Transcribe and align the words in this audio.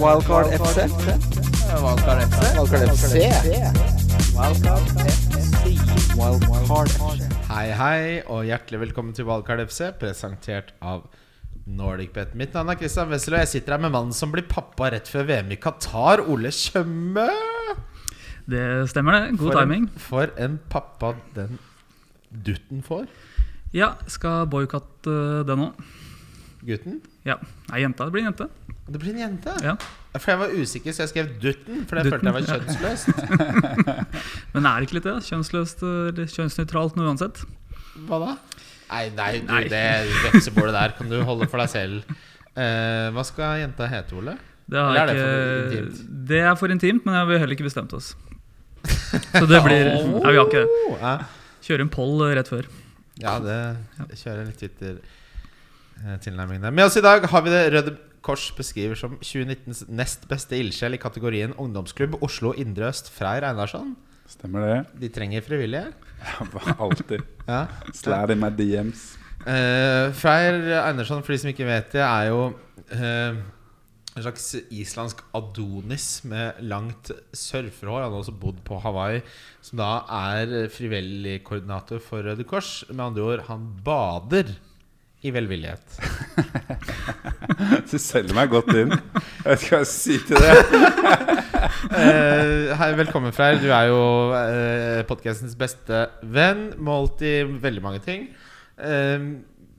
Wildcard 0.00 0.46
FC. 0.56 0.78
Wildcard 1.82 2.20
FC. 2.28 2.40
Wildcard 2.56 2.88
FC. 2.96 3.14
Wildcard 4.36 4.84
FC. 5.12 6.16
Wildcard 6.16 6.88
FC. 6.88 7.28
Hei, 7.52 7.66
hei, 7.76 8.00
og 8.32 8.46
hjertelig 8.48 8.80
velkommen 8.86 9.14
til 9.16 9.26
Wildcard 9.28 9.62
FC, 9.68 9.90
presentert 10.00 10.72
av 10.82 11.04
NordicBet. 11.68 12.32
Mitt 12.38 12.54
navn 12.56 12.72
er 12.72 12.80
Christian 12.80 13.12
Wessel, 13.12 13.36
og 13.36 13.44
jeg 13.44 13.52
sitter 13.52 13.76
her 13.76 13.84
med 13.84 13.92
mannen 13.94 14.16
som 14.16 14.32
blir 14.34 14.46
pappa 14.50 14.90
rett 14.94 15.10
før 15.12 15.28
VM 15.28 15.52
i 15.54 15.60
Qatar, 15.62 16.24
Ole 16.32 16.50
Tjøme. 16.56 17.28
Det 18.48 18.64
stemmer, 18.90 19.20
det. 19.28 19.36
God 19.38 19.52
For 19.52 19.60
en- 19.60 19.68
timing. 19.68 19.88
For 20.08 20.32
en 20.48 20.58
pappa 20.72 21.12
den 21.36 21.58
dutten 22.32 22.82
får. 22.82 23.06
Ja, 23.76 23.92
skal 24.10 24.46
boikotte 24.52 25.44
det 25.48 25.56
nå. 25.56 25.70
Gutten. 26.66 27.00
Ja. 27.26 27.38
Nei, 27.70 27.82
jenta. 27.82 28.06
Det 28.06 28.14
blir 28.14 28.22
en 28.22 28.30
jente. 28.30 28.46
Det 28.92 29.00
blir 29.00 29.14
en 29.14 29.22
jente. 29.24 29.54
Ja. 29.64 29.74
For 30.18 30.32
jeg 30.34 30.40
var 30.42 30.52
usikker, 30.52 30.94
så 30.94 31.04
jeg 31.06 31.10
skrev 31.12 31.30
dutten, 31.40 31.84
for 31.88 31.98
jeg 31.98 32.10
Dutten, 32.10 32.28
følte 32.28 32.28
jeg 32.28 32.34
var 32.36 32.44
kjønnsløst. 32.50 33.08
Men 34.52 34.68
er 34.68 34.74
det 34.76 34.88
ikke 34.88 34.98
litt 34.98 35.08
det? 35.08 35.14
Kjønnsløst 35.30 35.84
eller 35.88 36.32
kjønnsnøytralt 36.34 36.98
noe 36.98 37.08
uansett? 37.08 37.40
Hva 38.08 38.18
da? 38.20 38.34
Nei, 38.92 39.06
nei, 39.16 39.30
du, 39.40 39.48
Nei. 39.48 39.62
det 39.72 39.84
vepsebordet 40.26 40.74
der 40.76 40.94
kan 40.98 41.08
du 41.08 41.16
holde 41.24 41.48
for 41.48 41.62
deg 41.62 41.72
selv. 41.72 42.18
Uh, 42.52 43.08
hva 43.16 43.24
skal 43.24 43.62
jenta 43.62 43.88
hete, 43.88 44.18
Ole? 44.20 44.36
Det, 44.68 44.78
er 44.78 45.08
det 45.08 45.14
ikke, 45.16 45.24
for 45.24 45.62
intimt? 45.62 46.02
det 46.28 46.42
er 46.42 46.58
for 46.60 46.74
intimt, 46.76 47.08
men 47.08 47.16
vi 47.28 47.36
har 47.38 47.42
heller 47.42 47.56
ikke 47.56 47.66
bestemt 47.70 47.96
oss. 47.96 48.12
Så 48.84 49.46
det 49.48 49.62
blir 49.64 49.88
Nei, 49.96 50.28
vi 50.28 50.36
har 50.36 50.44
ikke 50.44 50.62
det. 50.66 50.76
Kjører. 50.92 51.26
Kjøre 51.62 51.86
en 51.86 51.92
poll 51.94 52.22
rett 52.36 52.52
før. 52.52 52.68
Ja, 53.22 53.38
det 53.40 53.58
kjører 54.20 54.48
litt 54.50 54.64
Twitter-tilnærming 56.02 56.62
der. 56.62 56.72
Med 56.74 56.88
oss 56.88 56.96
i 56.98 57.02
dag 57.02 57.22
har 57.30 57.42
vi 57.44 57.50
det 57.52 57.62
Røde 57.72 57.94
Kors 58.22 58.50
beskriver 58.54 58.98
som 58.98 59.16
2019s 59.22 59.84
nest 59.90 60.26
beste 60.30 60.58
ildsjel 60.58 60.96
i 60.96 61.00
kategorien 61.00 61.54
ungdomsklubb 61.58 62.18
Oslo 62.22 62.52
Indre 62.58 62.88
Øst, 62.90 63.10
Freyr 63.10 63.46
Einarsson. 63.46 63.94
Stemmer 64.30 64.66
det? 64.66 64.76
De 65.00 65.08
trenger 65.08 65.42
frivillige. 65.42 65.92
Alltid. 66.78 67.22
Ja. 67.48 67.66
Slær 67.94 68.30
i 68.30 68.38
meg 68.38 68.54
DMs. 68.58 69.16
Uh, 69.42 70.10
Freyr 70.14 70.60
Einarsson, 70.84 71.22
for 71.22 71.34
de 71.34 71.40
som 71.42 71.50
ikke 71.50 71.66
vet 71.66 71.90
det, 71.94 72.02
er 72.02 72.30
jo 72.30 72.52
uh, 72.52 73.40
en 74.12 74.22
slags 74.22 74.52
islandsk 74.70 75.22
Adonis 75.34 76.22
med 76.30 76.62
langt 76.62 77.10
surferhår. 77.34 78.04
Han 78.04 78.14
har 78.14 78.22
også 78.22 78.36
bodd 78.38 78.62
på 78.66 78.78
Hawaii, 78.82 79.22
som 79.62 79.82
da 79.82 79.92
er 80.30 80.68
frivillig 80.70 81.40
koordinator 81.46 82.02
for 82.02 82.22
Røde 82.22 82.46
Kors. 82.46 82.84
Med 82.90 83.08
andre 83.10 83.26
ord, 83.26 83.46
han 83.50 83.66
bader 83.86 84.54
i 85.22 85.34
velvillighet. 85.34 85.86
Du 87.92 87.98
selger 88.00 88.32
meg 88.34 88.48
godt 88.48 88.70
inn. 88.72 88.92
Jeg 88.94 89.44
vet 89.44 89.64
ikke 89.64 89.76
hva 89.76 89.80
jeg 89.82 89.88
skal 89.88 89.90
si 89.90 90.14
til 90.24 90.38
det. 90.40 90.52
Eh, 91.92 92.70
hei, 92.78 92.88
velkommen, 92.96 93.34
Freyr. 93.36 93.58
Du 93.60 93.68
er 93.74 93.90
jo 93.90 94.00
uh, 94.32 95.02
podkastens 95.08 95.54
beste 95.58 96.06
venn. 96.22 96.70
Målt 96.80 97.20
i 97.26 97.42
veldig 97.44 97.82
mange 97.84 98.00
ting. 98.06 98.28
Eh, 98.80 99.26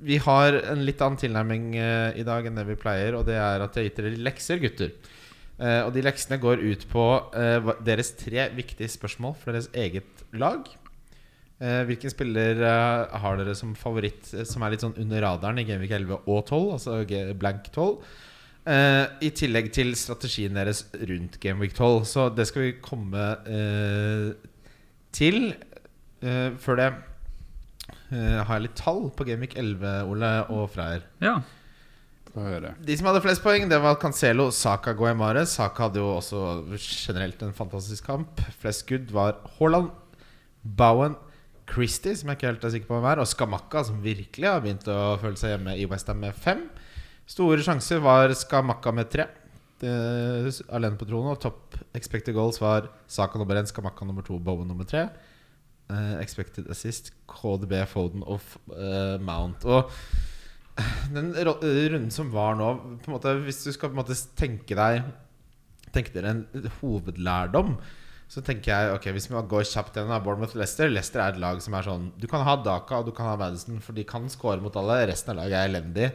vi 0.04 0.20
har 0.20 0.60
en 0.74 0.84
litt 0.84 1.02
annen 1.04 1.20
tilnærming 1.20 1.74
eh, 1.80 2.20
i 2.20 2.26
dag 2.28 2.46
enn 2.48 2.60
det 2.60 2.66
vi 2.68 2.80
pleier, 2.80 3.16
og 3.16 3.26
det 3.30 3.38
er 3.40 3.64
at 3.64 3.76
jeg 3.76 3.86
har 3.86 3.90
gitt 3.90 4.02
dere 4.02 4.24
lekser, 4.28 4.62
gutter. 4.64 4.92
Eh, 5.64 5.82
og 5.86 5.94
de 5.96 6.04
leksene 6.04 6.40
går 6.44 6.64
ut 6.64 6.86
på 6.92 7.06
eh, 7.40 7.74
deres 7.88 8.12
tre 8.20 8.50
viktige 8.56 8.92
spørsmål 8.92 9.38
for 9.40 9.56
deres 9.56 9.70
eget 9.72 10.26
lag. 10.36 10.68
Eh, 11.64 11.82
hvilken 11.88 12.12
spiller 12.12 12.60
eh, 12.60 13.16
har 13.24 13.40
dere 13.40 13.56
som 13.56 13.72
favoritt, 13.80 14.34
eh, 14.36 14.44
som 14.48 14.66
er 14.66 14.74
litt 14.74 14.84
sånn 14.84 14.98
under 15.00 15.24
radaren 15.24 15.62
i 15.62 15.66
Gameweek 15.68 15.96
11 15.96 16.28
og 16.28 16.44
12? 16.44 16.62
Altså 16.76 17.00
blank 17.40 17.72
12. 17.72 17.98
Uh, 18.64 19.10
I 19.20 19.28
tillegg 19.36 19.74
til 19.76 19.90
strategien 20.00 20.56
deres 20.56 20.86
rundt 20.96 21.36
Gameweek 21.44 21.74
12. 21.76 22.06
Så 22.08 22.28
det 22.32 22.46
skal 22.48 22.70
vi 22.70 22.76
komme 22.84 23.26
uh, 23.44 24.30
til. 25.12 25.52
Uh, 26.24 26.56
før 26.64 26.80
det 26.80 26.86
eh, 28.14 28.40
har 28.40 28.56
jeg 28.56 28.66
litt 28.68 28.80
tall 28.80 29.10
på 29.16 29.26
Gameweek 29.28 29.58
11, 29.60 30.08
Ole 30.08 30.32
og 30.54 30.70
Freyr. 30.74 31.04
Ja. 31.24 31.42
De 32.34 32.96
som 32.98 33.10
hadde 33.10 33.22
flest 33.22 33.44
poeng, 33.44 33.68
det 33.70 33.78
var 33.84 34.00
Cancelo, 34.02 34.48
Saka, 34.56 34.96
Guaymare. 34.98 35.44
Saka 35.50 35.86
hadde 35.86 36.02
jo 36.02 36.16
også 36.16 36.40
generelt 36.80 37.44
en 37.46 37.54
fantastisk 37.54 38.08
kamp. 38.08 38.42
Flest 38.62 38.88
skudd 38.88 39.12
var 39.14 39.38
Haaland, 39.60 39.92
Bowen, 40.64 41.14
Christie, 41.70 42.16
som 42.20 42.30
jeg 42.30 42.38
ikke 42.40 42.50
helt 42.52 42.66
er 42.68 42.74
sikker 42.74 42.90
på 42.90 42.98
hvem 42.98 43.08
er, 43.12 43.22
og 43.24 43.30
Skamakka, 43.30 43.84
som 43.88 44.02
virkelig 44.04 44.50
har 44.50 44.62
begynt 44.64 44.88
å 44.92 45.16
føle 45.22 45.40
seg 45.40 45.54
hjemme 45.56 45.76
i 45.80 45.86
Westham 45.90 46.20
med 46.24 46.36
fem. 46.36 46.66
Store 47.30 47.64
sjanser 47.64 48.02
var 48.04 48.34
Skamakka 48.36 48.92
med 48.94 49.10
tre. 49.14 49.28
Det- 49.80 50.62
Alene 50.72 50.98
på 51.00 51.08
tronen. 51.08 51.32
Og 51.32 51.40
topp 51.42 51.78
expected 51.96 52.36
goals 52.36 52.60
var 52.62 52.90
Saka 53.08 53.40
nummer 53.40 53.56
én, 53.56 53.68
Skamakka 53.70 54.06
nummer 54.06 54.22
to, 54.24 54.40
Bowen 54.40 54.68
nummer 54.68 54.84
tre. 54.88 55.10
Uh, 55.92 56.16
expected 56.22 56.70
assist, 56.72 57.12
KDB, 57.28 57.74
Foden 57.88 58.24
og 58.24 58.40
uh, 58.72 59.18
Mount. 59.20 59.66
Og 59.66 59.92
den 61.14 61.34
runden 61.36 62.10
som 62.12 62.32
var 62.34 62.56
nå 62.58 62.70
måte, 63.12 63.36
Hvis 63.44 63.64
du 63.64 63.72
skal 63.76 63.92
måte 63.94 64.16
tenke 64.40 64.74
deg 64.74 65.04
Tenke 65.94 66.10
dere 66.16 66.32
en 66.34 66.70
hovedlærdom, 66.80 67.76
så 68.34 68.42
tenker 68.42 68.72
jeg 68.74 68.94
ok, 68.98 69.08
hvis 69.14 69.28
vi 69.30 69.42
går 69.52 69.66
kjapt 69.70 69.98
gjennom 70.00 70.24
Bournemouth 70.26 70.56
Leicester 70.58 70.90
Leicester 70.90 71.22
er 71.22 71.36
et 71.36 71.42
lag 71.44 71.60
som 71.62 71.76
er 71.78 71.86
sånn 71.86 72.08
Du 72.18 72.26
kan 72.32 72.42
ha 72.48 72.56
Daka 72.66 72.98
og 73.04 73.06
du 73.06 73.12
kan 73.14 73.28
ha 73.30 73.36
Madison, 73.38 73.78
for 73.84 73.94
de 73.94 74.06
kan 74.10 74.26
score 74.34 74.58
mot 74.64 74.74
alle. 74.82 74.96
Resten 75.12 75.36
av 75.36 75.44
laget 75.44 75.60
er 75.60 75.70
elendig. 75.70 76.08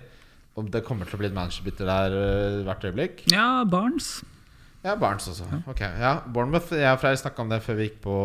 Og 0.58 0.66
det 0.74 0.80
kommer 0.88 1.06
til 1.06 1.14
å 1.14 1.20
bli 1.20 1.28
et 1.30 1.36
managerbytte 1.36 1.86
der 1.86 2.16
øh, 2.18 2.56
hvert 2.66 2.88
øyeblikk. 2.88 3.22
ja, 3.30 3.62
Barnes. 3.70 4.08
Ja, 4.82 4.96
Barnes 4.98 5.28
også. 5.30 5.46
Ok, 5.70 5.80
ja, 5.86 6.16
Bournemouth 6.26 6.72
Jeg 6.74 6.90
og 6.90 6.98
Freyr 7.02 7.18
snakka 7.22 7.42
om 7.44 7.50
det 7.54 7.60
før 7.62 7.78
vi 7.78 7.86
gikk 7.88 8.00
på 8.02 8.16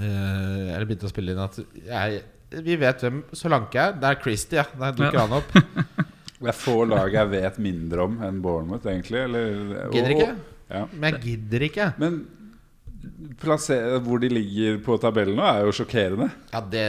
eh, 0.00 0.68
Eller 0.74 0.86
begynte 0.88 1.08
å 1.08 1.12
spille 1.12 1.34
inn, 1.34 1.42
at 1.42 1.58
jeg, 1.88 2.22
vi 2.66 2.76
vet 2.80 3.04
hvem 3.04 3.22
Solanke 3.36 3.80
er. 3.80 3.96
Det 4.00 4.10
er 4.10 4.20
Christie, 4.22 4.60
ja. 4.60 4.66
Der 4.80 4.96
dukker 4.98 5.20
Ja. 5.22 5.26
han 5.26 5.38
opp. 5.40 5.52
Det 6.42 6.50
er 6.50 6.56
få 6.58 6.80
lag 6.90 7.12
jeg 7.14 7.28
vet 7.30 7.58
mindre 7.62 8.02
om 8.08 8.16
enn 8.26 8.40
Bournemouth, 8.42 8.82
egentlig. 8.90 9.20
Eller, 9.28 9.84
Gidder 9.94 10.14
ikke. 10.16 10.30
Ja. 10.72 10.80
Men 10.90 11.04
jeg 11.14 11.20
gidder 11.22 11.64
ikke. 11.68 11.84
Men 12.02 12.16
hvor 14.04 14.20
de 14.22 14.28
ligger 14.32 14.78
på 14.84 14.98
tabellen 15.02 15.36
nå, 15.38 15.42
er 15.46 15.64
jo 15.66 15.72
sjokkerende. 15.74 16.30
Ja, 16.52 16.60
det 16.60 16.86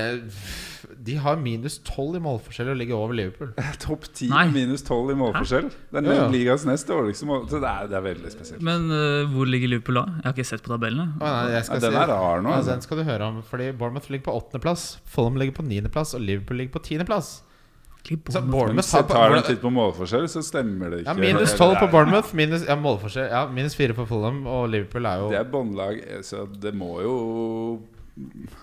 De 1.04 1.16
har 1.20 1.36
minus 1.42 1.80
12 1.84 2.16
i 2.16 2.20
målforskjell 2.24 2.70
og 2.72 2.78
ligger 2.80 2.96
over 2.96 3.14
Liverpool. 3.18 3.50
Topp 3.84 4.06
10 4.14 4.30
minus 4.54 4.84
12 4.88 5.12
i 5.12 5.16
målforskjell. 5.20 5.68
Det 5.92 6.00
er 6.04 6.08
Ja, 6.08 6.18
ja. 6.22 6.28
ligas 6.32 6.64
nest 6.70 6.88
dårligste 6.88 7.26
mål. 7.28 7.48
Så 7.52 7.60
det 7.60 7.68
er, 7.72 7.88
det 7.92 7.98
er 7.98 8.06
veldig 8.06 8.32
spesielt. 8.32 8.62
Men 8.64 8.86
uh, 8.94 9.28
hvor 9.34 9.50
ligger 9.50 9.68
Liverpool 9.74 10.00
da? 10.00 10.06
Jeg 10.22 10.28
har 10.30 10.36
ikke 10.38 10.48
sett 10.54 10.64
på 10.64 10.72
tabellene. 10.72 11.10
Å, 11.20 11.24
nei, 11.26 11.56
jeg 11.58 11.66
Ja, 11.68 11.80
den 11.88 11.98
er 12.04 12.08
rar 12.14 12.44
nå. 12.46 12.54
Ja, 12.54 12.60
Altså. 12.62 12.72
den 12.78 12.86
skal 12.86 13.02
du 13.02 13.04
høre 13.10 13.32
om. 13.34 13.42
Fordi 13.50 13.72
Bournemouth 13.76 14.12
ligger 14.14 14.30
på 14.30 14.38
åttendeplass. 14.40 14.86
Fulham 15.16 15.40
ligger 15.42 15.58
på 15.60 15.66
niendeplass, 15.68 16.14
og 16.16 16.24
Liverpool 16.24 16.62
ligger 16.62 16.78
på 16.78 16.84
tiendeplass. 16.88 17.42
Ligger 18.10 18.32
Så 18.32 18.40
Bournemouth- 18.42 18.52
Bournemouth 18.52 18.92
har 18.96 19.04
tar 19.08 19.36
en 19.38 19.44
titt 19.48 19.62
på 19.62 19.70
målforskjell, 19.72 20.26
så 20.30 20.42
stemmer 20.44 20.90
det 20.92 21.00
ikke. 21.04 21.14
ja, 21.14 21.34
Minus 21.34 21.54
12 21.56 21.76
på 21.80 21.88
Bournemouth. 21.94 22.34
Minus, 22.36 22.66
ja, 22.68 22.76
målforskjell 22.76 23.30
Ja, 23.32 23.46
minus 23.48 23.76
4 23.80 23.94
på 23.96 24.06
Fulham, 24.10 24.46
og 24.48 24.70
Liverpool 24.70 25.06
er 25.06 25.18
jo 25.24 25.30
Det 25.32 25.40
er 25.40 25.50
båndlag, 25.54 26.02
så 26.28 26.44
det 26.62 26.74
må 26.76 27.02
jo 27.02 27.16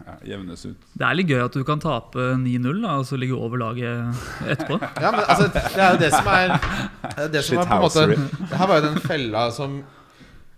ja, 0.06 0.12
jevnes 0.31 0.61
ut. 0.67 0.77
Det 0.95 1.03
er 1.09 1.17
litt 1.19 1.27
gøy 1.33 1.41
at 1.43 1.56
du 1.56 1.65
kan 1.67 1.81
tape 1.83 2.27
9-0 2.39 2.84
og 2.87 3.06
så 3.09 3.17
ligge 3.19 3.34
over 3.34 3.59
laget 3.59 4.15
etterpå. 4.47 4.77
Ja, 5.01 5.11
men 5.11 5.25
altså, 5.27 5.49
det 5.57 5.83
er 5.83 5.97
jo 5.97 5.99
det 6.05 6.12
som 6.15 6.28
er 6.31 6.53
Det 7.17 7.25
er 7.25 7.33
det 7.34 7.43
som 7.49 7.59
er 7.59 7.65
på 7.67 7.75
en 7.75 7.83
måte 7.83 8.05
Det 8.51 8.61
her 8.61 8.67
var 8.71 8.78
jo 8.78 8.87
den 8.93 9.01
fella 9.09 9.49
som 9.57 9.81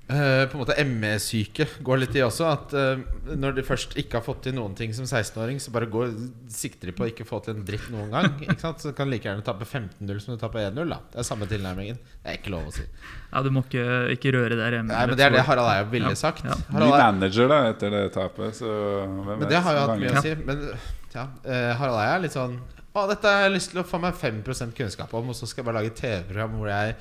eh, 0.09 0.45
på 0.51 0.57
en 0.57 0.61
måte 0.63 0.77
ME-syke 0.85 1.67
går 1.85 2.01
litt 2.03 2.17
i 2.19 2.23
også. 2.25 2.47
At 2.51 2.75
uh, 2.75 3.03
når 3.39 3.55
de 3.57 3.65
først 3.67 3.95
ikke 4.01 4.19
har 4.19 4.25
fått 4.27 4.43
til 4.47 4.57
noen 4.57 4.75
ting 4.79 4.93
som 4.97 5.07
16-åring, 5.07 5.61
så 5.63 5.73
bare 5.75 5.89
går, 5.91 6.11
sikter 6.53 6.91
de 6.91 6.95
på 6.97 7.07
å 7.07 7.11
ikke 7.13 7.27
få 7.29 7.41
til 7.45 7.57
en 7.57 7.65
dritt 7.69 7.87
noen 7.93 8.11
gang. 8.13 8.29
Ikke 8.45 8.59
sant? 8.61 8.83
Så 8.83 8.93
du 8.93 8.97
kan 8.99 9.11
like 9.13 9.29
gjerne 9.29 9.45
tape 9.47 9.65
15-0 9.69 10.21
som 10.25 10.35
du 10.35 10.41
taper 10.43 10.67
1-0. 10.71 10.83
da 10.91 10.99
Det 11.13 11.23
er 11.23 11.29
samme 11.29 11.49
tilnærmingen. 11.51 12.01
Det 12.23 12.33
er 12.35 12.41
ikke 12.41 12.53
lov 12.55 12.69
å 12.69 12.75
si. 12.75 12.85
Ja, 13.33 13.43
Du 13.47 13.51
må 13.55 13.63
ikke, 13.67 13.87
ikke 14.17 14.35
røre 14.37 14.59
der 14.59 14.79
hjemme. 14.79 14.93
Nei, 14.93 15.07
men 15.13 15.17
Det 15.21 15.27
er 15.29 15.37
det 15.39 15.47
Harald 15.49 15.71
Eia 15.73 15.87
ville 15.93 16.13
Ja, 16.13 16.19
sagt. 16.19 16.45
ja. 16.45 16.59
Ny 16.73 16.91
manager 16.91 17.49
da 17.53 17.63
etter 17.71 17.95
det 17.95 18.05
tapet, 18.15 18.59
så 18.59 18.69
hvem 19.07 19.39
men 19.41 19.49
det 19.51 19.63
har 19.65 19.79
jo 19.79 19.87
hatt 19.87 20.03
mye 20.03 20.13
å 20.19 20.23
si. 20.25 20.35
Men 20.47 20.67
ja, 21.15 21.27
eh, 21.45 21.73
Harald 21.79 22.01
Eia 22.03 22.15
er 22.19 22.23
litt 22.27 22.37
sånn 22.37 22.59
Å, 22.93 23.07
dette 23.09 23.29
har 23.29 23.47
jeg 23.47 23.55
lyst 23.55 23.71
til 23.73 23.81
å 23.81 23.87
få 23.89 23.97
meg 24.03 24.13
5 24.21 24.43
kunnskap 24.77 25.13
om, 25.17 25.31
og 25.33 25.37
så 25.37 25.47
skal 25.49 25.63
jeg 25.63 25.67
bare 25.71 25.81
lage 25.81 25.95
TV-program 25.97 26.59
hvor 26.59 26.69
jeg 26.69 26.97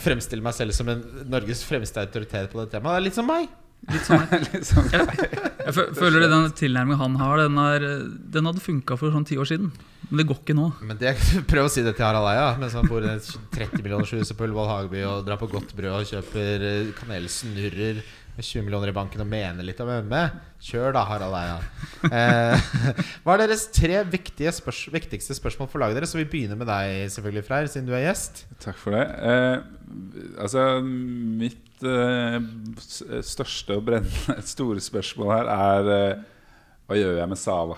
fremstiller 0.00 0.42
meg 0.44 0.54
selv 0.56 0.74
som 0.76 0.88
en 0.90 1.02
Norges 1.30 1.62
fremste 1.66 2.00
autoritet 2.02 2.50
på 2.52 2.62
det 2.64 2.70
temaet. 2.74 2.96
Det 2.96 3.00
er 3.02 3.06
litt 3.08 3.18
som 3.20 3.28
meg. 3.28 3.48
Litt 3.92 4.06
som 4.06 4.16
meg. 4.22 4.46
Litt 4.54 4.64
sånn. 4.68 4.86
Jeg 4.94 5.74
fø- 5.76 5.90
føler 5.96 6.24
det 6.24 6.30
den 6.32 6.46
tilnærmingen 6.56 7.00
han 7.02 7.18
har, 7.20 7.42
den, 7.44 7.58
er, 7.60 7.84
den 8.36 8.48
hadde 8.48 8.62
funka 8.64 8.96
for 9.00 9.12
sånn 9.14 9.26
ti 9.28 9.36
år 9.40 9.48
siden. 9.50 9.70
Men 10.08 10.20
det 10.20 10.26
går 10.28 10.40
ikke 10.42 10.56
nå. 10.56 10.66
Men 10.84 10.98
det, 11.00 11.14
Prøv 11.50 11.68
å 11.68 11.72
si 11.72 11.84
det 11.84 11.94
til 11.98 12.04
Harald 12.06 12.28
Eia 12.32 12.50
mens 12.60 12.74
han 12.76 12.88
bor 12.88 13.04
i 13.04 13.12
et 13.12 13.28
30 13.56 13.80
millioners 13.84 14.12
hus 14.16 14.32
på 14.36 14.44
Ullevål 14.48 14.68
Hageby 14.72 15.04
og 15.08 15.24
drar 15.28 15.40
på 15.40 15.48
godt 15.52 15.72
brød 15.76 15.94
og 16.02 16.10
kjøper 16.10 16.66
eh, 16.70 16.92
kanelsnurrer 16.98 18.02
med 18.34 18.44
20 18.44 18.64
millioner 18.66 18.90
i 18.90 18.94
banken 18.96 19.22
og 19.22 19.28
mener 19.30 19.66
litt 19.66 19.78
om 19.84 19.90
ME. 20.10 20.22
Kjør 20.64 20.94
da, 20.96 21.04
Harald 21.06 21.36
Eia. 21.38 21.58
Eh, 22.08 22.64
hva 23.22 23.36
er 23.36 23.44
deres 23.44 23.68
tre 23.74 24.00
spørs 24.56 24.80
viktigste 24.94 25.36
spørsmål 25.38 25.70
for 25.70 25.82
laget 25.82 26.00
deres? 26.00 26.10
Så 26.14 26.18
vi 26.18 26.26
begynner 26.32 26.58
med 26.58 26.66
deg, 26.70 27.06
selvfølgelig, 27.14 27.44
Freyr, 27.46 27.70
siden 27.70 27.86
du 27.90 27.94
er 27.94 28.06
gjest. 28.08 28.44
Takk 28.64 28.80
for 28.80 28.96
det. 28.98 29.06
Eh, 29.22 29.70
Altså, 30.40 30.80
mitt 30.82 31.84
eh, 31.86 32.38
største 33.22 33.76
og 33.78 33.84
brennende 33.86 34.42
store 34.54 34.82
spørsmål 34.82 35.30
her 35.30 35.50
er 35.54 35.90
eh, 35.94 36.22
Hva 36.88 36.98
gjør 36.98 37.20
jeg 37.20 37.30
med 37.30 37.38
Sala? 37.38 37.76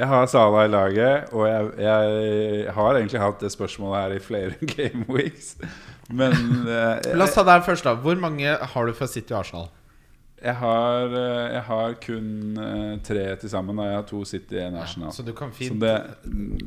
Jeg 0.00 0.08
har 0.08 0.28
Sala 0.32 0.62
i 0.64 0.70
laget, 0.72 1.32
og 1.36 1.44
jeg, 1.48 1.72
jeg 1.84 2.70
har 2.76 2.96
egentlig 2.96 3.20
hatt 3.20 3.42
det 3.42 3.50
spørsmålet 3.52 3.98
her 4.00 4.14
i 4.16 4.22
flere 4.24 4.54
game 4.76 5.04
weeks. 5.12 5.56
Men 6.08 6.32
eh, 6.64 7.10
La 7.16 7.26
oss 7.26 7.34
ta 7.36 7.44
deg 7.46 7.66
først, 7.66 7.84
da. 7.88 7.96
Hvor 8.00 8.16
mange 8.22 8.54
har 8.72 8.86
du 8.88 8.94
for 8.96 9.10
City 9.10 9.34
og 9.34 9.42
Arsenal? 9.42 9.68
Jeg, 10.40 10.54
har, 10.56 11.12
eh, 11.12 11.52
jeg 11.54 11.62
har 11.66 11.96
kun 12.00 12.30
eh, 12.64 12.94
tre 13.04 13.24
til 13.42 13.52
sammen. 13.52 13.78
Og 13.78 13.90
jeg 13.90 13.98
har 13.98 14.06
to 14.08 14.22
City 14.24 14.56
og 14.56 14.64
en 14.68 14.78
Ja, 14.80 15.10
Så 15.12 15.22
du 15.26 15.32
kan 15.36 15.52
Så 15.52 15.58
fint 15.58 15.80
det, 15.80 15.96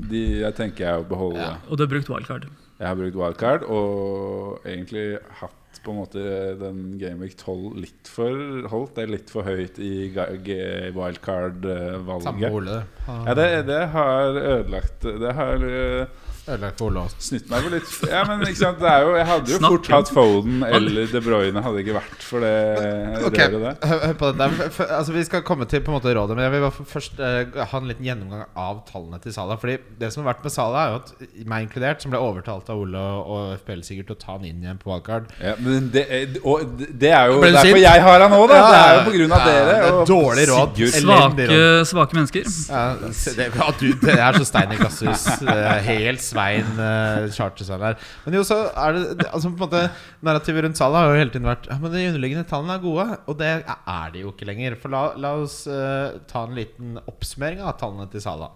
de 0.10 0.24
jeg 0.44 0.56
tenker 0.60 0.86
jeg 0.86 1.02
å 1.02 1.08
beholde. 1.10 1.42
Ja. 1.42 1.56
Og 1.70 1.78
du 1.78 1.86
har 1.86 1.92
brukt 1.96 2.10
wildcard. 2.10 2.48
Jeg 2.80 2.88
har 2.88 2.96
brukt 3.00 3.18
wildcard 3.18 3.68
og 3.70 4.62
egentlig 4.66 5.18
hatt 5.40 5.60
på 5.84 5.92
en 5.92 5.98
måte 5.98 6.22
den 6.60 6.98
Gameweek 7.02 7.34
12 7.36 7.80
litt 7.82 8.08
for 8.12 8.68
holdt 8.72 8.94
det 9.00 9.08
litt 9.10 9.32
for 9.34 9.44
høyt 9.48 9.80
i 9.84 10.10
wildcard-valget. 10.96 12.28
Han 12.28 12.40
Ja, 13.28 13.36
det, 13.40 13.48
det 13.68 13.82
har 13.96 14.38
ødelagt 14.38 15.02
Det 15.04 15.34
har 15.36 15.66
eh, 15.68 16.06
ødelagt 16.44 16.78
for 16.82 16.98
også. 17.00 17.16
snytt 17.24 17.46
meg 17.52 17.64
for 17.64 17.72
litt. 17.74 17.92
Ja, 18.12 18.24
men 18.28 18.42
ikke 18.44 18.60
sant, 18.60 18.80
det 18.82 18.90
er 18.92 19.04
jo 19.06 19.12
Jeg 19.16 19.28
hadde 19.30 19.54
jo 19.54 19.60
Snakk 19.62 19.74
fort 19.78 19.90
hatt 19.94 20.10
Foden 20.14 20.64
eller 20.68 21.08
De 21.14 21.22
Bruyne, 21.24 21.62
hadde 21.64 21.84
ikke 21.84 21.96
vært 21.96 22.26
for 22.28 22.44
det 22.44 22.54
okay. 23.30 23.48
røret 23.54 23.80
der. 23.80 23.88
hør, 23.94 24.14
på 24.20 24.32
den 24.34 24.42
der. 24.44 24.66
Altså, 24.98 25.14
vi 25.16 25.24
skal 25.24 25.44
komme 25.48 25.68
til 25.72 25.82
på 25.86 25.92
en 25.94 25.98
måte 25.98 26.12
rådet, 26.18 26.36
men 26.36 26.44
jeg 26.48 26.54
vil 26.56 26.66
bare 26.66 26.88
først 26.94 27.22
uh, 27.24 27.62
ha 27.72 27.80
en 27.80 27.88
liten 27.92 28.08
gjennomgang 28.10 28.44
av 28.60 28.82
tallene 28.90 29.20
til 29.24 29.36
Salah. 29.36 29.60
Fordi 29.62 29.78
det 30.02 30.10
som 30.14 30.24
har 30.26 30.34
vært 30.34 30.44
med 30.44 30.56
Salah, 30.56 30.82
er 30.84 30.90
jo 30.92 31.00
at 31.00 31.48
meg 31.54 31.68
inkludert, 31.68 32.04
som 32.04 32.12
ble 32.14 32.20
overtalt 32.20 32.70
av 32.74 32.82
Ole 32.84 33.00
og 33.24 33.56
FPL 33.62 33.86
sikkert 33.88 34.12
til 34.12 34.18
å 34.18 34.22
ta 34.26 34.36
han 34.36 34.48
inn 34.50 34.60
igjen 34.66 34.80
på 34.82 34.92
valgkart 34.92 35.32
Ja, 35.40 35.56
men 35.64 35.88
det, 35.94 36.04
er- 36.10 36.38
og 36.44 36.76
det 36.80 37.12
er 37.14 37.32
jo 37.32 37.40
derfor 37.44 37.70
sint? 37.70 37.82
jeg 37.86 38.04
har 38.08 38.26
han 38.26 38.32
nå, 38.34 38.42
da. 38.52 38.60
Ja, 38.60 38.68
Det 38.74 38.82
er 38.84 38.94
jo 38.98 39.04
på 39.08 39.16
grunn 39.18 39.36
av 39.38 39.40
ja, 39.40 39.48
dere. 39.48 39.64
det 39.70 39.78
er 39.80 39.98
og 40.02 40.08
dårlig 40.12 40.46
råd. 40.52 40.76
Sigurd. 40.84 40.94
Svake, 41.04 41.86
svake 41.94 42.20
mennesker. 42.20 42.52
Ja, 42.68 42.84
det, 43.00 43.48
du, 43.80 43.88
det 44.04 44.18
er 44.20 44.40
så 44.42 44.48
stein 44.48 44.74
i 44.76 44.80
glasshus. 44.82 45.26
Eh, 45.44 45.80
Helt 45.88 46.22
Svein 46.34 46.76
uh, 46.76 47.30
Chartersveien 47.34 47.88
her. 47.88 48.12
Men 48.26 48.38
jo, 48.40 48.44
så 48.48 48.60
er 48.74 48.98
det, 48.98 49.30
altså, 49.30 49.52
på 49.52 49.56
en 49.56 49.64
måte 49.64 49.84
Narrativet 50.26 50.68
rundt 50.68 50.80
Salah 50.80 51.06
har 51.06 51.14
jo 51.14 51.22
hele 51.22 51.34
tiden 51.34 51.50
vært 51.50 51.70
Ja, 51.72 51.80
men 51.80 51.94
de 51.94 52.06
underliggende 52.10 52.48
tallene 52.50 52.78
er 52.78 52.84
gode. 52.84 53.08
Og 53.30 53.40
det 53.40 53.54
er 53.64 54.14
de 54.14 54.26
jo 54.26 54.34
ikke 54.34 54.50
lenger. 54.50 54.78
For 54.82 54.94
la, 54.94 55.06
la 55.16 55.36
oss 55.44 55.64
uh, 55.70 56.20
ta 56.30 56.46
en 56.48 56.58
liten 56.58 56.98
oppsummering 57.06 57.64
av 57.64 57.78
tallene 57.82 58.10
til 58.12 58.24
Salah. 58.26 58.54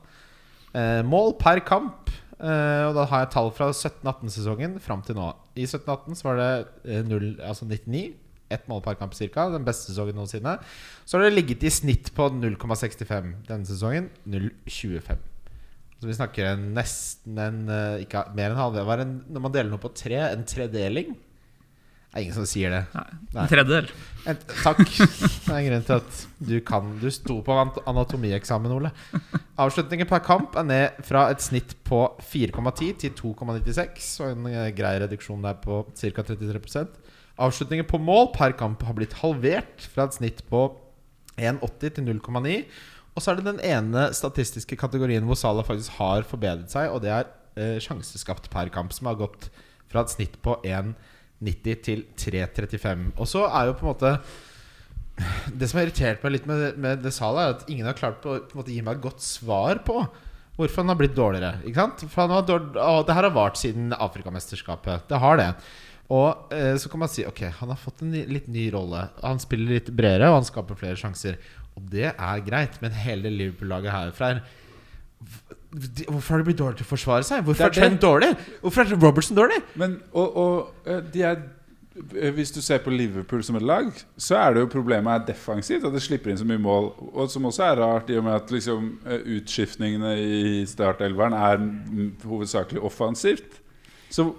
Uh, 0.73 1.01
mål 1.07 1.37
per 1.41 1.63
kamp. 1.67 2.11
Uh, 2.37 2.91
og 2.91 2.93
da 2.93 3.07
har 3.09 3.23
jeg 3.23 3.31
tall 3.33 3.47
fra 3.55 3.71
17-18-sesongen 3.73 4.77
fram 4.83 5.01
til 5.05 5.17
nå. 5.17 5.31
I 5.57 5.65
17-18 5.65 6.19
så 6.19 6.27
var 6.27 6.37
det 6.37 6.51
eh, 6.85 7.05
0, 7.05 7.31
altså 7.41 7.65
99. 7.65 8.11
Ett 8.53 8.67
mål 8.69 8.83
per 8.85 8.99
kamp 8.99 9.15
ca. 9.17 9.47
Den 9.51 9.65
beste 9.65 9.89
sesongen 9.89 10.15
noensinne. 10.15 10.57
Så 11.03 11.17
har 11.17 11.25
det 11.25 11.33
ligget 11.33 11.65
i 11.65 11.73
snitt 11.73 12.13
på 12.15 12.29
0,65 12.29 13.33
denne 13.49 13.65
sesongen. 13.67 14.11
0,25. 14.29 15.17
Så 15.97 16.09
vi 16.09 16.17
snakker 16.17 16.51
en 16.51 16.67
nesten 16.77 17.39
en 17.41 17.63
eh, 17.73 18.03
Ikke 18.03 18.27
mer 18.37 18.51
enn 18.51 18.59
halv 18.59 18.77
en, 18.77 19.15
når 19.33 19.43
man 19.47 19.55
deler 19.55 19.71
noe 19.71 19.81
på 19.81 19.93
tre, 19.97 20.19
en 20.29 20.45
tredeling? 20.47 21.15
Det 22.07 22.21
er 22.21 22.23
ingen 22.23 22.37
som 22.37 22.45
sier 22.49 22.71
det. 22.71 22.79
Nei, 22.95 23.03
Nei. 23.33 23.41
en 23.43 23.49
tredjedel. 23.51 23.89
En, 24.31 24.37
takk. 24.63 24.79
Det 24.87 25.51
er 25.51 25.57
en 25.57 25.67
grunn 25.67 25.83
til 25.85 25.97
at 25.97 26.21
du 26.49 26.53
kan 26.65 26.93
Du 27.01 27.09
sto 27.13 27.35
på 27.45 27.57
anatomieksamen, 27.83 28.73
Ole. 28.73 28.93
Avslutningen 29.59 30.09
per 30.09 30.23
kamp 30.25 30.55
er 30.57 30.65
ned 30.65 31.01
fra 31.05 31.27
et 31.33 31.43
snitt 31.43 31.75
på 31.85 31.99
4,10 32.31 32.95
til 33.03 33.13
2,96. 33.19 34.07
Og 34.23 34.31
en 34.31 34.49
eh, 34.53 34.71
grei 34.77 34.95
reduksjon 35.03 35.45
der 35.45 35.59
på 35.61 35.83
ca. 35.91 36.25
33% 36.31 36.97
Avslutninger 37.37 37.85
på 37.85 37.99
mål 38.01 38.31
per 38.33 38.55
kamp 38.57 38.81
har 38.87 38.95
blitt 38.97 39.13
halvert 39.19 39.85
fra 39.93 40.07
et 40.07 40.15
snitt 40.17 40.39
på 40.49 40.63
1,80 41.37 41.97
til 41.99 42.07
0,9. 42.07 42.55
Og 43.17 43.23
så 43.23 43.33
er 43.33 43.39
det 43.39 43.47
den 43.47 43.63
ene 43.65 44.11
statistiske 44.13 44.77
kategorien 44.77 45.25
hvor 45.25 45.39
Salah 45.39 45.65
faktisk 45.65 45.97
har 45.97 46.25
forbedret 46.29 46.69
seg, 46.69 46.91
og 46.93 47.01
det 47.01 47.09
er 47.15 47.31
eh, 47.57 47.79
sjanseskapt 47.81 48.51
per 48.53 48.69
kamp, 48.73 48.93
som 48.93 49.09
har 49.09 49.17
gått 49.17 49.49
fra 49.89 50.03
et 50.03 50.13
snitt 50.13 50.37
på 50.45 50.59
1,90 50.61 51.81
til 51.81 52.05
3,35. 52.21 53.09
Og 53.17 53.25
så 53.31 53.47
er 53.49 53.71
jo 53.71 53.79
på 53.79 53.87
en 53.87 53.91
måte 53.95 54.13
det 55.57 55.65
som 55.65 55.79
har 55.79 55.87
irritert 55.87 56.21
meg 56.21 56.35
litt 56.35 56.45
med, 56.45 56.77
med 56.77 57.01
det 57.01 57.13
Salah, 57.15 57.47
er 57.47 57.57
at 57.57 57.65
ingen 57.73 57.89
har 57.89 57.97
klart 57.97 58.21
på, 58.21 58.37
på 58.51 58.59
måte 58.59 58.73
gi 58.73 58.83
meg 58.85 58.99
et 58.99 59.07
godt 59.07 59.25
svar 59.25 59.81
på 59.87 60.03
hvorfor 60.57 60.81
han 60.81 60.93
har 60.93 60.97
blitt 60.99 61.17
dårligere. 61.17 61.59
Ikke 61.65 61.83
sant? 61.83 62.05
For 62.09 62.25
han 62.25 62.33
har 62.33 62.45
dårlig, 62.45 62.77
å, 62.81 63.01
det 63.05 63.17
her 63.17 63.27
har 63.27 63.33
vart 63.33 63.59
siden 63.59 63.93
Afrikamesterskapet. 63.93 65.05
Det 65.09 65.21
har 65.21 65.41
det. 65.41 65.51
Og 66.13 66.53
eh, 66.55 66.73
så 66.79 66.89
kan 66.89 67.01
man 67.03 67.11
si 67.11 67.25
ok, 67.27 67.43
han 67.59 67.73
har 67.73 67.79
fått 67.81 68.01
en 68.05 68.13
ny, 68.13 68.23
litt 68.29 68.47
ny 68.49 68.69
rolle. 68.73 69.03
Han 69.21 69.41
spiller 69.43 69.77
litt 69.77 69.91
bredere, 69.93 70.31
og 70.31 70.39
han 70.39 70.47
skaper 70.47 70.79
flere 70.79 70.99
sjanser. 70.99 71.37
Og 71.77 71.83
det 71.91 72.07
er 72.11 72.39
greit, 72.45 72.79
men 72.81 72.91
hele 72.97 73.29
Liverpool-laget 73.33 73.93
herfra 73.93 74.31
er 74.35 74.39
Hvorfor 76.07 76.33
har 76.33 76.41
de 76.41 76.45
blitt 76.47 76.59
dårlige 76.59 76.79
til 76.79 76.87
å 76.87 76.89
forsvare 76.93 77.25
seg? 77.27 77.43
Hvorfor 77.45 77.67
er 77.67 77.69
er. 77.69 77.75
Trent 77.75 78.01
dårlig? 78.01 78.29
Hvorfor 78.63 78.81
er 78.85 78.99
Robertson 79.01 79.37
dårlig? 79.37 79.57
Men 79.77 79.97
og, 80.13 80.37
og 80.37 80.89
eh, 80.89 81.01
de 81.13 81.21
er 81.27 81.35
eh, 82.15 82.31
Hvis 82.33 82.53
du 82.55 82.61
ser 82.63 82.79
på 82.85 82.93
Liverpool 82.93 83.43
som 83.43 83.57
et 83.59 83.65
lag, 83.65 83.89
så 84.17 84.37
er 84.39 84.53
det 84.55 84.63
jo 84.63 84.69
problemet 84.71 85.11
er 85.13 85.25
defensivt. 85.33 85.85
At 85.85 85.93
det 85.93 86.01
slipper 86.05 86.31
inn 86.33 86.39
så 86.39 86.47
mye 86.47 86.61
mål. 86.61 86.91
Og 87.11 87.29
som 87.33 87.45
også 87.49 87.65
er 87.67 87.81
rart, 87.81 88.09
i 88.13 88.17
og 88.17 88.25
med 88.29 88.37
at 88.39 88.53
liksom 88.53 88.89
eh, 89.05 89.21
utskiftningene 89.37 90.15
i 90.21 90.63
startelveren 90.69 91.35
er 91.37 91.61
hovedsakelig 92.25 92.81
offensivt. 92.87 93.59
Så 94.09 94.29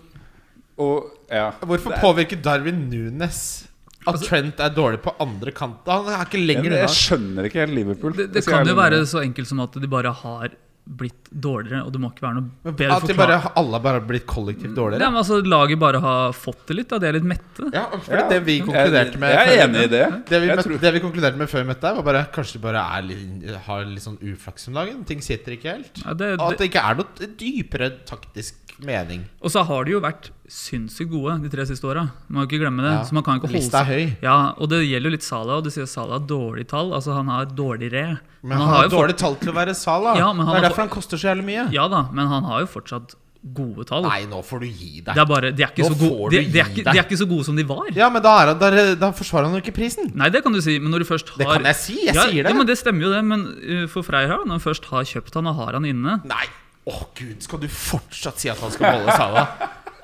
Og 0.79 1.11
ja. 1.31 1.51
Hvorfor 1.61 1.91
er- 1.93 2.01
påvirker 2.01 2.39
Darwin 2.43 2.87
Nunes 2.89 3.68
at 4.11 4.23
Trent 4.25 4.63
er 4.65 4.73
dårlig 4.75 5.03
på 5.05 5.15
andre 5.23 5.55
kant? 5.57 5.89
Han 5.89 6.09
er 6.13 6.25
ikke 6.25 6.41
lenger 6.45 6.71
unna. 6.71 6.85
jeg 6.87 6.97
skjønner 6.97 7.51
ikke 7.51 7.65
helt 7.65 7.77
Liverpool. 7.77 8.17
Det, 8.19 8.31
det 8.37 8.47
kan 8.47 8.67
jo 8.69 8.79
være 8.79 9.05
så 9.09 9.23
enkelt 9.25 9.51
som 9.51 9.63
at 9.65 9.79
de 9.79 9.91
bare 9.91 10.15
har 10.23 10.57
blitt 10.89 11.29
dårligere, 11.29 11.83
og 11.85 11.93
det 11.93 12.01
må 12.01 12.09
ikke 12.15 12.25
være 12.25 12.39
noe 12.39 12.73
bedre 12.73 12.97
At 12.97 13.05
de 13.11 13.17
bare, 13.17 13.37
alle 13.61 13.81
bare 13.85 14.01
har 14.01 14.07
blitt 14.09 14.25
kollektivt 14.29 14.73
dårligere? 14.77 15.05
Ja, 15.05 15.11
men 15.13 15.21
altså, 15.21 15.41
laget 15.45 15.81
bare 15.83 16.01
har 16.01 16.37
fått 16.37 16.63
det 16.71 16.79
litt, 16.79 16.89
da. 16.89 17.01
De 17.03 17.11
er 17.11 17.19
litt 17.19 17.27
mette. 17.29 17.67
Ja, 17.75 17.85
for 17.93 18.15
det, 18.15 18.23
er 18.23 18.31
det 18.33 18.39
vi 18.47 18.57
konkluderte 18.65 19.21
med 19.21 19.35
jeg 19.35 19.53
er 19.53 19.65
enig 19.67 19.83
i 19.85 19.91
det. 19.93 20.05
Det 20.31 20.41
vi, 20.41 20.49
møtte, 20.49 20.79
det 20.87 20.95
vi 20.97 21.03
konkluderte 21.05 21.43
med 21.43 21.53
før 21.53 21.65
vi 21.65 21.71
møtte 21.73 21.85
deg, 21.85 21.99
var 22.01 22.09
bare 22.09 22.23
kanskje 22.35 22.57
de 22.57 22.63
bare 22.65 22.87
er 22.97 23.05
litt, 23.11 23.51
har 23.67 23.85
litt 23.91 24.07
sånn 24.07 24.17
uflaks 24.33 24.71
om 24.71 24.81
dagen. 24.81 25.05
Ting 25.09 25.21
sitter 25.25 25.59
ikke 25.59 25.77
helt. 25.77 26.03
Ja, 26.07 26.17
det, 26.17 26.33
Og 26.39 26.47
at 26.49 26.63
det 26.63 26.71
ikke 26.73 26.87
er 26.89 27.03
noe 27.03 27.31
dypere 27.45 27.93
taktisk 28.09 28.68
mening. 28.85 29.25
og 29.43 29.51
så 29.51 29.65
har 29.67 29.85
de 29.85 29.95
jo 29.97 30.01
vært 30.01 30.31
sinnssykt 30.49 31.11
gode 31.13 31.37
de 31.43 31.51
tre 31.53 31.67
siste 31.69 31.85
åra. 31.87 32.07
Må 32.33 32.45
jo 32.45 32.49
ikke 32.49 32.63
glemme 32.63 32.85
det. 32.85 32.93
Ja, 32.95 33.05
Så 33.05 33.17
man 33.17 33.25
kan 33.27 33.37
ikke 33.37 33.51
holde 33.51 33.61
Lista 33.61 33.83
er 33.83 33.91
høy. 33.91 34.17
Ja, 34.25 34.55
og 34.57 34.71
det 34.73 34.81
gjelder 34.87 35.11
jo 35.11 35.15
litt 35.17 35.27
Salah, 35.27 35.61
og 35.61 35.65
du 35.67 35.71
sier 35.75 35.87
Salah 35.91 36.19
har 36.19 36.27
dårlig 36.27 36.69
tall. 36.71 36.93
Altså 36.97 37.13
Han 37.19 37.29
har 37.29 37.47
dårligere. 37.53 38.19
Men 38.43 38.59
han 38.59 38.69
har 38.69 38.89
jo 38.89 38.97
dårlig 38.97 39.19
tall 39.21 39.37
til 39.41 39.53
å 39.53 39.57
være 39.59 39.75
Salah. 39.77 40.17
Ja, 40.17 40.33
det 40.33 40.47
er 40.47 40.53
har 40.53 40.69
derfor 40.69 40.87
han 40.87 40.93
koster 40.93 41.21
så 41.21 41.33
jævlig 41.33 41.49
mye. 41.51 41.71
Ja 41.75 41.89
da, 41.89 42.07
men 42.13 42.31
han 42.31 42.47
har 42.49 42.65
jo 42.65 42.71
fortsatt 42.79 43.17
gode 43.55 43.85
tall. 43.89 44.05
Nei, 44.07 44.25
nå 44.29 44.41
får 44.45 44.63
du 44.65 44.67
gi 44.67 45.01
deg. 45.01 45.13
Det 45.15 45.23
er 45.23 45.29
bare, 45.29 45.51
de 45.55 45.65
er 45.65 45.71
ikke, 45.71 45.87
så 45.87 45.97
gode, 45.99 46.31
de, 46.35 46.41
de, 46.51 46.61
er 46.61 46.71
ikke, 46.73 46.85
de 46.89 46.99
er 46.99 47.05
ikke 47.05 47.19
så 47.21 47.27
gode 47.31 47.47
som 47.47 47.59
de 47.59 47.65
var. 47.69 47.87
Ja, 47.97 48.09
men 48.13 48.23
da, 48.25 48.35
han, 48.41 48.59
da, 48.61 48.71
da 48.99 49.11
forsvarer 49.15 49.49
han 49.49 49.59
jo 49.59 49.63
ikke 49.63 49.77
prisen. 49.79 50.11
Nei, 50.19 50.31
det 50.35 50.43
kan 50.45 50.55
du 50.55 50.61
si, 50.65 50.79
men 50.83 50.93
når 50.95 51.05
du 51.05 51.09
først 51.09 51.31
har 51.35 51.43
Det 51.43 51.51
kan 51.51 51.69
jeg 51.71 51.79
si. 51.79 51.99
Jeg 52.09 52.17
ja, 52.19 52.27
sier 52.27 52.43
det. 52.43 52.53
Ja, 52.53 52.59
men 52.59 52.69
Det 52.69 52.79
stemmer 52.81 53.07
jo, 53.07 53.13
det. 53.15 53.23
Men 53.29 53.45
uh, 53.63 53.85
for 53.93 54.07
Freyr 54.07 54.35
når 54.43 54.57
han 54.57 54.65
først 54.65 54.91
har 54.91 55.07
kjøpt 55.09 55.39
han 55.39 55.51
og 55.51 55.61
har 55.61 55.79
han 55.79 55.87
inne 55.89 56.19
Nei. 56.29 56.47
Å 56.89 57.03
gud, 57.19 57.37
skal 57.45 57.61
du 57.61 57.69
fortsatt 57.69 58.41
si 58.41 58.49
at 58.53 58.61
han 58.65 58.73
skal 58.75 58.87
beholde 58.93 59.19
Salah? 59.19 59.53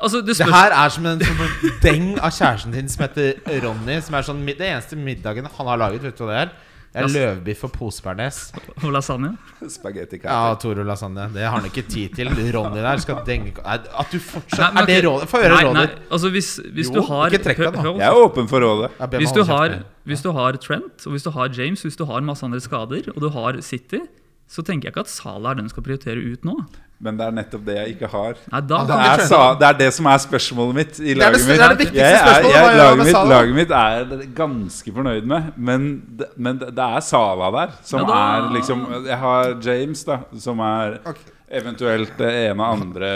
Altså, 0.04 0.18
det 0.20 0.34
Det 0.36 0.44
her 0.50 0.72
er 0.76 0.90
som 0.92 1.06
en 1.06 1.20
sånn 1.22 1.78
deng 1.80 2.08
av 2.18 2.32
kjæresten 2.34 2.72
din 2.74 2.88
som 2.92 3.04
heter 3.06 3.38
Ronny. 3.62 3.94
Som 4.04 4.16
er 4.18 4.26
sånn, 4.26 4.40
Det 4.44 4.66
eneste 4.66 4.98
middagen 5.00 5.46
han 5.48 5.66
har 5.70 5.78
laget, 5.80 6.02
vet 6.04 6.18
du 6.18 6.24
hva 6.26 6.32
det 6.34 6.40
er? 6.42 6.50
Det 6.94 7.02
er 7.02 7.08
løvbiff 7.10 7.62
og 7.66 7.72
posebearnés. 7.74 8.36
og 8.84 8.92
lasagne. 8.92 9.30
Spagetti 9.66 10.20
Ja. 10.22 10.54
Toro 10.60 10.84
lasagne. 10.86 11.24
Det 11.32 11.42
har 11.42 11.56
han 11.56 11.64
ikke 11.70 11.86
tid 11.88 12.12
til. 12.14 12.28
Ronny 12.54 12.82
der 12.84 13.00
skal 13.02 13.22
denge 13.26 13.54
At 13.64 14.10
du 14.12 14.18
fortsatt 14.18 14.60
Nei, 14.60 14.68
men 14.74 14.82
Er 14.82 14.86
det 14.86 14.98
rådet? 15.08 15.28
Få 15.32 15.40
høre 15.42 15.56
rådet 15.62 15.74
nei, 15.74 15.86
altså 16.10 16.30
hvis, 16.30 16.50
hvis 16.74 16.90
Jo, 16.90 16.94
du 16.94 17.00
har 17.08 17.30
ikke 17.30 17.42
trekk 17.48 17.56
deg 17.64 17.80
hør- 17.80 17.98
Jeg 17.98 18.06
er 18.10 18.20
åpen 18.26 18.48
for 18.48 18.60
rådet. 18.60 18.90
Hvis, 19.18 19.32
du 19.32 19.42
har, 19.44 19.78
hvis 20.06 20.22
du 20.22 20.30
har 20.32 20.52
Trent, 20.60 21.06
og 21.06 21.12
hvis 21.16 21.22
du 21.24 21.30
har 21.30 21.48
James, 21.48 21.82
hvis 21.82 21.96
du 21.96 22.04
har 22.04 22.20
masse 22.20 22.44
andre 22.44 22.60
skader, 22.60 23.08
og 23.16 23.20
du 23.22 23.28
har 23.30 23.60
City, 23.62 24.02
så 24.48 24.62
tenker 24.62 24.88
jeg 24.88 24.94
ikke 24.94 25.04
at 25.06 25.12
Salah 25.12 25.50
er 25.52 25.60
den 25.60 25.68
du 25.68 25.72
skal 25.74 25.82
prioritere 25.86 26.20
ut 26.32 26.44
nå. 26.44 26.56
Men 27.04 27.16
det 27.18 27.24
er 27.26 27.32
nettopp 27.36 27.64
det 27.66 27.74
jeg 27.74 27.94
ikke 27.96 28.08
har. 28.08 28.36
Nei, 28.52 28.60
da 28.70 28.78
Det 28.88 28.96
er, 28.96 29.22
sa, 29.28 29.40
det 29.60 29.66
er 29.66 29.78
det 29.80 29.88
som 29.92 30.06
er 30.08 30.20
spørsmålet 30.22 30.76
mitt 30.78 31.00
i 31.02 31.12
laget 31.18 31.40
det, 31.42 31.48
mitt. 31.48 31.58
det 31.58 31.64
er 31.64 31.72
det 31.74 31.80
viktigste 31.82 32.20
spørsmålet. 32.22 32.54
jeg, 32.54 32.64
jeg, 32.64 32.78
laget, 32.78 33.02
mitt, 33.02 33.18
laget 33.32 33.54
mitt 33.58 33.74
er 33.80 34.24
ganske 34.38 34.94
fornøyd 34.94 35.26
med, 35.34 35.50
men, 35.56 35.88
men 36.36 36.62
det 36.62 36.70
er 36.86 37.00
Sala 37.04 37.50
der 37.58 37.74
som 37.84 38.00
Ja, 38.00 38.06
da- 38.06 38.22
er 38.46 38.52
liksom 38.54 38.86
Jeg 39.10 39.18
har 39.18 39.54
James, 39.66 40.04
da, 40.04 40.18
som 40.46 40.58
er 40.64 41.00
Ok. 41.04 41.18
Eventuelt 41.60 42.16
det 42.18 42.30
ene 42.50 42.66
andre 42.76 43.10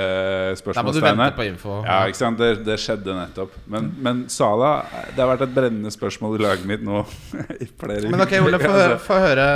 spørsmålstegnet. 0.58 1.36
på 1.36 1.46
info. 1.48 1.78
Ja, 1.86 2.00
ikke 2.10 2.20
sant? 2.20 2.38
Det, 2.40 2.64
det 2.66 2.76
skjedde 2.82 3.14
nettopp. 3.18 3.56
Men, 3.70 3.90
men 4.04 4.24
Sala 4.32 4.72
Det 5.14 5.18
har 5.22 5.30
vært 5.34 5.46
et 5.48 5.54
brennende 5.56 5.90
spørsmål 5.94 6.38
i 6.38 6.44
laget 6.44 6.66
mitt 6.68 6.84
nå 6.86 7.02
i 7.64 7.68
flere 7.78 8.10
Men 8.12 8.22
ok, 8.26 8.36
Ole, 8.44 8.60
få 8.62 8.70
Altså, 8.72 8.84
høre, 8.84 9.00
få 9.08 9.18
høre 9.24 9.48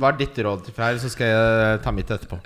hva 0.00 0.12
er 0.14 0.18
ditt 0.24 0.40
råd 0.46 0.64
til 0.68 0.76
Freyr, 0.76 0.98
så 1.02 1.10
skal 1.12 1.30
jeg 1.34 1.84
ta 1.84 1.92
mitt 1.94 2.10
etterpå. 2.16 2.40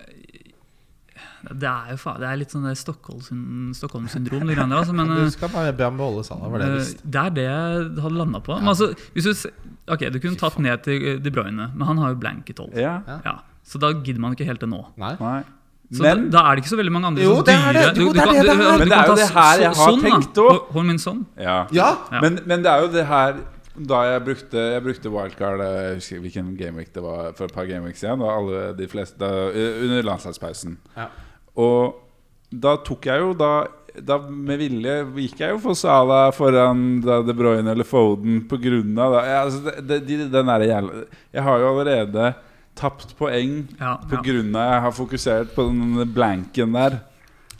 Det 1.44 1.68
er 1.68 1.90
jo 1.92 1.98
faen, 2.00 2.20
det 2.22 2.28
er 2.30 2.38
litt 2.40 2.52
sånn 2.54 2.64
Stockholm- 2.78 3.72
Stockholm-syndrom. 3.76 4.48
altså, 4.48 4.94
men 4.96 5.10
Du 5.12 5.30
skal 5.30 5.50
bare 5.52 5.74
be 5.76 5.84
ham 5.84 5.98
beholde 6.00 6.24
Sala, 6.24 6.48
var 6.48 6.62
det 6.62 6.68
eh, 6.80 6.92
det 7.04 7.20
er 7.20 7.34
det 7.36 7.44
jeg 7.44 7.82
hadde 8.00 8.16
landa 8.16 8.40
på. 8.40 8.56
Men 8.60 8.72
altså, 8.72 8.88
hvis 9.12 9.28
du, 9.28 9.50
ok, 9.92 10.06
du 10.14 10.18
kunne 10.22 10.40
tatt 10.40 10.56
ned 10.58 10.82
til 10.86 11.20
De 11.20 11.30
Bruyne, 11.34 11.68
men 11.74 11.84
han 11.90 12.00
har 12.00 12.14
jo 12.14 12.20
blank 12.22 12.48
i 12.48 12.56
tolv. 12.56 12.72
Ja. 12.78 12.96
Ja, 13.26 13.36
så 13.64 13.80
da 13.82 13.92
gidder 13.92 14.22
man 14.24 14.32
ikke 14.36 14.48
helt 14.48 14.64
det 14.64 14.70
nå. 14.72 14.80
Nei. 15.00 15.12
Nei. 15.20 15.42
Så 15.92 16.00
Men, 16.02 16.28
da, 16.30 16.38
da 16.38 16.42
er 16.48 16.56
det 16.56 16.64
ikke 16.64 16.72
så 16.72 16.78
veldig 16.80 16.92
mange 16.94 17.08
andre 17.10 17.24
Jo, 17.26 17.34
det 17.44 17.54
er 17.54 17.76
det. 17.76 17.82
Jo, 18.00 18.12
det 18.16 18.22
er 18.22 18.30
det 18.32 18.54
Men 18.80 18.88
det 18.88 18.96
er 18.96 19.10
jo 19.10 19.16
det 19.18 19.26
her 19.34 19.60
jeg 19.60 19.68
har 19.68 19.90
sånn, 19.90 20.04
tenkt 20.06 20.40
òg. 20.40 20.94
Sånn. 21.02 21.20
ja. 21.38 21.58
Ja! 21.76 21.90
Men, 22.24 22.38
men 22.48 22.64
det 22.64 22.70
er 22.72 22.86
jo 22.86 22.88
det 22.94 23.04
her 23.10 23.36
Da 23.90 24.00
jeg 24.08 24.24
brukte, 24.30 24.64
jeg 24.72 24.84
brukte 24.86 25.12
wildcard 25.12 25.64
Jeg 25.66 26.00
husker 26.00 26.24
hvilken 26.24 26.54
gameweek 26.56 26.94
det 26.94 27.04
var 27.04 27.34
for 27.36 27.50
et 27.50 27.54
par 27.54 27.68
gameweeks 27.68 28.02
igjen. 28.06 28.24
Da 28.24 28.32
alle 28.38 28.64
de 28.78 28.88
fleste, 28.90 29.18
da, 29.20 29.30
under 29.84 30.08
landslagspausen. 30.08 30.78
Ja. 30.96 31.08
Og 31.60 32.00
da 32.50 32.76
tok 32.86 33.10
jeg 33.10 33.22
jo 33.22 33.32
da 33.38 33.54
da 33.94 34.16
med 34.26 34.58
vilje 34.58 34.94
gikk 35.14 35.42
jeg 35.44 35.52
jo 35.52 35.60
for 35.62 35.78
Sala 35.78 36.24
foran 36.34 37.00
da 37.04 37.20
De 37.22 37.34
Bruyne 37.36 37.70
eller 37.70 37.86
Foden 37.86 38.40
på 38.50 38.58
grunn 38.62 38.96
av 38.98 39.14
da. 39.14 39.20
Altså, 39.44 39.76
de, 39.86 40.00
den 40.32 40.50
der 40.50 40.64
jævla 40.66 41.04
Jeg 41.30 41.44
har 41.46 41.62
jo 41.62 41.68
allerede 41.70 42.32
tapt 42.76 43.16
poeng 43.18 43.68
Ja, 43.80 43.96
på 43.96 44.18
ja. 44.18 44.22
jeg 44.42 44.80
har 44.82 44.90
fokusert 44.92 45.54
på 45.54 45.68
den 45.68 46.12
blanken 46.14 46.72
der. 46.74 47.00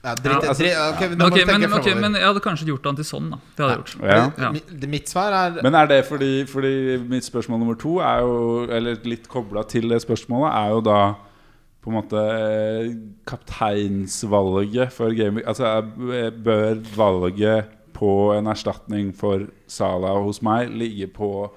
Ja, 0.05 0.15
dritt, 0.15 0.43
Ja, 0.43 0.49
altså- 0.51 0.63
dritt, 0.65 0.77
ok, 0.95 1.01
men 1.01 1.09
Men, 1.11 1.19
da 1.19 1.25
må 1.25 1.29
ok, 1.31 1.35
du 1.35 1.91
tenke 1.91 2.01
men, 2.01 2.15
jeg 2.15 2.27
hadde 2.27 2.41
kanskje 2.41 2.67
gjort 2.69 2.85
han 2.85 2.97
til 2.97 3.05
sånn, 3.05 3.31
da. 3.31 3.37
Det 3.57 3.65
hadde 3.65 3.75
jeg 3.75 3.85
gjort. 3.85 3.95
Ja. 4.03 4.33
Ja. 4.39 4.51
Det- 4.81 4.89
Mitt 4.91 5.09
svar 5.09 5.33
er 5.33 5.63
Men 5.63 5.75
er 5.75 5.87
det 5.87 6.05
fordi, 6.07 6.45
fordi 6.47 6.99
mitt 7.09 7.23
spørsmål 7.25 7.59
nummer 7.59 7.75
to 7.79 7.99
er 8.01 8.21
jo 8.21 8.67
Eller 8.71 8.97
litt 9.05 9.29
kobla 9.29 9.63
til 9.67 9.89
det 9.89 10.03
spørsmålet, 10.03 10.53
er 10.53 10.69
jo 10.71 10.81
da 10.81 11.15
på 11.83 11.89
en 11.91 11.95
måte 12.03 12.17
eh, 12.17 12.95
kapteinsvalget 13.27 14.93
for 14.93 15.11
gaming 15.15 15.45
Altså 15.47 15.65
jeg 16.13 16.33
bør 16.45 16.75
valget 16.97 17.65
på 17.95 18.33
en 18.37 18.47
erstatning 18.47 19.13
for 19.17 19.47
Salah 19.71 20.23
hos 20.23 20.43
meg 20.43 20.71
ligge 20.71 21.07
på 21.15 21.51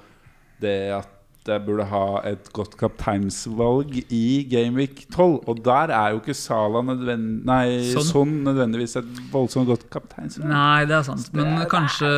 det 0.62 0.92
at 0.94 1.08
jeg 1.48 1.63
burde 1.66 1.86
ha 1.89 2.01
et 2.30 2.50
godt 2.56 2.75
kapteinsvalg 2.80 3.96
i 4.13 4.48
Gameweek 4.51 5.06
12. 5.13 5.38
Og 5.48 5.62
der 5.66 5.94
er 5.96 6.12
jo 6.13 6.20
ikke 6.22 6.36
Sala 6.38 6.82
nødvend 6.86 7.46
nei, 7.48 7.80
Sånn. 7.94 8.08
sånn 8.12 8.34
nødvendigvis 8.48 8.98
et 9.01 9.22
voldsomt 9.34 9.68
godt 9.70 9.86
kapteinsvalg. 9.94 10.50
Nei, 10.51 10.86
det 10.89 10.98
er 11.00 11.08
sant. 11.08 11.30
Men 11.34 11.56
er 11.62 11.70
kanskje 11.72 12.12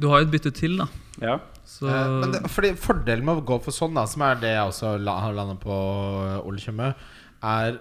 Du 0.00 0.08
har 0.12 0.22
jo 0.22 0.28
et 0.28 0.34
bytte 0.34 0.52
til, 0.56 0.76
da. 0.82 0.88
Ja. 1.22 1.38
Så 1.64 1.88
Eh, 1.88 2.20
Men 2.20 2.32
det, 2.32 2.42
fordi 2.50 2.74
Fordelen 2.76 3.24
med 3.24 3.40
å 3.40 3.44
gå 3.46 3.56
for 3.62 3.72
sånn, 3.74 3.94
da 3.94 4.04
som 4.06 4.22
er 4.26 4.34
det 4.42 4.52
jeg 4.54 4.68
også 4.68 4.92
har 5.06 5.32
landet 5.34 5.60
på 5.62 5.72
eh, 5.72 6.46
Ole 6.46 6.58
Tjøme, 6.62 6.94
er 7.42 7.78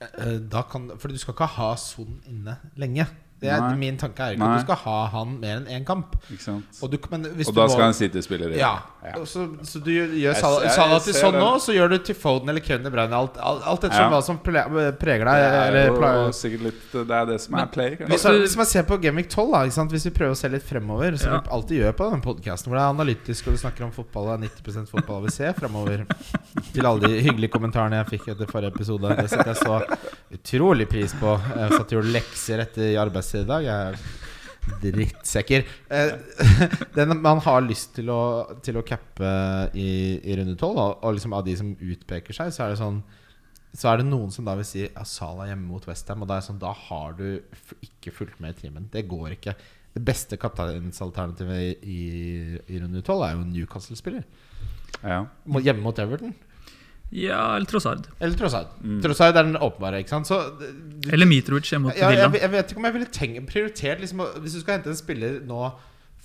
eh, 0.00 0.38
da 0.40 0.62
kan, 0.62 0.90
Fordi 0.98 1.14
du 1.14 1.18
skal 1.22 1.34
ikke 1.34 1.48
ha 1.58 1.74
Son 1.76 2.20
inne 2.28 2.56
lenge. 2.76 3.06
Det 3.38 3.50
er, 3.52 3.76
min 3.76 3.98
tanke 4.00 4.16
er 4.24 4.32
ikke 4.32 4.40
Nei. 4.40 4.54
at 4.56 4.62
du 4.62 4.64
skal 4.72 4.78
ha 4.86 5.06
han 5.12 5.34
mer 5.40 5.58
enn 5.58 5.66
én 5.68 5.84
kamp. 5.84 6.14
Ikke 6.32 6.40
sant? 6.40 6.78
Og, 6.82 6.90
du, 6.90 6.96
men 7.10 7.22
hvis 7.36 7.48
Og 7.50 7.54
du 7.54 7.60
da 7.60 7.66
må- 7.66 7.72
skal 7.74 7.82
han 7.84 7.92
Sitte 7.94 8.18
og 8.18 8.40
inn. 8.46 8.58
Ja. 8.58 8.78
Ja. 9.04 9.12
Så, 9.28 9.44
så 9.62 9.78
du 9.84 9.90
gjør, 9.92 10.34
Salah, 10.34 10.70
ser- 10.98 11.12
til 11.12 11.14
sånn 11.20 11.36
nå, 11.38 11.50
så 11.60 11.74
gjør 11.76 11.90
du 11.92 11.98
til 11.98 12.14
Foden 12.16 12.48
eller 12.48 12.60
Kevin 12.64 12.82
De 12.84 12.90
Bruyne. 12.90 13.12
Alt, 13.12 13.36
alt, 13.38 13.62
alt 13.62 13.84
etter 13.84 14.00
Ja. 14.00 14.08
hva 14.10 14.22
som 14.24 14.38
preger 14.38 15.28
deg. 15.28 15.36
Det 15.76 15.82
er 15.84 16.16
jo 16.16 16.32
sikkert 16.32 16.62
litt 16.64 16.80
Det 16.92 17.10
er 17.10 17.26
det 17.26 17.40
som 17.40 17.54
er 17.60 17.66
play. 17.66 17.96
hvis, 17.96 18.24
jeg- 18.24 18.40
hvis 18.40 18.56
man 18.56 18.66
ser 18.66 18.82
på 18.84 18.98
Gameweek 19.00 19.28
12, 19.28 19.52
da, 19.52 19.58
ikke 19.64 19.72
sant? 19.72 19.90
hvis 19.92 20.04
vi 20.04 20.10
prøver 20.10 20.32
å 20.32 20.36
se 20.36 20.48
litt 20.48 20.62
fremover, 20.64 21.16
som 21.18 21.32
Ja. 21.32 21.40
vi 21.40 21.48
alltid 21.50 21.82
gjør 21.84 21.92
på 21.96 22.10
den 22.10 22.20
podkasten, 22.22 22.68
hvor 22.72 22.76
det 22.80 22.82
er 22.82 22.94
analytisk 23.04 23.46
og 23.48 23.52
du 23.52 23.58
snakker 23.58 23.84
om 23.84 23.92
fotball, 23.92 24.28
og 24.32 24.40
det 24.40 24.50
er 24.50 24.62
90% 24.64 24.88
fotball 24.88 25.22
vi 25.22 25.30
ser 25.30 25.52
fremover 25.52 26.06
Til 26.72 26.84
alle 26.86 27.00
de 27.00 27.20
hyggelige 27.22 27.50
kommentarene 27.52 28.02
jeg 28.04 28.18
fikk 28.18 28.28
etter 28.34 28.46
forrige 28.50 28.72
episode. 28.74 29.08
Det 29.16 29.28
setter 29.30 29.52
jeg 29.52 29.56
så 29.56 29.96
utrolig 30.32 30.88
pris 30.88 31.12
på. 31.14 31.36
Jeg 31.56 31.70
satt 31.70 31.80
og 31.86 31.94
gjorde 31.96 32.12
lekser 32.12 32.60
etter 32.64 32.92
arbeidstid 33.26 33.44
i 33.44 33.50
dag. 33.50 33.66
Er 33.66 33.98
drittsekker. 34.82 35.62
Eh, 35.90 36.12
den 36.96 37.20
man 37.22 37.38
har 37.44 37.62
lyst 37.62 37.94
til 37.94 38.10
å, 38.10 38.56
til 38.62 38.78
å 38.78 38.84
cappe 38.86 39.28
i, 39.74 40.18
i 40.18 40.36
runde 40.38 40.56
12, 40.56 40.80
og, 40.80 41.06
liksom 41.14 41.36
av 41.36 41.44
de 41.46 41.54
som 41.58 41.70
utpeker 41.74 42.34
seg, 42.34 42.50
så 42.54 42.64
er 42.64 42.74
det 42.74 42.80
sånn 42.82 43.00
så 43.76 43.90
er 43.90 44.00
det 44.00 44.06
noen 44.08 44.30
som 44.32 44.46
da 44.46 44.54
vil 44.56 44.64
si 44.64 44.86
ja, 44.86 45.02
Salah 45.04 45.50
hjemme 45.50 45.68
mot 45.68 45.84
Westham. 45.84 46.22
Og 46.24 46.28
da, 46.30 46.38
sånn, 46.40 46.56
da 46.56 46.70
har 46.72 47.12
du 47.18 47.42
ikke 47.84 48.14
fulgt 48.14 48.38
med 48.40 48.54
i 48.54 48.62
timen. 48.62 48.86
Det 48.88 49.02
går 49.04 49.34
ikke. 49.34 49.52
Det 49.92 50.00
beste 50.00 50.38
kapteinsalternativet 50.40 51.60
i, 51.60 51.74
i, 51.84 52.56
i 52.72 52.80
runde 52.80 53.02
12 53.04 53.26
er 53.26 53.34
jo 53.34 53.42
en 53.42 53.52
Newcastle-spiller. 53.52 54.24
Ja. 55.02 55.26
Hjemme 55.60 55.84
mot 55.84 56.00
Everton. 56.00 56.32
Ja, 57.14 57.56
eller 57.56 57.66
Trossard. 57.70 58.06
Eller 58.18 58.34
Trossard. 58.36 58.72
Mm. 58.82 59.00
Trossard 59.04 59.36
er 59.38 59.46
den 59.46 59.56
åpenbare. 59.62 60.00
ikke 60.02 60.10
sant? 60.10 60.26
Så 60.26 60.40
du, 60.58 60.64
Eller 61.12 61.26
Mitrovic 61.30 61.70
hjemme 61.70 61.88
mot 61.92 61.96
ja, 61.98 62.08
Villa. 62.10 62.26
jeg, 62.26 62.40
jeg 62.42 62.50
vet 62.56 62.72
ikke 62.72 62.82
om 62.82 62.88
jeg 62.88 62.96
ville 62.96 63.10
tenkt, 63.14 63.46
prioritert 63.52 64.00
liksom, 64.02 64.24
Hvis 64.42 64.56
du 64.58 64.60
skal 64.64 64.78
hente 64.78 64.90
en 64.90 64.98
spiller 64.98 65.38
nå 65.46 65.60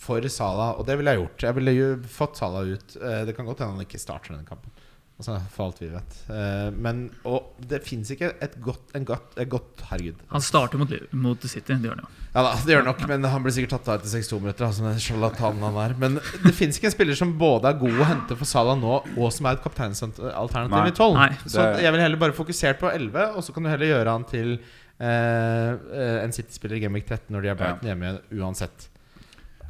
for 0.01 0.25
Salah, 0.33 0.79
og 0.81 0.87
det 0.87 0.95
ville 0.97 1.13
jeg 1.13 1.21
gjort 1.21 1.43
Jeg 1.45 1.55
ville 1.59 1.73
jo 1.77 1.89
fått 2.09 2.39
Salah 2.41 2.65
ut. 2.65 2.95
Eh, 2.97 3.19
Det 3.29 3.35
kan 3.37 3.45
godt 3.45 3.59
hende 3.61 3.77
han 3.77 3.85
ikke 3.85 4.01
starter 4.01 4.33
denne 4.33 4.47
kampen. 4.49 4.73
Altså, 5.21 5.35
for 5.53 5.67
alt 5.69 5.79
vi 5.83 5.87
vet. 5.93 6.15
Uh, 6.27 6.71
Men 6.81 7.03
og 7.29 7.51
det 7.69 7.79
fins 7.85 8.09
ikke 8.15 8.31
et 8.41 8.55
godt, 8.65 8.91
en 8.97 9.05
godt, 9.05 9.35
et 9.37 9.49
godt 9.51 9.83
Herregud. 9.91 10.23
Han 10.31 10.41
starter 10.41 10.81
mot, 10.81 10.91
mot 11.13 11.45
City. 11.45 11.75
Det 11.77 11.85
gjør 11.85 11.95
han 11.99 12.03
jo. 12.07 12.09
Ja 12.31 12.43
da, 12.47 12.51
det 12.65 12.73
gjør 12.73 12.85
nok, 12.87 13.01
men 13.11 13.27
han 13.27 13.43
blir 13.43 13.53
sikkert 13.53 13.73
tatt 13.75 13.89
av 13.91 13.97
etter 13.99 14.11
62 14.13 14.39
minutter. 14.41 14.65
Altså, 14.67 14.85
den 14.87 15.01
sjarlatanen 15.03 15.65
han 15.67 15.79
er 15.83 15.95
Men 15.99 16.17
det 16.45 16.53
fins 16.57 16.79
ikke 16.79 16.87
en 16.89 16.93
spiller 16.95 17.17
som 17.19 17.33
både 17.39 17.69
er 17.73 17.79
god 17.81 17.97
å 18.01 18.07
hente 18.07 18.37
for 18.39 18.49
Salah 18.49 18.77
nå, 18.79 18.93
og 19.17 19.33
som 19.35 19.49
er 19.49 19.57
et 19.59 19.65
kapteinsalternativ 19.65 20.91
i 20.91 20.95
12. 20.95 21.17
Nei. 21.19 21.29
Så 21.45 21.65
jeg 21.83 21.91
vil 21.95 22.05
heller 22.05 22.21
bare 22.23 22.35
fokusere 22.37 22.79
på 22.79 22.89
11, 22.91 23.35
og 23.35 23.43
så 23.45 23.53
kan 23.55 23.67
du 23.67 23.71
heller 23.73 23.91
gjøre 23.93 24.15
han 24.15 24.25
til 24.31 24.53
eh, 24.55 25.75
eh, 25.75 26.17
en 26.23 26.33
City-spiller 26.35 26.79
i 26.79 26.83
Gameweek 26.85 27.07
13 27.09 27.35
når 27.35 27.45
de 27.45 27.51
er 27.53 27.59
Brighton 27.59 27.91
hjemme 27.91 28.13
uansett. 28.39 28.87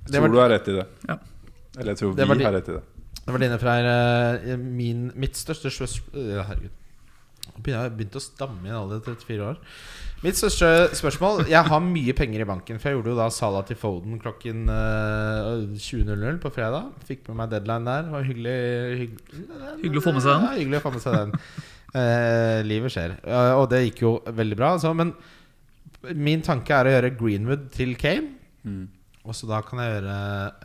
Jeg 0.06 0.16
tror 0.16 0.28
var, 0.28 0.34
du 0.38 0.40
har 0.42 0.50
rett 0.56 0.70
i 0.72 0.78
det. 0.80 0.88
Ja. 1.10 1.18
Eller 1.80 1.94
jeg 1.94 2.00
tror 2.02 2.14
vi 2.14 2.22
de- 2.22 2.46
har 2.46 2.56
rett 2.60 2.70
i 2.70 2.78
det. 2.78 2.84
Det 3.26 3.34
var 3.34 3.44
dine 3.44 3.58
fra 3.62 3.80
eh, 3.86 4.54
min, 4.58 5.10
mitt 5.20 5.38
største 5.38 5.72
spørsmål 5.74 6.46
Herregud. 6.48 6.78
Jeg 7.62 7.76
har 7.76 7.92
begynt 7.94 8.16
å 8.16 8.22
stamme 8.24 8.64
i 8.66 8.72
en 8.72 8.78
alder 8.80 9.02
av 9.02 9.10
34 9.10 9.44
år. 9.46 9.58
Mitt 10.22 10.38
største 10.38 10.68
spørsmål 10.98 11.48
Jeg 11.50 11.66
har 11.66 11.82
mye 11.82 12.14
penger 12.18 12.44
i 12.44 12.48
banken, 12.48 12.78
for 12.80 12.90
jeg 12.90 12.98
gjorde 13.00 13.12
jo 13.14 13.18
da 13.18 13.26
Sala 13.34 13.64
til 13.66 13.78
Foden 13.82 14.20
klokken 14.22 14.70
eh, 14.70 15.66
20.00 15.74 16.40
på 16.44 16.52
fredag. 16.54 16.92
Fikk 17.08 17.28
med 17.30 17.40
meg 17.42 17.52
deadline 17.54 17.90
der. 17.90 18.08
Det 18.08 18.16
var 18.16 18.28
hyggelig 18.30 18.56
Hyggelig, 19.02 19.46
Hyggelig 19.82 20.02
å 20.02 20.06
få 20.06 20.16
med 20.16 20.26
seg 20.26 20.34
den. 20.34 20.48
Ja, 20.48 20.56
hyggelig 20.62 20.80
å 20.80 20.86
få 20.86 20.94
med 20.96 21.06
seg 21.06 21.18
den. 21.18 21.36
Eh, 21.92 22.62
livet 22.70 22.94
skjer. 22.94 23.18
Eh, 23.26 23.54
og 23.58 23.68
det 23.74 23.84
gikk 23.88 24.04
jo 24.06 24.16
veldig 24.42 24.60
bra. 24.62 24.74
Altså, 24.78 24.94
men 24.98 25.14
min 26.18 26.42
tanke 26.46 26.74
er 26.74 26.88
å 26.88 26.96
gjøre 26.96 27.14
Greenwood 27.18 27.70
til 27.76 27.94
Kane. 28.00 28.36
Mm. 28.66 28.86
Og 29.26 29.38
så 29.38 29.50
da 29.50 29.60
kan 29.66 29.78
jeg 29.82 29.92
gjøre 29.92 30.14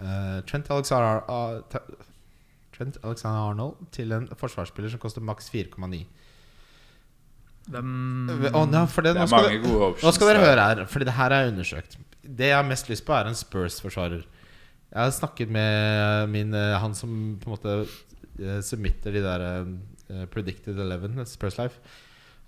uh, 0.01 0.37
Trent 0.49 0.71
Alexander 0.73 1.19
ta- 1.73 1.83
Trent 2.77 2.99
Alexander 3.03 3.51
Arnold 3.51 3.89
til 3.93 4.13
en 4.13 4.29
forsvarsspiller 4.37 4.93
som 4.93 5.01
koster 5.03 5.25
maks 5.25 5.49
4,9. 5.53 6.05
Hvem 7.67 7.93
Oh, 8.55 8.69
ja, 8.71 8.85
det, 8.87 9.03
Det 9.03 9.17
er 9.17 9.31
mange 9.33 9.59
du, 9.59 9.69
gode 9.69 9.87
options. 9.91 10.05
nå 10.05 10.13
skal 10.15 10.29
dere 10.31 10.45
høre 10.45 10.67
her, 10.69 10.85
Fordi 10.87 11.05
det 11.09 11.15
her 11.17 11.35
er 11.35 11.49
undersøkt. 11.51 11.97
Det 12.23 12.51
jeg 12.53 12.57
har 12.57 12.67
mest 12.67 12.89
lyst 12.91 13.07
på, 13.07 13.13
er 13.13 13.27
en 13.31 13.39
Spurs-forsvarer. 13.39 14.23
Jeg 14.93 15.03
har 15.03 15.11
snakket 15.11 15.51
med 15.51 16.27
min, 16.31 16.55
eh, 16.55 16.79
han 16.79 16.95
som 16.95 17.39
på 17.43 17.51
en 17.51 17.57
måte 17.57 17.89
eh, 18.39 18.61
submitter 18.63 19.13
de 19.13 19.23
der 19.25 19.67
uh, 19.67 20.27
Predicted 20.31 20.79
Eleven, 20.79 21.19
Spurs 21.27 21.59
Life. 21.59 21.81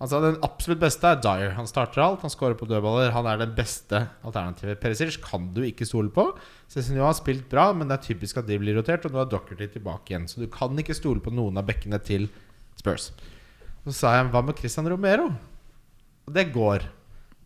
Sa 0.07 0.21
den 0.23 0.37
absolutt 0.47 0.79
beste 0.79 1.09
er 1.11 1.17
Dyer. 1.19 1.57
Han 1.57 1.67
starter 1.67 1.99
alt, 2.05 2.21
han 2.23 2.31
scorer 2.31 2.55
på 2.55 2.69
dødballer. 2.71 3.11
Han 3.17 3.27
er 3.27 3.41
det 3.41 3.49
beste 3.57 4.05
alternativet. 4.23 4.79
Perisic 4.79 5.17
kan 5.25 5.49
du 5.57 5.65
ikke 5.67 5.87
stole 5.89 6.13
på. 6.15 6.29
Cezinio 6.71 7.03
har 7.03 7.17
spilt 7.19 7.49
bra, 7.51 7.73
men 7.75 7.89
det 7.91 7.97
er 7.99 8.05
typisk 8.13 8.39
at 8.39 8.47
de 8.47 8.61
blir 8.63 8.79
rotert. 8.79 9.09
Og 9.09 9.17
nå 9.17 9.25
er 9.25 9.33
Dockerty 9.33 9.67
tilbake 9.75 10.13
igjen, 10.15 10.29
så 10.31 10.39
du 10.39 10.47
kan 10.55 10.79
ikke 10.79 10.95
stole 10.95 11.19
på 11.25 11.33
noen 11.35 11.59
av 11.59 11.67
bekkene 11.67 11.99
til 12.07 12.29
Spurs. 12.79 13.09
Så 13.89 13.97
sa 13.97 14.15
jeg 14.21 14.31
hva 14.31 14.45
med 14.47 14.61
Christian 14.61 14.87
Romero? 14.87 15.33
Og 16.29 16.35
det 16.37 16.47
går. 16.55 16.87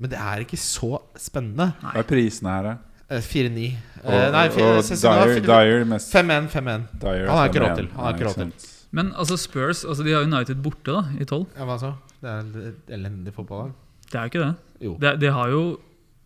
Men 0.03 0.13
det 0.13 0.19
er 0.21 0.45
ikke 0.45 0.61
så 0.61 0.99
spennende. 1.17 1.71
Hva 1.81 2.03
er 2.03 2.09
prisene 2.11 2.53
her, 2.53 2.69
da? 2.69 2.77
Eh, 3.17 3.25
4-9. 3.25 3.67
Og, 4.03 4.13
Eh, 4.13 4.29
nei, 4.35 4.45
og 4.49 4.83
Cezinio 4.85 5.25
Dyer, 5.25 5.41
Dyer 5.49 5.85
mest 5.89 6.13
5-1, 6.13 6.49
5-1. 6.53 6.87
Han 7.01 7.37
har 7.39 7.49
ikke 7.49 7.65
råd 7.65 7.77
til. 7.81 7.89
Han 7.97 8.05
har 8.05 8.17
ikke 8.19 8.29
råd 8.29 8.41
til. 8.45 8.72
Men 8.93 9.13
altså 9.17 9.39
Spurs 9.41 9.85
altså 9.89 10.05
De 10.05 10.13
har 10.13 10.27
United 10.27 10.61
borte 10.65 10.93
da 10.93 11.03
i 11.17 11.25
12. 11.25 11.47
Ja, 11.57 11.65
hva 11.69 11.79
så? 11.81 11.95
Det 12.23 12.29
er 12.33 12.69
et 12.73 12.93
elendig 12.99 13.33
fotballag. 13.35 13.73
Det 14.09 14.19
er 14.19 14.27
jo 14.27 14.33
ikke 14.33 14.43
det. 14.45 14.53
Jo. 14.85 14.93
Det, 15.01 15.15
de 15.23 15.31
har 15.33 15.49
jo 15.53 15.63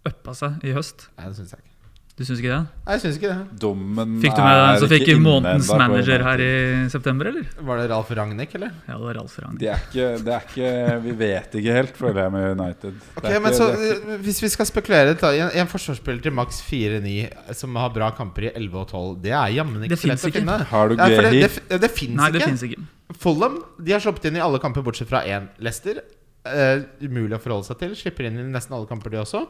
uppa 0.06 0.34
seg 0.36 0.64
i 0.66 0.74
høst. 0.74 1.08
Nei, 1.18 1.28
det 1.30 1.38
syns 1.38 1.54
jeg 1.54 1.62
ikke. 1.62 1.75
Du 2.16 2.22
syns 2.24 2.38
ikke 2.40 2.48
det? 2.48 2.58
Nei, 2.86 2.94
jeg 2.94 3.00
syns 3.02 3.16
ikke 3.18 3.28
det. 3.28 3.58
Dommen 3.60 4.12
Fikk 4.22 4.32
du 4.32 4.40
med 4.40 4.54
deg 4.56 4.62
den 4.70 4.78
som 4.80 4.88
fikk 4.88 5.02
ikke 5.04 5.20
månedens 5.20 5.66
manager 5.76 6.22
her 6.24 6.40
i 6.40 6.52
september, 6.88 7.28
eller? 7.28 7.50
Var 7.68 7.80
det 7.82 7.90
Ralf 7.90 8.12
Ragnhild, 8.16 8.54
eller? 8.56 8.70
Ja, 8.86 8.94
det 8.96 9.04
var 9.04 9.18
Ralf 9.18 9.34
Ragnhild. 9.42 9.60
Det 9.60 9.68
er 9.68 9.82
ikke, 9.84 10.06
det 10.24 10.32
er 10.32 10.46
ikke 10.46 10.70
Vi 11.04 11.12
vet 11.20 11.58
ikke 11.60 11.74
helt, 11.76 11.98
føler 12.00 12.22
jeg, 12.22 12.32
med 12.32 12.46
United. 12.62 12.94
Ok, 13.20 13.28
men 13.28 13.36
ikke- 13.50 13.52
så 13.58 13.68
ikke- 13.74 14.14
eh, 14.14 14.22
Hvis 14.24 14.40
vi 14.42 14.48
skal 14.48 14.66
spekulere 14.72 15.10
litt, 15.10 15.20
da. 15.20 15.34
En, 15.44 15.50
en 15.60 15.66
forsvarsspiller 15.74 16.22
til 16.22 16.32
maks 16.32 16.62
4-9 16.62 17.28
som 17.52 17.76
har 17.76 17.90
bra 17.90 18.10
kamper 18.16 18.48
i 18.48 18.52
11 18.54 18.80
og 18.80 18.88
12, 18.88 19.22
det 19.28 19.32
er 19.36 19.52
jammen 19.60 19.84
ikke 19.84 20.00
så 20.00 20.08
lett 20.08 20.24
å 20.24 20.32
finne. 20.32 20.58
Har 20.72 20.88
du 20.88 20.96
Ja, 20.96 21.08
det, 21.12 21.32
Gehi? 21.36 21.42
det, 21.68 21.80
det 21.84 21.90
fins 21.90 22.16
Nei, 22.16 22.30
det 22.30 22.40
ikke. 22.40 22.72
ikke. 22.72 22.86
Fulham 23.20 23.62
de 23.76 23.92
har 23.92 24.00
sluppet 24.00 24.24
inn 24.24 24.36
i 24.36 24.40
alle 24.40 24.58
kamper 24.58 24.80
bortsett 24.82 25.06
fra 25.12 25.20
én. 25.28 25.48
Leicester 25.60 26.00
uh, 26.48 26.80
umulig 27.04 27.36
å 27.36 27.40
forholde 27.44 27.66
seg 27.68 27.78
til. 27.78 27.92
Slipper 27.94 28.24
inn 28.24 28.38
i 28.40 28.48
nesten 28.56 28.72
alle 28.72 28.86
kamper, 28.88 29.10
de 29.12 29.18
også. 29.20 29.44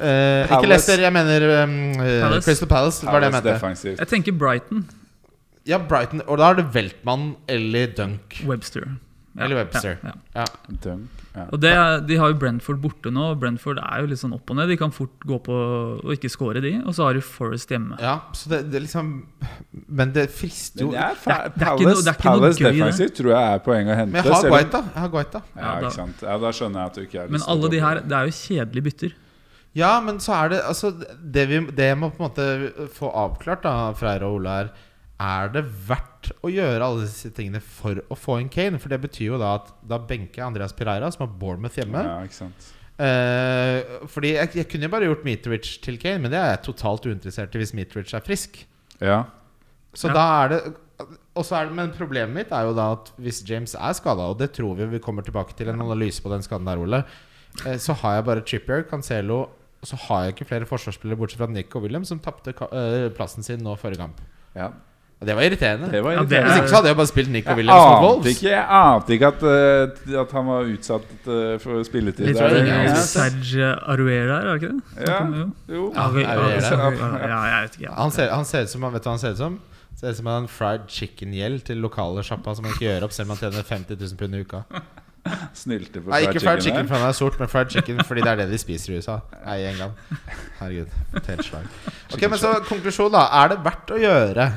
Eh, 0.00 0.42
ikke 0.42 0.48
Palace. 0.48 0.68
Leicester, 0.72 1.02
jeg 1.04 1.12
mener 1.12 1.46
um, 1.64 1.76
eh, 2.00 2.20
Palace. 2.22 2.44
Crystal 2.48 2.68
Palace. 2.68 3.06
Var 3.06 3.12
det 3.12 3.22
jeg 3.22 3.32
Palace 3.32 3.44
mente. 3.44 3.54
defensivt. 3.54 3.98
Jeg 3.98 4.08
tenker 4.08 4.32
Brighton. 4.32 4.84
Ja, 5.68 5.78
Brighton. 5.78 6.22
Og 6.26 6.38
da 6.38 6.50
er 6.50 6.54
det 6.62 6.66
Weltmann 6.74 7.34
eller 7.48 7.86
Dunk. 7.96 8.42
Webster. 8.46 8.88
Ja, 9.36 9.44
Eller 9.44 9.56
Webster. 9.60 9.96
Ja, 10.02 10.08
ja. 10.34 10.40
Ja. 10.40 10.44
Dunk. 10.84 11.08
Ja. 11.36 11.44
Og 11.52 11.60
det, 11.62 11.70
er- 11.70 12.00
De 12.08 12.16
har 12.18 12.28
jo 12.32 12.34
Brentford 12.34 12.80
borte 12.82 13.10
nå. 13.14 13.34
Brentford 13.38 13.78
er 13.78 14.00
jo 14.00 14.06
litt 14.10 14.18
sånn 14.18 14.32
opp 14.34 14.50
og 14.50 14.56
ned. 14.56 14.66
De 14.68 14.76
kan 14.76 14.90
fort 14.90 15.12
gå 15.24 15.38
på 15.38 15.54
og 16.02 16.10
ikke 16.16 16.28
score, 16.28 16.58
de. 16.60 16.72
Og 16.84 16.92
så 16.96 17.04
har 17.06 17.14
de 17.14 17.20
Forest 17.22 17.68
hjemme. 17.70 17.94
ja, 18.02 18.16
så 18.34 18.48
det, 18.50 18.58
det 18.72 18.82
liksom 18.82 19.12
Men 19.86 20.10
det 20.12 20.28
frister 20.34 20.80
jo 20.82 20.90
er 20.90 21.14
Det 21.14 21.30
er- 21.30 21.48
det 21.54 21.62
er 21.62 21.76
Palace, 21.76 22.02
noe- 22.02 22.08
er 22.08 22.18
Palace 22.18 22.58
defensivt 22.64 23.14
tror 23.20 23.30
jeg 23.30 23.54
er 23.54 23.58
poeng 23.60 23.86
å 23.86 23.94
hente. 23.94 24.12
Men 24.12 24.24
jeg 24.24 24.32
har 24.34 25.08
Guaita. 25.08 25.42
Ja, 25.56 25.62
Ja, 25.62 25.80
da- 25.80 26.06
Ja, 26.32 26.38
da 26.38 26.50
skjønner 26.50 26.74
jeg 26.74 26.86
at 26.86 26.94
du 26.94 27.00
ikke 27.02 27.18
er 27.24 27.28
Men 27.28 27.40
alle 27.46 27.68
de 27.70 27.80
her, 27.80 27.94
det 28.00 28.12
er 28.12 28.24
jo 28.26 28.30
kjedelige 28.32 28.82
bytter. 28.82 29.12
Ja, 29.78 30.00
men 30.02 30.16
så 30.18 30.32
er 30.34 30.48
det 30.50 30.56
altså 30.66 30.88
Det, 30.98 31.44
vi, 31.46 31.60
det 31.78 31.84
jeg 31.92 31.98
må 32.00 32.08
på 32.10 32.18
en 32.24 32.26
måte 32.30 32.88
få 32.96 33.10
avklart, 33.14 33.62
da, 33.62 33.92
Freyr 33.94 34.24
og 34.26 34.40
Ole, 34.40 34.54
er 34.64 34.72
Er 35.20 35.52
det 35.54 35.62
verdt 35.86 36.32
å 36.42 36.50
gjøre 36.50 36.82
alle 36.82 37.04
disse 37.06 37.30
tingene 37.36 37.60
for 37.62 38.00
å 38.10 38.16
få 38.18 38.40
inn 38.40 38.48
Kane? 38.50 38.80
For 38.82 38.88
det 38.92 38.98
betyr 39.04 39.28
jo 39.34 39.38
da 39.40 39.54
at 39.60 39.70
da 39.86 39.98
benker 39.98 40.40
jeg 40.42 40.46
Andreas 40.48 40.72
Pereira, 40.76 41.10
som 41.14 41.26
har 41.26 41.34
Bournemouth 41.38 41.78
hjemme. 41.78 42.02
Ja, 42.06 42.20
ikke 42.26 42.40
sant 42.42 42.70
Eh, 43.00 43.80
fordi 44.12 44.34
jeg, 44.34 44.50
jeg 44.58 44.66
kunne 44.68 44.84
jo 44.84 44.90
bare 44.92 45.06
gjort 45.08 45.22
Mitrovic 45.24 45.70
til 45.80 45.96
Kane, 45.96 46.20
men 46.20 46.32
det 46.34 46.36
er 46.36 46.50
jeg 46.50 46.58
totalt 46.66 47.06
uinteressert 47.08 47.54
i 47.56 47.62
hvis 47.62 47.70
Mitrovic 47.72 48.10
er 48.12 48.20
frisk. 48.26 48.58
Ja. 49.00 49.22
Så 49.96 50.10
Ja. 50.10 50.12
da 50.18 50.24
er 50.42 50.48
det 50.52 50.58
og 51.38 51.46
så 51.46 51.56
er 51.56 51.70
det, 51.70 51.74
Men 51.78 51.92
problemet 51.96 52.34
mitt 52.34 52.52
er 52.52 52.66
jo 52.68 52.74
da 52.76 52.90
at 52.98 53.08
hvis 53.16 53.40
James 53.48 53.72
er 53.74 53.94
skada, 53.96 54.26
og 54.28 54.36
det 54.42 54.50
tror 54.52 54.76
vi 54.76 54.84
vi 54.92 54.98
kommer 55.00 55.24
tilbake 55.24 55.56
til 55.56 55.70
en 55.72 55.80
analyse 55.80 56.20
på 56.20 56.28
den 56.28 56.42
skaden 56.44 56.66
der, 56.68 56.76
Ole, 56.82 57.00
eh, 57.64 57.78
så 57.80 57.94
har 58.02 58.16
jeg 58.18 58.24
bare 58.28 58.44
Trippier, 58.44 58.84
Cancelo 58.90 59.46
så 59.84 59.96
har 59.96 60.24
jeg 60.24 60.34
ikke 60.36 60.48
flere 60.50 60.66
forsvarsspillere 60.68 61.16
bortsett 61.18 61.38
fra 61.40 61.46
Nick 61.48 61.74
og 61.76 61.82
William, 61.86 62.04
som 62.04 62.18
tapte 62.20 62.52
eh, 62.52 63.08
plassen 63.16 63.42
sin 63.42 63.60
nå 63.64 63.76
forrige 63.80 63.98
kamp. 64.04 64.20
ja. 64.56 64.70
Og 65.20 65.26
det 65.28 65.34
var 65.36 65.42
irriterende. 65.44 65.90
Det 65.92 65.98
var 66.02 66.12
Ja, 66.14 66.20
det 66.24 66.28
Hvis 66.28 66.32
er- 66.32 66.40
irriterende. 66.40 66.56
ikke 66.62 66.68
så 66.70 66.76
hadde 66.76 66.88
jeg 66.88 66.96
bare 66.96 67.06
spilt 67.10 67.28
Nick 67.30 67.48
og 67.52 67.56
Williams 67.58 67.84
mot 67.84 68.04
Wolves. 68.04 68.26
ikke, 68.40 68.48
jeg 68.50 68.64
ante 68.70 69.12
ikke 69.12 69.26
at, 69.26 69.42
uh, 69.42 70.20
at 70.20 70.30
han 70.32 70.46
var 70.46 70.60
utsatt 70.64 71.10
uh, 71.28 71.58
for 71.60 71.82
spilletid. 71.84 72.24
Litt 72.26 72.38
der. 72.38 72.64
Ja, 72.64 72.94
Serge 72.94 73.66
Aruera, 73.84 74.38
er 74.40 74.46
det 74.48 74.62
ikke 74.62 74.70
det? 74.72 75.08
Ja. 75.10 75.18
Jo. 75.74 75.92
Ja, 75.94 76.06
vi- 76.14 76.22
ja, 76.22 76.32
ja, 76.32 77.42
jeg 77.44 77.68
vet 77.68 77.76
ikke. 77.82 77.92
Han 77.98 78.10
ser, 78.10 78.30
han 78.32 78.44
ser 78.48 78.62
ut 78.62 78.68
som 78.72 78.80
Vet 78.80 79.02
du 79.04 79.08
hva 79.10 79.12
han 79.12 79.18
ser 79.18 79.30
ut 79.36 79.36
som? 79.36 79.60
Ser 80.00 80.08
ut 80.08 80.16
som 80.16 80.26
en 80.32 80.48
fried 80.48 80.88
chicken-gjeld 80.88 81.64
til 81.68 81.76
lokale 81.84 82.24
sjappa 82.24 82.56
som 82.56 82.64
han 82.64 82.72
ikke 82.72 82.88
gjør 82.88 83.04
opp 83.04 83.12
selv 83.12 83.28
om 83.30 83.36
han 83.36 83.44
tjener 83.44 83.62
50 83.68 84.00
000 84.00 84.16
pund 84.16 84.34
i 84.34 84.40
uka. 84.40 84.64
Snylte 85.54 86.00
på 86.00 86.12
Nei, 86.12 86.22
ikke 86.26 86.40
fried 86.42 86.62
chicken, 86.64 86.88
for 86.88 86.96
han 86.96 87.10
er 87.10 87.16
sort, 87.16 87.36
men 87.40 87.50
fried 87.50 87.72
chicken 87.74 88.00
fordi 88.06 88.24
det 88.24 88.32
er 88.32 88.40
det 88.42 88.48
de 88.52 88.58
spiser 88.60 88.94
i 88.94 88.98
USA. 89.00 89.18
Nei, 89.44 89.58
i 89.60 89.68
England. 89.70 90.00
Herregud. 90.60 90.96
Telslag. 91.26 91.68
Ok, 92.14 92.24
men 92.24 92.40
så 92.40 92.54
konklusjon, 92.68 93.12
da. 93.14 93.26
Er 93.42 93.52
det 93.52 93.60
verdt 93.66 93.94
å 93.94 94.00
gjøre 94.00 94.48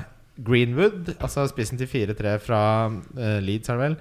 Greenwood, 0.43 1.13
altså 1.19 1.45
spissen 1.51 1.79
til 1.81 1.89
4-3 1.89 2.35
fra 2.41 2.61
uh, 2.89 3.39
Leeds, 3.43 3.69
er 3.69 3.79
det 3.79 3.87
vel, 3.87 3.97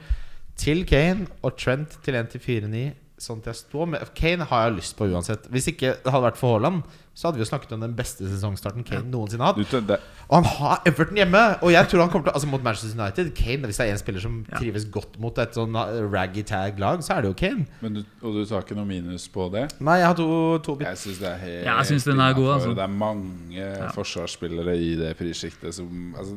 til 0.62 0.84
Kane 0.88 1.28
og 1.42 1.56
Trent 1.60 1.98
til 2.04 2.16
1-4-9? 2.20 2.84
Sånn 3.22 3.42
at 3.42 3.52
jeg 3.52 3.60
står 3.60 3.90
med 3.92 4.14
Kane 4.18 4.46
har 4.50 4.66
jeg 4.66 4.78
lyst 4.80 4.96
på 4.98 5.06
uansett. 5.10 5.44
Hvis 5.52 5.68
ikke 5.70 5.96
det 6.02 6.14
hadde 6.14 6.26
vært 6.30 6.40
for 6.40 6.56
Haaland, 6.56 6.82
så 7.14 7.28
hadde 7.28 7.36
vi 7.36 7.44
jo 7.44 7.48
snakket 7.50 7.72
om 7.76 7.80
den 7.84 7.92
beste 7.94 8.24
sesongstarten 8.24 8.84
Kane 8.88 9.04
noensinne 9.12 9.44
har 9.44 9.52
hatt. 9.54 9.86
Det, 9.86 9.98
Og 10.30 10.38
han 10.38 10.44
har 10.48 10.78
Everton 10.88 11.18
hjemme! 11.20 11.42
Og 11.62 11.72
jeg 11.74 11.88
tror 11.90 12.00
han 12.00 12.08
kommer 12.10 12.24
til 12.30 12.32
Altså 12.38 12.48
mot 12.48 12.62
Manchester 12.64 12.96
United 12.96 13.34
Kane, 13.36 13.66
Hvis 13.68 13.76
det 13.76 13.86
er 13.86 13.92
en 13.92 13.98
spiller 14.00 14.20
som 14.24 14.46
Ja. 14.48 14.56
trives 14.58 14.86
godt 14.90 15.18
mot 15.20 15.36
et 15.38 15.52
sånn 15.52 15.76
uh, 15.76 16.08
raggy 16.10 16.42
tag-lag, 16.42 17.02
så 17.04 17.18
er 17.18 17.22
det 17.22 17.28
jo 17.28 17.34
Kane. 17.34 17.66
men 17.82 17.94
du, 17.94 18.00
og 18.22 18.32
du 18.38 18.44
tar 18.48 18.62
ikke 18.64 18.74
noe 18.78 18.86
minus 18.88 19.28
på 19.28 19.50
det? 19.52 19.66
Nei, 19.80 19.98
jeg 20.00 20.06
har 20.08 20.14
to, 20.16 20.58
to 20.64 20.74
bit. 20.80 20.88
Jeg 20.88 20.96
syns 21.02 21.18
det 21.20 21.28
er 21.28 21.38
helt 21.42 21.64
Ja, 21.66 21.76
jeg 21.82 21.86
synes 21.92 22.04
den 22.08 22.20
er 22.20 22.32
god, 22.38 22.48
altså. 22.56 22.72
Det 22.74 22.86
er 22.86 22.94
mange 22.96 23.68
forsvarsspillere 23.96 24.74
i 24.78 24.94
det 24.98 25.12
prissjiktet 25.18 25.74
som 25.76 26.14
altså, 26.16 26.36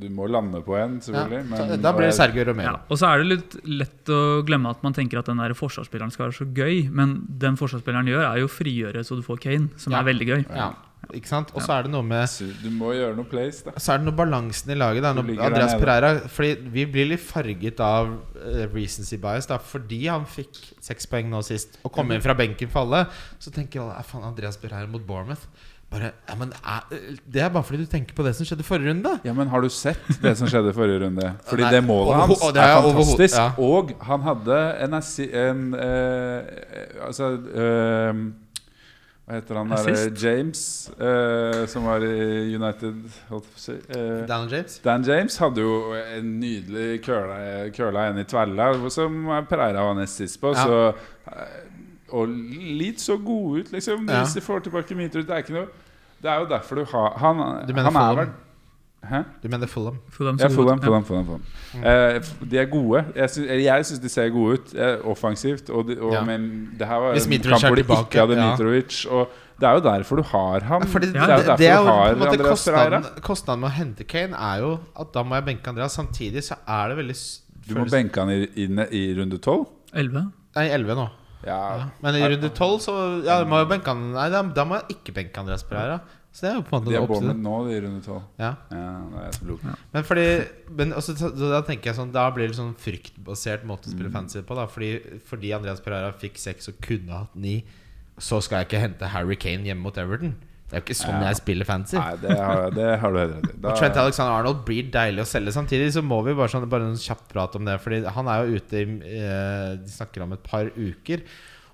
Du 0.00 0.08
må 0.10 0.26
lande 0.30 0.60
på 0.66 0.74
en, 0.78 0.98
selvfølgelig. 1.00 1.42
Ja. 1.54 1.66
men- 1.70 1.82
da 1.86 1.92
blir 1.92 2.08
det 2.10 2.14
Sergio 2.18 2.44
Romero. 2.50 2.72
Ja, 2.74 2.80
og 2.90 2.98
så 2.98 3.06
er 3.14 3.22
det 3.22 3.26
litt 3.30 3.56
lett 3.64 4.10
å 4.10 4.42
glemme 4.46 4.70
at 4.70 4.82
man 4.82 4.92
tenker 4.96 5.18
at 5.22 5.26
den 5.30 5.38
der 5.38 5.54
forsvarsspilleren 5.54 6.10
skal 6.10 6.26
være 6.30 6.38
så 6.40 6.46
gøy, 6.52 6.90
men 6.90 7.26
den 7.28 7.56
forsvarsspilleren 7.56 8.06
gjør, 8.10 8.24
er 8.32 8.42
jo 8.42 8.46
å 8.50 8.52
frigjøre 8.52 9.04
så 9.06 9.14
du 9.16 9.22
får 9.22 9.38
Kane, 9.40 9.68
som 9.76 9.92
Ja. 9.92 10.00
er 10.00 10.04
veldig 10.04 10.14
gøy. 10.24 10.44
Ja, 10.48 10.70
ikke 11.14 11.28
sant? 11.28 11.52
Og 11.54 11.62
så 11.62 11.72
er 11.76 11.82
det 11.86 11.92
noe 11.92 12.02
med 12.02 12.26
Du 12.62 12.70
må 12.74 12.94
gjøre 12.96 13.14
noe 13.18 13.28
place, 13.30 13.62
da. 13.66 13.74
Så 13.78 13.92
er 13.92 14.00
det 14.00 14.08
noe 14.08 14.16
balansen 14.16 14.72
i 14.72 14.78
laget. 14.78 15.04
Da. 15.04 15.12
Andreas. 15.12 15.76
Pereira 15.78 16.14
Fordi 16.32 16.56
vi 16.72 16.86
blir 16.86 17.10
litt 17.12 17.22
farget 17.22 17.80
av 17.84 18.10
eh, 18.40 18.66
recency 18.72 19.18
bias. 19.22 19.46
Da. 19.46 19.58
Fordi 19.58 20.06
han 20.08 20.26
fikk 20.26 20.56
seks 20.80 21.06
poeng 21.06 21.28
nå 21.30 21.42
sist 21.46 21.78
og 21.84 21.92
kom 21.92 22.10
inn 22.12 22.24
fra 22.24 22.34
benken 22.34 22.72
for 22.72 22.86
alle, 22.86 23.06
så 23.38 23.52
tenker 23.54 23.84
alle 23.84 24.00
"Er 24.00 24.06
faen 24.08 24.24
Andreas 24.24 24.56
Pereira 24.56 24.86
mot 24.90 25.04
Bournemouth. 25.06 25.46
Bare, 25.86 26.10
ja, 26.28 26.34
men 26.34 26.50
Det 27.30 27.42
er 27.42 27.48
bare 27.48 27.62
fordi 27.62 27.84
du 27.84 27.86
tenker 27.86 28.14
på 28.14 28.24
det 28.26 28.32
som 28.34 28.46
skjedde 28.46 28.64
forrige 28.66 28.90
runde. 28.90 29.20
Ja, 29.24 29.32
men 29.32 29.46
har 29.48 29.62
du 29.62 29.68
sett 29.70 30.00
det 30.22 30.32
som 30.38 30.48
skjedde 30.50 30.72
forrige 30.74 31.04
runde? 31.04 31.28
Fordi 31.46 31.62
Nei, 31.62 31.70
det 31.76 31.82
målet 31.86 32.16
hans 32.24 32.42
og 32.42 32.54
det 32.56 32.62
er 32.64 32.72
er 32.74 32.82
fantastisk. 32.82 33.36
ja. 33.38 33.52
Og 33.62 33.92
han 34.02 34.24
hadde 34.26 34.58
en, 34.82 34.96
en, 34.98 35.04
en 35.44 35.62
uh, 35.78 37.06
Altså 37.06 37.30
eh, 37.54 38.24
Hva 39.26 39.40
heter 39.40 39.58
han 39.58 39.72
der? 39.72 40.10
James, 40.22 40.60
eh, 41.02 41.64
som 41.66 41.86
var 41.88 42.04
i 42.06 42.54
United 42.54 43.00
holdt 43.26 43.48
på 43.50 43.58
å 43.58 43.62
si. 43.64 43.74
Eh, 43.90 44.20
Dan 44.28 44.46
James. 44.52 44.76
Dan 44.84 45.02
James 45.08 45.38
hadde 45.42 45.64
jo 45.64 45.72
en 45.98 46.28
nydelig 46.38 47.00
curla, 47.02 47.38
curla 47.74 48.04
en 48.12 48.20
i 48.22 48.24
tvella, 48.24 48.68
som 48.94 49.18
Pereira 49.50 49.82
var 49.88 49.98
nest 49.98 50.22
sist 50.22 50.38
på. 50.40 50.54
Ja. 50.54 50.62
Så, 50.62 51.32
eh, 51.32 51.58
og 52.14 52.30
litt 52.30 53.02
så 53.02 53.16
gode 53.18 53.64
ut, 53.64 53.72
liksom. 53.74 54.06
Ja. 54.06 54.22
Hvis 54.22 54.38
de 54.38 54.44
får 54.46 54.62
tilbake 54.68 54.94
Mitrovic. 54.94 55.26
Det 55.26 55.34
er 55.34 55.42
ikke 55.42 55.58
noe 55.58 55.68
Det 56.22 56.30
er 56.30 56.38
jo 56.40 56.46
derfor 56.48 56.78
du 56.78 56.84
har 56.84 57.18
Han, 57.18 57.66
Du 57.66 57.74
mener 57.74 57.90
han 57.90 57.96
er 57.96 58.14
vel 58.22 58.30
Hæ? 59.04 59.22
Du 59.42 59.48
mener 59.48 59.66
Fulham? 59.66 59.98
Fulham 60.10 60.36
Ja, 60.40 60.48
så 60.48 60.54
Fulham. 60.56 60.80
Fulham, 60.82 61.04
Fulham, 61.04 61.24
Fulham. 61.26 61.42
Eh, 61.84 62.16
f- 62.20 62.50
de 62.50 62.58
er 62.58 62.64
gode. 62.70 63.04
Jeg 63.16 63.30
syns, 63.30 63.46
jeg 63.64 63.84
syns 63.86 64.00
de 64.02 64.08
ser 64.08 64.28
gode 64.34 64.52
ut 64.58 64.74
uh, 64.74 65.10
offensivt. 65.10 65.70
Og, 65.70 65.86
de, 65.88 66.00
og 66.00 66.12
Ja. 66.12 66.24
Men 66.24 66.70
det 66.78 66.86
her 66.88 66.96
var 67.04 67.12
Hvis 67.12 67.24
en 67.26 67.30
Mitrovic 67.30 67.52
kamp 67.60 67.64
er 67.64 67.68
hvor 67.68 67.76
de 67.76 67.82
tilbake, 67.82 68.06
ikke 68.08 68.20
hadde 68.20 68.38
ja. 68.40 68.50
Mitrovic. 68.50 69.06
Og 69.10 69.28
det 69.60 69.68
er 69.68 69.72
jo 69.72 69.80
derfor 69.80 70.16
du 70.16 70.22
har 70.22 70.60
ham. 70.60 70.82
Fordi 70.82 71.06
det 71.06 71.14
det, 71.14 71.22
er 71.22 71.36
jo 71.36 71.42
derfor 71.42 71.56
det 71.56 71.68
er 71.68 71.76
jo 71.78 71.84
du 71.84 71.90
har 71.90 72.14
måte 72.16 72.28
Andreas 72.30 72.48
kostnaden, 72.64 73.04
kostnaden 73.22 73.60
med 73.60 73.68
å 73.70 73.72
hente 73.76 74.04
Kane 74.04 74.36
er 74.36 74.58
jo 74.64 74.72
at 75.00 75.12
da 75.14 75.22
må 75.22 75.34
jeg 75.38 75.44
benke 75.52 75.68
Andreas. 75.70 75.92
Samtidig 75.92 76.42
så 76.44 76.58
er 76.66 76.88
det 76.88 76.96
veldig 76.96 77.16
Du 77.68 77.74
må 77.78 77.86
benke 77.90 78.20
han 78.20 78.30
i, 78.34 78.40
inn 78.64 78.82
i 78.90 79.04
runde 79.20 79.38
tolv. 79.38 79.66
11. 79.94 80.26
Nei, 80.56 80.66
11 80.72 80.94
nå. 80.98 81.06
Ja. 81.46 81.60
Men 82.02 82.16
i 82.18 82.26
runde 82.26 82.48
12 82.50 82.78
så 82.80 82.92
ja, 83.24 83.44
må 83.44 83.58
jeg 83.62 83.68
benke 83.70 83.92
han 83.92 84.12
Nei, 84.16 84.28
da, 84.32 84.42
da 84.42 84.64
må 84.66 84.80
jeg 84.80 84.96
ikke 84.98 85.14
benke 85.14 85.38
Andreas 85.40 85.62
Pereira. 85.62 86.00
Så 86.36 86.44
det 86.44 86.50
er 86.50 86.56
jo 86.58 86.64
på 86.68 86.76
en 86.76 86.82
måte 86.84 86.92
De 86.92 86.96
er 86.98 87.06
Bournemouth 87.08 87.40
nå, 87.46 87.52
de 87.64 87.76
runde 87.86 88.02
tolv. 88.04 88.24
Ja. 88.36 88.50
Ja, 88.68 88.88
det 89.14 89.22
er 89.24 89.36
som 89.38 89.46
lurt. 89.48 89.62
Men 89.94 90.04
fordi 90.04 90.26
men 90.76 90.92
også, 90.92 91.14
så, 91.16 91.30
så 91.32 91.48
da 91.54 91.62
tenker 91.64 91.88
jeg 91.88 91.96
sånn 91.96 92.10
Da 92.12 92.26
blir 92.36 92.50
det 92.50 92.58
sånn 92.58 92.74
fryktbasert 92.82 93.64
måte 93.64 93.88
å 93.88 93.94
spille 93.94 94.12
fancy 94.12 94.42
på. 94.44 94.58
Da 94.58 94.66
Fordi, 94.68 94.90
fordi 95.24 95.54
Andreas 95.56 95.80
Pereira 95.80 96.12
fikk 96.12 96.36
seks 96.42 96.68
og 96.68 96.76
kunne 96.84 97.22
hatt 97.22 97.38
ni, 97.40 97.62
så 98.20 98.42
skal 98.44 98.60
jeg 98.62 98.68
ikke 98.68 98.82
hente 98.84 99.08
Harry 99.14 99.38
Kane 99.40 99.64
hjemme 99.64 99.88
mot 99.88 99.96
Everton. 100.00 100.34
Det 100.66 100.74
er 100.74 100.80
jo 100.82 100.84
ikke 100.88 100.98
sånn 100.98 101.16
Ja. 101.20 101.28
jeg 101.30 101.38
spiller 101.38 101.68
fancy. 101.68 101.96
Nei, 101.96 102.16
det 102.20 102.36
har, 102.36 102.70
det 102.74 102.86
har 103.00 103.12
du 103.14 103.18
helt 103.22 103.34
rett 103.38 103.50
i. 103.54 103.74
Trent 103.80 103.98
Alexander 104.02 104.32
Arnold 104.34 104.64
blir 104.66 104.88
deilig 104.92 105.22
å 105.22 105.28
selge. 105.30 105.54
Samtidig 105.54 105.92
så 105.94 106.02
må 106.02 106.18
vi 106.26 106.34
bare, 106.34 106.50
sånn, 106.52 106.66
bare 106.68 106.88
en 106.90 106.98
kjapp 107.00 107.22
prat 107.30 107.54
om 107.56 107.64
det. 107.68 107.76
Fordi 107.84 108.00
han 108.16 108.30
er 108.32 108.42
jo 108.42 108.58
ute 108.60 108.80
i 108.82 108.86
eh, 109.14 109.76
De 109.78 109.92
snakker 109.94 110.24
om 110.26 110.34
et 110.34 110.42
par 110.44 110.68
uker. 110.74 111.22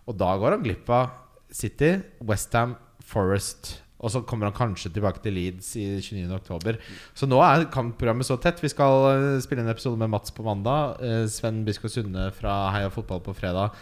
Og 0.06 0.18
da 0.20 0.34
går 0.38 0.58
han 0.58 0.66
glipp 0.66 0.92
av 0.92 1.08
City, 1.50 1.94
Westham, 2.20 2.76
Forest. 3.02 3.78
Og 4.02 4.10
så 4.10 4.22
kommer 4.26 4.48
han 4.50 4.56
kanskje 4.56 4.90
tilbake 4.90 5.22
til 5.22 5.36
Leeds 5.38 5.68
i 5.78 5.86
29.10. 6.02 6.78
Så 7.14 7.28
nå 7.30 7.38
er 7.46 7.68
kampprogrammet 7.70 8.26
så 8.26 8.34
tett. 8.42 8.58
Vi 8.62 8.70
skal 8.72 9.06
eh, 9.12 9.40
spille 9.44 9.62
en 9.62 9.70
episode 9.70 10.00
med 10.00 10.10
Mats 10.10 10.34
på 10.34 10.42
mandag. 10.46 10.96
eh, 11.06 11.26
Sven 11.30 11.62
Bisko 11.66 11.86
Sunde 11.88 12.30
fra 12.34 12.56
Heia 12.74 12.90
Fotball 12.90 13.22
på 13.22 13.34
fredag. 13.38 13.76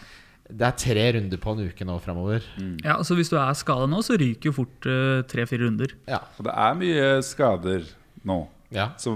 Det 0.50 0.66
er 0.66 0.76
tre 0.82 1.04
runder 1.14 1.38
på 1.40 1.54
en 1.54 1.68
uke 1.70 1.86
nå 1.86 1.96
framover. 2.02 2.44
Ja, 2.84 2.98
så 3.06 3.14
Hvis 3.16 3.30
du 3.30 3.36
er 3.38 3.54
skada 3.56 3.86
nå, 3.88 4.02
så 4.02 4.18
ryker 4.18 4.50
jo 4.50 4.56
fort 4.56 4.88
eh, 4.90 5.20
tre-fire 5.30 5.64
runder. 5.68 5.94
Ja. 6.10 6.20
Og 6.36 6.48
det 6.48 6.56
er 6.66 6.80
mye 6.80 7.10
skader 7.24 7.86
nå. 8.26 8.42
ja. 8.74 8.90
Så 9.00 9.14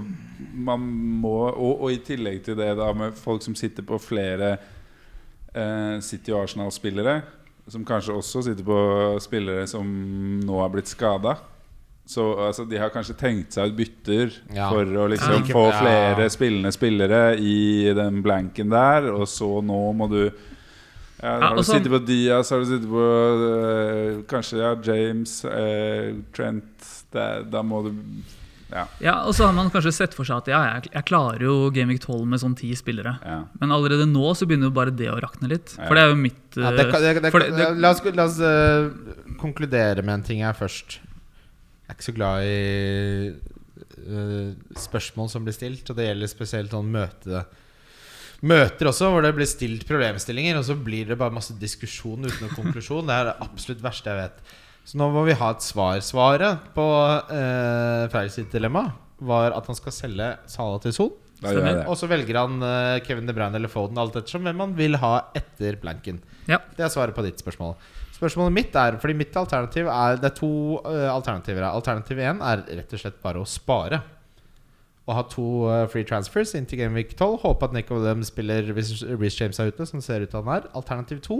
man 0.55 0.81
må 1.21 1.35
og, 1.51 1.83
og 1.85 1.91
i 1.91 1.99
tillegg 2.01 2.41
til 2.47 2.57
det 2.57 2.71
da 2.79 2.89
med 2.97 3.13
folk 3.19 3.43
som 3.45 3.55
sitter 3.55 3.85
på 3.85 3.99
flere 4.01 4.55
uh, 5.55 5.99
City 6.03 6.33
og 6.33 6.45
Arsenal-spillere, 6.45 7.19
som 7.67 7.85
kanskje 7.85 8.13
også 8.13 8.43
sitter 8.45 8.63
på 8.67 8.77
spillere 9.23 9.65
som 9.67 9.85
nå 10.45 10.59
er 10.65 10.69
blitt 10.73 10.87
skada. 10.91 11.37
Så 12.05 12.21
altså, 12.37 12.67
de 12.69 12.77
har 12.77 12.91
kanskje 12.93 13.15
tenkt 13.17 13.55
seg 13.55 13.71
ut 13.71 13.77
bytter 13.79 14.33
Ja. 14.53 14.69
for 14.69 14.85
å 14.85 15.07
liksom 15.09 15.39
ikke- 15.41 15.53
få 15.57 15.71
ja. 15.71 15.79
flere 15.81 16.29
spillende 16.29 16.71
spillere 16.71 17.37
i 17.39 17.91
den 17.97 18.21
blanken 18.21 18.69
der, 18.69 19.11
og 19.11 19.25
så 19.27 19.63
nå 19.63 19.93
må 19.95 20.07
du 20.09 20.31
ja, 21.23 21.39
Ja, 21.39 21.47
har 21.47 21.55
du 21.55 21.63
så- 21.63 21.73
sittet 21.79 21.89
på 21.89 22.05
Diaz, 22.05 22.49
har 22.51 22.59
du 22.59 22.65
sittet 22.65 22.89
på 22.89 23.05
eh, 23.49 24.21
kanskje 24.29 24.57
ja, 24.59 24.75
James, 24.83 25.45
eh, 25.45 26.13
Trent 26.33 27.05
det, 27.11 27.49
Da 27.49 27.63
må 27.63 27.81
du 27.85 27.95
Ja. 28.75 28.83
Ja, 28.99 29.13
Og 29.29 29.33
så 29.37 29.45
har 29.47 29.53
man 29.55 29.69
kanskje 29.71 29.93
sett 29.95 30.13
for 30.17 30.27
seg 30.27 30.43
at 30.43 30.49
ja, 30.51 30.59
jeg, 30.75 30.89
jeg 30.93 31.05
klarer 31.07 31.45
jo 31.47 31.55
Gameweek 31.75 32.01
12 32.03 32.25
med 32.33 32.41
sånn 32.43 32.57
ti 32.59 32.73
spillere. 32.75 33.15
Ja. 33.23 33.37
Men 33.61 33.71
allerede 33.75 34.05
nå 34.11 34.33
så 34.35 34.47
begynner 34.49 34.67
jo 34.69 34.75
bare 34.75 34.91
det 34.91 35.07
å 35.13 35.17
rakne 35.23 35.47
litt. 35.53 35.77
Ja. 35.77 35.87
For 35.87 35.95
det 35.95 36.03
er 36.05 36.11
jo 36.11 36.19
mitt 36.19 36.59
Ja, 36.59 36.71
det, 36.75 36.85
det, 36.91 37.01
det, 37.23 37.31
det- 37.31 37.51
det- 37.55 37.69
la 37.79 37.91
oss, 37.95 38.03
la 38.19 38.25
oss 38.27 38.39
uh, 38.43 39.35
konkludere 39.41 40.03
med 40.03 40.19
en 40.19 40.27
ting 40.27 40.43
her 40.43 40.53
først. 40.57 40.99
Jeg 40.99 41.93
er 41.93 41.97
ikke 41.97 42.09
så 42.11 42.15
glad 42.17 42.43
i 42.49 43.33
uh, 44.05 44.49
spørsmål 44.79 45.29
som 45.31 45.45
blir 45.45 45.55
stilt, 45.55 45.87
og 45.91 45.97
det 45.99 46.09
gjelder 46.09 46.31
spesielt 46.31 46.73
sånn 46.75 46.91
møte 46.93 47.45
Møter 48.45 48.89
også, 48.91 49.07
hvor 49.09 49.23
det 49.23 49.31
blir 49.33 49.47
stilt 49.49 49.85
problemstillinger, 49.87 50.57
og 50.59 50.65
så 50.67 50.75
blir 50.77 51.07
det 51.07 51.15
bare 51.17 51.33
masse 51.33 51.55
diskusjon 51.57 52.27
uten 52.27 52.43
noen 52.43 52.51
konklusjon. 52.53 53.07
Det 53.07 53.15
er 53.15 53.29
det 53.29 53.35
absolutt 53.41 53.79
verste 53.81 54.11
jeg 54.11 54.19
vet. 54.19 54.41
Så 54.85 54.99
nå 55.01 55.09
må 55.13 55.25
vi 55.25 55.35
ha 55.37 55.51
et 55.51 55.65
svar. 55.65 55.97
Svaret 56.05 56.69
på 56.75 56.85
uh, 56.85 58.05
Freyr 58.13 58.29
sitt 58.33 58.53
dilemma 58.53 58.91
var 59.25 59.55
at 59.55 59.69
han 59.69 59.77
skal 59.77 59.95
selge 59.95 60.33
Sala 60.51 60.81
til 60.83 60.93
Son. 60.95 61.13
Det. 61.35 61.83
Og 61.91 61.97
så 61.99 62.07
velger 62.09 62.37
han 62.39 62.63
eh, 62.63 63.01
Kevin 63.03 63.27
De 63.27 63.33
Bruyne 63.35 63.59
eller 63.59 63.69
Foden, 63.69 63.97
alt 63.99 64.15
ettersom 64.15 64.45
hvem 64.47 64.61
han 64.63 64.73
vil 64.77 64.95
ha 65.01 65.27
etter 65.35 65.75
blanken. 65.81 66.21
Ja. 66.47 66.61
Det 66.77 66.85
er 66.85 66.91
svaret 66.93 67.15
på 67.15 67.25
ditt 67.25 67.41
spørsmål. 67.43 67.75
Spørsmålet 68.15 68.55
mitt 68.55 68.77
er 68.79 68.95
Fordi 69.01 69.17
mitt 69.19 69.35
alternativ 69.35 69.89
er 69.91 70.15
Det 70.21 70.29
er 70.29 70.35
to 70.37 70.49
uh, 70.85 71.09
alternativer. 71.11 71.65
Alternativ 71.67 72.21
én 72.23 72.39
er 72.39 72.63
rett 72.79 72.95
og 72.95 73.01
slett 73.01 73.19
bare 73.21 73.43
å 73.43 73.49
spare. 73.49 73.99
Og 75.05 75.17
ha 75.17 75.25
to 75.29 75.47
uh, 75.67 75.83
free 75.91 76.07
transfers 76.07 76.55
inn 76.57 76.65
til 76.69 76.79
Gameweek 76.81 77.13
12. 77.17 77.41
Håpe 77.43 77.67
at 77.67 77.75
Nick 77.75 77.91
Dem 77.91 78.23
spiller 78.25 78.71
hvis 78.73 78.95
Reece 79.03 79.43
James 79.43 79.59
er 79.59 79.73
ute, 79.73 79.85
som 79.91 80.01
ser 80.01 80.23
ut 80.23 80.31
til 80.31 80.41
han 80.41 80.55
er. 80.55 80.71
Alternativ 80.73 81.19
to 81.27 81.39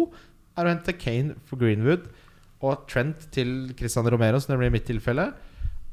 er 0.60 0.68
å 0.68 0.76
hente 0.76 1.00
Kane 1.00 1.40
for 1.48 1.62
Greenwood 1.62 2.12
og 2.66 2.86
Trent 2.90 3.28
til 3.34 3.74
Christian 3.78 4.08
Romero, 4.12 4.40
som 4.42 4.54
det 4.54 4.60
blir 4.62 4.74
i 4.74 4.76
mitt 4.78 4.88
tilfelle. 4.88 5.30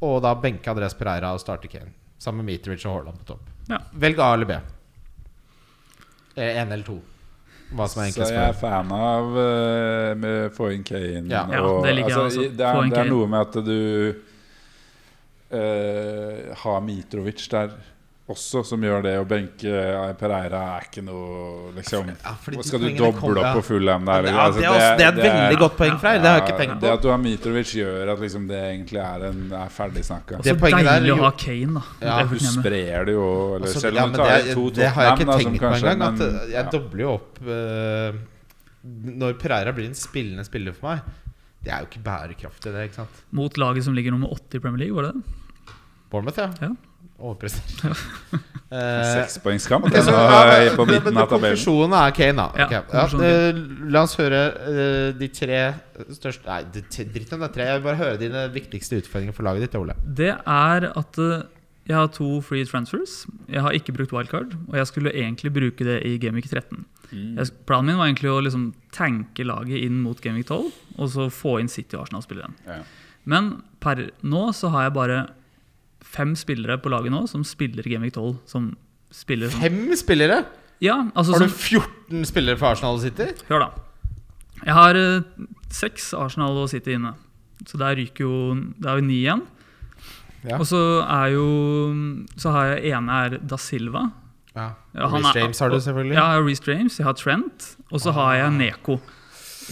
Og 0.03 0.19
da 0.25 0.35
benke 0.39 0.71
Andreas 0.73 0.97
Pereira 0.99 1.33
og 1.35 1.43
starte 1.43 1.71
Kane. 1.71 1.93
Sammen 2.23 2.43
med 2.43 2.55
Mitrovic 2.55 2.85
og 2.87 2.97
Haaland 2.97 3.23
på 3.23 3.33
topp. 3.33 3.49
Ja. 3.71 3.79
Velg 4.03 4.21
A 4.23 4.33
eller 4.35 4.49
B. 4.51 4.59
Én 6.37 6.73
eller 6.73 6.85
to. 6.87 6.99
Hva 7.73 7.87
som 7.89 8.03
er 8.03 8.11
Så 8.13 8.27
jeg 8.29 8.43
er 8.43 8.57
fan 8.57 8.91
av 8.93 9.31
uh, 9.37 10.13
med 10.19 10.53
få 10.57 10.73
inn 10.75 10.85
Kane. 10.87 11.25
Ja. 11.31 11.47
Ja, 11.49 11.63
det 11.85 12.05
altså, 12.05 12.29
Det 12.43 12.67
er, 12.67 12.83
det 12.91 13.01
er 13.01 13.11
noe 13.11 13.31
med 13.31 13.41
at 13.41 13.55
du 13.65 13.79
uh, 15.53 16.53
har 16.65 16.85
Mitrovic 16.85 17.49
der 17.53 17.73
også, 18.33 18.63
som 18.67 18.83
gjør 18.85 19.05
det. 19.05 19.13
Å 19.21 19.25
benke 19.29 19.71
eh, 19.71 20.13
Pereira 20.19 20.61
er 20.77 20.87
ikke 20.89 21.05
noe 21.05 21.73
liksom 21.77 22.11
Ja, 22.11 22.33
fordi 22.43 22.65
Skal 22.67 22.83
du 22.83 22.89
doble 22.99 23.43
opp 23.43 23.59
på 23.59 23.63
Fulham 23.71 24.09
der? 24.09 24.29
Ja, 24.29 24.47
det, 24.53 24.65
er 24.65 24.73
også, 24.73 24.91
det 24.99 25.07
er 25.07 25.13
et 25.13 25.21
veldig 25.23 25.61
godt 25.63 25.77
poeng, 25.79 25.95
Freyr. 26.03 26.21
Det 26.23 26.31
har 26.31 26.41
jeg 26.41 26.47
ikke 26.47 26.59
tenkt 26.63 26.85
Det 26.85 26.93
at 26.93 27.05
du 27.05 27.09
har 27.13 27.23
Mitrovic, 27.23 27.75
gjør 27.79 28.13
at 28.15 28.25
liksom 28.25 28.49
det 28.51 28.61
egentlig 28.73 29.03
er, 29.05 29.27
en, 29.31 29.41
er 29.61 29.73
ferdig 29.77 30.05
snakka. 30.09 30.43
Det 30.43 30.55
Så 30.55 30.59
poenget 30.63 30.89
der 30.89 31.01
deilig 31.01 31.15
å 31.15 31.21
ha 31.23 31.33
Kane, 31.45 31.79
da. 31.79 31.85
Ja, 32.03 32.19
er 32.21 32.31
Du 32.33 32.45
sprer 32.47 33.09
det 33.09 33.17
jo, 33.17 33.27
eller 33.57 33.69
Altså, 33.69 33.85
selv 33.87 34.05
om 34.05 34.13
du 34.15 34.21
tar 34.21 34.33
det, 34.33 34.55
to 34.59 34.69
det 34.77 34.93
har 34.97 35.09
jeg 35.09 35.19
ikke 35.19 35.41
tenkt 35.43 35.65
på 35.65 35.75
engang. 35.93 36.23
Jeg 36.53 36.59
ja. 36.59 36.69
dobler 36.73 37.07
jo 37.07 37.17
opp 37.17 37.43
uh, 37.47 38.23
Når 39.23 39.37
Pereira 39.41 39.75
blir 39.77 39.91
en 39.91 39.99
spillende 39.99 40.47
spiller 40.49 40.77
for 40.77 40.93
meg. 40.93 41.19
Det 41.63 41.71
er 41.71 41.85
jo 41.85 41.91
ikke 41.93 42.03
bærekraftig, 42.03 42.73
det. 42.75 42.89
ikke 42.89 43.05
sant 43.05 43.21
Mot 43.39 43.61
laget 43.61 43.87
som 43.87 43.95
ligger 43.95 44.15
nummer 44.15 44.33
åtte 44.35 44.59
i 44.59 44.63
Premier 44.63 44.83
League, 44.83 44.97
var 44.97 45.11
det 45.11 45.21
det? 45.21 45.77
Bournemouth, 46.13 46.41
ja. 46.43 46.51
Ja. 46.61 46.73
Overprestert. 47.23 48.03
Eh, 48.73 49.05
Sekspoengskamp 49.05 49.85
ok, 49.85 49.93
den 49.93 50.07
så, 50.07 50.13
ja, 50.17 50.71
på 50.73 50.87
midten 50.89 51.13
av 51.21 51.27
tabellen. 51.29 51.59
Konklusjonen 51.59 51.93
er 51.99 52.13
Kane, 52.17 52.33
da. 52.39 52.45
Ja, 52.57 52.67
ja, 52.73 52.79
konklusjonen 52.89 53.27
eh, 53.29 53.91
la 53.93 54.01
oss 54.07 54.15
høre 54.17 54.39
eh, 54.71 55.09
de 55.21 55.29
tre 55.29 55.59
største 56.17 56.49
Nei, 56.49 56.63
det- 56.73 56.87
dritt 57.13 57.35
om 57.37 57.43
det 57.45 57.51
er 57.51 57.53
tre. 57.53 57.67
Jeg 57.69 57.77
vil 57.77 57.85
bare 57.85 57.99
høre 58.01 58.17
dine 58.23 58.47
viktigste 58.55 59.03
utfordringer 59.03 59.37
for 59.37 59.45
laget 59.45 59.67
ditt, 59.67 59.77
Ole. 59.77 59.93
Det 60.17 60.31
er 60.33 60.87
at 60.89 61.21
eh, 61.21 61.43
jeg 61.91 61.99
har 61.99 62.09
to 62.17 62.31
free 62.49 62.65
transfers. 62.65 63.27
Jeg 63.53 63.61
har 63.67 63.77
ikke 63.77 63.93
brukt 63.99 64.17
wildcard, 64.17 64.57
og 64.71 64.81
jeg 64.81 64.89
skulle 64.89 65.13
egentlig 65.21 65.53
bruke 65.53 65.85
det 65.91 65.99
i 66.09 66.15
Gameweek 66.25 66.49
13. 66.49 66.87
Mm. 67.13 67.37
Planen 67.69 67.91
min 67.93 68.01
var 68.01 68.09
egentlig 68.09 68.33
å 68.33 68.41
liksom 68.49 68.71
tanke 68.97 69.45
laget 69.45 69.85
inn 69.85 70.01
mot 70.01 70.17
Gameweek 70.25 70.49
12, 70.49 70.73
og 70.97 71.13
så 71.13 71.29
få 71.29 71.59
inn 71.61 71.69
City 71.69 72.01
og 72.01 72.07
Arsenal-spilleren. 72.07 72.57
Ja. 72.65 72.81
Men 73.29 73.59
per 73.85 74.07
nå 74.25 74.49
så 74.57 74.73
har 74.73 74.89
jeg 74.89 74.97
bare 74.97 75.21
fem 76.13 76.35
spillere 76.39 76.79
på 76.83 76.93
laget 76.93 77.15
nå 77.15 77.25
som 77.31 77.45
spiller 77.47 77.87
Gameweek 77.89 78.15
12. 78.19 78.37
Som 78.51 78.73
spiller 79.13 79.53
som, 79.53 79.63
Fem 79.65 79.97
spillere? 79.99 80.43
Ja, 80.83 80.99
altså 81.15 81.37
Har 81.37 81.47
du 81.47 81.49
som, 81.49 81.59
14 81.59 82.29
spillere 82.29 82.59
for 82.61 82.73
Arsenal 82.73 82.99
og 82.99 83.05
City? 83.05 83.29
Hør, 83.49 83.67
da. 83.67 83.69
Jeg 84.63 84.77
har 84.79 84.99
eh, 84.99 85.47
seks 85.73 86.13
Arsenal 86.19 86.59
og 86.63 86.71
City 86.73 86.97
inne. 86.97 87.15
Så 87.67 87.79
der 87.79 87.95
ryker 87.95 88.25
jo 88.25 88.55
Det 88.55 88.89
er 88.91 88.99
jo 88.99 89.05
ni 89.07 89.21
igjen. 89.23 89.45
Ja. 90.43 90.57
Og 90.59 90.67
så 90.67 90.81
er 91.07 91.29
jo 91.37 91.45
Så 92.35 92.51
har 92.51 92.73
jeg 92.73 92.97
ene 92.97 93.19
er 93.25 93.37
Da 93.39 93.59
Silva. 93.61 94.09
Ja. 94.57 94.73
Ja, 94.93 95.07
Reece 95.09 95.39
James 95.39 95.61
har 95.63 95.71
du 95.71 95.79
selvfølgelig. 95.81 96.17
Ja, 96.19 96.41
Reece 96.43 96.67
James, 96.69 96.99
jeg 96.99 97.07
har 97.07 97.15
Trent, 97.17 97.77
og 97.91 98.01
så 98.03 98.13
har 98.13 98.35
jeg 98.37 98.51
Neko. 98.53 98.99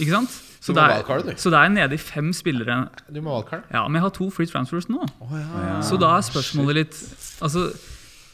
Ikke 0.01 0.15
sant? 0.15 0.37
Så 0.61 0.73
det, 0.77 0.81
er, 0.83 1.33
så 1.41 1.49
det 1.49 1.57
er 1.57 1.71
nede 1.73 1.97
i 1.97 1.97
fem 1.97 2.27
spillere. 2.37 2.75
Du 3.09 3.17
må 3.25 3.33
valgkart. 3.33 3.63
Ja, 3.73 3.81
Men 3.87 3.97
jeg 3.97 4.03
har 4.05 4.11
to 4.13 4.27
free 4.29 4.45
transfers 4.45 4.85
nå. 4.93 5.01
Oh, 5.19 5.31
ja. 5.33 5.79
Så 5.81 5.97
da 5.97 6.11
er 6.19 6.21
spørsmålet 6.27 6.77
litt 6.77 6.99
Altså, 7.41 7.71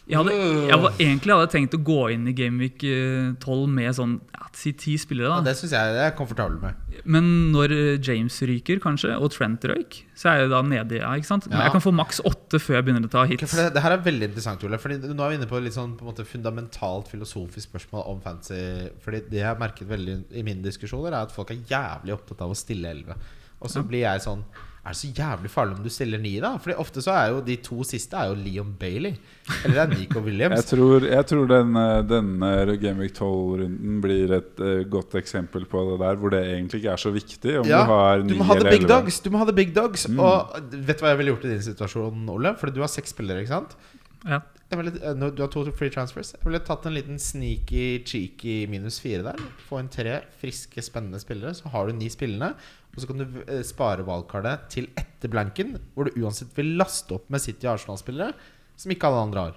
jeg 0.08 0.16
hadde, 0.22 0.36
jeg 0.70 0.80
var, 0.80 0.94
egentlig 1.04 1.36
hadde 1.36 1.48
tenkt 1.52 1.74
å 1.76 1.80
gå 1.84 1.98
inn 2.14 2.28
i 2.32 2.34
Gameweek 2.36 2.84
eh, 2.88 3.34
12 3.44 3.64
med 3.76 3.96
sånn 3.98 4.14
ja, 4.32 4.46
si 4.56 4.72
ti 4.80 4.94
spillere. 5.00 5.34
Ja, 5.34 5.44
det 5.44 5.58
syns 5.60 5.74
jeg 5.76 5.98
jeg 5.98 6.04
er 6.06 6.14
komfortabel 6.16 6.56
med. 6.62 7.02
Men 7.04 7.28
når 7.52 7.74
eh, 7.76 7.90
James 8.00 8.38
ryker, 8.48 8.80
kanskje, 8.84 9.12
og 9.20 9.34
Trent 9.36 9.68
røyk, 9.68 10.00
så 10.16 10.32
er 10.32 10.40
jeg 10.42 10.54
da 10.54 10.62
nede 10.64 11.02
ja, 11.02 11.10
ikke 11.20 11.28
sant? 11.28 11.50
Men 11.52 11.60
jeg 11.66 11.74
kan 11.76 11.84
få 11.84 11.92
maks 11.96 12.22
åtte 12.28 12.62
før 12.64 12.80
jeg 12.80 12.88
begynner 12.88 13.10
å 13.10 13.14
ta 13.18 13.26
hits. 13.28 13.50
for 13.52 13.60
det, 13.60 13.74
det 13.76 13.84
her 13.84 13.98
er 13.98 14.06
veldig 14.06 14.30
interessant, 14.32 14.64
Ole. 14.64 14.80
Fordi 14.80 15.02
Nå 15.04 15.26
er 15.26 15.34
vi 15.34 15.40
inne 15.42 15.50
på 15.52 15.60
litt 15.66 15.76
sånn 15.76 15.98
på 16.00 16.08
en 16.08 16.12
måte 16.14 16.28
fundamentalt 16.30 17.12
filosofisk 17.12 17.68
spørsmål 17.68 18.08
om 18.14 18.24
fantasy. 18.24 18.62
Fordi 19.04 19.26
det 19.28 19.42
jeg 19.42 19.50
har 19.50 19.60
merket 19.60 19.92
veldig 19.92 20.22
i 20.40 20.46
mine 20.48 20.64
diskusjoner, 20.64 21.12
er 21.12 21.28
at 21.28 21.36
folk 21.36 21.52
er 21.52 21.60
jævlig 21.68 22.16
opptatt 22.16 22.48
av 22.48 22.56
å 22.56 22.58
stille 22.58 22.96
elleve. 22.96 23.20
Og 23.60 23.72
så 23.74 23.84
blir 23.84 24.06
jeg 24.06 24.24
sånn 24.24 24.44
Er 24.88 24.94
det 24.96 25.00
så 25.02 25.10
jævlig 25.12 25.50
farlig 25.52 25.76
om 25.76 25.84
du 25.84 25.90
stiller 25.92 26.22
ni, 26.24 26.32
da? 26.40 26.54
Fordi 26.64 26.78
ofte 26.80 27.02
så 27.04 27.12
er 27.12 27.34
jo 27.34 27.42
de 27.44 27.58
to 27.66 27.84
siste 27.84 28.16
er 28.16 28.30
jo 28.32 28.38
Leon 28.40 28.70
Bailey. 28.80 29.18
Eller 29.66 29.74
det 29.76 29.82
er 29.84 29.92
Nico 29.92 30.20
Jeg 30.22 30.26
Williams. 30.30 30.66
tror, 30.70 31.04
jeg 31.12 31.26
tror 31.28 31.50
denne, 31.52 31.84
denne 32.08 32.52
Gameweek 32.80 33.14
12-runden 33.20 33.98
blir 34.04 34.32
et 34.38 34.64
uh, 34.64 34.82
godt 34.96 35.18
eksempel 35.20 35.66
på 35.68 35.84
det 35.92 36.00
der, 36.06 36.16
hvor 36.22 36.32
det 36.32 36.42
egentlig 36.54 36.80
ikke 36.82 36.94
er 36.96 37.04
så 37.04 37.12
viktig 37.12 37.58
om 37.60 37.68
Ja, 37.68 37.84
du 37.84 37.92
har 37.92 38.24
Du 38.24 38.32
ni 38.32 38.40
eller 38.40 38.70
big 38.72 38.80
elleve. 38.86 38.94
dogs. 38.96 39.20
Du 39.20 39.30
må 39.36 39.44
ha 39.44 39.50
the 39.52 39.58
big 39.60 39.76
dogs 39.76 40.08
Mm. 40.08 40.20
Og 40.24 40.56
vet 40.72 40.98
du 40.98 41.04
hva 41.04 41.12
jeg 41.12 41.18
ville 41.20 41.34
gjort 41.36 41.46
i 41.50 41.54
din 41.58 41.66
situasjon, 41.68 42.24
Ole? 42.32 42.56
Fordi 42.58 42.74
du 42.78 42.80
har 42.86 42.88
seks 42.96 43.12
spillere, 43.12 43.44
ikke 43.44 43.58
sant? 43.58 43.76
Ja. 44.26 44.40
Jeg 44.70 44.80
ville, 44.82 44.92
eh, 45.00 45.14
du 45.32 45.42
har 45.42 45.48
to 45.48 45.64
free 45.72 45.90
transfers. 45.94 46.34
Jeg 46.36 46.44
ville 46.44 46.60
tatt 46.60 46.86
en 46.90 46.94
liten 46.98 47.20
sneaky, 47.20 48.04
cheeky 48.04 48.68
minus 48.68 49.00
fire 49.00 49.24
der. 49.24 49.38
Få 49.70 49.80
inn 49.80 49.88
tre 49.94 50.22
friske, 50.42 50.84
spennende 50.84 51.20
spillere. 51.24 51.54
Så 51.56 51.70
har 51.72 51.88
du 51.88 51.94
ni 51.94 52.10
spillende. 52.12 52.54
Og 52.98 53.00
så 53.04 53.08
kan 53.08 53.18
du 53.22 53.26
eh, 53.48 53.62
spare 53.64 54.04
valgkartet 54.04 54.68
til 54.74 54.90
etter 54.98 55.30
blanken, 55.32 55.78
hvor 55.96 56.10
du 56.10 56.20
uansett 56.24 56.50
vil 56.58 56.76
laste 56.80 57.14
opp 57.16 57.30
med 57.30 57.40
City 57.44 57.68
Arsenal-spillere, 57.70 58.34
som 58.76 58.92
ikke 58.92 59.08
alle 59.08 59.24
andre 59.30 59.40
har. 59.48 59.56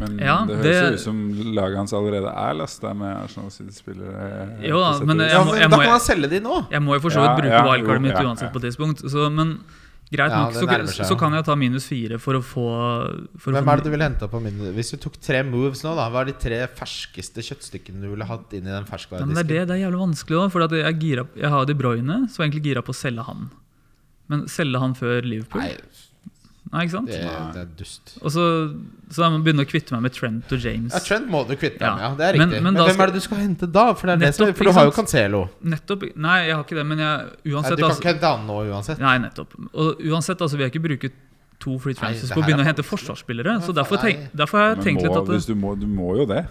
Men 0.00 0.14
Ja, 0.18 0.38
det 0.48 0.56
høres 0.56 0.64
det- 0.64 0.94
ut 0.94 1.00
som 1.04 1.18
laget 1.54 1.76
hans 1.76 1.92
allerede 1.92 2.30
er 2.32 2.54
lasta 2.56 2.94
med 2.94 3.12
Arsenal 3.26 3.50
City-spillere. 3.52 4.64
Jo 4.64 4.80
da, 4.80 4.98
men 5.04 5.18
jeg 5.20 5.28
må, 5.28 5.28
jeg 5.28 5.44
må- 5.44 5.58
jeg, 5.60 5.70
da 5.70 5.76
kan 5.76 5.90
han 5.92 6.00
selge 6.00 6.30
de 6.30 6.40
nå! 6.40 6.66
Jeg 6.72 6.80
må 6.80 6.94
jo 6.96 7.00
for 7.00 7.10
så 7.10 7.20
vidt 7.20 7.42
bruke 7.42 7.52
ja, 7.52 7.62
wildcardet 7.62 8.00
mitt 8.02 8.16
ja, 8.16 8.22
uansett 8.24 8.52
på 8.54 8.60
tidspunkt. 8.64 9.04
Så, 9.04 9.28
men 9.30 9.60
greit 10.12 10.32
Ja, 10.34 10.42
nok, 10.44 10.54
så, 10.92 11.06
så 11.08 11.16
kan 11.18 11.34
jeg 11.36 11.46
ta 11.48 11.56
minus 11.58 11.86
fire 11.90 12.18
for 12.22 12.38
å 12.38 12.42
få 12.44 12.66
for 13.40 13.50
å 13.50 13.56
Hvem 13.56 13.64
få- 13.66 13.72
er 13.72 13.82
det 13.82 13.86
du 13.88 13.90
ville 13.94 14.08
henta 14.08 14.28
på 14.30 14.40
min 14.44 14.60
Hvis 14.76 14.92
du 14.94 15.00
tok 15.02 15.16
tre 15.22 15.42
moves 15.46 15.82
nå, 15.86 15.94
da 15.98 16.08
hva 16.12 16.22
er 16.22 16.30
de 16.30 16.36
tre 16.44 16.60
ferskeste 16.78 17.44
kjøttstykkene 17.48 18.04
du 18.04 18.10
ville 18.12 18.28
hatt 18.28 18.52
inn 18.58 18.68
i 18.68 18.72
den 18.72 18.86
ja, 18.86 19.24
det, 19.26 19.42
er 19.42 19.50
det, 19.50 19.60
det 19.70 19.76
er 19.78 19.82
jævlig 19.86 20.02
vanskelig 20.04 20.38
òg, 20.44 20.52
for 20.54 20.78
jeg, 20.78 20.98
gira, 21.02 21.26
jeg 21.38 21.52
har 21.56 21.66
De 21.68 21.76
Bruyne, 21.78 22.22
så 22.28 22.42
jeg 22.42 22.44
er 22.44 22.50
egentlig 22.50 22.64
gira 22.70 22.84
på 22.86 22.94
å 22.94 22.98
selge 23.00 23.26
han. 23.26 23.50
Men 24.32 24.46
selge 24.48 24.80
han 24.82 24.94
før 24.98 25.26
Liverpool? 25.26 25.64
Nei, 25.64 25.76
Nei, 26.72 26.86
ikke 26.86 26.94
sant? 26.94 27.08
det, 27.12 27.20
det 27.52 27.60
er 27.60 27.66
dust. 27.76 28.12
Og 28.24 28.30
så, 28.32 28.44
så 29.12 29.24
jeg 29.26 29.32
må 29.34 29.40
begynne 29.44 29.64
å 29.66 29.68
kvitte 29.68 29.92
meg 29.92 30.06
med 30.06 30.14
Trent 30.16 30.54
og 30.56 30.62
James. 30.64 30.94
Ja, 30.94 31.00
Trent 31.04 31.26
må 31.28 31.42
du 31.44 31.52
kvitte 31.52 31.76
deg 31.82 31.84
Ja. 31.84 31.90
med, 31.98 32.04
ja. 32.06 32.10
Det 32.16 32.24
er 32.28 32.38
Men- 32.38 32.48
riktig. 32.48 32.62
men 32.62 32.72
Men, 32.72 32.82
hvem 32.82 32.94
skal- 32.94 33.02
er 33.02 33.12
det 33.12 33.14
du 33.20 33.24
skal 33.26 33.38
hente 33.42 33.66
da? 33.72 33.84
For, 33.92 34.06
det 34.06 34.14
er 34.14 34.20
det 34.24 34.34
som, 34.34 34.54
for 34.54 34.64
du 34.64 34.72
har 34.72 34.84
jo? 34.88 34.90
Cancelo. 34.96 35.42
Nettopp, 35.62 36.06
Nei, 36.16 36.38
jeg 36.46 36.54
har 36.56 36.64
ikke 36.64 36.78
det, 36.80 36.86
men 36.86 36.98
jeg, 36.98 37.18
Nei, 37.20 37.28
du 37.44 37.50
kan 37.52 37.64
altså, 37.90 38.00
ikke 38.00 38.12
hente 38.14 38.24
han 38.32 38.46
nå 38.48 38.56
uansett. 38.72 38.98
Nei, 39.04 39.18
nettopp. 39.18 39.52
Og 39.74 40.00
uansett 40.00 40.40
altså, 40.40 40.56
vil 40.56 40.64
jeg 40.70 40.72
ikke 40.72 40.84
bruke 40.88 41.12
to 41.60 41.78
free 41.78 41.94
transfers 41.94 42.32
på 42.32 42.40
å 42.40 42.44
begynne 42.46 42.64
å 42.64 42.66
hente 42.66 42.82
forsvarsspillere. 42.82 43.60
Så 43.62 43.74
derfor, 43.76 44.00
tenk, 44.00 44.30
derfor 44.34 44.58
har 44.58 44.68
jeg 44.72 44.76
Men 44.80 44.84
tenkt 44.86 45.02
litt 45.02 45.12
må, 45.12 45.22
at 45.22 45.28
hvis 45.28 45.46
du, 45.46 45.54
må, 45.54 45.78
du 45.78 45.86
må 45.86 46.16
jo 46.16 46.24
det. 46.26 46.46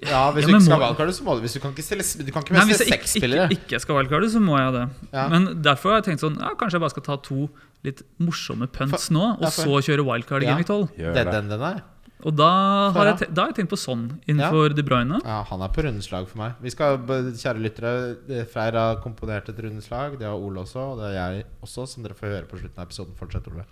Ja, 0.00 0.30
Hvis 0.32 0.46
Ja, 0.46 0.48
du 0.48 0.54
ikke 0.54 0.64
skal 0.64 0.80
ha 0.80 1.06
så 1.12 1.24
må 1.26 1.34
du 1.36 1.42
Hvis 1.44 1.52
du 1.52 1.60
kan 1.60 1.72
ikke 1.74 1.82
stille 1.84 2.24
Du 2.24 2.30
kan 2.32 2.42
ikke 2.42 2.54
Nei, 2.54 2.62
Hvis 2.70 2.78
jeg 2.80 2.88
seks 2.88 3.16
ikke, 3.16 3.20
spillere. 3.20 3.48
ikke, 3.50 3.66
ikke 3.66 3.80
skal 3.80 3.96
wildcarde, 3.98 4.30
så 4.32 4.40
må 4.40 4.56
jeg 4.56 4.72
det. 4.72 4.84
Ja. 5.12 5.28
Men 5.28 5.62
derfor 5.62 5.90
har 5.92 6.00
jeg 6.00 6.06
tenkt 6.08 6.20
sånn 6.24 6.38
ja, 6.40 6.54
Kanskje 6.56 6.78
jeg 6.78 6.80
bare 6.80 6.90
skal 6.94 7.02
ta 7.02 7.16
to 7.16 7.50
litt 7.86 8.02
morsomme 8.20 8.66
punts 8.68 9.08
nå, 9.14 9.22
og 9.38 9.46
Ja, 9.46 9.50
så 9.54 9.78
kjøre 9.86 10.04
wildcard 10.04 10.42
i 10.42 10.46
Ja. 10.46 10.52
Gameweek 10.56 10.66
12. 10.68 10.88
Det 11.14 11.16
er 11.26 11.30
den 11.32 11.48
den 11.48 11.60
er. 11.62 11.82
Og 12.22 12.34
da 12.36 12.46
har, 12.92 13.06
jeg, 13.16 13.30
da 13.32 13.46
har 13.46 13.48
jeg 13.48 13.56
tenkt 13.62 13.70
på 13.72 13.78
sånn 13.80 14.02
innenfor 14.28 14.74
De 14.76 14.82
Bruyne. 14.84 15.22
Ja, 15.24 15.38
han 15.48 15.62
er 15.64 15.70
på 15.72 15.80
rundeslag 15.86 16.26
for 16.28 16.36
meg. 16.42 16.58
Vi 16.60 16.68
skal, 16.74 16.98
Kjære 17.08 17.62
lyttere, 17.64 18.44
Freyr 18.52 18.76
har 18.76 18.98
komponert 19.00 19.48
et 19.48 19.56
rundeslag. 19.64 20.18
Det 20.20 20.28
har 20.28 20.36
Ole 20.36 20.60
også, 20.60 20.82
og 20.92 20.98
det 21.00 21.14
har 21.16 21.32
jeg 21.38 21.46
også, 21.64 21.86
som 21.88 22.04
dere 22.04 22.12
får 22.18 22.28
høre 22.34 22.44
på 22.50 22.60
slutten 22.60 22.76
av 22.76 22.90
episoden. 22.90 23.16
Fortsett, 23.16 23.48
Ole. 23.48 23.64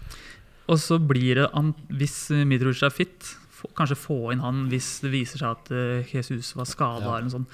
Og 0.68 0.80
så 0.80 0.96
blir 0.98 1.42
det, 1.42 1.50
an- 1.52 1.74
hvis 1.92 2.16
Mitrovic 2.48 2.80
er 2.88 2.90
fit, 2.96 3.34
få, 3.52 3.68
kanskje 3.76 3.96
få 4.00 4.32
inn 4.32 4.40
han 4.40 4.64
hvis 4.72 5.00
det 5.04 5.12
viser 5.12 5.40
seg 5.44 5.50
at 5.52 5.70
eh, 5.74 6.08
Jesus 6.16 6.54
var 6.56 6.64
skada. 6.64 7.04
Ja. 7.04 7.16
eller 7.18 7.28
noe 7.28 7.36
sånt. 7.36 7.48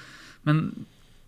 Men 0.47 0.85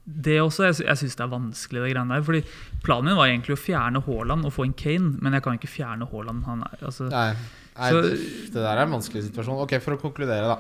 det 0.07 0.37
også, 0.39 0.63
jeg, 0.69 0.77
jeg 0.87 0.97
syns 1.01 1.15
det 1.19 1.23
er 1.25 1.31
vanskelig, 1.33 1.81
det 1.83 1.91
greiene 1.93 2.15
der. 2.15 2.23
Fordi 2.23 2.41
planen 2.85 3.09
min 3.09 3.17
var 3.19 3.27
egentlig 3.27 3.57
å 3.57 3.59
fjerne 3.59 4.01
Haaland 4.05 4.47
og 4.47 4.53
få 4.55 4.63
inn 4.67 4.75
Kane, 4.79 5.17
men 5.19 5.35
jeg 5.35 5.43
kan 5.43 5.57
ikke 5.59 5.67
fjerne 5.71 6.07
Haaland. 6.11 6.45
Han 6.47 6.63
er, 6.63 6.77
altså, 6.87 7.09
Nei, 7.11 7.33
nei 7.77 7.89
Så- 7.91 8.01
det 8.07 8.53
der 8.55 8.71
er 8.77 8.83
en 8.85 8.95
vanskelig 8.95 9.25
situasjon. 9.27 9.59
Ok, 9.65 9.75
For 9.83 9.97
å 9.97 10.01
konkludere, 10.01 10.47
da. 10.47 10.59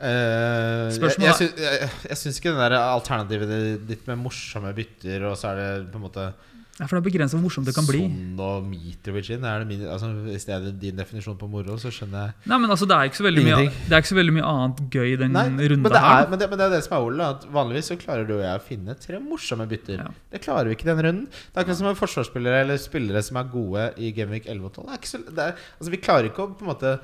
Uh, 0.00 0.88
jeg, 0.88 0.94
Spørsmålet 0.96 1.28
jeg, 1.28 1.48
syns- 1.50 1.58
jeg, 1.60 1.88
jeg 2.08 2.16
syns 2.16 2.38
ikke 2.40 2.52
det 2.56 2.62
der 2.70 2.76
alternativet 2.80 3.86
ditt 3.88 4.06
med 4.08 4.16
morsomme 4.22 4.70
bytter, 4.76 5.26
og 5.28 5.34
så 5.36 5.50
er 5.50 5.58
det 5.60 5.90
på 5.92 6.00
en 6.00 6.04
måte 6.06 6.28
ja, 6.80 6.86
for 6.88 6.96
det 6.96 7.00
er 7.02 7.06
begrenset 7.10 7.36
hvor 7.36 7.42
morsomt 7.44 7.66
det 7.68 7.74
kan 7.76 7.84
bli. 7.84 7.98
Son 8.00 8.38
og 8.40 8.64
Mitrovic 8.70 9.28
inn. 9.34 9.42
Er 9.44 9.60
det 9.60 9.66
min, 9.68 9.82
altså, 9.92 10.08
hvis 10.24 10.46
det 10.48 10.54
er 10.56 10.70
din 10.80 10.96
definisjon 10.96 11.36
på 11.36 11.48
moro, 11.52 11.76
så 11.82 11.92
skjønner 11.92 12.22
jeg 12.30 12.48
Nei, 12.48 12.58
men 12.62 12.72
altså, 12.72 12.88
det 12.88 12.96
er 12.96 13.10
ikke 13.10 13.20
så 13.20 13.26
veldig 13.28 13.44
mye, 13.44 13.58
det 13.68 13.92
er 13.92 14.00
ikke 14.00 14.10
så 14.14 14.16
veldig 14.18 14.34
mye 14.38 14.48
annet 14.54 14.80
gøy 14.96 15.12
den 15.20 15.36
Nei, 15.36 15.44
runden 15.52 15.84
men 15.84 15.92
det, 15.92 16.00
her. 16.06 16.24
er, 16.24 16.30
men, 16.32 16.40
det, 16.40 16.48
men 16.54 16.62
det 16.62 16.66
er 16.70 16.74
det 16.78 16.82
som 16.88 16.96
er 16.96 17.06
Ole. 17.10 17.28
At 17.36 17.44
vanligvis 17.52 17.92
så 17.92 17.98
klarer 18.00 18.24
du 18.26 18.34
og 18.38 18.42
jeg 18.46 18.56
å 18.62 18.64
finne 18.72 18.96
tre 19.04 19.20
morsomme 19.20 19.68
bytter. 19.70 20.00
Ja. 20.00 20.08
Det 20.32 20.42
klarer 20.48 20.72
vi 20.72 20.78
ikke 20.78 20.88
denne 20.90 21.04
runden. 21.06 21.28
Det 21.30 21.52
er 21.54 21.62
akkurat 21.66 21.82
som 21.82 21.90
med 21.92 22.00
forsvarsspillere 22.00 22.64
eller 22.64 22.80
spillere 22.80 23.22
som 23.28 23.36
er 23.42 23.50
gode 23.52 23.88
i 24.00 24.10
Gameweek 24.16 24.48
11 24.48 24.70
og 24.72 24.72
12. 24.80 24.86
Det 24.88 24.96
er 24.96 25.02
ikke 25.04 25.12
så, 25.12 25.22
er, 25.50 25.64
altså, 25.78 25.92
vi 25.94 26.00
klarer 26.08 26.30
ikke 26.32 26.46
å 26.48 26.54
på 26.56 26.64
en 26.64 26.72
måte 26.72 26.96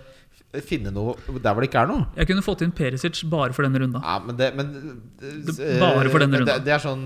finne 0.65 0.89
noe 0.95 1.13
der 1.43 1.53
hvor 1.53 1.61
det 1.61 1.69
ikke 1.69 1.83
er 1.83 1.89
noe. 1.91 2.05
Jeg 2.17 2.29
kunne 2.31 2.43
fått 2.45 2.63
inn 2.65 2.73
Perisic 2.73 3.19
bare 3.29 3.53
for 3.53 3.67
denne 3.67 3.81
runda. 3.83 4.01
Ja, 4.01 4.15
men 4.25 4.39
det, 4.39 4.47
men, 4.57 4.71
Det- 5.21 5.77
bare 5.83 6.09
for 6.09 6.23
denne 6.23 6.39
men 6.41 6.49
det, 6.49 6.55
det 6.65 6.73
er 6.73 6.81
sånn 6.81 7.03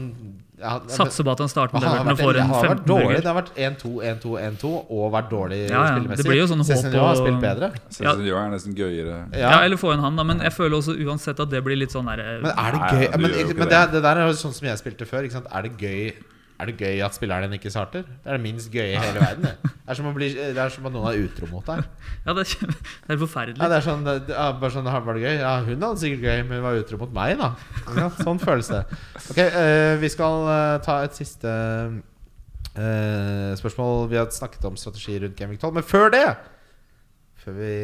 Satser 0.92 1.24
på 1.26 1.32
at 1.32 1.40
han 1.44 1.50
starter 1.50 1.74
med 1.76 1.86
Everton 1.88 2.10
og 2.12 2.18
får 2.20 2.32
det 2.36 2.40
en 2.42 2.50
har 2.52 2.66
vært 2.68 2.80
15 2.80 2.88
burger. 2.90 3.20
Det 3.20 3.30
har 3.30 3.36
vært 3.38 3.52
1-2, 3.56 3.92
1-2, 4.10 4.32
1-2 4.44 4.72
og 4.90 5.04
vært 5.14 5.30
dårlig 5.32 5.60
Ja, 5.62 5.68
ja, 5.70 5.84
spillemessig. 5.94 6.22
det 6.24 6.28
blir 6.30 6.40
jo 6.40 6.48
sånn 6.50 6.64
håp 6.64 6.96
har 7.00 7.20
spilt 7.20 7.40
bedre. 7.44 7.70
Cezinio 7.96 8.36
er 8.40 8.50
nesten 8.54 8.74
gøyere. 8.76 9.18
Ja. 9.36 9.54
eller 9.64 9.80
få 9.80 9.94
inn 9.94 10.04
han, 10.04 10.16
da. 10.20 10.26
Men 10.30 10.40
jeg 10.44 10.52
føler 10.56 10.76
også 10.80 10.96
uansett 11.00 11.40
at 11.40 11.50
det 11.50 11.62
blir 11.64 11.80
litt 11.80 11.94
sånn 11.94 12.06
derre 12.10 12.40
Men 12.42 12.50
er 12.52 12.76
det 12.76 12.80
Nei, 12.80 12.90
gøy? 12.90 13.06
men 13.16 13.20
men 13.30 13.30
det. 13.32 13.70
det, 13.70 13.80
det 13.96 14.02
der 14.04 14.16
er 14.24 14.28
jo 14.28 14.36
sånn 14.36 14.52
som 14.56 14.68
jeg 14.68 14.78
spilte 14.82 15.08
før. 15.08 15.24
Ikke 15.24 15.38
sant? 15.40 15.48
Er 15.52 15.62
det 15.68 15.72
gøy 15.80 16.12
Er 16.60 16.68
det 16.68 16.76
gøy 16.76 17.00
at 17.04 17.16
spilleren 17.16 17.46
din 17.48 17.56
ikke 17.56 17.72
starter? 17.72 18.02
Det 18.04 18.28
er 18.28 18.36
det 18.36 18.44
minst 18.44 18.68
gøye 18.72 18.92
i 18.92 18.98
hele 19.00 19.22
verden. 19.22 19.46
Det 19.48 19.70
Det 19.90 19.94
er 19.94 19.98
som, 19.98 20.08
bli, 20.14 20.26
det 20.36 20.60
er 20.60 20.68
som 20.70 20.84
at 20.86 20.92
noen 20.94 21.08
er 21.08 21.22
utro 21.24 21.48
mot 21.50 21.66
deg. 21.66 21.80
Ja, 22.26 22.34
det 22.36 22.44
er, 22.44 22.74
det 23.08 23.14
er 23.14 23.18
forferdelig. 23.22 23.56
Ja, 23.58 23.70
det 23.72 23.78
er 23.78 23.86
sånn, 23.86 24.04
ja, 24.28 24.44
bare 24.60 24.70
sånn, 24.74 24.90
Var 24.92 25.16
det 25.16 25.24
gøy? 25.24 25.38
Ja, 25.40 25.54
hun 25.64 25.86
hadde 25.86 26.02
sikkert 26.02 26.26
gøy, 26.28 26.42
men 26.44 26.60
hun 26.60 26.66
var 26.68 26.78
utro 26.82 27.00
mot 27.00 27.16
meg, 27.16 27.40
da. 27.40 27.48
Ja, 27.96 28.06
sånn 28.20 28.38
føles 28.42 28.70
det. 28.70 28.84
Ok, 29.24 29.40
uh, 29.40 29.96
Vi 30.04 30.12
skal 30.12 30.46
uh, 30.46 30.76
ta 30.84 31.00
et 31.06 31.16
siste 31.18 31.50
uh, 32.76 33.50
spørsmål. 33.58 34.06
Vi 34.12 34.20
har 34.20 34.30
snakket 34.36 34.68
om 34.68 34.78
strategi 34.78 35.18
rundt 35.24 35.38
Gaming 35.40 35.58
12, 35.58 35.80
men 35.80 35.86
før 35.90 36.12
det 36.14 36.24
før 37.40 37.54
vi 37.56 37.74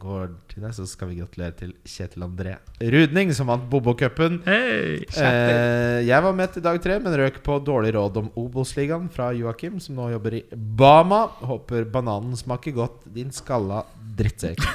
går 0.00 0.30
til 0.48 0.64
deg, 0.64 0.72
så 0.76 0.86
skal 0.88 1.10
vi 1.10 1.18
gratulere 1.18 1.52
til 1.58 1.72
Kjetil 1.84 2.24
André 2.24 2.54
Rudning, 2.80 3.32
som 3.36 3.50
vant 3.50 3.66
Bobo-cupen. 3.68 4.38
Hei! 4.46 5.04
Eh, 5.04 5.98
jeg 6.08 6.24
var 6.24 6.36
med 6.36 6.54
til 6.54 6.64
dag 6.64 6.78
tre, 6.82 6.96
men 7.04 7.16
røk 7.20 7.42
på 7.44 7.58
dårlig 7.66 7.92
råd 7.98 8.16
om 8.22 8.30
Obos-ligaen 8.40 9.10
fra 9.12 9.28
Joakim, 9.36 9.76
som 9.82 9.98
nå 9.98 10.08
jobber 10.14 10.38
i 10.38 10.42
Bama. 10.54 11.26
Håper 11.44 11.84
bananen 11.84 12.32
smaker 12.38 12.76
godt, 12.76 13.04
din 13.12 13.32
skalla 13.34 13.84
drittsekk. 14.18 14.64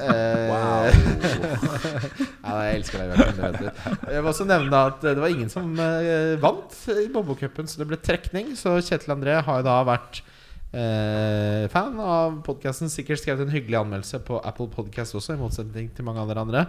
Eh, 0.00 0.48
ja, 2.40 2.52
jeg 2.64 2.78
elsker 2.78 3.02
deg, 3.02 3.18
Joakim. 3.36 3.66
Jeg 4.08 4.22
vil 4.22 4.30
også 4.30 4.46
nevne 4.48 4.78
at 4.88 5.02
det 5.04 5.20
var 5.20 5.32
ingen 5.34 5.50
som 5.52 5.74
eh, 5.76 6.38
vant 6.40 6.76
i 6.94 7.04
Bobo-cupen, 7.12 7.68
så 7.68 7.82
det 7.82 7.88
ble 7.90 7.98
trekning. 8.00 8.54
Så 8.56 8.78
Kjetil 8.80 9.12
André 9.12 9.36
har 9.44 9.60
jo 9.60 9.66
da 9.66 9.76
vært 9.84 10.22
eh, 10.72 11.68
fan 11.72 11.98
av 12.00 12.40
podkasten. 12.46 12.90
Sikkert 12.92 13.22
skrevet 13.22 13.44
en 13.44 13.54
hyggelig 13.54 13.80
anmeldelse 13.80 14.22
på 14.26 14.40
Apple 14.46 14.70
Podcast 14.72 15.16
også, 15.18 15.36
i 15.36 15.40
motsetning 15.40 15.90
til 15.94 16.06
mange 16.06 16.24
andre 16.24 16.44
andre. 16.44 16.66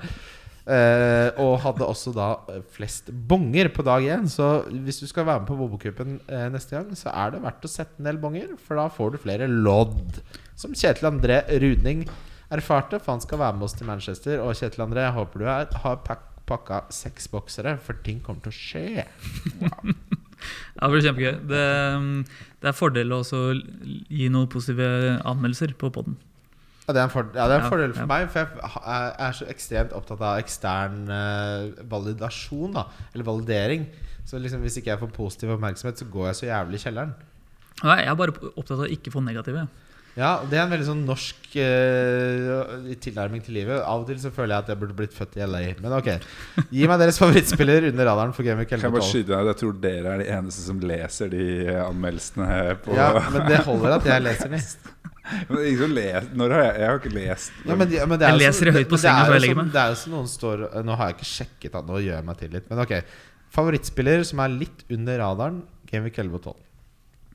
Eh, 0.61 1.29
og 1.41 1.55
hadde 1.63 1.87
også 1.89 2.11
da 2.13 2.27
eh, 2.53 2.61
flest 2.75 3.09
bonger 3.09 3.71
på 3.73 3.85
dag 3.85 4.05
én. 4.13 4.27
Så 4.29 4.63
hvis 4.69 5.01
du 5.01 5.07
skal 5.09 5.25
være 5.25 5.41
med 5.41 5.49
på 5.49 5.57
Bobokupen 5.57 6.19
eh, 6.29 6.49
neste 6.53 6.77
gang, 6.77 6.91
så 6.97 7.13
er 7.13 7.33
det 7.33 7.41
verdt 7.45 7.65
å 7.65 7.71
sette 7.71 7.97
en 7.97 8.09
del 8.09 8.21
bonger, 8.21 8.53
for 8.61 8.77
da 8.77 8.89
får 8.93 9.15
du 9.15 9.21
flere 9.23 9.49
lodd. 9.49 10.21
Som 10.59 10.77
Kjetil 10.77 11.09
André 11.09 11.41
Rudning 11.63 12.05
erfarte, 12.51 12.99
for 13.01 13.15
han 13.15 13.23
skal 13.23 13.41
være 13.41 13.57
med 13.57 13.69
oss 13.69 13.77
til 13.79 13.89
Manchester. 13.89 14.43
Og 14.45 14.53
Kjetil 14.59 14.85
André, 14.85 15.07
jeg 15.07 15.17
håper 15.17 15.41
du 15.41 15.49
er, 15.49 15.81
har 15.85 16.03
pak 16.05 16.27
pakka 16.51 16.81
seks 16.91 17.29
boksere, 17.31 17.77
for 17.79 18.01
ting 18.03 18.17
kommer 18.23 18.43
til 18.43 18.51
å 18.51 18.57
skje. 18.57 19.05
Ja, 20.41 20.87
det 20.87 20.95
blir 20.95 21.03
kjempegøy. 21.05 21.33
Det, 21.51 21.65
det 22.61 22.69
er 22.69 22.77
fordel 22.77 23.13
å 23.15 23.21
gi 23.25 24.27
noen 24.29 24.49
positive 24.51 25.17
anmeldelser 25.25 25.73
på 25.81 25.89
poden. 25.93 26.17
Ja, 26.85 26.93
det 26.93 27.01
er 27.01 27.07
en, 27.07 27.13
fordel, 27.13 27.37
ja, 27.37 27.47
det 27.47 27.55
er 27.55 27.63
en 27.63 27.71
fordel 27.71 27.93
for 27.95 28.03
ja. 28.03 28.09
meg, 28.09 28.29
for 28.33 28.41
jeg 28.41 28.81
er, 28.91 29.11
er 29.25 29.35
så 29.37 29.47
ekstremt 29.49 29.93
opptatt 29.95 30.21
av 30.25 30.41
ekstern 30.41 31.03
eh, 31.13 31.83
validasjon, 31.89 32.73
da. 32.75 32.87
Eller 33.13 33.25
validering. 33.27 33.85
Så 34.27 34.41
liksom, 34.41 34.63
hvis 34.65 34.77
ikke 34.81 34.91
jeg 34.91 35.01
får 35.01 35.13
positiv 35.15 35.53
oppmerksomhet, 35.55 36.01
så 36.01 36.09
går 36.11 36.27
jeg 36.29 36.39
så 36.39 36.49
jævlig 36.49 36.81
i 36.81 36.83
kjelleren. 36.85 37.13
Nei, 37.81 37.97
jeg 38.03 38.11
er 38.11 38.17
bare 38.19 38.35
opptatt 38.51 38.75
av 38.77 38.85
å 38.85 38.91
ikke 38.93 39.13
få 39.13 39.23
negative. 39.25 39.65
Ja, 40.19 40.41
Det 40.43 40.57
er 40.59 40.65
en 40.65 40.71
veldig 40.73 40.87
sånn 40.89 41.03
norsk 41.07 41.53
uh, 41.55 42.91
tilnærming 43.03 43.43
til 43.45 43.55
livet. 43.55 43.79
Av 43.79 44.01
og 44.03 44.07
til 44.09 44.19
så 44.19 44.31
føler 44.33 44.55
jeg 44.57 44.65
at 44.65 44.71
jeg 44.73 44.79
burde 44.81 44.97
blitt 44.97 45.15
født 45.15 45.37
i 45.39 45.45
LA. 45.47 45.61
Men 45.79 45.95
ok, 45.97 46.09
gi 46.73 46.87
meg 46.89 46.99
deres 46.99 47.19
favorittspiller 47.21 47.87
under 47.91 48.09
radaren 48.11 48.33
for 48.35 48.43
Game 48.47 48.59
Week 48.59 48.71
Kan 48.71 48.83
jeg 48.83 48.91
11 48.91 49.07
skyte 49.07 49.31
deg? 49.31 49.51
Jeg 49.53 49.59
tror 49.61 49.77
dere 49.85 50.15
er 50.15 50.23
de 50.23 50.27
eneste 50.35 50.65
som 50.67 50.81
leser 50.83 51.31
de 51.31 51.45
anmeldelsene 51.77 52.11
anmeldelsene 52.11 52.49
på 52.85 52.95
Ja, 52.97 53.11
men 53.31 53.47
det 53.49 53.61
holder 53.65 53.95
at 53.97 54.07
jeg 54.09 54.23
leser 54.25 54.51
les- 54.57 54.77
Når 55.51 56.55
har 56.55 56.63
jeg, 56.65 56.73
jeg 56.81 56.87
har 56.89 56.97
ikke 56.99 57.13
lest 57.15 57.51
Ja, 57.65 57.75
men, 57.77 57.91
ja, 57.93 58.05
men 58.09 58.19
det 58.19 58.27
er 58.27 58.35
Jeg 58.35 58.41
leser 58.41 58.71
i 58.71 58.73
høyt 58.75 58.89
på 58.91 58.99
senga 58.99 59.27
før 59.27 59.37
jeg 59.37 59.45
legger 59.45 59.59
meg. 59.61 59.69
Det 59.75 59.81
er 59.83 59.93
jo 59.93 59.99
som 60.01 60.15
noen 60.17 60.31
står 60.31 60.65
Nå 60.87 60.97
har 60.99 61.11
jeg 61.11 61.19
ikke 61.19 61.29
sjekket 61.31 61.77
han, 61.77 61.87
nå 61.87 62.01
gjør 62.01 62.17
jeg 62.17 62.27
meg 62.27 62.41
til 62.41 62.51
litt. 62.57 62.67
Men 62.71 62.83
ok, 62.83 62.97
favorittspiller 63.55 64.25
som 64.27 64.41
er 64.43 64.53
litt 64.55 64.83
under 64.91 65.21
radaren, 65.23 65.61
Game 65.91 66.07
Week 66.07 66.17
11 66.19 66.37
og 66.39 66.43
12. 66.55 66.59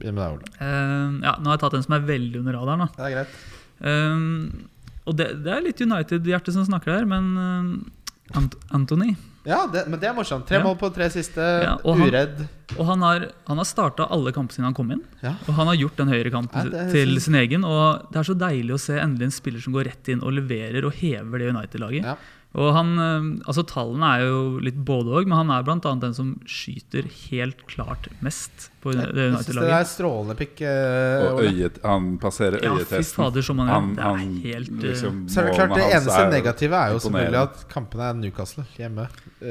ja, 0.01 1.37
nå 1.41 1.49
har 1.49 1.57
jeg 1.57 1.63
tatt 1.65 1.75
en 1.79 1.83
som 1.87 1.95
er 1.97 2.05
veldig 2.09 2.41
under 2.43 2.59
radaren. 2.59 2.89
Det 2.97 3.07
er 3.09 3.15
greit. 3.17 3.37
Eh, 3.81 4.67
og 5.07 5.15
det, 5.17 5.29
det 5.45 5.53
er 5.55 5.63
litt 5.65 5.81
United-hjertet 5.81 6.53
som 6.57 6.67
snakker 6.67 6.97
der, 6.97 7.05
men 7.07 7.33
uh, 7.39 8.37
Ant 8.37 8.57
Anthony 8.75 9.13
Ja, 9.47 9.61
det, 9.71 9.85
men 9.87 10.01
det 10.03 10.09
er 10.11 10.15
morsomt. 10.17 10.49
Tre 10.49 10.59
Ja. 10.59 10.65
mål 10.65 10.75
på 10.81 10.89
tre 10.93 11.07
siste. 11.15 11.39
Ja, 11.63 11.77
og 11.85 12.01
han- 12.01 12.09
uredd. 12.11 12.41
Og 12.75 12.85
han 12.89 13.01
har, 13.07 13.29
han 13.47 13.61
har 13.63 13.65
starta 13.69 14.09
alle 14.11 14.33
kampene 14.35 14.57
siden 14.57 14.67
han 14.67 14.75
kom 14.75 14.91
inn. 14.91 15.05
Ja. 15.23 15.37
Og 15.47 15.55
han 15.55 15.69
har 15.71 15.77
gjort 15.79 16.01
den 16.01 16.09
høyrekanten 16.11 16.73
Ja, 16.75 16.89
til 16.91 17.15
sin 17.23 17.37
egen. 17.39 17.63
Og 17.65 18.09
det 18.11 18.19
er 18.19 18.27
så 18.27 18.35
deilig 18.35 18.75
å 18.75 18.81
se 18.83 18.99
endelig 18.99 19.29
en 19.29 19.37
spiller 19.37 19.63
som 19.63 19.73
går 19.77 19.87
rett 19.87 20.09
inn 20.11 20.25
og 20.27 20.35
leverer 20.35 20.85
og 20.85 20.93
hever 20.99 21.39
det 21.39 21.53
United-laget. 21.55 22.19
Ja. 22.57 22.63
Og 22.63 22.71
han, 22.73 22.93
eh, 22.97 23.27
altså 23.45 23.63
Tallene 23.69 24.09
er 24.17 24.23
jo 24.25 24.37
litt 24.65 24.79
både 24.89 25.13
òg, 25.13 25.29
men 25.29 25.37
han 25.37 25.51
er 25.53 25.67
annet 25.69 26.01
den 26.01 26.15
som 26.17 26.31
skyter 26.49 27.05
helt 27.29 27.61
klart 27.69 28.09
mest 28.25 28.71
på 28.81 28.95
det 28.97 29.05
Jeg 29.13 29.45
synes 29.45 29.61
det 29.61 29.75
er 29.77 29.89
strålende 29.91 30.37
pikk. 30.39 30.63
eh, 30.65 31.27
Og 31.27 31.43
øyet, 31.45 31.81
han 31.85 32.15
passerer 32.23 32.63
Ja, 32.65 32.73
fy 32.81 33.03
fader, 33.05 33.43
som 33.45 33.59
han 33.61 33.69
han, 33.69 33.91
Det 33.97 34.05
er 34.05 34.55
helt, 34.55 34.71
eh, 34.73 34.89
liksom, 34.89 35.29
Så 35.29 35.43
er 35.43 35.51
det 35.51 35.55
klart 35.59 35.75
Det 35.77 35.89
eneste 35.91 36.21
er 36.23 36.31
negative 36.33 36.81
er 36.81 36.93
jo 36.93 36.99
selvfølgelig 36.99 37.43
at 37.43 37.69
kampene 37.69 38.09
er 38.09 38.15
Newcastle 38.15 38.65
hjemme. 38.77 39.09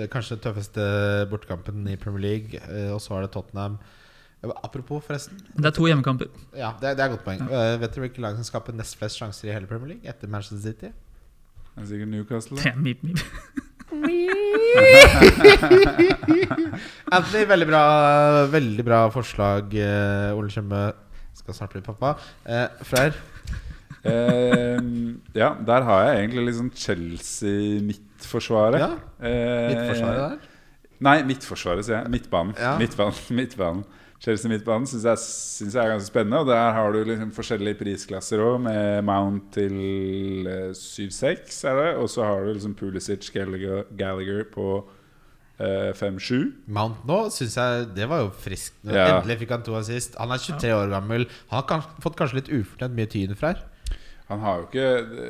Kanskje 0.09 0.39
den 0.39 0.43
tøffeste 0.47 1.29
bortekampen 1.29 1.87
i 1.87 1.95
Premier 1.97 2.21
League. 2.21 2.59
Og 2.91 2.99
så 3.01 3.17
er 3.19 3.27
det 3.27 3.31
Tottenham. 3.31 3.77
Apropos, 4.63 5.01
forresten. 5.05 5.39
Det 5.57 5.65
er 5.65 5.73
to 5.73 5.85
hjemmekamper. 5.85 6.27
Ja, 6.53 6.73
det, 6.81 6.97
det 6.97 7.01
er 7.01 7.09
et 7.09 7.17
godt 7.17 7.25
poeng. 7.25 7.39
Ja. 7.49 7.77
vet 7.81 7.93
dere 7.95 8.05
hvilket 8.05 8.21
lag 8.21 8.35
som 8.37 8.45
skaper 8.45 8.73
nest 8.77 8.97
flest 8.97 9.17
sjanser 9.17 9.49
i 9.49 9.53
hele 9.53 9.65
Premier 9.69 9.95
League 9.95 10.05
etter 10.09 10.29
Manchester 10.29 10.61
City? 10.61 10.91
Det 11.75 11.83
er 11.83 11.87
sikkert 11.89 12.07
Newcastle. 12.11 12.57
Det 12.57 12.65
er 12.71 12.75
mip, 12.79 13.01
mip. 13.03 13.19
Anthony, 17.11 17.45
veldig 17.53 17.67
bra, 17.69 17.81
veldig 18.51 18.85
bra 18.87 18.99
forslag. 19.13 19.73
eh, 19.75 20.35
Ole 20.37 20.49
Tjøme 20.53 20.85
skal 21.35 21.53
snart 21.57 21.73
bli 21.75 21.81
pappa. 21.85 22.09
Eh, 22.47 22.67
Freyr? 22.87 23.13
Eh, 24.05 24.79
ja, 25.35 25.49
der 25.67 25.81
har 25.87 25.99
jeg 26.07 26.13
egentlig 26.23 26.43
liksom 26.51 26.69
Chelsea-midtforsvaret. 26.75 28.79
Ja, 28.83 28.89
Eh, 29.25 29.67
Midtforsvaret 29.71 30.19
der? 30.19 30.37
Nei, 31.05 31.17
midtforsvaret, 31.27 31.83
sier 31.87 31.97
jeg. 32.01 32.07
Midtbanen. 32.13 32.53
Ja. 32.59 32.73
Midtbanen, 32.79 33.15
midtbanen. 33.35 33.83
Chelsea 34.23 34.49
midtbanen 34.49 34.87
syns 34.89 35.03
jeg, 35.05 35.21
synes 35.21 35.75
jeg 35.75 35.83
er 35.83 35.91
ganske 35.91 36.09
spennende. 36.09 36.41
Og 36.41 36.49
der 36.49 36.71
har 36.77 36.93
du 36.93 37.01
liksom 37.03 37.33
forskjellige 37.35 37.79
prisklasser 37.81 38.41
òg, 38.41 38.57
med 38.65 39.03
Mount 39.05 39.51
til 39.55 40.47
eh, 40.49 40.71
7-6, 40.71 41.59
er 41.69 41.81
det. 41.81 41.89
Og 42.01 42.09
så 42.11 42.25
har 42.25 42.45
du 42.45 42.53
liksom 42.53 42.75
Pulisic, 42.79 43.29
Gallagher, 43.35 43.83
Gallagher 43.99 44.47
på 44.53 44.69
eh, 45.59 45.91
5-7. 45.99 46.51
Mount 46.79 47.05
nå 47.07 47.21
syns 47.35 47.59
jeg 47.59 47.87
det 47.97 48.09
var 48.11 48.25
jo 48.25 48.33
friskt. 48.47 48.79
Ja. 48.87 49.17
Endelig 49.17 49.41
fikk 49.43 49.55
han 49.57 49.67
to 49.67 49.77
assist. 49.77 50.17
Han 50.21 50.33
er 50.33 50.41
23 50.41 50.73
år 50.79 50.91
gammel. 50.95 51.29
Han 51.53 51.69
har 51.69 51.87
fått 52.03 52.17
kanskje 52.19 52.41
litt 52.41 52.53
ufortjent 52.55 52.97
mye 52.97 53.11
tyn 53.11 53.37
fra 53.37 53.53
her. 53.53 53.65
Han 54.25 54.39
har 54.41 54.55
jo 54.57 54.63
ikke 54.65 54.85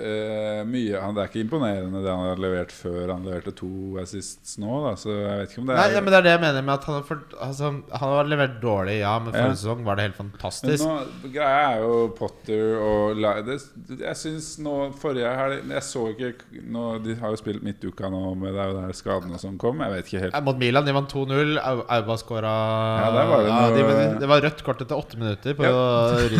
eh, 0.08 0.60
mye 0.72 1.00
han, 1.04 1.16
Det 1.18 1.24
er 1.26 1.28
ikke 1.28 1.42
imponerende 1.44 2.00
det 2.00 2.12
han 2.14 2.22
har 2.30 2.40
levert 2.40 2.72
før 2.72 3.10
han 3.12 3.26
leverte 3.28 3.52
to 3.60 3.68
assists 4.00 4.54
nå. 4.62 4.72
Da, 4.86 4.94
så 5.00 5.12
jeg 5.12 5.40
vet 5.42 5.52
ikke 5.52 5.64
om 5.64 5.68
det 5.68 5.76
Nei, 5.76 5.88
er 5.90 5.96
ja, 5.98 6.04
men 6.06 6.14
det 6.14 6.20
er 6.22 6.26
det 6.30 6.32
jeg 6.36 6.42
mener 6.46 6.64
med 6.64 6.74
at 6.78 6.88
han 6.88 6.96
har, 6.96 7.04
for, 7.10 7.24
altså, 7.44 7.72
han 7.92 8.14
har 8.16 8.30
levert 8.32 8.56
dårlig, 8.64 8.96
ja, 9.02 9.18
men 9.20 9.34
forrige 9.36 9.52
Ja. 9.52 9.58
sesong 9.60 9.84
var 9.84 10.00
det 10.00 10.06
helt 10.08 10.20
fantastisk. 10.22 10.86
nå, 10.88 11.28
greia 11.34 11.66
er 11.74 11.82
jo 11.84 11.98
Potter 12.16 12.78
og 12.80 13.20
det, 13.50 13.58
Jeg 14.00 14.16
syns 14.22 14.48
nå 14.64 14.76
Forrige 15.02 15.34
helg 15.42 15.74
Jeg 15.76 15.84
så 15.84 16.06
ikke 16.14 16.32
nå, 16.72 16.86
De 17.04 17.18
har 17.20 17.34
jo 17.36 17.42
spilt 17.42 17.64
midtuka 17.68 18.08
nå 18.14 18.22
med 18.40 18.56
det 18.56 18.64
er 18.64 18.72
jo 18.72 18.78
der 18.80 18.96
skadene 18.96 19.40
som 19.42 19.58
kom. 19.60 19.82
Jeg 19.84 19.92
vet 19.92 20.08
ikke 20.14 20.24
helt. 20.30 20.40
Mot 20.48 20.58
Milan, 20.62 20.86
de 20.88 20.94
vant 20.96 21.12
2-0. 21.12 21.60
Auba 21.60 22.16
skåra 22.22 22.56
Ja, 23.04 23.12
der 23.12 23.28
var 23.34 23.44
det 23.44 23.52
ja, 23.52 23.68
de, 23.76 24.20
Det 24.24 24.30
var 24.32 24.44
rødt 24.48 24.64
kort 24.64 24.82
etter 24.86 24.96
åtte 24.96 25.20
minutter 25.20 25.58
på 25.60 25.68
Ja. 25.68 25.84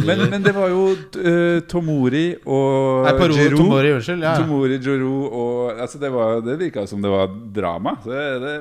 Men, 0.08 0.30
men 0.32 0.44
det 0.46 0.56
var 0.56 0.72
jo 0.72 0.86
uh, 0.96 1.60
Tomori 1.68 2.26
og 2.46 3.06
Nei, 3.06 3.14
Paro, 3.18 3.34
Ro, 3.34 3.38
Giroud. 3.40 3.58
Tomori, 3.60 3.92
unnskyld. 3.96 4.26
Ja. 4.26 4.34
Tomori, 4.38 4.78
Giroud 4.84 5.36
og 5.36 5.82
altså 5.82 6.00
det, 6.02 6.12
var, 6.14 6.42
det 6.46 6.58
virka 6.62 6.86
som 6.90 7.02
det 7.02 7.12
var 7.12 7.32
drama. 7.56 7.96
Så 8.04 8.12
det, 8.12 8.24
det, 8.44 8.56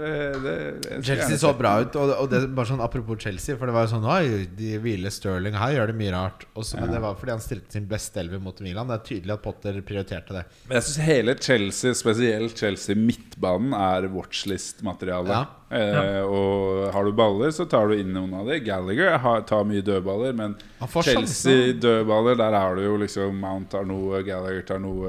det 0.45 0.55
jeg 0.55 0.79
skulle 0.81 1.05
Chelsea 1.05 1.19
gjerne 1.19 1.41
så 1.43 1.51
sett 1.51 1.61
bra 1.61 1.75
ut. 1.83 1.99
Og, 2.01 2.13
og 2.23 2.31
det 2.33 2.43
bare 2.57 2.71
sånn 2.71 2.85
Apropos 2.85 3.21
Chelsea, 3.21 3.59
for 3.61 3.69
det 3.69 3.77
var 3.77 3.87
jo 3.87 3.93
sånn 3.95 4.07
Oi, 4.09 4.45
de 4.57 4.79
hviler 4.83 5.13
Sterling 5.15 5.59
her, 5.61 5.75
gjør 5.77 5.93
det 5.93 5.99
mye 6.01 6.15
rart. 6.15 6.47
Også, 6.55 6.81
Men 6.81 6.95
det 6.95 7.03
var 7.05 7.19
fordi 7.21 7.35
han 7.37 7.45
stilte 7.45 7.77
sin 7.79 7.89
beste 7.91 8.23
elver 8.25 8.41
mot 8.43 8.65
Milan. 8.65 8.89
Det 8.91 8.99
er 8.99 9.05
tydelig 9.11 9.37
at 9.37 9.45
Potter 9.45 9.81
prioriterte 9.85 10.39
det. 10.39 10.47
Men 10.69 10.81
jeg 10.81 10.89
syns 10.89 11.03
hele 11.05 11.37
Chelsea, 11.41 11.99
spesielt 11.99 12.65
Chelsea 12.65 12.99
midtbanen, 12.99 13.77
er 13.77 14.09
watchlist-materiale. 14.15 15.35
Ja. 15.35 15.45
Eh, 15.75 16.23
og 16.23 16.93
har 16.95 17.07
du 17.07 17.15
baller, 17.17 17.51
så 17.55 17.67
tar 17.67 17.91
du 17.91 17.99
inn 17.99 18.13
noen 18.15 18.35
av 18.39 18.49
de. 18.49 18.61
Gallagher 18.65 19.19
har, 19.19 19.43
tar 19.49 19.65
mye 19.67 19.83
dødballer, 19.85 20.37
men 20.37 20.55
Han 20.85 20.93
får 20.93 21.07
Chelsea 21.09 21.53
sjansen. 21.55 21.81
dødballer, 21.81 22.37
der 22.41 22.57
har 22.61 22.77
du 22.79 22.83
jo 22.85 22.95
liksom 23.01 23.39
Mount 23.41 23.71
tar 23.73 23.85
noe, 23.89 24.21
Gallagher 24.27 24.63
tar 24.69 24.79
noe, 24.85 25.09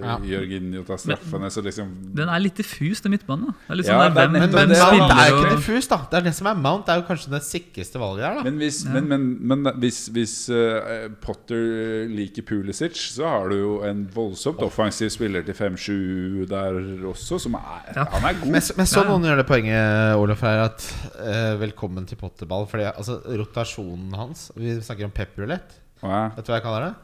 Ja. 0.00 0.16
Jørginho 0.22 0.84
tar 0.86 1.00
straffene, 1.02 1.50
så 1.50 1.62
liksom 1.66 1.90
Den 2.16 2.28
er 2.30 2.38
litt 2.44 2.56
diffus, 2.62 3.00
den 3.02 3.12
midtbanen. 3.16 3.50
da. 3.50 3.52
Det 3.66 3.74
er 3.74 3.80
litt 3.82 3.86
Ja, 3.90 3.96
sånn 3.98 4.02
det 4.02 4.06
er 4.06 4.14
der, 4.14 4.22
hvem, 4.22 4.32
Men, 4.32 4.40
men 4.40 4.50
hvem 4.50 4.68
det. 4.70 5.00
Mount 5.00 5.12
er 5.18 5.28
jo 5.30 5.36
ikke 5.42 5.56
diffus, 5.56 5.88
da. 5.90 5.98
Det 6.10 6.18
er 6.20 6.26
det 6.28 6.34
som 6.38 6.46
er 6.52 6.54
Mount. 6.54 6.86
Det 6.86 6.94
er 6.94 7.00
jo 7.02 7.06
kanskje 7.10 7.30
det 7.36 7.42
sikreste 7.42 7.98
valget 8.02 8.22
der, 8.26 8.34
da. 8.38 8.42
Men 8.48 8.58
hvis, 8.62 8.78
Ja. 8.86 8.92
men, 9.00 9.08
men, 9.08 9.62
men 9.64 9.72
hvis, 9.82 9.98
hvis 10.14 10.34
uh, 10.54 11.08
Potter 11.20 12.06
liker 12.08 12.42
Pulisic, 12.46 12.96
så 13.16 13.26
har 13.28 13.48
du 13.50 13.56
jo 13.58 13.72
en 13.82 14.06
voldsomt 14.14 14.62
offensiv 14.62 15.10
spiller 15.10 15.42
til 15.42 15.54
5-7 15.58 16.46
der 16.48 16.80
også, 17.10 17.38
som 17.40 17.54
er 17.58 17.92
Ja. 17.96 18.04
Han 18.14 18.24
er 18.30 18.38
god. 18.40 18.50
Men, 18.52 18.62
men 18.76 18.86
så 18.86 19.02
Ja. 19.02 19.08
noen 19.10 19.24
gjør 19.26 19.36
det 19.42 19.46
poenget, 19.48 20.16
Olof, 20.16 20.40
her 20.46 20.64
at 20.68 20.86
uh, 21.18 21.56
velkommen 21.60 22.06
til 22.06 22.16
Potterball. 22.20 22.66
Fordi 22.70 22.84
altså, 22.92 23.20
rotasjonen 23.26 24.12
hans 24.14 24.50
Vi 24.56 24.76
snakker 24.80 25.04
om 25.08 25.10
pepperulett. 25.16 25.80
Ja. 26.02 26.26
Vet 26.36 26.46
du 26.46 26.52
hva 26.52 26.60
jeg 26.60 26.66
kaller 26.66 26.88
det? 26.88 26.94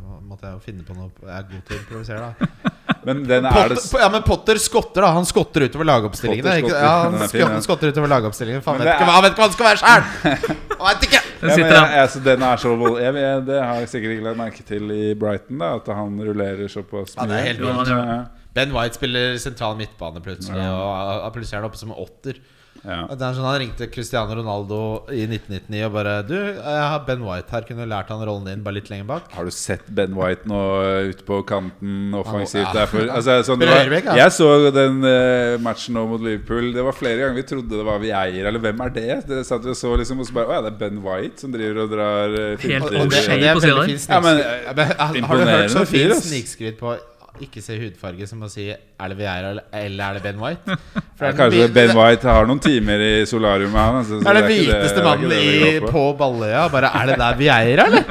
Nå 0.00 0.18
måtte 0.30 0.48
jeg 0.48 0.56
jo 0.56 0.60
finne 0.64 0.84
på 0.86 0.94
noe 0.96 1.10
Jeg 1.26 1.32
er 1.36 1.46
god 1.50 1.64
til 1.68 1.76
å 1.76 1.80
improvisere, 1.80 2.28
da. 2.30 2.70
Men 3.06 3.22
den 3.24 3.46
er 3.48 3.54
Potter, 3.54 3.76
det 3.80 4.00
ja, 4.02 4.08
men 4.12 4.24
Potter 4.26 4.58
skotter, 4.60 5.04
da. 5.06 5.10
Han 5.16 5.24
skotter 5.24 5.64
utover 5.64 5.86
lagoppstillingene. 5.88 6.56
Skotter. 6.60 6.82
ja, 6.84 6.90
han 7.06 7.14
fin, 7.16 7.28
skotter, 7.30 7.54
ja. 7.54 7.60
skotter 7.64 7.92
utover 7.94 8.12
lagoppstillingen. 8.12 8.64
Faen, 8.64 8.82
vet 8.82 8.90
er... 8.90 8.98
ikke 8.98 9.22
vet 9.24 9.30
ikke 9.30 9.40
hva 9.40 9.46
han 9.46 9.54
skal 9.54 9.68
være 9.68 9.80
sjæl! 9.80 10.04
Han 10.80 11.06
ikke! 11.06 11.22
Den 11.40 11.50
Ja, 11.50 11.56
men 11.56 11.72
jeg, 11.72 12.00
altså, 12.02 12.20
den 12.24 12.44
er 12.44 12.60
så 12.60 12.74
vold... 12.76 12.98
jeg, 13.00 13.14
vet- 13.16 13.46
Det 13.48 13.56
har 13.62 13.80
jeg 13.80 13.88
sikkert 13.94 14.14
ikke 14.16 14.26
lagt 14.26 14.38
merke 14.40 14.66
til 14.68 14.92
i 14.92 15.00
Brighton, 15.16 15.60
da 15.60 15.72
at 15.78 15.88
han 15.96 16.20
rullerer 16.28 16.72
såpass 16.72 17.16
Ja, 17.16 17.26
det 17.28 17.38
er 17.38 17.48
helt 17.50 17.64
vilt. 17.64 17.92
Ja, 17.92 18.18
Ben 18.56 18.72
White 18.76 18.98
spiller 19.00 19.36
sentral 19.40 19.76
midtbane 19.80 20.20
plutselig, 20.24 20.60
Ja. 20.60 20.72
og 20.76 21.24
og 21.24 21.34
plutselig 21.36 21.56
er 21.56 21.62
han 21.62 21.70
oppe 21.70 21.80
som 21.80 21.92
en 21.94 22.00
åtter. 22.04 22.40
Ja. 22.80 23.02
Det 23.12 23.20
er 23.26 23.34
sånn 23.36 23.44
Han 23.44 23.58
ringte 23.60 23.86
Cristiano 23.92 24.32
Ronaldo 24.38 24.76
i 25.12 25.26
1999 25.26 25.82
og 25.84 25.92
bare 25.98 26.14
Du, 26.24 26.36
jeg 26.36 26.62
har 26.80 27.02
Ben 27.04 27.24
White 27.26 27.52
her. 27.52 27.66
Kunne 27.68 27.84
du 27.84 27.90
lært 27.90 28.08
han 28.12 28.22
rollen 28.24 28.46
din 28.48 28.62
bare 28.64 28.78
litt 28.78 28.88
lenger 28.92 29.08
bak? 29.10 29.28
Har 29.36 29.48
du 29.48 29.52
sett 29.54 29.84
Ben 29.92 30.16
White 30.16 30.48
nå 30.48 30.60
uh, 30.80 31.10
ute 31.10 31.26
på 31.28 31.42
kanten 31.48 32.14
offensivt? 32.16 32.72
Ja. 32.72 32.86
Altså, 33.12 33.36
sånn, 33.46 33.60
var, 33.68 33.92
jeg 34.16 34.32
så 34.36 34.48
den 34.72 35.04
uh, 35.04 35.58
matchen 35.62 35.98
nå 35.98 36.06
mot 36.08 36.24
Liverpool. 36.24 36.70
Det 36.76 36.86
var 36.86 36.96
flere 36.96 37.20
ganger 37.24 37.40
vi 37.42 37.46
trodde 37.52 37.80
det 37.82 37.86
var 37.86 38.00
vi 38.02 38.14
eier, 38.16 38.48
eller 38.48 38.64
hvem 38.64 38.82
er 38.86 38.96
det? 38.96 39.10
Det 39.28 39.42
satt 39.48 39.66
vi 39.66 39.74
og 39.74 39.78
så 39.78 39.92
liksom, 40.00 40.24
og 40.24 40.30
så 40.30 40.38
bare 40.40 40.50
Å 40.50 40.58
ja, 40.58 40.64
det 40.64 40.72
er 40.72 40.80
Ben 40.80 41.04
White 41.04 41.44
som 41.44 41.54
driver 41.54 41.84
og 41.84 41.92
drar 41.92 42.36
uh, 42.38 42.64
Helt 42.64 42.88
Og, 42.88 42.90
det, 42.90 43.04
og 43.04 43.12
det 43.12 43.22
er 43.28 43.60
veldig 43.60 43.86
fin 43.90 44.08
Ja, 44.08 44.20
men, 44.24 44.40
snikskritt. 44.40 44.66
Ja, 44.66 44.74
men, 44.80 44.96
har- 44.96 45.24
Har 45.30 45.40
du 45.44 45.48
hørt 45.50 45.72
så 45.74 45.84
fin 45.88 46.08
fint 46.14 46.28
snikskritt 46.30 46.80
på 46.80 46.96
ikke 47.40 47.62
se 47.62 47.76
hudfarge 47.80 48.26
som 48.28 48.40
å 48.42 48.48
si 48.50 48.64
Er 48.70 49.08
det 49.12 49.16
Vieira 49.16 49.50
eller, 49.54 49.64
eller 49.72 50.04
er 50.10 50.18
det 50.18 50.22
Ben 50.26 50.40
White? 50.42 50.76
For 51.16 51.24
Ja, 51.26 51.30
det 51.30 51.38
kanskje 51.38 51.60
vi- 51.68 51.72
Ben 51.76 51.92
White 51.96 52.26
har 52.28 52.48
noen 52.48 52.60
timer 52.64 53.00
i 53.04 53.10
solarium 53.28 53.70
med 53.72 53.80
han. 53.80 53.98
Altså, 54.00 54.18
så 54.18 54.24
Det 54.24 54.30
er 54.30 54.38
det 54.40 54.42
den 54.48 54.58
hviteste 54.66 55.04
mannen 55.06 55.32
i, 55.36 55.78
på 55.86 56.02
Balløya. 56.18 56.66
Bare 56.72 56.90
Er 57.00 57.06
det 57.12 57.16
der 57.22 57.38
Vieira, 57.40 57.86
eller? 57.86 58.04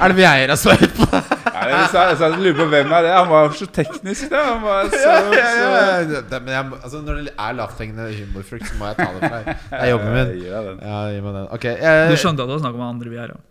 Er 0.00 0.08
det 0.12 0.16
Vieira 0.18 0.56
som 0.60 0.72
er 0.74 0.82
ute 0.84 0.98
på 0.98 1.08
Nei, 1.54 1.70
jeg, 1.70 1.86
jeg, 1.94 2.18
jeg 2.20 2.38
lurer 2.42 2.56
på 2.58 2.64
hvem 2.74 2.92
er 2.98 3.06
det 3.06 3.12
Han 3.14 3.28
var 3.30 3.52
så 3.56 3.66
teknisk, 3.78 4.26
da. 4.32 4.42
Han 4.50 4.62
var 4.66 4.88
så, 4.92 4.98
ja, 5.06 5.22
ja, 5.38 5.70
ja. 6.02 6.20
Det, 6.28 6.40
men 6.42 6.52
jeg, 6.56 6.64
altså, 6.82 7.00
når 7.06 7.22
det 7.22 7.32
er 7.38 7.56
lavthengende 7.60 8.08
humorfrukt, 8.18 8.66
så 8.68 8.76
må 8.80 8.90
jeg 8.90 8.98
ta 9.00 9.06
det 9.14 9.22
fra 9.30 9.38
deg. 9.38 9.64
Det 9.70 9.80
er 9.80 9.90
jobben 9.94 10.12
min. 10.18 10.32
Jeg 10.34 10.42
gir 10.42 10.54
deg 10.58 10.68
den. 10.72 10.84
Ja, 10.90 11.00
gi 11.14 11.20
meg 11.24 11.38
den. 11.38 11.48
Ok. 11.56 11.66
Du 12.10 12.16
skjønte 12.20 12.44
at 12.44 12.50
det 12.50 12.56
var 12.58 12.64
snakk 12.66 12.78
om 12.80 12.86
andre 12.90 13.12
Vieira? 13.14 13.38
er. 13.38 13.42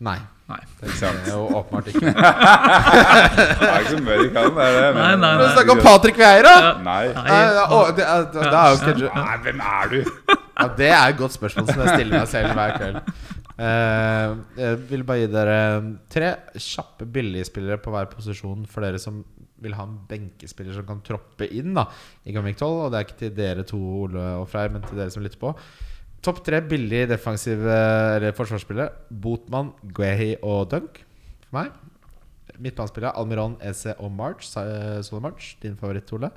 Nei. 0.00 0.18
Nei. 0.50 0.58
Det 0.80 0.90
er 1.06 1.28
jo 1.30 1.42
åpenbart 1.60 1.88
ikke. 1.92 2.10
det 2.10 3.68
er 3.68 3.84
ikke 3.84 3.92
så 3.92 3.98
mye 4.02 4.16
han. 4.18 4.32
Det 4.32 4.64
er 4.64 4.76
det. 4.76 4.86
Nei, 4.96 5.10
nei, 5.22 5.32
Du 5.36 5.42
nei. 5.44 5.50
snakker 5.54 5.74
om 5.76 5.82
Patrick 5.84 6.16
Vieira! 6.18 6.54
Ja. 6.56 6.70
Nei. 6.82 7.02
Nei. 7.14 7.26
Nei, 7.28 7.66
å, 7.66 7.82
det, 7.94 8.06
er, 8.06 8.24
det, 8.32 8.46
det 8.46 8.62
er 8.62 8.72
jo 8.72 8.80
ikke 8.80 9.12
Nei, 9.20 9.36
hvem 9.44 9.60
er 9.72 9.92
du? 9.92 9.98
ja, 10.58 10.66
Det 10.80 10.88
er 10.90 11.04
et 11.04 11.20
godt 11.20 11.36
spørsmål 11.36 11.68
som 11.70 11.84
jeg 11.84 12.00
stiller 12.00 12.16
meg 12.16 12.32
selv 12.32 12.56
hver 12.58 12.74
kveld. 12.80 12.98
Uh, 13.60 14.40
jeg 14.56 14.80
vil 14.88 15.04
bare 15.04 15.20
gi 15.20 15.28
dere 15.34 15.58
tre 16.10 16.32
kjappe 16.56 17.06
billigspillere 17.12 17.76
på 17.84 17.92
hver 17.92 18.08
posisjon 18.08 18.64
for 18.70 18.86
dere 18.86 18.98
som 19.02 19.20
vil 19.60 19.74
ha 19.76 19.84
en 19.84 19.98
benkespiller 20.08 20.72
som 20.72 20.86
kan 20.88 21.02
troppe 21.04 21.44
inn 21.52 21.76
da 21.76 21.84
i 22.24 22.34
Gamvik 22.34 22.56
12. 22.56 22.66
Og 22.86 22.90
det 22.90 22.98
er 22.98 23.06
ikke 23.06 23.20
til 23.20 23.34
dere 23.36 23.66
to, 23.68 23.78
Ole 24.06 24.24
og 24.40 24.48
Freyr, 24.50 24.72
men 24.72 24.82
til 24.86 24.98
dere 24.98 25.12
som 25.12 25.22
lytter 25.22 25.40
på. 25.42 25.52
Topp 26.20 26.42
tre 26.44 26.60
billige 26.60 27.06
defensive 27.08 27.76
eller 28.16 28.34
forsvarsspillere. 28.36 28.90
Botman, 29.10 29.70
Guehi 29.96 30.34
og 30.44 30.66
Dunk 30.72 30.98
for 31.46 31.56
meg. 31.60 31.70
Midtbanespillere 32.60 33.14
Almiron, 33.16 33.54
EC 33.64 33.94
og 33.98 34.10
March. 34.12 34.50
Sa- 34.52 35.00
Solo 35.06 35.22
March, 35.24 35.54
din 35.62 35.76
favoritt, 35.80 36.10
Ole. 36.12 36.28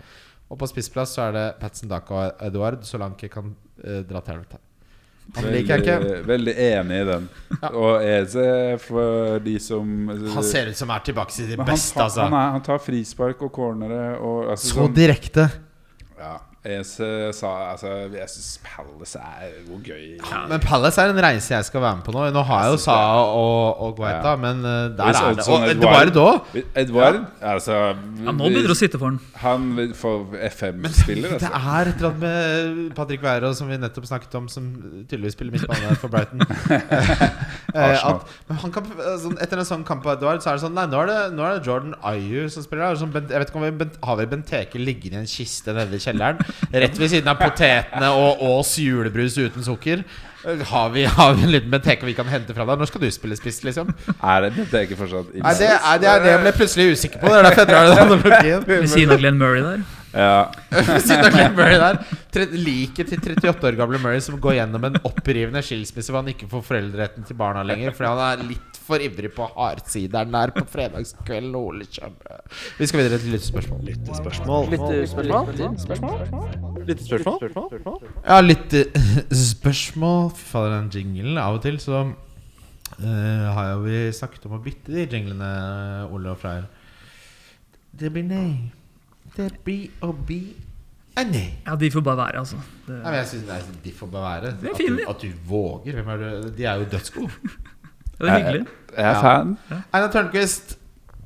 Og 0.50 0.60
på 0.62 0.68
spissplass 0.72 1.16
så 1.18 1.26
er 1.28 1.34
det 1.36 1.48
Patson 1.60 1.90
Daka 1.92 2.14
og 2.14 2.46
Eduard 2.48 2.84
Solanke 2.88 3.28
kan 3.32 3.50
uh, 3.84 4.00
dra 4.08 4.22
til 4.24 4.36
helvete. 4.38 4.60
Han 5.38 5.46
liker 5.52 5.80
jeg 5.80 5.84
ikke. 5.84 6.16
Veldig, 6.28 6.54
enig 6.60 6.98
i 7.00 7.04
den. 7.08 7.28
Ja. 7.62 7.70
Og 7.80 8.04
Eze, 8.04 8.48
for 8.84 9.38
de 9.44 9.54
som 9.64 9.94
Han 10.12 10.44
ser 10.44 10.68
ut 10.72 10.76
som 10.80 10.92
er 10.92 11.04
tilbake 11.08 11.32
til 11.32 11.48
de 11.48 11.56
Men 11.58 11.66
han, 11.66 11.72
beste, 11.76 11.96
tar, 11.96 12.10
altså. 12.10 12.26
han, 12.28 12.36
er, 12.40 12.50
han 12.58 12.66
tar 12.68 12.82
frispark 12.84 13.42
og 13.48 13.52
cornere 13.56 14.02
og 14.20 14.50
altså, 14.52 14.68
Så 14.74 14.82
sånn- 14.82 14.96
direkte. 14.98 15.46
Ja. 16.20 16.34
Eze 16.64 17.08
sa 17.36 17.50
Altså, 17.74 17.90
jeg 18.16 18.30
syns 18.32 18.52
Palace 18.64 19.20
er 19.20 19.50
jo 19.68 19.80
gøy. 19.84 20.14
Men 20.48 20.62
Palace 20.64 21.02
er 21.02 21.12
en 21.12 21.20
reise 21.26 21.52
jeg 21.52 21.66
skal 21.68 21.82
være 21.84 21.98
med 22.00 22.06
på 22.06 22.14
nå. 22.16 22.22
Nå 22.32 22.44
har 22.48 22.62
jeg 22.64 22.70
jo 22.72 22.78
Jeg 22.78 22.84
Sa 22.86 22.96
det. 22.96 23.26
og, 23.36 23.82
og 23.84 23.96
Guaita, 23.98 24.30
Ja. 24.30 24.36
men 24.40 24.64
eh, 24.64 24.86
der 24.96 25.10
Hvis 25.10 25.20
er 25.20 25.36
det 25.36 25.48
Og 25.50 25.68
Edvard 25.74 26.20
òg. 26.24 26.62
Edvard 26.76 27.20
altså, 27.42 27.74
Ja, 28.24 28.32
nå 28.32 28.38
begynner 28.48 28.70
det 28.72 28.76
å 28.78 28.80
sitte 28.80 28.98
for 29.02 29.12
han. 29.12 29.20
Han 29.44 29.94
få 29.94 30.14
FM-spiller, 30.54 31.36
Det 31.36 31.42
altså. 31.42 31.52
er 31.76 31.92
et 31.92 31.96
eller 32.00 32.10
annet 32.10 32.24
med 32.24 32.96
Patrick 32.96 33.22
Weira 33.28 33.54
som 33.54 33.68
vi 33.68 33.78
nettopp 33.84 34.08
snakket 34.08 34.36
om, 34.40 34.48
som 34.48 34.72
tydeligvis 35.10 35.36
spiller 35.36 35.52
midtbane 35.58 35.96
for 36.00 36.08
Brighton. 36.08 36.40
Eh, 37.74 38.06
at, 38.06 38.34
han 38.62 38.74
kan, 38.74 38.90
sånn, 39.22 39.38
etter 39.42 39.58
en 39.58 39.66
sånn 39.66 39.86
kamp 39.88 40.04
på 40.06 40.12
Edward, 40.14 40.44
så 40.44 40.52
er 40.52 40.60
det 40.60 40.64
sånn 40.66 40.76
Nei, 40.78 40.84
nå 40.92 41.00
er 41.02 41.10
det, 41.10 41.16
nå 41.34 41.46
er 41.48 41.56
det 41.58 41.66
Jordan 41.68 41.96
Ayu 42.06 42.44
som 42.54 42.66
spiller 42.66 42.86
her. 42.92 43.00
Sånn, 43.00 43.14
jeg 43.16 43.32
vet 43.32 43.50
ikke 43.50 43.62
om 43.62 43.66
vi 43.66 43.72
Bent, 43.84 43.96
Har 44.06 44.20
vi 44.20 44.28
Benteke 44.30 44.82
liggende 44.82 45.22
i 45.22 45.24
en 45.24 45.32
kiste 45.32 45.74
nede 45.74 45.98
i 45.98 46.04
kjelleren? 46.04 46.44
Rett 46.84 47.00
ved 47.02 47.14
siden 47.16 47.32
av 47.34 47.42
potetene 47.42 48.12
og 48.20 48.44
Ås 48.52 48.76
julebrus 48.84 49.40
uten 49.42 49.66
sukker? 49.66 50.06
Eh, 50.46 50.62
Har 50.70 50.94
vi, 50.94 51.08
har 51.10 51.34
vi 51.34 51.48
en 51.48 51.56
liten 51.56 51.74
Benteke 51.74 52.06
vi 52.06 52.14
kan 52.18 52.30
hente 52.30 52.54
fra 52.54 52.68
deg? 52.70 52.78
Når 52.84 52.92
skal 52.92 53.06
du 53.06 53.10
spille 53.16 53.40
spiss, 53.40 53.64
liksom? 53.66 53.90
Er 54.20 54.46
det 54.46 54.54
Benteke 54.60 55.00
fortsatt 55.00 55.34
Nei, 55.34 55.58
det 55.58 55.72
er 55.74 56.04
det, 56.04 56.14
er 56.14 56.24
det 56.28 56.32
jeg 56.36 56.46
ble 56.46 56.56
plutselig 56.62 56.88
usikker 56.94 57.24
på. 57.24 57.32
Det 57.34 57.42
er 57.42 57.50
derfor 57.50 57.66
jeg 57.66 57.74
drar 57.74 57.90
den 57.90 58.06
analogien. 58.06 58.66
Ved 58.70 58.90
siden 58.94 59.18
av 59.18 59.24
Glenn 59.26 59.42
Murray 59.42 59.66
der. 59.66 59.86
Ja. 60.14 60.52
Liket 62.54 63.10
til 63.10 63.20
38 63.20 63.68
år 63.68 63.78
gamle 63.78 64.00
Murray 64.02 64.22
som 64.22 64.38
går 64.42 64.60
gjennom 64.60 64.86
en 64.86 65.00
opprivende 65.06 65.62
skilsmisse 65.66 66.14
hvor 66.14 66.22
han 66.22 66.32
ikke 66.34 66.50
får 66.52 66.64
foreldreretten 66.68 67.26
til 67.28 67.38
barna 67.38 67.62
lenger 67.66 67.94
fordi 67.98 68.12
han 68.12 68.22
er 68.28 68.46
litt 68.52 68.74
for 68.84 69.02
ivrig 69.02 69.32
på 69.34 69.48
hardsideren 69.56 70.34
der 70.34 70.52
på 70.56 70.66
fredagskvelden. 70.70 71.56
Ole 71.56 71.86
Vi 72.78 72.88
skal 72.88 73.00
videre 73.00 73.20
til 73.22 73.32
lyttespørsmål. 73.34 73.80
Lyttespørsmål? 73.88 74.64
Ja, 78.28 78.42
litt 78.44 78.76
eh, 78.76 78.92
spørsmål. 79.46 80.30
Fy 80.36 80.46
fader, 80.52 80.76
den 80.76 80.92
jinglen. 80.94 81.40
Av 81.40 81.58
og 81.58 81.64
til 81.64 81.80
så 81.80 82.04
uh, 82.04 83.48
har 83.56 83.72
jo 83.72 83.82
vi 83.88 84.06
snakket 84.16 84.48
om 84.50 84.58
å 84.60 84.64
bytte 84.64 84.92
de 84.92 85.08
jinglene, 85.08 85.52
Ole 86.12 86.36
og 86.36 86.40
Freyr. 86.44 86.68
Det 87.94 88.12
blir 88.12 88.26
nei. 88.28 88.83
Det 89.38 89.50
blir 89.66 89.90
å 90.06 90.12
bli 90.14 90.42
a 91.18 91.24
nei. 91.24 91.54
Ja, 91.66 91.76
de 91.78 91.90
får 91.94 92.02
bare 92.06 92.18
være, 92.18 92.40
altså. 92.42 92.58
Det, 92.88 92.94
Nei, 92.96 93.04
men 93.12 93.14
jeg 93.20 93.28
synes 93.28 93.44
nei, 93.48 93.60
De 93.84 93.92
får 93.94 94.08
bare 94.14 94.30
være. 94.42 94.54
Det 94.62 94.70
er 94.70 94.74
At 94.74 94.80
du, 94.80 95.04
at 95.10 95.22
du 95.22 95.32
våger. 95.50 95.94
Hvem 96.00 96.08
er 96.10 96.18
du? 96.24 96.50
De 96.58 96.66
er 96.66 96.76
jo 96.82 96.88
dødsgode. 96.92 97.30
Det 98.20 98.30
er 98.30 98.38
hyggelig. 98.38 98.66
Jeg 98.98 99.06
er 99.06 99.10
Ja. 99.10 99.22
fan. 99.22 99.58
Einar 99.94 100.12
Tørnquist, 100.12 100.78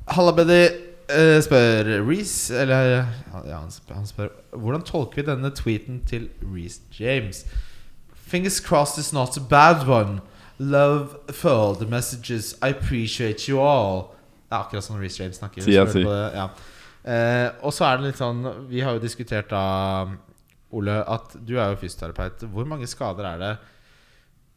Hallabeddy, 0.08 0.60
Uh, 1.08 1.38
spør 1.40 1.86
Reece 2.04 2.52
Eller 2.52 3.06
ja, 3.48 3.56
han, 3.62 3.70
spør, 3.72 3.94
han 3.94 4.04
spør 4.06 4.26
Hvordan 4.52 4.82
tolker 4.84 5.22
vi 5.22 5.24
denne 5.24 5.48
tweeten 5.56 6.02
til 6.04 6.26
Reece 6.44 6.82
James? 7.00 7.46
Fingers 8.12 8.58
crossed 8.60 8.98
it's 9.00 9.14
not 9.14 9.34
a 9.38 9.40
bad 9.40 9.86
one. 9.88 10.20
Love 10.58 11.08
for 11.32 11.48
all 11.48 11.74
the 11.74 11.86
messages. 11.86 12.54
I 12.60 12.68
appreciate 12.76 13.48
you 13.48 13.58
all. 13.58 14.10
Det 14.50 14.52
er 14.52 14.60
akkurat 14.66 14.84
sånn 14.84 15.00
Reece 15.00 15.22
James 15.22 15.40
snakker. 15.40 15.64
På 15.64 16.12
det, 16.12 16.34
Ja. 16.36 16.48
Eh, 17.08 17.48
og 17.64 17.72
så 17.72 17.86
er 17.88 17.98
det 17.98 18.10
litt 18.10 18.18
sånn 18.20 18.42
Vi 18.68 18.82
har 18.84 18.96
jo 18.96 19.00
diskutert 19.00 19.48
da, 19.48 19.62
Ole, 20.76 21.00
at 21.08 21.38
du 21.40 21.54
er 21.56 21.72
jo 21.72 21.80
fysioterapeut. 21.80 22.44
Hvor 22.52 22.68
mange 22.68 22.88
skader 22.90 23.30
er 23.30 23.44
det 23.44 23.52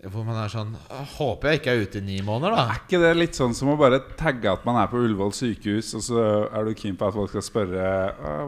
hvor 0.10 0.24
man 0.26 0.38
er 0.42 0.50
sånn 0.50 0.72
Håper 1.14 1.52
jeg 1.52 1.60
ikke 1.60 1.74
er 1.76 1.84
ute 1.86 2.00
i 2.00 2.06
ni 2.06 2.16
måneder, 2.26 2.56
da. 2.56 2.64
Er 2.74 2.80
ikke 2.80 3.00
det 3.04 3.12
litt 3.20 3.38
sånn 3.38 3.54
som 3.54 3.70
å 3.70 3.76
bare 3.78 4.00
tagge 4.18 4.50
at 4.50 4.64
man 4.66 4.80
er 4.82 4.88
på 4.90 4.98
Ullevål 4.98 5.34
sykehus, 5.38 5.92
og 6.00 6.06
så 6.08 6.24
er 6.48 6.66
du 6.66 6.74
keen 6.78 6.98
på 6.98 7.06
at 7.06 7.14
folk 7.14 7.30
skal 7.30 7.46
spørre 7.46 7.84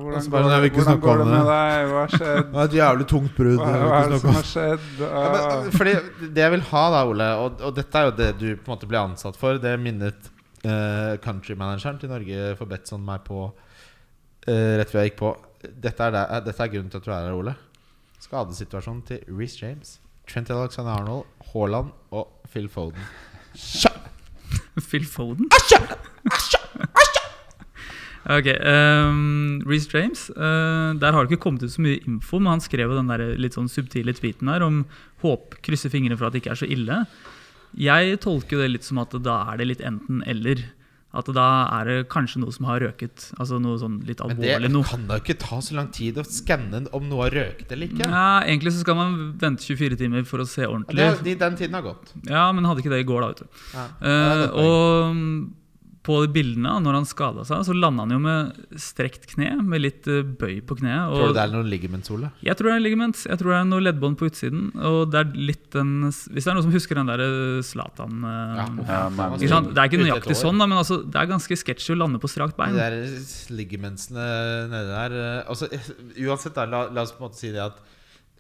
hvordan, 0.01 0.31
går, 0.33 0.47
«Jeg 0.49 0.73
hvordan 0.79 1.03
går 1.03 1.21
det 1.21 1.27
med 1.29 1.35
det». 1.37 1.43
deg? 1.51 1.91
Hva 1.91 1.99
har 1.99 2.15
skjedd? 2.17 2.49
Det 2.49 2.63
er 2.63 2.71
et 2.71 2.77
jævlig 2.79 3.07
tungt 3.13 3.35
brudd. 3.37 3.61
Hva, 3.61 3.99
er 3.99 4.09
det 4.09 4.19
som 4.23 4.39
har 4.39 4.49
skjedd? 4.49 4.87
Ja, 5.03 5.25
men, 5.35 5.69
fordi 5.77 5.95
Det 6.23 6.45
jeg 6.45 6.55
vil 6.55 6.65
ha, 6.71 6.83
da, 6.95 7.03
Ole, 7.11 7.29
og, 7.43 7.61
og 7.69 7.77
dette 7.77 8.01
er 8.01 8.09
jo 8.09 8.15
det 8.23 8.31
du 8.39 8.47
på 8.55 8.65
en 8.65 8.73
måte 8.73 8.89
ble 8.89 9.03
ansatt 9.11 9.37
for, 9.37 9.61
det 9.61 9.75
minnet 9.83 10.31
uh, 10.65 11.13
countrymanageren 11.21 12.01
til 12.01 12.13
Norge 12.15 12.55
for 12.57 12.73
Betson 12.73 13.05
meg 13.05 13.27
på 13.29 13.45
eh, 14.47 14.77
rett 14.79 14.91
før 14.91 15.03
jeg 15.03 15.11
gikk 15.11 15.19
på. 15.21 15.33
Dette 15.63 16.07
er, 16.07 16.15
det, 16.15 16.23
eh, 16.29 16.43
dette 16.47 16.65
er 16.65 16.71
grunnen 16.73 16.91
til 16.91 17.01
at 17.01 17.07
du 17.07 17.11
er 17.11 17.27
her, 17.27 17.37
Ole. 17.37 17.55
Skadesituasjonen 18.23 19.03
til 19.07 19.23
Reece 19.27 19.59
James, 19.63 19.97
Trent 20.29 20.51
Alexander 20.53 20.95
Arnold, 20.95 21.25
Haaland 21.51 21.91
og 22.11 22.31
Phil 22.51 22.69
Foden. 22.71 23.03
Sja! 23.55 23.91
Phil 24.89 25.05
Foden? 25.07 25.49
Asja! 25.53 25.81
Ok, 28.23 28.47
um, 28.63 29.59
Reece 29.67 29.89
James 29.91 30.29
Uh, 30.31 30.95
Der 30.95 31.11
har 31.11 31.25
det 31.25 31.31
ikke 31.33 31.43
kommet 31.43 31.63
ut 31.63 31.73
så 31.73 31.81
mye 31.83 31.99
info, 32.07 32.39
men 32.39 32.53
han 32.53 32.63
skrev 32.63 32.87
jo 32.87 32.95
den 32.95 33.11
der 33.11 33.35
litt 33.35 33.57
sånn 33.57 33.67
subtile 33.67 34.13
tweeten 34.15 34.47
her 34.47 34.63
om 34.63 34.85
håp, 35.23 35.57
krysse 35.65 35.91
fingrene 35.91 36.15
for 36.15 36.29
at 36.29 36.35
det 36.35 36.43
ikke 36.43 36.53
er 36.55 36.61
så 36.61 36.69
ille. 36.71 37.01
Jeg 37.75 38.21
tolker 38.23 38.63
det 38.63 38.69
litt 38.71 38.87
som 38.87 39.01
at 39.03 39.11
da 39.25 39.41
er 39.51 39.59
det 39.59 39.67
litt 39.67 39.83
enten-eller. 39.83 40.63
At 41.13 41.27
da 41.29 41.47
er 41.79 41.85
det 41.89 41.95
kanskje 42.09 42.39
noe 42.41 42.53
som 42.55 42.65
har 42.65 42.81
røket. 42.81 43.27
Altså 43.37 43.59
noe 43.61 43.77
sånn 43.77 43.99
litt 44.07 44.21
alvorlig 44.25 44.65
Men 44.65 44.77
det 44.79 44.83
kan 44.89 45.03
da 45.11 45.19
ikke 45.21 45.35
ta 45.37 45.59
så 45.61 45.75
lang 45.77 45.91
tid 45.93 46.17
å 46.17 46.25
skanne 46.25 46.83
om 46.91 47.05
noe 47.09 47.27
har 47.27 47.35
røket 47.37 47.71
eller 47.75 47.91
ikke. 47.91 48.07
Ja, 48.09 48.41
egentlig 48.41 48.73
så 48.73 48.81
skal 48.81 48.97
man 48.97 49.17
vente 49.41 49.61
24 49.67 49.99
timer 50.01 50.25
for 50.25 50.41
å 50.41 50.47
se 50.49 50.65
ordentlig. 50.65 51.05
Det, 51.21 51.35
den 51.43 51.59
tiden 51.59 51.77
har 51.77 51.85
gått. 51.85 52.15
Ja, 52.25 52.47
men 52.51 52.65
hadde 52.65 52.81
ikke 52.81 52.95
det 52.95 53.03
i 53.05 53.09
går, 53.11 53.21
da. 53.21 53.27
vet 53.33 53.43
du. 53.43 53.67
Ja. 53.75 53.85
Eh, 54.01 54.21
Ja, 54.23 54.47
og 54.63 55.61
på 56.03 56.17
de 56.25 56.29
bildene, 56.35 56.71
når 56.83 56.97
han 56.97 57.05
skada 57.07 57.45
seg, 57.47 57.61
så 57.63 57.73
landa 57.75 58.03
han 58.03 58.11
jo 58.11 58.19
med 58.19 58.79
strekt 58.81 59.29
kne, 59.31 59.53
med 59.63 59.85
litt 59.85 60.07
eh, 60.11 60.19
bøy 60.23 60.57
på 60.67 60.75
kneet. 60.81 61.13
Tror 61.13 61.31
du 61.31 61.37
det 61.37 61.43
er 61.45 61.53
noen 61.53 61.69
ligamentssole? 61.71 62.31
jeg 62.43 62.59
tror 62.59 62.69
det 62.69 62.75
er 62.75 62.83
ligaments. 62.83 63.23
Jeg 63.29 63.39
tror 63.39 63.53
det 63.53 63.59
er 63.61 63.69
noe 63.69 63.85
leddbånd 63.85 64.19
på 64.19 64.27
utsiden. 64.27 64.65
Og 64.83 64.99
det 65.13 65.21
er 65.21 65.31
litt 65.51 65.69
den 65.73 65.93
Hvis 66.09 66.43
det 66.43 66.49
er 66.51 66.57
noen 66.57 66.67
som 66.67 66.75
husker 66.75 66.99
den 66.99 67.11
der 67.11 67.23
Zlatan 67.63 68.27
eh, 68.27 68.59
Ja, 68.59 68.67
sant? 69.47 69.71
Det 69.71 69.79
er 69.79 69.87
ikke 69.87 70.03
nøyaktig 70.03 70.37
sånn, 70.39 70.59
da, 70.59 70.67
men 70.67 70.81
altså, 70.81 70.99
det 71.07 71.23
er 71.23 71.31
ganske 71.31 71.59
sketsjy 71.63 71.95
å 71.95 71.99
lande 72.03 72.19
på 72.19 72.31
strakt 72.31 72.59
bein. 72.59 72.75
Det 72.75 72.89
er 72.89 73.55
ligamentsene 73.55 74.27
nede 74.73 74.85
der 74.91 75.17
eh, 75.21 75.41
altså, 75.47 75.71
eh, 75.71 75.91
Uansett, 76.27 76.55
da, 76.59 76.67
la, 76.67 76.85
la 76.91 77.07
oss 77.07 77.15
på 77.15 77.23
en 77.23 77.29
måte 77.29 77.39
si 77.39 77.55
det 77.55 77.63
at 77.63 77.79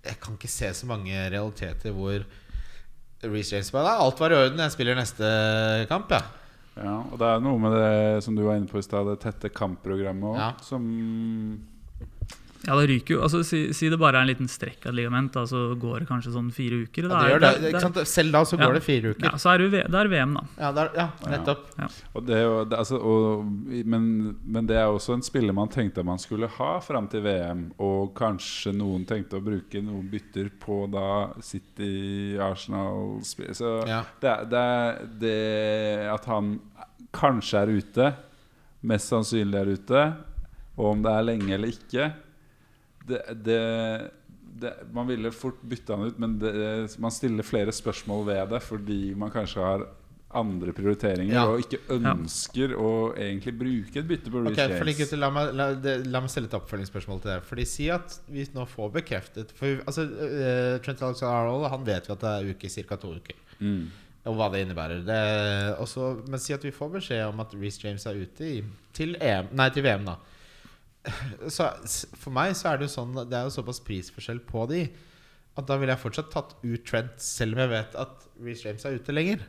jeg 0.03 0.19
kan 0.19 0.35
ikke 0.35 0.51
se 0.51 0.75
så 0.75 0.87
mange 0.89 1.15
realiteter 1.31 1.95
hvor 1.95 2.25
Reece 3.23 3.55
James 3.55 3.69
bare 3.71 3.87
«Nei, 3.87 3.99
Alt 4.03 4.19
var 4.19 4.33
i 4.33 4.39
orden, 4.41 4.59
jeg 4.59 4.73
spiller 4.73 4.97
neste 4.99 5.27
kamp, 5.87 6.11
ja. 6.11 6.25
Ja, 6.75 6.95
og 7.11 7.19
det 7.21 7.27
er 7.29 7.39
noe 7.45 7.59
med 7.61 7.71
det 7.77 8.23
som 8.25 8.35
du 8.35 8.43
var 8.47 8.55
inne 8.57 8.67
på 8.67 8.79
i 8.79 8.85
stad, 8.85 9.05
det 9.05 9.19
tette 9.21 9.49
kampprogrammet 9.53 10.23
òg, 10.31 10.37
Ja. 10.39 10.51
som 10.61 10.81
Ja, 12.65 12.75
det 12.79 12.85
ryker 12.87 13.15
jo. 13.17 13.21
Altså, 13.25 13.41
si, 13.43 13.73
si 13.75 13.89
det 13.91 13.97
bare 13.99 14.15
er 14.21 14.23
en 14.23 14.29
liten 14.29 14.47
strekk 14.47 14.85
av 14.85 14.93
et 14.93 14.95
ligament, 15.01 15.33
da, 15.35 15.41
så 15.49 15.73
går 15.75 15.99
det 16.03 16.07
kanskje 16.07 16.31
sånn 16.31 16.47
fire 16.55 16.77
uker. 16.85 17.09
ja 17.09 17.19
det 17.19 17.31
gjør 17.33 17.41
det. 17.73 17.81
sant? 17.83 17.97
Selv 18.07 18.31
da 18.31 18.43
så 18.47 18.55
Ja. 18.57 18.65
går 18.69 18.73
det 18.77 18.83
fire 18.85 19.11
uker. 19.11 19.25
Ja, 19.27 19.31
så 19.35 19.51
er 19.53 19.57
det, 19.65 19.71
det 19.91 19.99
er 19.99 20.07
VM, 20.13 20.33
da. 20.37 20.43
Ja, 20.61 20.71
der, 20.71 20.91
ja 20.95 21.07
nettopp. 21.27 21.65
Og 22.15 22.25
det, 22.25 22.37
er 22.37 22.43
jo- 22.43 22.63
det, 22.65 22.77
altså, 22.79 23.01
og, 23.03 23.45
men, 23.85 24.37
men 24.45 24.65
det 24.69 24.77
er 24.79 24.87
også 24.87 25.13
en 25.17 25.21
spiller 25.21 25.51
man 25.53 25.67
tenkte 25.67 26.05
man 26.05 26.17
skulle 26.23 26.47
ha 26.47 26.79
fram 26.79 27.07
til 27.11 27.21
VM. 27.27 27.65
Og 27.79 28.13
kanskje 28.15 28.71
noen 28.73 29.03
tenkte 29.05 29.41
å 29.41 29.43
bruke 29.43 29.83
noen 29.83 30.07
bytter 30.09 30.49
på 30.63 30.89
da 30.89 31.33
City, 31.41 32.37
Arsenal. 32.39 33.19
Så 33.23 33.87
Ja. 33.87 34.03
det, 34.21 34.49
det, 34.49 35.19
det 35.19 36.07
at 36.13 36.25
han 36.31 36.59
kanskje 37.11 37.59
er 37.61 37.67
ute, 37.77 38.13
mest 38.83 39.09
sannsynlig 39.11 39.59
er 39.59 39.73
ute, 39.75 40.13
og 40.77 40.85
om 40.95 41.01
det 41.03 41.11
er 41.11 41.23
lenge 41.27 41.51
eller 41.53 41.67
ikke 41.75 42.13
det, 43.07 43.19
det, 43.45 43.59
det, 44.61 44.73
Man 44.93 45.09
ville 45.09 45.31
fort 45.35 45.61
bytte 45.61 45.95
han 45.95 46.07
ut, 46.07 46.19
men 46.21 46.37
det, 46.39 46.53
man 47.03 47.11
stiller 47.11 47.45
flere 47.47 47.73
spørsmål 47.75 48.25
ved 48.29 48.55
det 48.55 48.63
fordi 48.63 49.01
man 49.19 49.33
kanskje 49.33 49.61
har 49.65 49.85
andre 50.33 50.73
prioriteringer 50.73 51.33
Ja. 51.35 51.43
og 51.45 51.61
ikke 51.61 51.77
ønsker 51.93 52.73
å 52.73 53.13
egentlig 53.13 53.53
bruke 53.59 53.99
et 54.01 54.07
bytte 54.09 54.31
på 54.33 54.41
Reece 54.41 54.53
okay, 54.65 54.79
James. 54.79 54.97
gutter, 54.97 55.19
la, 55.21 55.29
meg, 55.29 55.51
la, 55.53 55.67
det, 55.77 55.93
la 56.09 56.21
meg 56.23 56.33
stille 56.33 56.49
et 56.49 56.55
oppfølgingsspørsmål 56.57 57.21
til 57.21 57.31
det. 57.35 57.39
Fordi 57.45 57.65
Si 57.69 57.89
at 57.93 58.15
vi 58.33 58.47
nå 58.55 58.65
får 58.69 58.93
bekreftet 58.97 59.53
For 59.57 59.83
altså, 59.85 60.07
uh, 60.09 60.79
Trent 60.81 61.01
Alexander 61.05 61.35
Arnold 61.35 61.69
Han 61.69 61.85
vet 61.85 62.09
vi 62.09 62.15
at 62.15 62.25
det 62.25 62.31
er 62.33 62.49
uke, 62.49 62.71
ca. 62.89 62.97
to 62.97 63.13
uker. 63.13 63.37
Mm. 63.59 63.83
Og 64.25 64.37
hva 64.39 64.49
det 64.53 64.63
innebærer. 64.63 65.03
Det, 65.05 65.21
også, 65.83 66.09
men 66.31 66.39
si 66.39 66.53
at 66.55 66.63
vi 66.63 66.71
får 66.73 66.93
beskjed 66.97 67.25
om 67.27 67.41
at 67.43 67.53
Reece 67.59 67.83
James 67.83 68.05
er 68.07 68.21
ute 68.23 68.47
i, 68.47 68.61
til, 68.95 69.17
EM, 69.19 69.49
nei, 69.53 69.67
til 69.75 69.83
VM, 69.83 70.05
da. 70.07 70.15
Så 71.51 71.67
for 72.15 72.31
meg 72.35 72.53
så 72.55 72.71
er 72.71 72.79
det 72.79 72.87
jo 72.87 72.93
sånn 72.93 73.17
Det 73.27 73.35
er 73.35 73.43
jo 73.43 73.51
såpass 73.51 73.81
prisforskjell 73.83 74.39
på 74.47 74.63
de 74.71 74.85
at 75.53 75.67
da 75.69 75.75
ville 75.77 75.93
jeg 75.93 76.01
fortsatt 76.01 76.31
tatt 76.33 76.53
ut 76.63 76.85
Trent, 76.87 77.19
selv 77.21 77.53
om 77.53 77.59
jeg 77.61 77.69
vet 77.69 77.97
at 78.01 78.23
Reece 78.41 78.65
James 78.65 78.85
er 78.89 78.95
ute 78.97 79.13
lenger. 79.13 79.43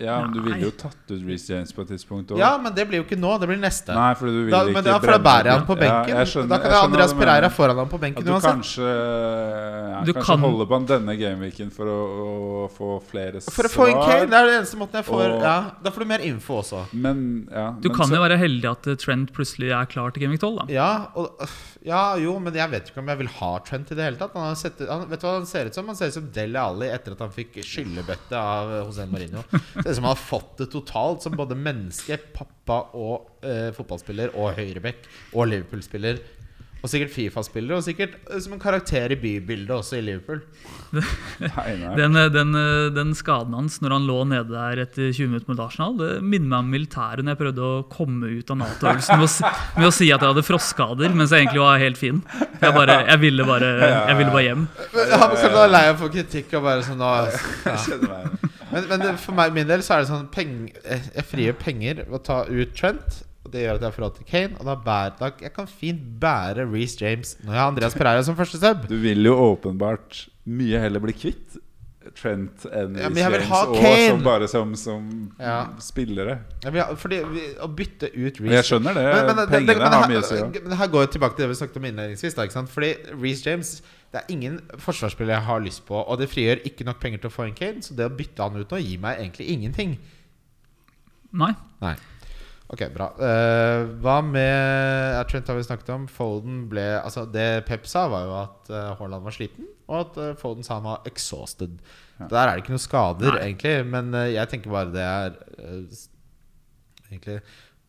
Ja, 0.00 0.20
men 0.26 0.32
du 0.34 0.40
ville 0.42 0.58
jo 0.58 0.70
tatt 0.72 0.96
ut 1.10 1.22
Reece 1.26 1.50
James 1.54 1.70
på 1.72 1.82
et 1.82 1.88
tidspunkt 1.94 2.32
òg. 2.34 2.38
Ja, 2.38 2.58
men 2.58 2.74
det 2.74 2.88
blir 2.88 2.98
jo 2.98 3.04
ikke 3.04 3.18
nå. 3.20 3.38
Det 3.38 3.46
blir 3.46 3.60
neste. 3.62 3.94
Nei, 3.94 4.14
fordi 4.18 4.32
du 4.34 4.40
vil 4.44 4.50
Da, 4.50 4.62
ikke 4.66 4.74
men 4.74 4.84
da, 4.84 4.98
for 4.98 5.06
da 5.14 5.18
bærer 5.22 5.36
jeg 5.36 5.44
det. 5.44 5.52
han 5.54 5.66
på 5.68 5.76
benken. 5.78 6.08
Ja, 6.08 6.16
jeg 6.24 6.26
skjønner- 6.32 6.48
da 6.48 6.58
kan 6.58 6.70
jeg 6.74 6.84
Andreas. 6.88 7.12
Pereira 7.14 7.48
foran 7.50 7.76
ham 7.76 7.88
på 7.88 8.00
benken 8.02 8.24
du 8.24 8.32
uansett. 8.32 8.50
kanskje, 8.58 8.88
ja, 9.94 10.00
Du 10.04 10.12
kanskje 10.12 10.26
kan- 10.26 10.40
holde 10.40 10.66
på 10.66 10.74
han 10.74 10.86
denne 10.86 11.14
gameweeken 11.16 11.70
for 11.72 11.86
å, 11.86 11.98
å 12.66 12.70
få 12.74 12.88
flere 13.06 13.40
svar. 13.40 13.54
For 13.54 13.68
å 13.68 13.70
få 13.70 13.86
en 13.88 14.00
Kane, 14.04 14.26
det 14.26 14.34
er 14.40 14.46
den 14.50 14.56
eneste 14.62 14.76
måten 14.76 14.98
jeg 15.00 15.04
får 15.06 15.24
Og- 15.34 15.42
ja, 15.42 15.70
Da 15.82 15.90
får 15.90 15.98
du 16.00 16.04
mer 16.06 16.18
info 16.20 16.58
også. 16.62 16.86
Men, 16.92 17.48
ja, 17.50 17.70
Du 17.80 17.88
men 17.88 17.96
kan 17.98 18.06
så- 18.08 18.14
jo 18.16 18.22
være 18.22 18.38
heldig 18.38 18.70
at 18.70 18.86
eh, 18.88 18.94
Trent 18.96 19.32
plutselig 19.32 19.70
er 19.70 19.86
klar 19.86 20.10
til 20.12 20.22
Gameweek 20.24 20.40
12. 20.40 20.66
da 20.66 20.72
Ja, 20.72 21.06
og, 21.14 21.38
ja, 21.84 22.16
jo, 22.16 22.38
men 22.40 22.52
jeg 22.52 22.70
vet 22.70 22.90
ikke 22.90 22.98
om 22.98 23.06
jeg 23.08 23.18
vil 23.18 23.26
ha 23.28 23.58
Trent 23.60 23.90
i 23.92 23.94
det 23.94 24.04
hele 24.04 24.16
tatt. 24.16 24.32
Han 24.34 24.42
har 24.42 24.54
sett, 24.56 24.78
han, 24.88 25.06
vet 25.08 25.20
du 25.20 25.26
hva 25.26 25.34
han 25.38 25.46
ser 25.46 25.66
ut 25.66 25.74
som? 25.74 25.86
Han 25.86 25.94
ser 25.96 26.06
ut 26.08 26.14
som 26.14 26.28
Dele 26.32 26.56
Alli 26.58 26.86
etter 26.88 27.12
at 27.12 27.18
han 27.20 27.30
fikk 27.30 27.54
skyllebøtte 27.62 28.32
av 28.34 28.68
José 28.90 29.06
Mourinho. 29.08 29.44
Det 29.84 29.90
er 29.92 29.98
som 29.98 30.06
han 30.08 30.14
har 30.16 30.22
fått 30.24 30.54
det 30.62 30.70
totalt, 30.72 31.20
som 31.26 31.34
både 31.36 31.56
menneske, 31.60 32.16
pappa 32.32 32.86
og 32.96 33.44
eh, 33.44 33.68
fotballspiller 33.76 34.32
og 34.34 34.54
høyrebekk 34.56 35.04
og 35.36 35.50
Liverpool-spiller. 35.52 36.22
Og 36.84 36.90
sikkert 36.92 37.12
Fifa-spiller, 37.14 37.78
og 37.78 37.84
sikkert 37.84 38.16
eh, 38.28 38.40
som 38.44 38.52
en 38.56 38.60
karakter 38.60 39.12
i 39.12 39.16
bybildet 39.16 39.70
også 39.72 39.96
i 39.96 40.02
Liverpool. 40.04 40.40
Den, 41.96 42.16
eh, 42.20 42.28
den, 42.32 42.50
eh, 42.60 42.88
den 42.96 43.12
skaden 43.16 43.54
hans 43.56 43.78
når 43.80 43.94
han 43.96 44.08
lå 44.08 44.16
nede 44.28 44.52
der 44.52 44.82
etter 44.84 45.08
20 45.12 45.30
minutter 45.30 45.48
mot 45.52 45.62
Arsenal, 45.64 45.94
det 46.00 46.10
minner 46.24 46.48
meg 46.52 46.58
om 46.64 46.68
militæret 46.74 47.24
når 47.24 47.34
jeg 47.36 47.40
prøvde 47.40 47.68
å 47.70 47.78
komme 47.92 48.32
ut 48.38 48.52
av 48.52 48.60
Nato-øvelsen 48.60 49.20
med, 49.20 49.28
å 49.28 49.32
si- 49.32 49.52
med 49.80 49.88
å 49.88 49.94
si 49.96 50.10
at 50.12 50.20
jeg 50.24 50.32
hadde 50.34 50.44
frostskader, 50.48 51.16
mens 51.16 51.32
jeg 51.32 51.44
egentlig 51.46 51.64
var 51.64 51.80
helt 51.84 52.00
fin. 52.00 52.20
Jeg, 52.60 52.72
bare, 52.76 52.98
jeg, 53.08 53.20
ville 53.24 53.48
bare, 53.48 53.72
jeg 54.10 54.18
ville 54.20 54.32
bare 54.36 54.46
hjem. 54.50 54.66
Men 54.96 55.14
Han 55.24 55.36
kan 55.40 55.56
være 55.60 55.72
lei 55.76 55.84
av 55.88 55.96
å 55.96 56.02
få 56.04 56.12
kritikk 56.18 56.52
og 56.60 56.68
bare 56.68 56.84
sånn 56.88 57.00
nå, 57.00 57.14
ja. 57.28 57.78
Kjenner 57.84 58.12
meg. 58.12 58.50
Men, 58.74 58.88
men 58.90 59.04
det, 59.06 59.12
for 59.22 59.36
meg, 59.38 59.52
min 59.56 59.66
del 59.70 59.82
så 59.86 59.96
er 59.96 60.04
det 60.04 60.10
sånn 60.10 60.28
peng, 60.34 60.56
Jeg 60.84 61.24
frigjør 61.30 61.58
penger 61.62 62.02
ved 62.04 62.18
å 62.18 62.22
ta 62.26 62.42
ut 62.50 62.74
Trent. 62.76 63.22
Og 63.44 63.52
det 63.52 63.60
gjør 63.66 63.74
at 63.76 63.82
jeg 63.82 63.90
har 63.90 63.96
forhold 63.98 64.14
til 64.16 64.28
Kane. 64.30 64.56
Og 64.60 64.64
da 64.70 64.74
bærer 64.86 65.18
da, 65.20 65.30
Jeg 65.44 65.52
kan 65.56 65.66
fint 65.68 66.00
bære 66.22 66.64
Reece 66.72 66.96
James 67.02 67.36
når 67.44 67.52
jeg 67.52 67.60
har 67.60 67.68
Andreas 67.74 67.94
Pereira 67.98 68.22
som 68.24 68.36
første 68.38 68.60
sub. 68.62 68.86
Du 68.88 68.96
vil 69.02 69.22
jo 69.28 69.34
åpenbart 69.52 70.26
mye 70.48 70.80
heller 70.80 71.00
bli 71.04 71.12
kvitt 71.16 71.60
Trent 72.18 72.66
enn 72.68 72.98
Ja, 73.00 73.08
jeg 73.08 73.32
James, 73.32 73.46
ha 73.48 73.60
og 73.64 73.76
Kane. 73.80 74.08
som 74.10 74.22
bare 74.26 74.48
som, 74.48 74.74
som 74.76 75.06
Ja. 75.40 75.54
spillere. 75.80 76.38
Ja, 76.62 76.70
ha- 76.70 76.94
Fordi 77.00 77.22
vi, 77.32 77.44
Å 77.64 77.68
bytte 77.74 78.10
ut 78.12 78.40
Reece 78.44 78.52
jeg 78.58 78.64
skjønner 78.68 78.94
det. 78.94 79.04
Men- 79.08 79.26
men 79.26 79.36
det- 79.36 79.48
Pengene 79.48 79.66
det- 79.66 79.78
men 79.78 79.92
har 79.92 80.08
mye 80.08 80.20
å 80.20 80.24
si. 80.24 80.76
her 80.76 80.86
går 80.88 81.06
jo 81.06 81.12
tilbake 81.18 81.36
til 81.36 81.48
det 81.48 81.48
vi 81.56 81.64
snakket 81.64 81.76
om 81.76 81.84
innledningsvis. 81.84 82.34
Da? 82.34 82.62
Fordi 82.66 82.96
Reece 83.22 83.46
James 83.46 83.82
Det 84.14 84.20
er 84.22 84.30
ingen 84.30 84.60
forsvarsspiller 84.78 85.34
jeg 85.34 85.46
har 85.48 85.62
lyst 85.64 85.82
på, 85.88 85.98
og 85.98 86.18
det 86.20 86.30
frigjør 86.30 86.62
ikke 86.68 86.86
nok 86.86 87.00
penger 87.02 87.24
til 87.24 87.32
å 87.32 87.34
få 87.34 87.48
en 87.48 87.56
Kane, 87.58 87.82
så 87.82 87.96
det 87.98 88.06
å 88.06 88.14
bytte 88.14 88.46
han 88.46 88.60
ut 88.60 88.70
nå 88.70 88.78
gir 88.78 89.00
meg 89.02 89.18
egentlig 89.18 89.48
ingenting. 89.50 89.96
Nei. 91.34 91.50
Nei. 91.82 91.96
Ok, 92.70 92.86
bra. 92.94 93.10
Uh, 93.18 93.90
hva 94.00 94.20
med 94.24 95.18
uh, 95.18 95.24
Trent 95.28 95.50
har 95.50 95.58
vi 95.58 95.66
snakket 95.66 95.90
om. 95.96 96.06
Foden 96.08 96.62
ble 96.70 96.84
Altså, 97.00 97.26
det 97.28 97.66
Pep 97.68 97.84
sa, 97.90 98.06
var 98.12 98.24
jo 98.24 98.32
at 98.38 98.70
uh, 98.72 98.94
Haaland 99.00 99.26
var 99.26 99.36
sliten, 99.36 99.66
og 99.90 99.98
at 99.98 100.22
uh, 100.22 100.30
Foden 100.40 100.64
sa 100.64 100.78
han 100.78 100.86
var 100.86 101.04
exhausted. 101.10 101.76
Ja. 102.20 102.30
Der 102.30 102.40
er 102.40 102.54
det 102.54 102.64
ikke 102.64 102.76
noen 102.76 102.86
skader, 102.86 103.34
Nei. 103.34 103.50
egentlig. 103.50 103.76
Men 103.90 104.14
jeg 104.30 104.50
tenker 104.52 104.72
bare 104.72 104.94
det 104.94 105.04
er 105.04 105.38
egentlig 107.10 107.40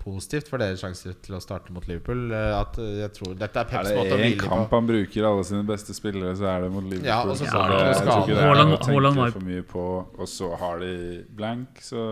positivt 0.05 0.47
for 0.51 0.61
deres 0.61 0.79
sjanser 0.83 1.15
til 1.25 1.35
å 1.35 1.41
starte 1.43 1.73
mot 1.75 1.85
Liverpool. 1.89 2.27
eh, 2.31 2.51
at 2.59 2.77
eh, 2.79 2.91
jeg 3.01 3.11
tror 3.17 3.33
Dette 3.41 3.59
er 3.59 3.65
Er 3.65 3.71
Peps 3.73 3.89
det 3.89 3.97
måte 3.97 4.13
å 4.13 4.19
én 4.19 4.23
hvile 4.29 4.47
kamp 4.47 4.75
han 4.77 4.87
bruker 4.91 5.27
alle 5.31 5.43
sine 5.49 5.65
beste 5.67 5.95
spillere, 5.97 6.35
så 6.37 6.45
er 6.53 6.65
det 6.67 6.71
mot 6.75 6.85
Liverpool. 6.85 7.09
Ja, 7.09 7.19
og 7.25 7.35
så 7.39 7.49
så 7.49 7.65
det 7.73 7.81
jeg 7.81 7.99
tror 8.05 8.21
ikke 8.21 8.37
det 8.37 8.45
er 8.45 8.61
noe 8.61 8.77
å 8.77 8.83
tenke 8.85 9.31
for 9.39 9.49
mye 9.49 9.65
på. 9.75 9.85
Og 10.21 10.29
så 10.31 10.51
har 10.61 10.79
de 10.85 10.93
blank, 11.41 11.81
så 11.83 12.05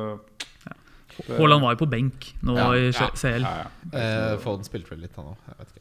Haaland 1.27 1.61
var 1.61 1.75
jo 1.75 1.79
på 1.83 1.89
benk 1.91 2.31
nå 2.41 2.55
Ja, 2.57 2.67
i. 2.73 2.87
CL. 2.91 3.43
ja, 3.45 3.51
ja. 3.61 3.67
Eh, 3.93 4.37
Foden 4.41 4.65
spilte 4.65 4.89
vel 4.95 5.03
litt, 5.05 5.13
han 5.19 5.27
òg. 5.29 5.73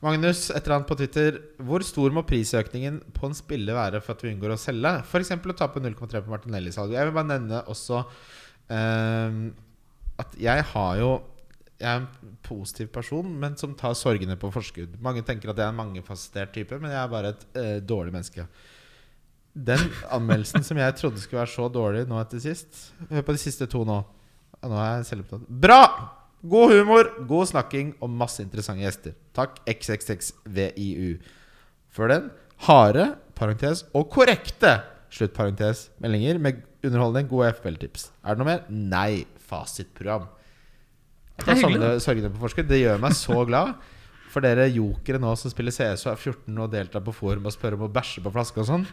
Magnus, 0.00 0.46
et 0.54 0.62
eller 0.62 0.76
annet 0.78 0.88
på 0.88 0.96
Twitter. 0.96 1.36
Hvor 1.60 1.82
stor 1.84 2.14
må 2.14 2.22
prisøkningen 2.24 3.00
på 3.12 3.28
en 3.28 3.34
spiller 3.36 3.76
være 3.76 4.00
for 4.00 4.14
at 4.14 4.22
vi 4.24 4.32
unngår 4.32 4.54
å 4.54 4.60
selge? 4.60 4.92
F.eks. 5.04 5.32
å 5.36 5.56
tape 5.58 5.82
0,3 5.84 6.22
på 6.24 6.32
Martinelli-salget. 6.32 6.96
Jeg 7.00 7.10
vil 7.10 7.16
bare 7.18 7.32
nevne 7.34 7.60
også 7.68 8.00
eh, 8.72 9.40
at 10.24 10.38
jeg 10.40 10.64
har 10.72 11.02
jo 11.02 11.10
Jeg 11.78 11.88
er 11.88 12.00
en 12.00 12.34
positiv 12.42 12.88
person, 12.90 13.26
men 13.38 13.54
som 13.58 13.76
tar 13.78 13.94
sorgene 13.94 14.34
på 14.40 14.50
forskudd. 14.50 14.96
Mange 15.02 15.22
tenker 15.26 15.52
at 15.52 15.60
jeg 15.60 15.68
er 15.68 15.74
en 15.74 15.78
mangefasettert 15.78 16.50
type, 16.56 16.78
men 16.82 16.90
jeg 16.90 16.98
er 16.98 17.12
bare 17.12 17.32
et 17.34 17.44
uh, 17.54 17.76
dårlig 17.86 18.14
menneske. 18.16 18.46
Den 19.54 19.84
anmeldelsen 20.14 20.66
som 20.66 20.78
jeg 20.78 20.96
trodde 20.98 21.22
skulle 21.22 21.42
være 21.44 21.54
så 21.54 21.68
dårlig 21.72 22.04
nå 22.06 22.18
etter 22.20 22.38
sist 22.42 22.76
Hør 23.08 23.24
på 23.26 23.34
de 23.34 23.40
siste 23.42 23.66
to 23.70 23.80
nå. 23.86 23.96
Nå 24.62 24.76
er 24.78 24.98
jeg 24.98 25.08
selvopptatt. 25.12 25.46
Bra! 25.48 25.82
God 26.38 26.70
humor, 26.70 27.08
god 27.26 27.48
snakking 27.50 27.96
og 27.98 28.12
masse 28.14 28.42
interessante 28.44 28.84
gjester. 28.84 29.16
Takk. 29.34 29.58
XXXVIU. 29.66 31.16
Før 31.90 32.12
den 32.12 32.28
harde, 32.68 33.08
parentes, 33.38 33.84
og 33.94 34.06
korrekte 34.14 34.76
sluttparentes 35.14 35.88
meldinger 36.02 36.38
med 36.42 36.62
underholdning, 36.86 37.26
gode 37.30 37.50
FPL-tips. 37.56 38.10
Er 38.22 38.34
det 38.34 38.42
noe 38.42 38.50
mer? 38.52 38.66
Nei. 38.70 39.26
Fasitprogram. 39.48 40.28
Det 41.38 41.46
Ta 41.46 41.54
er 41.54 41.60
hyggelig, 41.60 41.78
sorgene, 41.78 42.02
sorgene 42.02 42.32
på 42.34 42.42
forskudd. 42.42 42.68
Det 42.68 42.82
gjør 42.82 43.00
meg 43.02 43.16
så 43.16 43.38
glad. 43.46 43.78
For 44.28 44.44
dere 44.44 44.66
jokere 44.68 45.20
nå 45.22 45.30
som 45.40 45.52
spiller 45.52 45.72
CS 45.72 46.04
og 46.04 46.12
er 46.12 46.20
14 46.20 46.60
og 46.60 46.70
deltar 46.72 47.00
på 47.04 47.14
forum 47.16 47.48
og 47.48 47.54
spør 47.54 47.78
om 47.78 47.86
å 47.86 47.90
bæsje 47.92 48.20
på 48.24 48.32
flaske 48.34 48.60
og 48.60 48.66
sånn, 48.68 48.84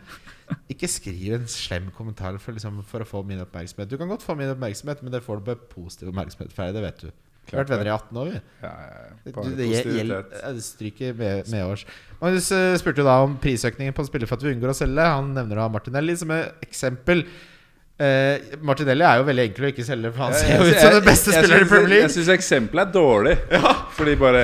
ikke 0.72 0.88
skriv 0.88 1.36
en 1.36 1.50
slem 1.52 1.90
kommentar 1.98 2.38
for, 2.40 2.56
liksom, 2.56 2.80
for 2.88 3.04
å 3.04 3.10
få 3.10 3.24
min 3.28 3.44
oppmerksomhet. 3.44 3.92
Du 3.92 3.98
kan 4.00 4.12
godt 4.12 4.24
få 4.24 4.38
min 4.40 4.54
oppmerksomhet, 4.54 5.04
men 5.04 5.12
det 5.12 5.26
får 5.26 5.42
du 5.42 5.50
på 5.50 5.58
positiv 5.74 6.14
oppmerksomhet 6.14 6.56
Ferdig. 6.56 6.78
Det 6.78 6.86
vet 6.86 7.04
du. 7.04 7.10
Vi 7.46 7.54
har 7.54 7.62
vært 7.62 7.74
venner 7.76 7.90
i 7.90 7.94
18 7.94 8.20
år, 8.22 8.30
vi. 8.32 8.40
Ja, 8.64 8.72
ja, 8.82 9.02
ja. 9.06 10.22
Det 10.56 10.64
stryker 10.66 11.18
med, 11.20 11.52
medårs. 11.54 11.84
Magnus 12.22 12.48
eh, 12.56 12.78
spurte 12.82 13.04
jo 13.04 13.06
da 13.06 13.20
om 13.22 13.36
prisøkningen 13.42 13.94
på 13.94 14.06
spillet 14.08 14.32
for 14.32 14.40
at 14.40 14.46
vi 14.48 14.56
unngår 14.56 14.74
å 14.74 14.78
selge. 14.78 15.06
Han 15.14 15.36
nevner 15.36 15.62
da 15.62 15.68
Martinelli 15.70 16.16
som 16.18 16.34
et 16.34 16.66
eksempel. 16.66 17.22
Eh, 17.98 18.58
Martinelli 18.68 19.06
er 19.08 19.22
jo 19.22 19.24
veldig 19.30 19.44
enkel 19.50 19.66
å 19.66 19.70
ikke 19.72 19.86
selge, 19.88 20.10
for 20.12 20.26
han 20.26 20.34
ser 20.36 20.58
jo 20.58 20.66
ut 20.68 20.80
som 20.82 20.92
den 20.98 21.06
beste 21.06 21.32
spilleren 21.32 21.64
i 21.64 21.70
synes- 21.70 21.90
League. 21.90 22.02
Jeg 22.10 22.12
syns 22.18 22.32
eksempelet 22.34 22.88
er 22.90 22.92
dårlig. 22.92 23.36
Fordi 23.96 24.16
bare 24.20 24.42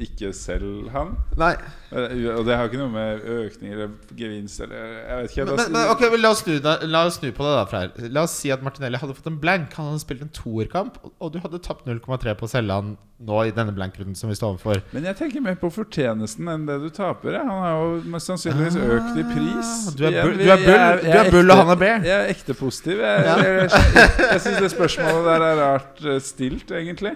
ikke 0.00 0.32
selg 0.34 0.88
han. 0.94 1.16
Nei, 1.36 1.54
Eh, 1.92 2.24
Og 2.32 2.46
det 2.46 2.54
har 2.56 2.70
ikke 2.70 2.78
noe 2.80 2.88
med 2.88 3.20
økning 3.28 3.74
eller 3.74 3.90
gevinst 4.16 4.62
eller 4.64 4.78
Jeg 4.80 5.16
vet 5.20 5.30
ikke. 5.34 5.44
men, 5.44 5.56
men, 5.58 5.72
men, 5.74 5.88
okay, 5.92 6.08
la, 6.16 6.30
oss 6.30 6.40
snu, 6.40 6.54
la 6.88 7.02
oss 7.04 7.18
snu 7.20 7.26
på 7.36 7.44
det, 7.44 7.52
da, 7.52 7.64
Freyr. 7.68 7.90
La 8.10 8.22
oss 8.24 8.32
si 8.40 8.48
at 8.50 8.62
Martinelli 8.64 8.96
hadde 8.96 9.12
fått 9.14 9.26
en 9.28 9.36
blank. 9.42 9.74
Han 9.76 9.90
hadde 9.90 10.00
spilt 10.00 10.22
en 10.24 10.30
toerkamp, 10.32 10.96
og- 11.20 11.32
du 11.34 11.38
hadde 11.38 11.60
tapt 11.60 11.84
0,3 11.86 12.32
på 12.34 12.48
å 12.48 12.48
selge 12.48 12.72
han 12.72 12.96
nå 13.20 13.42
i 13.46 13.50
denne 13.52 13.74
blankrunden 13.76 14.16
som 14.16 14.30
vi 14.32 14.34
står 14.34 14.54
overfor. 14.56 14.80
Men 14.94 15.04
jeg 15.04 15.16
tenker 15.20 15.42
mer 15.44 15.54
på 15.60 15.68
fortjenesten 15.70 16.48
enn 16.48 16.64
det 16.66 16.80
du 16.80 16.88
taper. 16.88 17.32
jeg. 17.36 17.44
Han 17.44 17.60
har 17.62 17.76
jo 17.82 18.00
mest 18.08 18.26
sannsynligvis 18.32 18.76
økt 18.80 19.18
i 19.20 19.26
pris. 19.28 19.72
Ah, 19.88 19.90
Du 19.94 20.06
er 20.06 20.22
bull- 20.24 20.38
du 20.40 20.48
er 20.48 20.56
bull- 20.56 20.72
jeg 20.72 21.02
du 21.12 21.18
er 21.18 21.30
bull, 21.30 21.50
og 21.50 21.56
han 21.58 21.68
er 21.70 21.76
bear. 21.76 21.98
Jeg 22.00 22.16
er 22.24 22.32
ekte 22.32 22.54
positiv. 22.56 22.96
Jeg, 22.98 23.24
jeg, 23.28 23.68
jeg, 23.68 24.30
jeg 24.32 24.40
syns 24.40 24.58
det 24.64 24.72
spørsmålet 24.72 25.24
der 25.28 25.42
er 25.52 25.60
rart 25.60 26.02
eh, 26.06 26.18
stilt, 26.18 26.66
egentlig. 26.72 27.14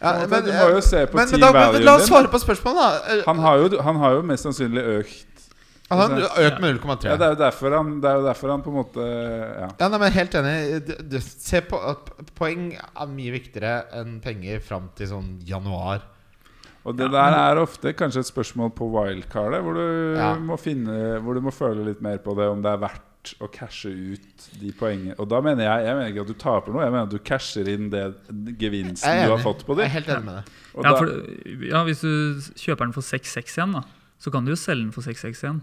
Ja, 0.00 0.12
men, 0.30 0.44
du 0.46 0.52
må 0.54 0.66
jo 0.76 0.82
se 0.84 1.00
på 1.10 1.16
men, 1.18 1.24
men 1.24 1.32
team 1.32 1.40
da, 1.42 1.48
men, 1.50 1.62
valuen 1.62 1.84
la 1.88 1.94
oss 1.98 2.06
svare 2.06 2.30
på 2.30 2.38
spørsmålet, 2.38 2.78
da. 2.78 3.14
Eh, 3.16 3.22
Han 3.26 3.38
har, 3.42 3.56
jo, 3.64 3.80
han 3.82 3.96
har 4.04 4.12
jo 4.18 4.20
mest 4.28 4.46
sannsynlig 4.46 4.84
økt 4.98 5.24
Han 5.90 5.98
har 6.02 6.44
økt 6.44 6.60
med 6.62 6.76
0,3. 6.76 7.08
ja, 7.08 7.16
det, 7.16 7.24
er 7.26 7.32
jo 7.32 7.38
derfor 7.40 7.74
han, 7.78 7.90
det 8.04 8.10
er 8.10 8.20
jo 8.20 8.26
derfor 8.28 8.52
han 8.52 8.62
på 8.62 8.70
en 8.70 8.76
måte 8.78 9.06
Ja. 9.08 9.70
Ja, 9.80 9.88
nei, 9.88 9.98
men 10.04 10.12
Helt 10.12 10.36
enig. 10.38 10.54
Du, 10.86 10.92
du, 11.16 11.18
se 11.24 11.62
på 11.66 11.80
at 11.80 12.12
Poeng 12.38 12.68
er 12.76 13.10
mye 13.10 13.34
viktigere 13.34 13.88
enn 13.98 14.20
penger 14.22 14.60
fram 14.62 14.90
til 14.94 15.10
sånn 15.10 15.34
januar. 15.48 16.04
Og 16.86 16.94
det 16.96 17.08
der 17.12 17.34
er 17.36 17.58
ofte 17.60 17.90
kanskje 17.92 18.22
et 18.22 18.28
spørsmål 18.30 18.70
på 18.76 18.86
wildcardet, 18.94 19.58
hvor 19.64 19.74
du 19.76 20.14
Ja. 20.16 20.30
må 20.38 20.56
finne 20.60 21.18
Hvor 21.24 21.34
du 21.34 21.42
må 21.44 21.50
føle 21.52 21.84
litt 21.90 22.00
mer 22.00 22.18
på 22.22 22.36
det, 22.38 22.46
om 22.48 22.62
det 22.62 22.70
er 22.70 22.78
verdt 22.86 23.02
å 23.42 23.48
cashe 23.52 23.90
ut 23.90 24.46
de 24.60 24.72
poengene. 24.76 25.16
Og 25.18 25.28
da 25.30 25.40
mener 25.44 25.64
jeg 25.66 25.86
Jeg 25.88 25.96
mener 25.98 26.12
ikke 26.12 26.24
at 26.24 26.32
du 26.32 26.38
taper 26.42 26.74
noe, 26.74 26.84
jeg 26.84 26.94
mener 26.94 27.08
at 27.08 27.14
du 27.14 27.18
casher 27.30 27.68
inn 27.72 27.90
det 27.92 28.04
gevinsten 28.60 29.24
du 29.24 29.32
har 29.34 29.42
fått 29.44 29.64
på 29.66 29.76
Jeg 29.78 29.88
er 29.88 29.94
helt 29.98 30.12
enig 30.14 30.26
med 30.28 30.38
deg. 30.40 30.52
Og 30.74 30.84
Ja, 30.84 30.92
da, 30.92 30.98
for, 30.98 31.64
ja, 31.72 31.82
hvis 31.88 32.04
du 32.04 32.12
kjøper 32.60 32.86
den 32.86 32.94
for 32.96 33.06
6-6 33.06 33.56
igjen, 33.58 33.76
da, 33.78 33.84
så 34.18 34.32
kan 34.34 34.46
du 34.46 34.52
jo 34.54 34.58
selge 34.60 34.86
den 34.86 34.94
for 34.94 35.06
6-6 35.06 35.44
igjen. 35.44 35.60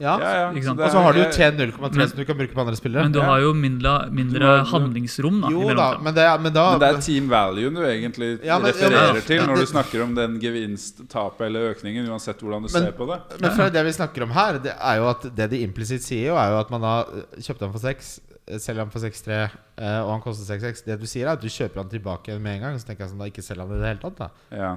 Ja. 0.00 0.18
ja, 0.18 0.30
ja, 0.34 0.46
Ikke 0.52 0.64
sant? 0.64 0.78
det 0.78 0.86
Og 0.86 0.90
så 0.90 1.02
har 1.02 1.12
du 1.12 1.18
jo 1.20 1.26
tjent 1.30 1.56
0,3 1.60 2.08
som 2.08 2.16
du 2.18 2.24
kan 2.24 2.36
bruke 2.36 2.52
på 2.54 2.60
andre 2.60 2.74
spillere. 2.74 3.02
Men 3.04 3.12
du 3.12 3.20
Ja. 3.20 3.24
har 3.26 3.40
jo 3.40 3.52
mindre, 3.54 4.10
mindre 4.10 4.38
Du 4.40 4.46
har- 4.46 4.64
du- 4.64 4.70
handlingsrom 4.72 5.40
da, 5.42 5.48
jo 5.50 5.74
da, 5.74 5.98
men 5.98 6.14
det, 6.14 6.40
men 6.42 6.52
da 6.52 6.70
Men 6.72 6.80
det 6.80 6.88
er 6.96 7.00
team 7.00 7.28
value 7.28 7.70
du 7.70 7.80
egentlig 7.86 8.42
Ja, 8.44 8.58
men- 8.58 8.66
ja, 8.66 8.72
refererer 8.72 9.12
men- 9.14 9.22
til 9.22 9.40
når 9.46 9.56
du 9.56 9.66
snakker 9.66 10.02
om 10.02 10.14
den 10.14 10.40
gevinst, 10.40 11.06
tapet 11.08 11.46
eller 11.46 11.74
økningen, 11.74 12.08
uansett 12.08 12.40
hvordan 12.40 12.66
du 12.66 12.72
Men- 12.72 12.82
ser 12.82 12.92
på 12.92 13.06
det. 13.06 13.40
Men 13.40 13.50
fra 13.56 13.68
det 13.70 13.84
vi 13.84 13.92
snakker 13.92 14.22
om 14.22 14.30
her, 14.30 14.58
det 14.58 14.74
er 14.80 14.96
jo 14.96 15.08
at 15.08 15.22
det 15.36 15.50
de 15.50 15.66
implisitt 15.66 16.02
sier, 16.02 16.26
jo 16.28 16.34
er 16.36 16.50
jo 16.50 16.58
at 16.58 16.70
man 16.70 16.80
da 16.80 17.04
kjøpt 17.04 17.42
kjøpte 17.52 17.60
han 17.60 17.72
for 17.72 17.78
6, 17.78 18.20
eh, 18.48 18.56
selger 18.58 18.78
han 18.78 18.90
for 18.90 18.98
6,3, 18.98 19.50
eh, 19.78 20.00
og 20.02 20.10
han 20.10 20.20
koster 20.20 20.44
6,6. 20.58 20.82
Det 20.84 20.98
du 20.98 21.06
sier, 21.06 21.26
er 21.28 21.32
at 21.34 21.40
du 21.40 21.46
kjøper 21.46 21.76
han 21.76 21.88
tilbake 21.88 22.40
med 22.40 22.56
en 22.56 22.60
gang. 22.60 22.74
Så 22.78 22.86
tenker 22.86 23.00
jeg 23.06 23.10
sånn, 23.10 23.18
da 23.18 23.24
ikke 23.26 23.42
selger 23.44 23.68
han 23.68 23.76
i 23.76 23.80
det 23.80 23.86
hele 24.00 24.10
tatt, 24.10 24.16
da. 24.18 24.28
Ja. 24.50 24.76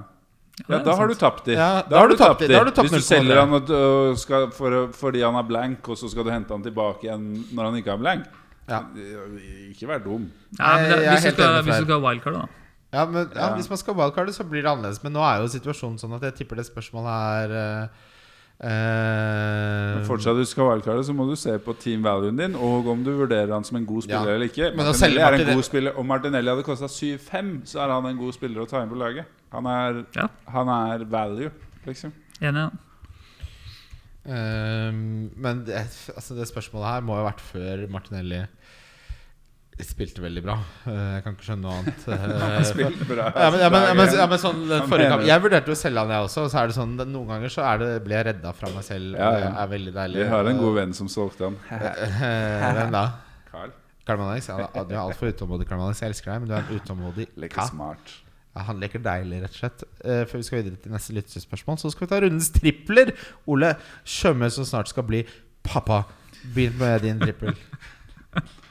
Ja, 0.63 0.79
da 0.79 0.93
har 0.95 1.09
du 1.11 1.15
tapt 1.19 1.49
i. 1.51 1.55
Ja, 1.57 1.83
da 1.83 1.99
har 1.99 2.07
du 2.07 2.15
tapt 2.15 2.39
tapt 2.39 2.79
Hvis 2.87 2.93
du 2.93 3.03
selger 3.03 3.41
han 3.41 4.15
skal, 4.17 4.47
for, 4.55 4.87
fordi 4.95 5.23
han 5.25 5.35
er 5.35 5.47
blank, 5.47 5.89
og 5.91 5.99
så 5.99 6.07
skal 6.11 6.23
du 6.23 6.31
hente 6.31 6.55
han 6.55 6.63
tilbake 6.63 7.09
igjen 7.09 7.25
når 7.51 7.69
han 7.69 7.79
ikke 7.81 7.91
er 7.91 7.99
blank. 8.01 8.29
Ja. 8.69 8.79
Ikke 9.69 9.89
vær 9.89 9.99
dum. 10.05 10.29
Ja, 10.57 10.77
men 10.79 10.89
da, 10.89 11.01
hvis, 11.11 11.27
du 11.27 11.35
skal, 11.35 11.59
hvis 11.65 11.83
du 11.83 11.89
skal 11.89 11.99
ha 11.99 12.01
wildcard, 12.07 12.39
da. 12.39 12.45
Ja, 12.95 13.03
men 13.05 13.27
ja, 13.27 13.49
Ja. 13.49 13.53
Hvis 13.57 13.69
man 13.69 13.81
skal 13.81 13.97
wildcarde, 13.99 14.33
så 14.33 14.47
blir 14.47 14.63
det 14.63 14.71
annerledes. 14.71 15.03
Men 15.03 15.13
nå 15.17 15.23
er 15.27 15.43
jo 15.43 15.51
situasjonen 15.51 15.99
sånn 15.99 16.15
at 16.15 16.23
jeg 16.29 16.37
tipper 16.39 16.61
det 16.61 16.67
spørsmålet 16.69 17.51
er 17.51 17.89
eh, 18.63 19.95
Men 19.97 20.05
fortsatt 20.07 20.37
du 20.39 20.45
skal 20.47 20.69
wildcarde, 20.69 21.03
så 21.07 21.13
må 21.15 21.25
du 21.29 21.35
se 21.39 21.57
på 21.59 21.73
team 21.81 22.03
valuen 22.05 22.37
din, 22.39 22.55
og 22.55 22.87
om 22.87 23.03
du 23.03 23.11
vurderer 23.17 23.51
han 23.53 23.63
som 23.67 23.77
en 23.77 23.85
god 23.85 24.03
spiller 24.05 24.29
Ja. 24.31 24.35
eller 24.37 24.47
ikke. 24.49 24.71
Men 24.75 24.85
Martinelli 24.87 25.21
er 25.21 25.33
en 25.39 25.55
god 25.55 25.63
spiller 25.67 25.97
Om 25.99 26.05
Martinelli 26.07 26.49
hadde 26.53 26.63
kosta 26.63 26.87
7-5, 26.87 27.65
så 27.65 27.79
er 27.83 27.93
han 27.93 28.05
en 28.11 28.17
god 28.17 28.33
spiller 28.33 28.61
å 28.63 28.69
ta 28.69 28.81
inn 28.83 28.89
på 28.89 28.95
laget. 28.99 29.25
Han 29.51 29.65
er, 29.67 30.05
Ja. 30.15 30.27
han 30.47 30.67
er 30.69 31.05
value, 31.05 31.51
liksom. 31.85 32.11
Enig. 32.41 32.65
ja. 32.65 32.69
uh, 34.27 34.91
men 34.93 35.65
det, 35.65 35.83
altså 36.15 36.35
det 36.35 36.47
spørsmålet 36.49 36.87
her 36.89 37.01
må 37.05 37.15
jo 37.17 37.23
ha 37.23 37.29
vært 37.31 37.43
før 37.45 37.85
Martinelli 37.93 38.41
spilte 39.83 40.21
veldig 40.23 40.41
bra. 40.45 40.53
Eh, 40.87 40.99
jeg 41.17 41.23
kan 41.25 41.33
ikke 41.35 41.45
skjønne 41.49 41.65
noe 41.65 41.79
annet. 41.81 42.05
han 42.45 42.67
spilte 42.69 43.07
bra. 43.09 43.25
ja, 43.27 43.49
men, 43.51 43.59
ja, 43.59 43.69
men, 43.73 43.87
ja, 43.89 43.95
men, 43.99 44.11
ja, 44.21 44.27
men 44.31 44.39
sånn 44.39 44.61
den 44.69 44.79
Han 44.79 44.87
forrige 44.87 45.09
mener 45.09 45.17
kamp 45.17 45.27
Jeg 45.27 45.43
vurderte 45.43 45.71
jo 45.71 45.75
å 45.75 45.79
selge 45.79 46.03
han, 46.05 46.13
jeg 46.15 46.27
også. 46.29 46.45
Og 46.45 46.53
så 46.53 46.61
er 46.61 46.71
det 46.71 46.77
sånn 46.77 46.93
Noen 47.01 47.31
ganger 47.33 47.51
så 47.51 47.65
er 47.67 47.81
det, 47.81 47.89
blir 48.05 48.15
jeg 48.21 48.27
redda 48.29 48.53
fra 48.55 48.71
meg 48.71 48.87
selv. 48.87 49.17
Ja. 49.19 49.31
Det 49.35 49.49
er 49.51 49.71
veldig 49.75 49.95
deilig. 49.97 50.21
Vi 50.21 50.29
har 50.31 50.51
en 50.51 50.61
god 50.63 50.77
venn 50.79 50.95
som 50.95 51.11
solgte 51.11 51.49
han. 51.49 51.59
Eh, 51.75 52.67
Hvem 52.79 52.95
da? 52.95 53.05
Carl. 53.51 53.75
Carl 54.07 54.27
Alex? 54.29 54.51
Ja, 54.53 54.69
du 54.75 54.93
er 54.93 55.01
altfor 55.01 55.33
utålmodig, 55.33 55.67
Karl 55.67 55.83
Alex. 55.89 56.03
Jeg 56.05 56.13
elsker 56.13 56.31
deg, 56.31 56.43
men 56.45 56.51
du 56.51 56.55
er 56.55 56.63
en 56.63 56.79
utålmodig 56.79 57.27
Leker 57.43 57.71
smart. 57.73 58.19
Han 58.55 58.79
leker 58.79 59.01
deilig, 59.03 59.41
rett 59.43 59.55
og 59.57 59.59
slett. 59.59 59.81
Eh, 59.99 60.21
før 60.29 60.39
vi 60.39 60.45
skal 60.47 60.61
videre 60.61 60.79
til 60.79 60.93
neste 60.95 61.15
lyttespørsmål, 61.17 61.79
så 61.81 61.91
skal 61.91 62.05
vi 62.05 62.11
ta 62.13 62.21
rundens 62.23 62.53
tripler. 62.55 63.11
Ole 63.51 63.73
Tjøme, 64.07 64.47
som 64.53 64.67
snart 64.67 64.93
skal 64.93 65.03
bli 65.09 65.25
pappa. 65.67 66.05
Begynn 66.55 66.77
med 66.79 67.03
din 67.03 67.19
trippel. 67.19 67.57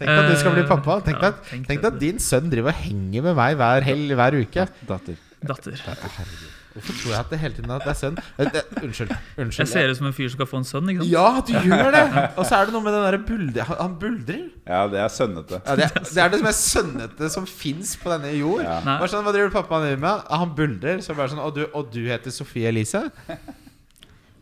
Tenk 0.00 0.10
at 0.10 0.30
du 0.32 0.34
skal 0.40 0.56
bli 0.56 0.64
pappa. 0.68 0.98
Tenk 1.06 1.20
deg 1.20 1.28
Ja, 1.28 1.32
at, 1.36 1.44
tenk 1.52 1.68
tenk 1.70 1.84
at 1.90 2.00
din 2.02 2.18
sønn 2.22 2.50
driver 2.52 2.72
og 2.74 2.82
henger 2.82 3.22
med 3.30 3.38
meg 3.38 3.56
hver 3.60 3.86
hel, 3.86 4.04
hver 4.18 4.40
uke. 4.42 4.66
Datter. 4.88 5.16
Datter. 5.44 5.78
Herregud. 5.86 6.50
Hvorfor 6.74 6.96
tror 6.98 7.10
jeg 7.12 7.18
at 7.20 7.28
det 7.30 7.38
hele 7.38 7.54
tiden 7.54 7.70
at 7.70 7.84
det 7.86 7.90
er 7.92 7.98
sønn? 8.00 8.16
Eh, 8.42 8.56
unnskyld. 8.82 9.10
unnskyld. 9.38 9.60
Jeg 9.62 9.68
ser 9.70 9.92
ut 9.92 9.98
som 10.00 10.08
en 10.08 10.14
fyr 10.16 10.26
som 10.26 10.34
skal 10.40 10.48
få 10.50 10.58
en 10.58 10.64
sønn. 10.66 10.88
ikke 10.90 11.04
sant? 11.04 11.12
Ja, 11.12 11.28
du 11.46 11.52
gjør 11.70 11.90
det! 11.94 12.00
Og 12.34 12.48
så 12.48 12.56
er 12.58 12.66
det 12.66 12.74
noe 12.74 12.82
med 12.82 12.96
den 12.96 13.04
derre 13.06 13.20
buldre... 13.28 13.66
Han, 13.68 13.92
buldrer. 14.00 14.40
Ja, 14.66 14.80
det 14.90 14.98
er 15.04 15.12
sønnete. 15.14 15.60
Ja, 15.68 15.76
det, 15.78 15.86
det 16.08 16.24
er 16.24 16.32
det 16.32 16.40
som 16.40 16.48
er 16.50 16.56
sønnete 16.58 17.30
som 17.30 17.46
fins 17.46 17.92
på 18.02 18.10
denne 18.10 18.32
jord. 18.34 18.64
Ja. 18.66 18.80
Nei. 18.88 18.96
Sånn, 19.12 19.22
Hva 19.22 19.36
driver 19.36 19.54
pappaen 19.54 19.86
din 19.92 20.02
med? 20.02 20.26
Ah, 20.26 20.42
Han 20.42 20.56
buldrer. 20.58 20.98
Så 21.06 21.14
bare 21.14 21.30
sånn, 21.30 21.44
og, 21.46 21.54
du, 21.54 21.62
og 21.70 21.94
du 21.94 22.00
heter 22.10 22.34
Sofie 22.34 22.66
Elise? 22.74 23.04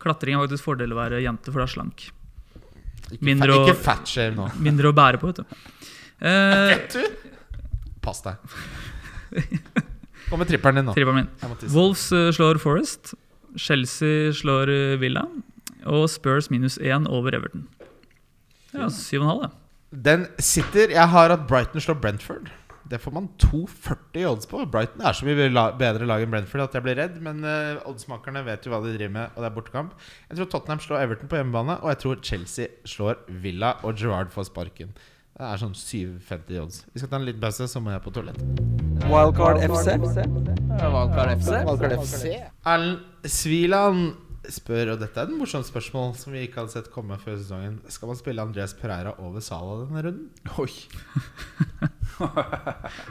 Klatring 0.00 0.38
er 0.38 0.46
faktisk 0.46 0.64
fordel 0.70 0.96
å 0.96 1.02
være 1.02 1.20
jente, 1.20 1.52
for 1.52 1.60
du 1.60 1.66
er 1.68 1.74
slank. 1.76 2.08
Mindre 3.20 3.52
å- 3.52 3.62
ikke 3.66 3.76
fatshame 3.82 4.36
nå. 4.38 4.48
Mindre 4.62 4.88
å 4.92 4.96
bære 4.96 5.18
på, 5.20 5.32
vet 5.32 5.42
du. 5.42 5.44
Eh, 6.22 6.68
Vet 6.72 6.96
du? 6.96 7.04
Pass 8.02 8.22
deg. 8.24 8.36
Kom 10.30 10.38
med 10.40 10.48
tripperen 10.48 10.80
din 10.80 10.86
nå. 10.88 10.94
Tripperen 10.96 11.22
min. 11.24 11.68
Wolves 11.74 12.06
eh, 12.16 12.30
slår 12.34 12.58
Forest. 12.62 13.14
Chelsea 13.60 14.32
slår 14.32 14.70
eh, 14.72 14.96
Villa. 15.02 15.26
Og 15.90 16.06
Spurs 16.10 16.48
minus 16.52 16.78
1 16.78 17.08
over 17.10 17.34
Everton. 17.36 17.66
Ja, 18.72 18.86
7,5, 18.88 19.42
det. 19.42 19.50
Den 20.06 20.22
sitter 20.40 20.88
Jeg 20.94 21.08
har 21.12 21.34
at 21.34 21.42
Brighton 21.50 21.82
slår 21.84 21.98
Brentford. 22.00 22.48
Det 22.92 22.98
får 23.00 23.14
man 23.16 23.28
2,40 23.40 24.18
i 24.20 24.24
odds 24.28 24.48
på. 24.50 24.58
Brighton 24.68 25.00
er 25.00 25.16
så 25.16 25.24
mye 25.24 25.48
bedre 25.80 26.08
lag 26.08 26.24
enn 26.24 26.32
Brentford 26.34 26.66
at 26.66 26.74
jeg 26.76 26.84
blir 26.84 26.98
redd. 27.00 27.14
Men 27.24 27.40
uh, 27.40 27.80
oddsmakerne 27.88 28.42
vet 28.44 28.66
jo 28.68 28.74
hva 28.74 28.82
de 28.84 28.92
driver 28.92 29.14
med, 29.14 29.32
og 29.32 29.40
det 29.40 29.48
er 29.48 29.54
bortekamp. 29.56 29.94
Jeg 30.28 30.40
tror 30.40 30.50
Tottenham 30.52 30.82
slår 30.84 31.06
Everton 31.06 31.30
på 31.32 31.40
hjemmebane, 31.40 31.78
og 31.80 31.94
jeg 31.94 32.02
tror 32.04 32.20
Chelsea 32.28 32.68
slår 32.84 33.24
Villa, 33.44 33.78
og 33.80 33.96
Gerrard 33.96 34.34
får 34.34 34.50
sparken. 34.50 34.92
Det 35.32 35.48
er 35.48 35.62
sånn 35.62 35.72
7,50 35.72 36.60
odds. 36.60 36.82
Vi 36.92 37.00
skal 37.00 37.14
ta 37.14 37.16
en 37.16 37.24
liten 37.24 37.40
pause, 37.40 37.64
så 37.72 37.80
må 37.80 37.94
jeg 37.94 38.04
på 38.04 38.12
toalettet. 38.12 38.60
Wildcard 39.08 39.62
FC. 39.64 39.96
Wildcard 40.76 41.96
FC. 42.04 42.36
Erlend 42.68 43.00
Sviland 43.24 44.31
spør, 44.50 44.90
og 44.94 44.98
dette 45.02 45.20
er 45.20 45.24
et 45.28 45.36
morsomt 45.38 45.66
spørsmål 45.68 46.14
som 46.18 46.32
vi 46.34 46.40
ikke 46.46 46.58
hadde 46.62 46.72
sett 46.74 46.88
komme 46.90 47.14
før 47.20 47.36
sesongen. 47.38 47.76
Skal 47.92 48.08
man 48.10 48.16
spille 48.18 48.42
Andreas 48.42 48.72
Pereira 48.74 49.12
over 49.22 49.40
Sala 49.44 49.76
denne 49.84 50.02
runden? 50.02 50.30
Oi. 50.58 50.72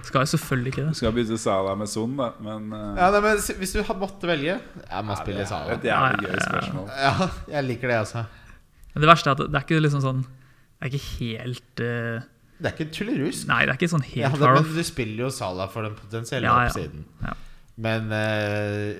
Skal 0.07 0.19
jeg 0.21 0.27
selvfølgelig 0.33 0.71
ikke 0.73 0.83
det. 0.89 0.95
Skal 0.99 1.13
bytte 1.15 1.37
Sala 1.41 1.71
med 1.79 1.89
Son, 1.91 2.11
da. 2.19 2.27
Men 2.43 2.67
uh... 2.73 2.81
Ja, 2.99 3.07
nei, 3.15 3.21
men 3.25 3.39
Hvis 3.61 3.73
du 3.75 3.79
hadde 3.81 3.99
måttet 4.01 4.27
velge 4.29 4.57
Jeg 4.57 5.07
må 5.07 5.13
spille 5.19 5.45
Sala. 5.49 5.65
det 5.71 5.73
er 5.73 5.79
et 5.79 5.89
jævlig 5.89 5.91
Ja, 5.91 5.97
gøy 6.21 6.27
ja, 6.27 6.35
ja. 6.35 6.39
spørsmål. 6.49 6.85
Ja, 7.05 7.13
jeg 7.55 7.61
liker 7.69 7.87
det, 7.93 7.97
altså. 8.03 8.19
Men 8.93 8.99
det 9.05 9.09
verste 9.13 9.27
er 9.31 9.35
at 9.39 9.43
det 9.47 9.57
er 9.61 9.65
ikke 9.65 9.81
liksom 9.85 10.03
sånn 10.03 10.21
Det 10.25 10.81
er 10.81 10.85
ikke 10.91 11.05
helt 11.21 11.75
uh... 11.85 12.27
Det 12.61 12.67
er 12.69 12.73
ikke 12.75 12.91
tullerusk. 12.93 13.47
Nei, 13.49 13.61
det 13.65 13.71
er 13.73 13.77
ikke 13.79 13.89
sånn 13.95 14.05
Ja, 14.11 14.27
helt 14.29 14.43
det, 14.43 14.49
men 14.59 14.67
du 14.75 14.83
spiller 14.85 15.19
jo 15.25 15.29
Sala 15.33 15.65
for 15.71 15.81
den 15.87 15.95
potensielle 15.97 16.45
Ja, 16.45 16.59
ja. 16.67 16.69
oppsiden. 16.69 17.01
Ja. 17.25 17.33
Men 17.81 18.01
eh, 18.13 18.99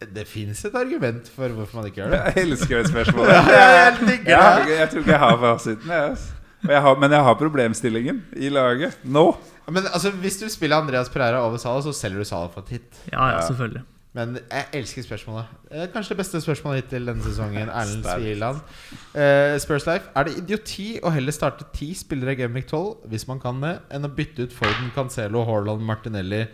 det 0.00 0.26
fins 0.28 0.64
et 0.68 0.74
argument 0.76 1.28
for 1.32 1.48
hvorfor 1.56 1.80
man 1.80 1.86
ikke 1.88 2.02
gjør 2.02 2.10
det. 2.12 2.22
Jeg 2.36 2.46
elsker 2.50 2.82
det 2.82 2.90
spørsmålet. 2.90 3.50
jeg 3.56 3.96
digger 4.02 4.32
Ja, 4.32 4.48
jeg 4.68 4.90
tror 4.92 4.98
ikke 5.04 5.14
jeg 5.14 5.22
har 5.22 5.38
fasiten. 5.40 5.90
Jeg. 5.90 6.16
Jeg 6.66 6.96
men 7.00 7.12
jeg 7.12 7.22
har 7.22 7.34
problemstillingen 7.38 8.22
i 8.36 8.48
laget 8.52 8.98
nå. 9.04 9.26
Men 9.70 9.82
altså, 9.92 10.10
hvis 10.10 10.36
du 10.40 10.48
spiller 10.52 10.76
Andreas 10.76 11.08
Pereira 11.08 11.40
over 11.46 11.56
Sala, 11.56 11.82
så 11.82 11.92
selger 11.92 12.18
du 12.18 12.24
Sala 12.28 12.48
for 12.52 12.60
et 12.66 12.68
hit. 12.76 12.98
Ja, 13.12 13.28
ja, 13.28 13.34
Ja. 13.36 13.46
selvfølgelig. 13.46 13.82
Men 14.16 14.38
jeg 14.50 14.64
elsker 14.72 15.02
spørsmålet. 15.04 15.44
Eh, 15.70 15.88
Kanskje 15.92 16.14
det 16.14 16.16
beste 16.22 16.40
spørsmålet 16.40 16.82
hittil 16.84 17.06
denne 17.06 17.22
sesongen. 17.24 17.68
Erlend 17.80 18.04
Sviland. 18.04 18.56
Uh, 19.12 19.58
Spurs 19.60 19.84
Life. 19.86 20.08
Er 20.16 20.24
det 20.24 20.38
idioti 20.40 20.86
å 21.04 21.12
heller 21.12 21.32
starte 21.36 21.66
ti 21.76 21.90
spillere 21.94 22.32
i 22.32 22.38
Gameweek 22.40 22.66
12, 22.70 22.94
hvis 23.12 23.26
man 23.28 23.40
kan 23.42 23.60
det, 23.60 23.74
enn 23.92 24.08
å 24.08 24.12
bytte 24.16 24.46
ut 24.48 24.56
Forden, 24.56 24.88
Cancelo, 24.94 25.44
Haaland, 25.44 25.84
Martinelli 25.84 26.46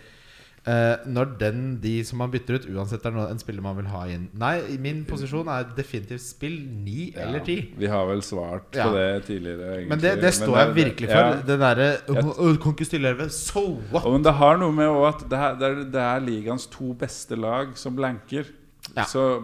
eh, 0.66 1.02
når 1.06 1.32
den 1.40 1.60
de 1.82 2.04
som 2.06 2.18
man 2.22 2.30
bytter 2.30 2.60
ut, 2.60 2.66
uansett 2.70 3.04
er 3.08 3.16
en 3.24 3.40
spiller 3.42 3.64
man 3.64 3.76
vil 3.80 3.88
ha 3.90 4.02
inn? 4.12 4.28
Nei, 4.38 4.60
min 4.82 5.04
posisjon 5.08 5.48
er 5.52 5.68
definitivt 5.76 6.22
spill 6.24 6.56
ni 6.84 7.10
eller 7.16 7.42
ti. 7.46 7.56
Vi 7.78 7.90
har 7.90 8.06
vel 8.10 8.22
svart 8.22 8.74
Ja. 8.78 8.88
på 8.88 8.96
det 8.96 9.24
tidligere. 9.26 9.72
Egentlig. 9.76 9.88
Men 9.88 9.98
det, 10.04 10.14
det 10.22 10.34
står 10.34 10.58
jeg 10.58 10.74
virkelig 10.74 11.08
for. 11.12 11.20
Ja. 11.20 11.42
Det 11.50 11.58
derre 11.64 11.88
«Åh, 12.08 12.56
Kan 12.62 12.76
ikke 12.76 12.84
stille 12.88 13.08
elleve. 13.12 13.30
So 13.30 13.80
what? 13.92 14.04
Og, 14.06 14.12
men 14.18 14.22
det 14.26 14.34
har 14.38 14.56
noe 14.62 14.72
med 14.72 14.86
at 15.08 15.24
det 15.30 15.38
er, 15.38 15.54
det, 15.58 15.70
er, 15.70 15.84
det 15.96 16.04
er 16.08 16.26
ligaens 16.26 16.66
to 16.70 16.92
beste 16.94 17.36
lag 17.36 17.74
som 17.78 17.96
blanker. 17.96 18.46
Ja. 18.96 19.04
Så 19.06 19.42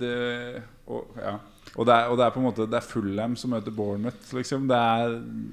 det 0.00 0.62
og, 0.90 1.06
ja. 1.20 1.36
Og, 1.76 1.86
det 1.86 1.94
er, 1.94 2.08
og 2.10 2.16
det 2.18 2.24
er 2.26 2.32
på 2.34 2.40
en 2.40 2.44
måte 2.48 2.64
Det 2.66 2.78
er 2.80 2.82
Fulham 2.82 3.36
som 3.38 3.52
møter 3.54 3.70
Bournemouth, 3.74 4.32
liksom. 4.34 4.64
Det 4.70 4.74
er, 4.76 5.12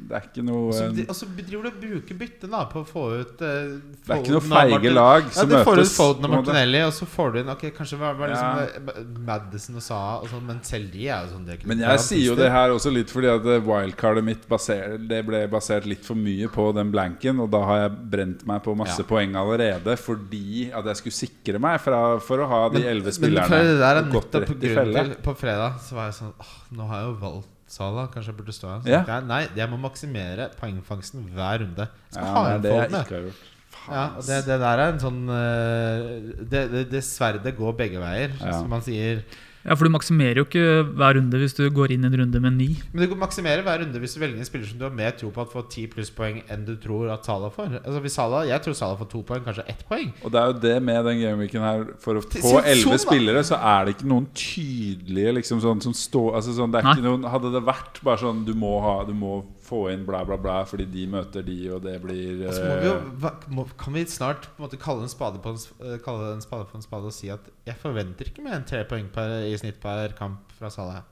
det 0.10 0.16
er 0.18 0.24
ikke 0.32 0.46
noe 0.48 0.72
Så, 0.74 0.88
Det 0.90 1.04
de, 1.04 1.06
og 1.14 1.18
så 1.20 1.28
driver 1.38 1.68
du 1.68 1.70
og 1.70 1.78
bruker 1.84 2.18
bytte 2.18 2.50
da 2.50 2.64
på 2.72 2.82
å 2.82 2.88
få 2.90 3.04
ut 3.22 3.44
uh, 3.46 3.76
er 4.10 4.24
ikke 4.24 4.34
noe 4.34 4.46
feige 4.48 4.94
lag 4.96 5.28
Ja, 5.36 5.46
du 5.46 5.54
får 5.68 5.82
ut. 5.84 5.92
Foden 5.94 6.26
og 6.26 6.32
på. 6.32 6.40
Martinelli, 6.40 6.82
og 6.88 6.94
så 6.98 7.06
får 7.10 7.36
du 7.36 7.40
inn 7.44 7.52
Ok, 7.54 7.68
kanskje 7.78 8.00
var, 8.02 8.18
var 8.18 8.32
liksom 8.34 8.58
Ja. 8.58 8.96
eh, 8.98 9.12
Madison 9.30 9.78
og 9.78 9.86
Saha 9.86 10.16
og 10.24 10.28
sånn, 10.32 10.46
men 10.50 10.64
selv 10.66 10.90
de 10.96 11.06
er 11.06 11.28
jo 11.28 11.36
sånn 11.36 11.46
er 11.54 11.62
Men 11.70 11.84
jeg 11.86 11.94
jeg 11.98 12.04
sier 12.08 12.26
jo 12.32 12.36
det 12.42 12.50
her 12.54 12.74
også 12.74 12.94
litt 12.94 13.14
fordi 13.14 13.30
at 13.36 13.48
wildcardet 13.68 14.26
mitt 14.26 14.50
baser, 14.50 14.98
Det 14.98 15.22
ble 15.28 15.44
basert 15.52 15.86
litt 15.90 16.06
for 16.08 16.18
mye 16.18 16.50
på 16.50 16.70
den 16.76 16.90
blanken, 16.94 17.40
og 17.46 17.52
da 17.54 17.62
har 17.70 17.84
jeg 17.86 17.96
brent 18.18 18.46
meg 18.50 18.64
på 18.66 18.76
masse 18.78 19.00
Ja. 19.04 19.08
poeng 19.08 19.36
allerede 19.38 19.94
fordi 20.02 20.72
at 20.74 20.86
jeg 20.92 21.02
skulle 21.04 21.18
sikre 21.22 21.62
meg 21.62 21.80
fra, 21.84 22.02
for 22.24 22.42
å 22.42 22.48
ha 22.50 22.62
de 22.74 22.82
elleve 22.84 23.14
spillerne. 23.14 23.50
Men 23.50 23.58
men 23.58 23.74
det 23.74 23.80
der 23.82 23.96
er 23.96 24.02
og 24.02 24.14
nettopp 24.14 24.52
grunnen 24.62 25.16
På 25.24 25.34
fredag 25.38 25.80
så 25.84 25.96
var 25.98 26.07
jeg 26.10 26.18
sånn 26.20 26.34
Åh, 26.44 26.56
nå 26.78 26.88
har 26.90 27.04
jeg 27.04 27.10
jo 27.12 27.20
valgt 27.26 27.54
Sala, 27.68 28.06
kanskje 28.14 28.32
jeg 28.32 28.38
burde 28.40 28.54
stå 28.56 28.70
her. 28.72 28.86
Ja. 28.88 29.00
jeg, 29.10 29.26
Nei, 29.28 29.42
jeg 29.60 29.68
må 29.68 29.76
maksimere 29.84 30.46
poengfangsten 30.56 31.26
hver 31.36 31.60
runde. 31.66 31.88
Jeg 32.08 32.16
skal 32.16 32.24
Ja, 32.24 32.34
ha 32.38 32.44
det 32.48 32.56
en 32.56 32.62
det 32.64 32.72
jeg 32.78 32.88
ikke 33.04 33.18
har 33.18 33.26
gjort. 33.28 33.46
Ja, 33.88 34.04
det, 34.28 34.38
det 34.48 34.56
der 34.64 34.82
er 34.84 34.94
en 34.94 35.02
sånn 35.04 35.20
eh, 35.32 36.06
det, 36.48 36.62
det, 36.72 36.86
det 36.92 37.02
sverdet 37.08 37.54
går 37.60 37.76
begge 37.80 38.00
veier, 38.04 38.34
som 38.40 38.72
man 38.72 38.84
sier. 38.86 39.20
Ja, 39.68 39.76
For 39.76 39.84
du 39.84 39.92
maksimerer 39.92 40.40
jo 40.40 40.46
ikke 40.48 40.64
hver 40.96 41.18
runde 41.18 41.40
hvis 41.42 41.56
du 41.58 41.66
går 41.76 41.92
inn 41.92 42.06
i 42.06 42.08
en 42.08 42.16
runde 42.22 42.40
med 42.40 42.56
ni. 42.56 42.68
Men 42.94 43.04
du 43.04 43.10
kan 43.12 43.20
maksimere 43.26 43.66
hver 43.66 43.82
runde 43.84 44.00
hvis 44.00 44.16
du 44.16 44.22
velger 44.22 44.40
en 44.40 44.48
spiller 44.48 44.70
som 44.70 44.80
du 44.80 44.86
har 44.88 44.94
mer 44.96 45.12
tro 45.20 45.28
på 45.36 45.44
at 45.44 45.52
får 45.52 45.66
10 45.68 45.90
plusspoeng 45.92 46.40
enn 46.54 46.64
du 46.68 46.78
tror 46.80 47.12
at 47.12 47.28
Salah 47.28 47.52
får. 47.52 47.76
Altså 47.82 48.00
hvis 48.06 48.16
Salah, 48.16 48.46
Jeg 48.48 48.64
tror 48.64 48.78
Salah 48.80 48.98
får 49.02 49.10
to 49.12 49.24
poeng, 49.28 49.44
kanskje 49.44 49.68
ett 49.68 49.84
poeng. 49.90 50.14
Og 50.24 50.32
det 50.32 50.40
er 50.40 50.54
jo 50.54 50.58
det 50.64 50.76
med 50.88 51.04
den 51.10 51.20
gameweeken 51.26 51.66
her 51.68 51.84
For 52.00 52.22
å 52.22 52.24
få 52.24 52.62
elleve 52.64 52.96
sånn, 52.96 53.04
spillere, 53.04 53.44
så 53.44 53.60
er 53.60 53.86
det 53.90 53.98
ikke 53.98 54.08
noen 54.14 54.30
tydelige 54.38 55.36
liksom 55.42 55.60
sånn 55.64 55.84
som 55.84 55.96
står 55.98 56.40
altså 56.40 56.56
sånn, 56.56 56.80
Hadde 57.28 57.52
det 57.58 57.64
vært 57.68 58.00
bare 58.08 58.22
sånn 58.24 58.46
du 58.48 58.54
må, 58.56 58.78
ha, 58.84 59.02
du 59.04 59.12
må 59.18 59.42
få 59.68 59.82
inn 59.92 60.06
bla, 60.08 60.24
bla, 60.28 60.38
bla 60.40 60.62
fordi 60.68 60.88
de 60.92 61.04
møter 61.12 61.44
de, 61.46 61.58
og 61.76 61.84
det 61.84 61.98
blir 62.04 62.46
Og 62.48 62.56
så 62.56 62.64
må 62.64 62.78
vi 62.80 62.88
jo, 62.88 62.96
eh, 62.98 63.46
må, 63.58 63.68
kan 63.80 63.98
vi 63.98 64.06
snart 64.12 64.48
på 64.48 64.62
en 64.62 64.66
måte 64.68 64.80
kalle 64.82 65.04
en 65.06 65.12
spade 65.12 65.42
på 65.44 65.54
en, 65.54 65.62
eh, 65.84 66.00
kalle 66.04 66.32
en 66.34 66.44
spade 66.44 66.70
på 66.70 66.80
en 66.80 66.86
spade 66.86 67.12
og 67.12 67.16
si 67.16 67.32
at 67.34 67.52
jeg 67.68 67.80
forventer 67.82 68.32
ikke 68.32 68.46
mer 68.46 68.60
enn 68.60 68.68
tre 68.68 68.84
poeng 68.90 69.10
per, 69.14 69.40
i 69.48 69.56
snitt 69.60 69.82
per 69.84 70.16
kamp 70.18 70.54
fra 70.58 70.72
Salah. 70.74 71.04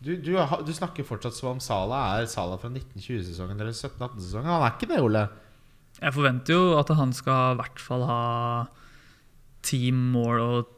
Du, 0.00 0.14
du, 0.16 0.32
du 0.32 0.72
snakker 0.72 1.04
fortsatt 1.04 1.36
som 1.36 1.54
om 1.54 1.60
Salah 1.60 2.16
er 2.18 2.28
Salah 2.32 2.60
fra 2.60 2.70
1920-sesongen 2.72 3.58
eller 3.58 3.74
17-18-sesongen. 3.76 4.48
Han 4.48 4.64
er 4.64 4.76
ikke 4.76 4.88
det, 4.88 5.00
Ole. 5.04 5.26
Jeg 6.00 6.16
forventer 6.16 6.56
jo 6.56 6.76
at 6.80 6.92
han 6.96 7.12
skal 7.16 7.56
i 7.56 7.60
hvert 7.60 7.82
fall 7.84 8.06
ha 8.08 8.20
team 9.66 9.98
mål 10.14 10.44
og 10.44 10.76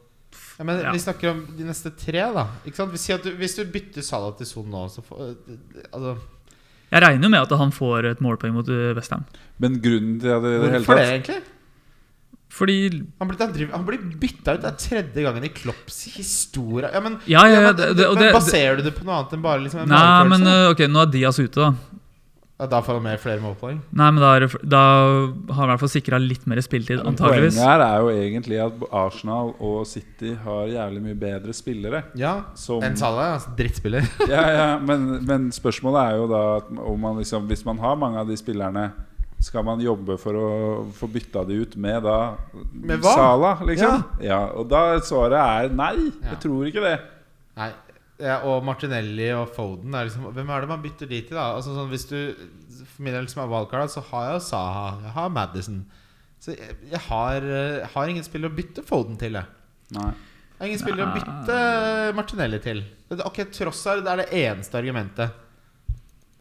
Ja, 0.57 0.65
men 0.65 0.79
Ja. 0.81 0.91
Vi 0.91 0.99
snakker 0.99 1.29
om 1.29 1.41
de 1.57 1.65
neste 1.65 1.91
tre, 1.95 2.19
da. 2.33 2.47
Ikke 2.65 2.77
sant? 2.77 2.91
Vi 2.91 3.17
du, 3.23 3.29
hvis 3.37 3.55
du 3.55 3.63
bytter 3.69 4.01
Salah 4.01 4.33
til 4.37 4.49
Son 4.49 4.69
nå, 4.69 4.87
så 4.89 5.01
får 5.05 5.35
altså, 5.91 6.17
Jeg 6.93 7.01
regner 7.01 7.25
jo 7.27 7.31
med 7.33 7.41
at 7.47 7.57
han 7.57 7.71
får 7.73 8.05
et 8.11 8.21
målpoeng 8.21 8.53
mot 8.53 8.69
eh, 8.69 8.91
Westham. 8.97 9.25
Men 9.63 9.79
grunnen 9.81 10.19
til 10.21 10.29
at 10.35 10.43
det 10.45 10.51
det 10.53 10.69
hele 10.69 10.83
Hvorfor 10.83 10.99
det, 11.01 11.09
egentlig? 11.15 11.41
Fordi 12.53 12.75
Han 13.19 13.27
blir, 13.31 13.69
han 13.71 13.85
blir 13.87 14.01
bytta 14.21 14.53
ut. 14.53 14.61
Det 14.61 14.69
er 14.69 14.77
tredje 14.77 15.23
gangen 15.25 15.43
i 15.47 15.49
Klopps 15.49 16.03
historie. 16.13 16.91
Ja, 16.93 16.99
men, 17.01 17.15
Ja, 17.25 17.47
ja, 17.49 17.71
det- 17.73 17.87
men 17.97 18.17
det- 18.21 18.33
Baserer 18.35 18.77
du 18.77 18.83
det 18.83 18.93
på 18.93 19.05
noe 19.07 19.15
annet 19.23 19.33
enn 19.33 19.41
bare 19.41 19.59
liksom 19.63 19.81
en 19.81 19.89
Nei, 19.89 20.23
men 20.29 20.45
eh, 20.47 20.69
ok, 20.69 20.85
nå 20.87 21.01
er 21.01 21.11
Diaz 21.15 21.39
ute, 21.39 21.55
da. 21.55 21.73
Ja, 22.61 22.67
da 22.69 22.79
får 22.85 22.99
han 22.99 23.03
med 23.03 23.17
flere 23.19 23.41
målpoeng. 23.41 23.79
Nei, 23.97 24.07
men 24.13 24.21
da, 24.21 24.27
er 24.37 24.43
da 24.61 24.81
har 24.85 25.57
han 25.57 25.71
i 25.71 25.71
hvert 25.71 25.81
fall 25.81 25.89
sikra 25.91 26.19
litt 26.21 26.43
mer 26.47 26.61
spilletid, 26.61 27.01
antageligvis. 27.01 27.55
Poenget 27.57 27.71
her 27.71 27.81
er 27.87 28.03
jo 28.05 28.11
egentlig 28.13 28.59
at 28.61 28.83
Arsenal 28.93 29.49
og 29.57 29.79
City 29.89 30.35
har 30.43 30.69
jævlig 30.69 31.01
mye 31.07 31.17
bedre 31.17 31.55
spillere. 31.57 32.03
Ja, 32.19 32.35
Som, 32.59 32.85
enn 32.85 32.99
Salah, 32.99 33.39
altså 33.39 33.55
drittspiller. 33.57 34.05
ja, 34.33 34.43
ja, 34.53 34.67
men, 34.79 35.09
men 35.25 35.49
spørsmålet 35.55 36.03
er 36.03 36.21
jo 36.21 36.29
da 36.29 36.43
at 36.59 36.69
om 36.77 37.01
man 37.01 37.17
liksom, 37.23 37.49
Hvis 37.49 37.65
man 37.65 37.81
har 37.81 37.97
mange 37.99 38.21
av 38.21 38.29
de 38.29 38.37
spillerne 38.37 38.91
skal 39.43 39.65
man 39.67 39.81
jobbe 39.83 40.15
for 40.21 40.37
å 40.39 40.49
få 40.95 41.09
bytta 41.11 41.41
de 41.49 41.57
ut 41.65 41.73
med 41.75 42.05
da 42.05 42.17
Med 42.71 43.01
hva? 43.03 43.15
Salah, 43.17 43.63
liksom? 43.67 44.05
Ja. 44.23 44.45
Og 44.55 44.69
da 44.71 45.01
svaret 45.03 45.41
er 45.41 45.73
nei. 45.75 45.95
Ja. 46.21 46.35
Jeg 46.35 46.43
tror 46.45 46.69
ikke 46.69 46.85
det. 46.85 46.93
Nei. 47.59 47.73
Ja, 48.21 48.37
og 48.45 48.61
Martinelli 48.65 49.31
og 49.33 49.47
Foden 49.55 49.95
er 49.97 50.05
liksom, 50.05 50.27
Hvem 50.35 50.51
er 50.53 50.61
det 50.63 50.69
man 50.69 50.83
bytter 50.83 51.09
de 51.09 51.21
til, 51.25 51.33
da? 51.37 51.47
Altså 51.57 51.73
sånn, 51.73 51.89
hvis 51.89 52.05
du 52.11 52.17
For 52.93 53.05
min 53.05 53.15
del 53.15 53.25
som 53.31 53.41
er 53.41 53.49
wildcard, 53.49 53.89
så 53.89 54.03
har 54.11 54.27
jeg 54.29 54.43
Saha. 54.51 54.85
Jeg 55.07 55.15
har 55.15 55.31
Madison. 55.33 55.79
Så 56.43 56.53
jeg, 56.53 56.77
jeg 56.91 57.01
har, 57.07 57.47
eh, 57.47 57.87
har 57.93 58.11
ingen 58.11 58.25
spiller 58.25 58.51
å 58.51 58.55
bytte 58.55 58.83
Foden 58.85 59.17
til, 59.17 59.39
jeg. 59.39 59.49
Nei. 59.97 60.11
Jeg 60.13 60.59
har 60.59 60.69
ingen 60.69 60.83
spiller 60.83 61.07
å 61.07 61.13
bytte 61.15 61.55
Martinelli 62.15 62.59
til. 62.63 62.83
Ok, 63.25 63.41
Tross 63.55 63.81
er 63.89 64.03
det, 64.03 64.11
er 64.11 64.21
det 64.21 64.43
eneste 64.43 64.77
argumentet. 64.79 65.39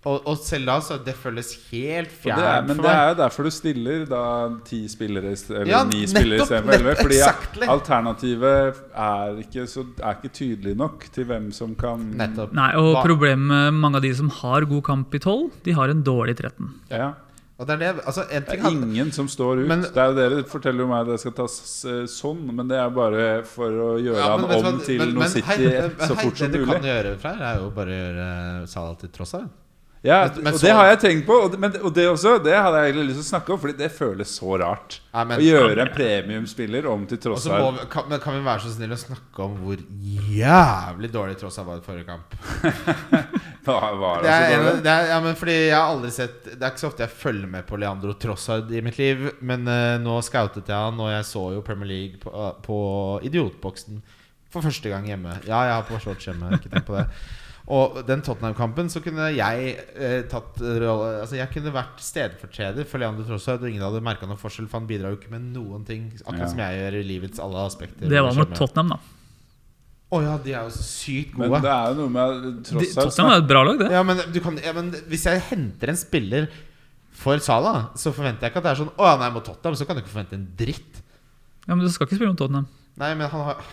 Og, 0.04 0.16
og 0.26 0.36
selv 0.42 0.66
da, 0.66 0.74
så 0.82 0.96
det 1.06 1.12
føles 1.14 1.52
helt 1.70 2.10
fjernt 2.10 2.40
det 2.40 2.42
er, 2.42 2.56
fjernt 2.56 2.66
men 2.72 2.76
for 2.80 2.82
det 2.88 2.92
er 2.98 3.08
jo 3.12 3.16
derfor 3.20 3.46
du 3.46 3.50
stiller 3.54 4.00
da 4.10 4.22
ti 4.66 4.80
spillere 4.90 5.30
Eller 5.30 5.70
Ja, 5.70 5.84
ni 5.86 6.00
nettopp, 6.00 6.10
spillere 6.16 6.42
istedenfor 6.42 6.74
elleve. 6.74 6.94
Fordi 6.98 7.18
exactly. 7.20 7.68
alternativet 7.70 8.80
er 8.98 9.36
ikke, 9.44 9.66
så, 9.70 9.84
er 10.02 10.16
ikke 10.18 10.32
tydelig 10.34 10.74
nok 10.80 11.06
til 11.14 11.28
hvem 11.30 11.50
som 11.54 11.76
kan 11.78 12.02
Nettopp. 12.18 12.50
Nei, 12.58 12.72
og 12.82 12.96
problemet 13.04 13.46
med 13.46 13.78
mange 13.78 14.00
av 14.00 14.02
de 14.02 14.10
som 14.18 14.28
har 14.42 14.66
god 14.72 14.82
kamp 14.90 15.14
i 15.14 15.20
12, 15.22 15.50
de 15.68 15.76
har 15.78 15.88
en 15.94 16.02
dårlig 16.02 16.34
13. 16.40 16.72
Ja. 16.90 17.12
Og 17.62 17.68
det 17.68 17.76
er 17.76 17.78
det 17.78 18.04
Altså, 18.08 18.24
en 18.26 18.42
Det 18.42 18.56
er 18.58 18.62
hadde- 18.64 18.82
ingen 18.90 19.12
som 19.14 19.28
står 19.28 19.60
ut. 19.62 19.68
Men- 19.68 19.82
det 19.86 19.96
er 19.96 20.06
jo 20.10 20.14
Dere 20.18 20.42
forteller 20.50 20.80
jo 20.82 20.88
meg 20.88 21.00
at 21.06 21.06
det 21.12 21.20
skal 21.20 21.32
tas 21.32 21.84
eh, 21.84 22.02
sånn, 22.10 22.42
men 22.56 22.66
det 22.66 22.76
er 22.76 22.90
bare 22.90 23.44
for 23.46 23.70
å 23.70 23.90
gjøre 24.02 24.18
Ja, 24.18 24.36
men 24.36 24.50
han 24.50 24.66
om 24.66 24.78
hva, 24.80 24.84
til 24.84 24.98
men- 24.98 25.14
noe 25.14 25.18
men 25.20 25.28
City 25.28 25.46
hei, 25.46 25.58
men 25.62 26.08
så 26.08 26.14
hei, 26.16 26.24
fort 26.26 26.36
som 26.38 26.50
Det 26.50 26.58
du 26.58 26.66
mulig. 26.66 26.80
kan 26.80 26.90
gjøre, 26.90 27.18
Freyr, 27.22 27.40
er 27.40 27.60
jo 27.62 27.70
bare 27.70 27.86
å 27.86 28.00
gjøre 28.02 28.68
Salah 28.68 28.96
til 28.98 29.08
tross 29.10 29.34
av. 29.34 29.46
Ja, 30.04 30.24
Men- 30.34 30.42
men 30.44 30.52
og 30.54 30.58
så- 30.58 30.66
det 30.66 30.72
har 30.74 30.86
jeg 30.90 30.98
tenkt 30.98 31.26
på. 31.28 31.34
Og 31.44 31.50
det, 31.52 31.58
men, 31.62 31.76
og 31.80 31.92
det 31.94 32.08
også, 32.10 32.42
det 32.42 32.56
hadde 32.58 32.78
jeg 32.82 32.90
egentlig 32.92 33.04
lyst 33.12 33.20
til 33.20 33.26
å 33.28 33.38
snakke 33.38 33.52
om, 33.54 33.58
Fordi 33.62 33.76
det 33.78 33.90
føles 33.94 34.32
så 34.40 34.56
rart. 34.58 34.96
Ja, 35.14 35.22
men- 35.24 35.38
å 35.38 35.42
gjøre 35.46 35.78
en 35.84 35.92
premiumspiller 35.94 36.88
om 36.90 37.06
til 37.06 37.18
Og 37.30 37.38
så 37.38 37.50
Trossard. 37.52 37.74
vi, 37.80 37.86
kan, 37.92 38.08
men 38.08 38.18
kan 38.20 38.34
vi 38.34 38.40
være 38.48 38.60
så 38.64 38.72
snill 38.74 38.90
å 38.90 38.98
snakke 38.98 39.44
om 39.44 39.54
hvor 39.62 39.76
jævlig 39.78 41.12
dårlig 41.12 41.38
Trossard 41.38 41.66
var 41.66 41.76
i 41.76 41.86
forrige 41.86 42.06
kamp? 42.06 42.34
Var 43.64 44.22
Det 44.22 44.30
er, 44.30 44.56
dårlig? 44.58 44.82
det 44.82 44.90
er, 44.90 45.04
ja, 45.12 45.20
men 45.22 45.36
fordi 45.38 45.52
jeg 45.68 45.74
har 45.76 45.92
aldri 45.92 46.10
sett 46.10 46.44
Det 46.48 46.62
er 46.64 46.72
ikke 46.72 46.80
så 46.82 46.88
ofte 46.88 47.04
jeg 47.04 47.10
følger 47.14 47.46
med 47.52 47.66
på 47.68 47.78
Leandro 47.78 48.12
Trossard 48.18 48.72
i 48.74 48.80
mitt 48.82 48.98
liv. 48.98 49.28
Men 49.40 49.62
uh, 49.68 49.98
nå 50.02 50.16
scoutet 50.26 50.66
jeg 50.66 50.74
han, 50.76 50.98
og 50.98 51.12
jeg 51.12 51.28
så 51.28 51.44
jo 51.54 51.60
Premier 51.62 51.86
League 51.92 52.18
på, 52.18 52.32
uh, 52.34 52.52
på 52.64 52.80
Idiotboksen 53.28 54.02
for 54.52 54.66
første 54.66 54.90
gang 54.90 55.06
hjemme. 55.06 55.36
Ja, 55.46 55.62
jeg 55.68 55.76
har 55.78 55.86
på 55.88 56.00
shorts 56.02 56.26
hjemme. 56.26 56.50
Ikke 56.58 56.68
tenk 56.74 56.84
på 56.90 56.98
det. 56.98 57.06
Og 57.72 58.02
den 58.04 58.20
Tottenham-kampen 58.26 58.90
så 58.92 59.00
kunne 59.00 59.30
jeg 59.32 59.70
eh, 59.96 60.18
tatt 60.28 60.58
rolle 60.60 61.22
Altså 61.22 61.38
Jeg 61.38 61.48
kunne 61.54 61.72
vært 61.72 62.02
stedfortreder 62.04 62.84
for 62.90 63.00
Leander 63.00 63.24
Trossard, 63.24 63.62
og 63.64 63.70
ingen 63.70 63.84
hadde 63.86 64.02
merka 64.04 64.28
noen 64.28 64.40
forskjell, 64.40 64.66
for 64.68 64.82
han 64.82 64.88
bidrar 64.90 65.14
jo 65.14 65.20
ikke 65.20 65.32
med 65.32 65.46
noen 65.54 65.86
ting. 65.88 66.10
Akkurat 66.26 66.42
Ja. 66.44 66.50
som 66.52 66.60
jeg 66.64 66.80
gjør 66.82 66.98
i 66.98 67.02
livets 67.08 67.40
alle 67.40 67.62
aspekter. 67.70 68.10
Det 68.12 68.22
var 68.26 68.36
mot 68.36 68.52
Tottenham, 68.58 68.92
da. 68.96 68.98
Å 70.12 70.20
ja, 70.20 70.34
de 70.44 70.52
er 70.52 70.66
jo 70.66 70.72
så 70.74 70.82
sykt 70.84 71.38
Men 71.40 71.54
det 71.64 71.70
er 71.72 71.86
jo 71.88 71.94
noe 72.02 72.12
med 72.12 72.42
De, 72.44 72.50
Trossard 72.68 73.06
Tottenham 73.08 73.30
er 73.32 73.38
et 73.40 73.48
bra 73.48 73.62
lag, 73.64 73.78
det. 73.80 73.88
Ja, 73.94 74.02
men, 74.04 74.20
du 74.34 74.40
kan, 74.44 74.58
ja, 74.60 74.74
men 74.76 74.90
hvis 75.08 75.24
jeg 75.30 75.40
henter 75.48 75.94
en 75.94 76.00
spiller 76.02 76.50
for 77.22 77.40
Salah, 77.44 77.86
så 77.96 78.12
forventer 78.12 78.44
jeg 78.44 78.52
ikke 78.52 78.60
at 78.60 78.66
det 78.68 78.74
er 78.74 78.80
sånn 78.82 78.92
Å 78.98 79.08
ja, 79.08 79.16
nei, 79.22 79.30
mot 79.32 79.46
Tottenham 79.46 79.78
så 79.78 79.88
kan 79.88 79.96
du 79.96 80.02
ikke 80.02 80.12
forvente 80.12 80.36
en 80.36 80.44
dritt. 80.58 81.00
Ja, 81.64 81.72
Men 81.72 81.86
du 81.86 81.92
skal 81.94 82.04
ikke 82.10 82.18
spille 82.20 82.34
mot 82.34 82.40
Tottenham. 82.42 82.68
Nei, 83.00 83.14
men 83.16 83.32
han 83.32 83.46
har 83.48 83.64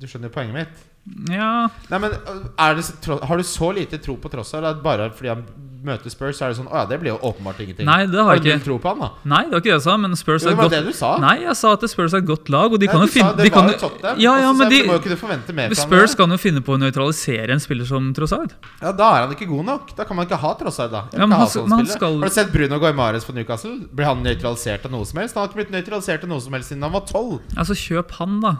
Du 0.00 0.06
skjønner 0.10 0.32
jo 0.32 0.34
poenget 0.34 0.58
mitt. 0.58 0.84
Ja, 1.30 1.68
Nei, 1.90 1.98
men 2.02 2.10
er 2.58 2.74
det, 2.74 2.84
Har 3.22 3.36
du 3.38 3.44
så 3.46 3.68
lite 3.76 3.98
tro 4.02 4.16
på 4.18 4.30
Trossard 4.32 4.64
at 4.66 4.82
bare 4.82 5.10
fordi 5.14 5.28
han 5.30 5.44
møter 5.86 6.10
Spurs, 6.10 6.34
så 6.40 6.46
er 6.48 6.50
det 6.50 6.56
sånn 6.58 6.66
Å 6.66 6.80
ja, 6.80 6.84
det 6.90 6.96
blir 6.98 7.12
jo 7.12 7.18
åpenbart 7.28 7.60
ingenting. 7.62 7.86
Nei, 7.86 8.08
det 8.10 8.18
har 8.18 8.34
jeg 8.34 8.42
du 8.42 8.48
ikke. 8.50 8.64
tro 8.64 8.78
på 8.82 8.90
han, 8.90 8.98
da? 9.04 9.10
Nei, 9.30 9.42
det 9.46 9.52
var 9.54 9.60
ikke 9.62 9.68
det 9.70 9.74
jeg 9.76 9.84
sa, 9.84 9.94
men 10.02 10.16
Spurs 10.18 10.42
Jo, 10.42 10.48
er 10.48 10.50
det 10.50 10.56
var 10.58 10.66
godt 10.66 10.74
det 10.74 10.80
du 10.88 10.96
sa. 10.98 11.10
Nei, 11.22 11.34
jeg 11.44 11.54
sa 11.60 11.72
at 11.76 11.84
Spurs 11.92 12.16
er 12.16 12.24
et 12.24 12.26
godt 12.26 12.50
lag, 12.50 12.74
og 12.74 12.80
de 12.82 12.88
Nei, 12.88 12.92
kan 12.96 13.04
jo 13.06 13.10
finne 13.12 13.36
det 13.38 13.46
de 13.46 13.52
var 13.54 13.70
jo- 13.70 13.78
Tottenham. 13.84 14.18
Ja, 14.24 14.32
ja, 14.42 14.50
men 14.58 14.68
de, 14.74 14.80
må 14.88 14.96
jo 14.98 15.16
forvente 15.20 15.54
mer 15.54 15.70
fra 15.70 15.86
Spurs 15.86 16.16
kan 16.18 16.34
jo 16.34 16.40
finne 16.42 16.64
på 16.66 16.74
å 16.74 16.80
nøytralisere 16.82 17.54
en 17.54 17.62
spiller 17.62 17.86
som 17.86 18.10
Trossard. 18.18 18.56
Ja, 18.82 18.90
Da 18.90 19.12
er 19.14 19.26
han 19.28 19.36
ikke 19.36 19.46
god 19.46 19.64
nok. 19.64 19.94
Da 19.94 20.02
kan 20.10 20.16
man 20.18 20.26
ikke 20.26 20.40
ha 20.42 20.54
Trossard, 20.58 20.90
da. 20.90 21.04
Ja, 21.14 21.22
men 21.26 21.38
han- 21.38 21.46
sånne 21.46 21.68
men 21.70 21.78
han 21.78 21.86
skal- 21.86 22.18
Har 22.18 22.28
du 22.28 22.34
sett 22.34 22.50
Bruno 22.52 22.80
Guimares 22.82 23.24
på 23.24 23.32
Newcastle? 23.32 23.78
Blir 23.94 24.06
han 24.10 24.24
nøytralisert 24.24 24.84
av 24.86 24.90
noe 24.90 25.04
som 25.06 25.20
helst? 25.20 25.34
Han 25.38 25.46
har 25.46 25.54
ikke 25.54 25.62
blitt 25.62 25.70
nøytralisert 25.70 26.24
av 26.24 26.28
noe 26.28 26.40
som 26.40 26.52
helst 26.52 26.70
siden 26.72 26.82
han 26.82 26.90
var 26.90 27.02
tolv. 27.06 27.40
Altså, 27.56 27.74
kjøp 27.78 28.10
han, 28.18 28.40
da. 28.40 28.56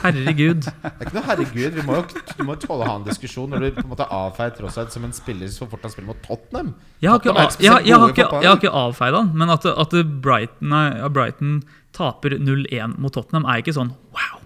Herregud. 0.00 0.66
Det 0.82 0.90
er 0.90 1.06
ikke 1.06 1.16
noe 1.16 1.26
herregud 1.26 1.76
Vi 1.76 1.84
må 1.86 1.96
jo 1.98 2.04
du 2.10 2.42
må 2.48 2.56
tåle 2.60 2.86
å 2.86 2.88
ha 2.88 2.96
en 3.00 3.06
diskusjon 3.06 3.50
når 3.52 3.64
du 3.64 3.68
på 3.78 3.84
en 3.84 3.90
måte 3.92 4.06
avfeier 4.16 4.54
Trossard 4.56 4.92
som 4.94 5.04
en 5.06 5.14
spiller 5.16 5.50
så 5.52 5.68
fort 5.70 5.84
han 5.86 5.92
spiller 5.92 6.10
mot 6.12 6.22
Tottenham. 6.24 6.72
Jeg 7.02 7.12
har 7.12 7.22
Tottenham 7.22 7.50
ikke 7.50 7.64
jeg, 7.66 7.88
jeg 7.88 8.00
har 8.00 8.14
ikke, 8.14 8.28
jeg 8.40 8.50
har 8.50 8.60
ikke 8.60 8.74
avfeid 8.82 9.18
han, 9.18 9.32
men 9.36 9.54
at, 9.54 9.66
at 9.68 9.96
Brighton, 10.24 10.76
ja, 10.76 11.10
Brighton 11.12 11.58
taper 11.96 12.36
0-1 12.38 12.96
mot 13.00 13.14
Tottenham, 13.14 13.48
er 13.50 13.64
ikke 13.64 13.76
sånn 13.76 13.92
wow. 14.16 14.40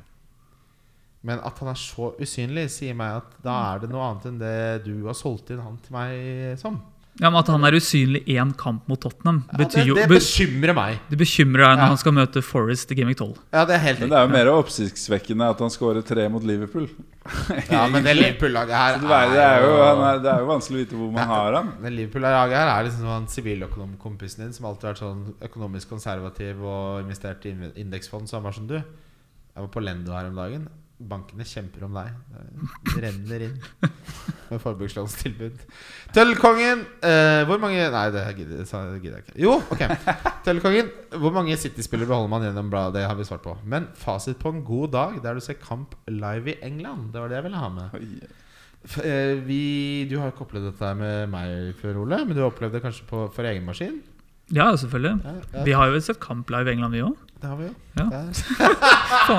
Men 1.25 1.41
at 1.41 1.61
han 1.63 1.71
er 1.73 1.79
så 1.81 2.11
usynlig, 2.21 2.67
sier 2.73 2.97
meg 2.99 3.23
at 3.23 3.37
da 3.45 3.55
er 3.71 3.85
det 3.85 3.93
noe 3.93 4.11
annet 4.11 4.27
enn 4.29 4.43
det 4.43 4.57
du 4.85 5.07
har 5.07 5.17
solgt 5.17 5.55
inn 5.55 5.63
han 5.65 5.79
til 5.85 5.97
meg 5.97 6.59
som. 6.61 6.83
Ja, 7.21 7.31
men 7.31 7.39
At 7.39 7.47
han 7.53 7.63
er 7.63 7.77
usynlig 7.79 8.25
én 8.27 8.51
kamp 8.59 8.89
mot 8.91 8.99
Tottenham, 9.01 9.45
Ja, 9.53 9.59
betyr 9.61 9.81
det, 9.85 9.87
jo 9.87 9.95
det 9.95 10.09
bekymrer 10.11 10.75
meg. 10.75 10.97
Det 11.11 11.19
bekymrer 11.21 11.63
deg 11.63 11.77
når 11.79 11.85
Ja. 11.85 11.91
han 11.93 12.01
skal 12.01 12.13
møte 12.17 12.43
Forest 12.43 12.91
i 12.91 12.97
Gaming 12.99 13.15
12. 13.15 13.37
Ja, 13.55 13.65
det 13.65 13.77
er 13.77 13.83
helt 13.85 14.01
Men 14.01 14.11
det 14.11 14.19
er 14.19 14.27
jo 14.27 14.33
mer 14.33 14.51
oppsiktsvekkende 14.57 15.49
at 15.55 15.63
han 15.63 15.71
skårer 15.71 16.03
tre 16.03 16.29
mot 16.29 16.43
Liverpool. 16.43 16.89
Ja, 17.71 17.87
men 17.89 18.03
det 18.03 18.17
Liverpool-laget 18.21 18.75
her 18.75 18.99
det 18.99 19.11
er, 19.15 19.31
det, 19.31 19.45
er 19.47 19.63
jo, 19.63 19.77
er, 19.79 20.19
det 20.27 20.33
er 20.33 20.43
jo 20.43 20.51
vanskelig 20.51 20.75
å 20.77 20.83
vite 20.83 20.99
hvor 20.99 21.13
man 21.15 21.29
har 21.31 21.53
han. 21.61 21.71
Det 21.85 21.93
Liverpool-laget 21.95 22.57
her 22.59 22.73
er 22.75 22.85
liksom 22.91 23.07
han 23.15 23.29
siviløkonomkompisen 23.31 24.45
din 24.45 24.53
som 24.53 24.67
alltid 24.67 24.89
har 24.91 24.97
vært 24.97 25.05
sånn 25.07 25.25
økonomisk 25.47 25.89
konservativ 25.95 26.61
og 26.67 27.05
investert 27.07 27.47
i 27.47 27.55
indeksfond. 27.85 28.27
Så 28.29 28.37
han 28.41 28.45
var 28.51 28.53
som 28.59 28.67
du. 28.67 28.75
Jeg 28.81 29.63
var 29.63 29.71
på 29.71 29.81
Lendo 29.87 30.13
her 30.19 30.27
om 30.33 30.35
dagen. 30.43 30.67
Bankene 30.95 31.43
kjemper 31.45 31.83
om 31.89 31.97
deg. 31.97 32.13
Det 32.87 33.01
renner 33.03 33.43
inn 33.49 33.57
med 34.51 34.61
forbrukslånstilbud. 34.63 35.57
Tøllkongen 36.15 36.85
eh, 37.03 37.41
Hvor 37.49 37.59
mange 37.61 37.83
Nei, 37.91 38.05
det 38.15 38.23
gidder, 38.39 38.63
sa- 38.69 38.85
det 38.93 39.01
gidder 39.03 39.19
jeg 39.19 39.27
ikke. 39.27 39.41
Jo, 39.43 39.57
ok. 39.75 39.83
Tøllkongen. 40.47 40.93
Hvor 41.19 41.35
mange 41.35 41.57
City-spillere 41.59 42.07
beholder 42.09 42.31
man 42.31 42.47
gjennom 42.47 42.71
bladet? 42.73 43.01
Det 43.01 43.09
har 43.11 43.19
vi 43.19 43.27
svart 43.27 43.43
på. 43.43 43.57
Men 43.67 43.89
fasit 43.99 44.39
på 44.41 44.55
en 44.55 44.63
god 44.65 44.93
dag 44.95 45.19
der 45.25 45.35
du 45.35 45.43
ser 45.45 45.59
kamp 45.61 45.97
live 46.07 46.55
i 46.55 46.59
England. 46.63 47.11
Det 47.13 47.21
var 47.25 47.29
det 47.33 47.41
jeg 47.41 47.49
ville 47.51 47.65
ha 47.65 47.69
med. 47.75 47.99
Eh, 49.03 49.35
Vi, 49.51 49.61
du 50.11 50.19
har 50.21 50.31
ikke 50.31 50.45
opplevd 50.47 50.71
dette 50.71 50.95
med 51.01 51.31
meg 51.35 51.75
før, 51.83 52.03
Ole, 52.05 52.23
men 52.25 52.37
du 52.37 52.43
har 52.45 52.51
opplevd 52.53 52.79
det 52.79 52.83
kanskje 52.87 53.07
på, 53.11 53.27
for 53.35 53.51
egen 53.51 53.65
maskin? 53.67 53.99
Ja, 54.53 54.71
selvfølgelig. 54.77 55.15
Ja, 55.25 55.35
ja, 55.59 55.63
Vi 55.65 55.73
har 55.75 55.89
jo 55.91 56.01
sett 56.05 56.21
kamp 56.23 56.51
live 56.53 56.69
i 56.71 56.75
England, 56.77 56.93
vi 56.95 57.01
òg. 57.03 57.15
det 57.41 57.49
har 57.51 57.57
vi 57.59 57.71
jo. 57.71 57.75
Ja. 57.97 58.05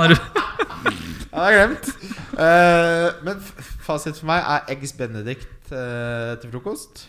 Det 0.10 0.18
det 0.86 1.42
er 1.42 1.58
glemt. 1.58 1.90
Uh, 2.36 3.10
men 3.26 3.42
fasit 3.86 4.20
for 4.20 4.30
meg 4.30 4.42
er 4.44 4.72
eggs 4.76 4.96
benedict 4.98 5.74
uh, 5.74 6.36
til 6.42 6.54
frokost. 6.54 7.08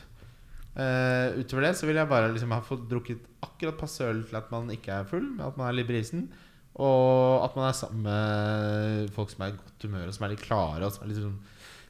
Uh, 0.77 1.39
utover 1.41 1.69
det 1.69 1.77
så 1.79 1.89
vil 1.89 1.97
jeg 1.97 2.11
bare 2.11 2.33
liksom 2.35 2.53
ha 2.53 2.61
fått 2.65 2.85
drukket 2.91 3.23
akkurat 3.45 3.79
passe 3.81 4.05
øl 4.05 4.27
til 4.29 4.37
at 4.37 4.51
man 4.53 4.69
ikke 4.75 4.99
er 5.01 5.09
full, 5.09 5.25
men 5.37 5.47
at 5.47 5.57
man 5.57 5.71
er 5.71 5.79
litt 5.79 5.89
brisen. 5.89 6.29
Og 6.77 7.45
at 7.47 7.55
man 7.57 7.71
er 7.71 7.77
sammen 7.77 8.05
med 8.05 9.13
folk 9.17 9.31
som 9.33 9.47
er 9.47 9.55
i 9.55 9.57
godt 9.57 9.87
humør, 9.87 10.11
og 10.11 10.17
som 10.17 10.27
er 10.27 10.35
litt 10.35 10.45
klare. 10.45 10.85
Og 10.85 10.93
som 10.93 11.07
er 11.07 11.13
litt 11.13 11.23
sånn 11.23 11.39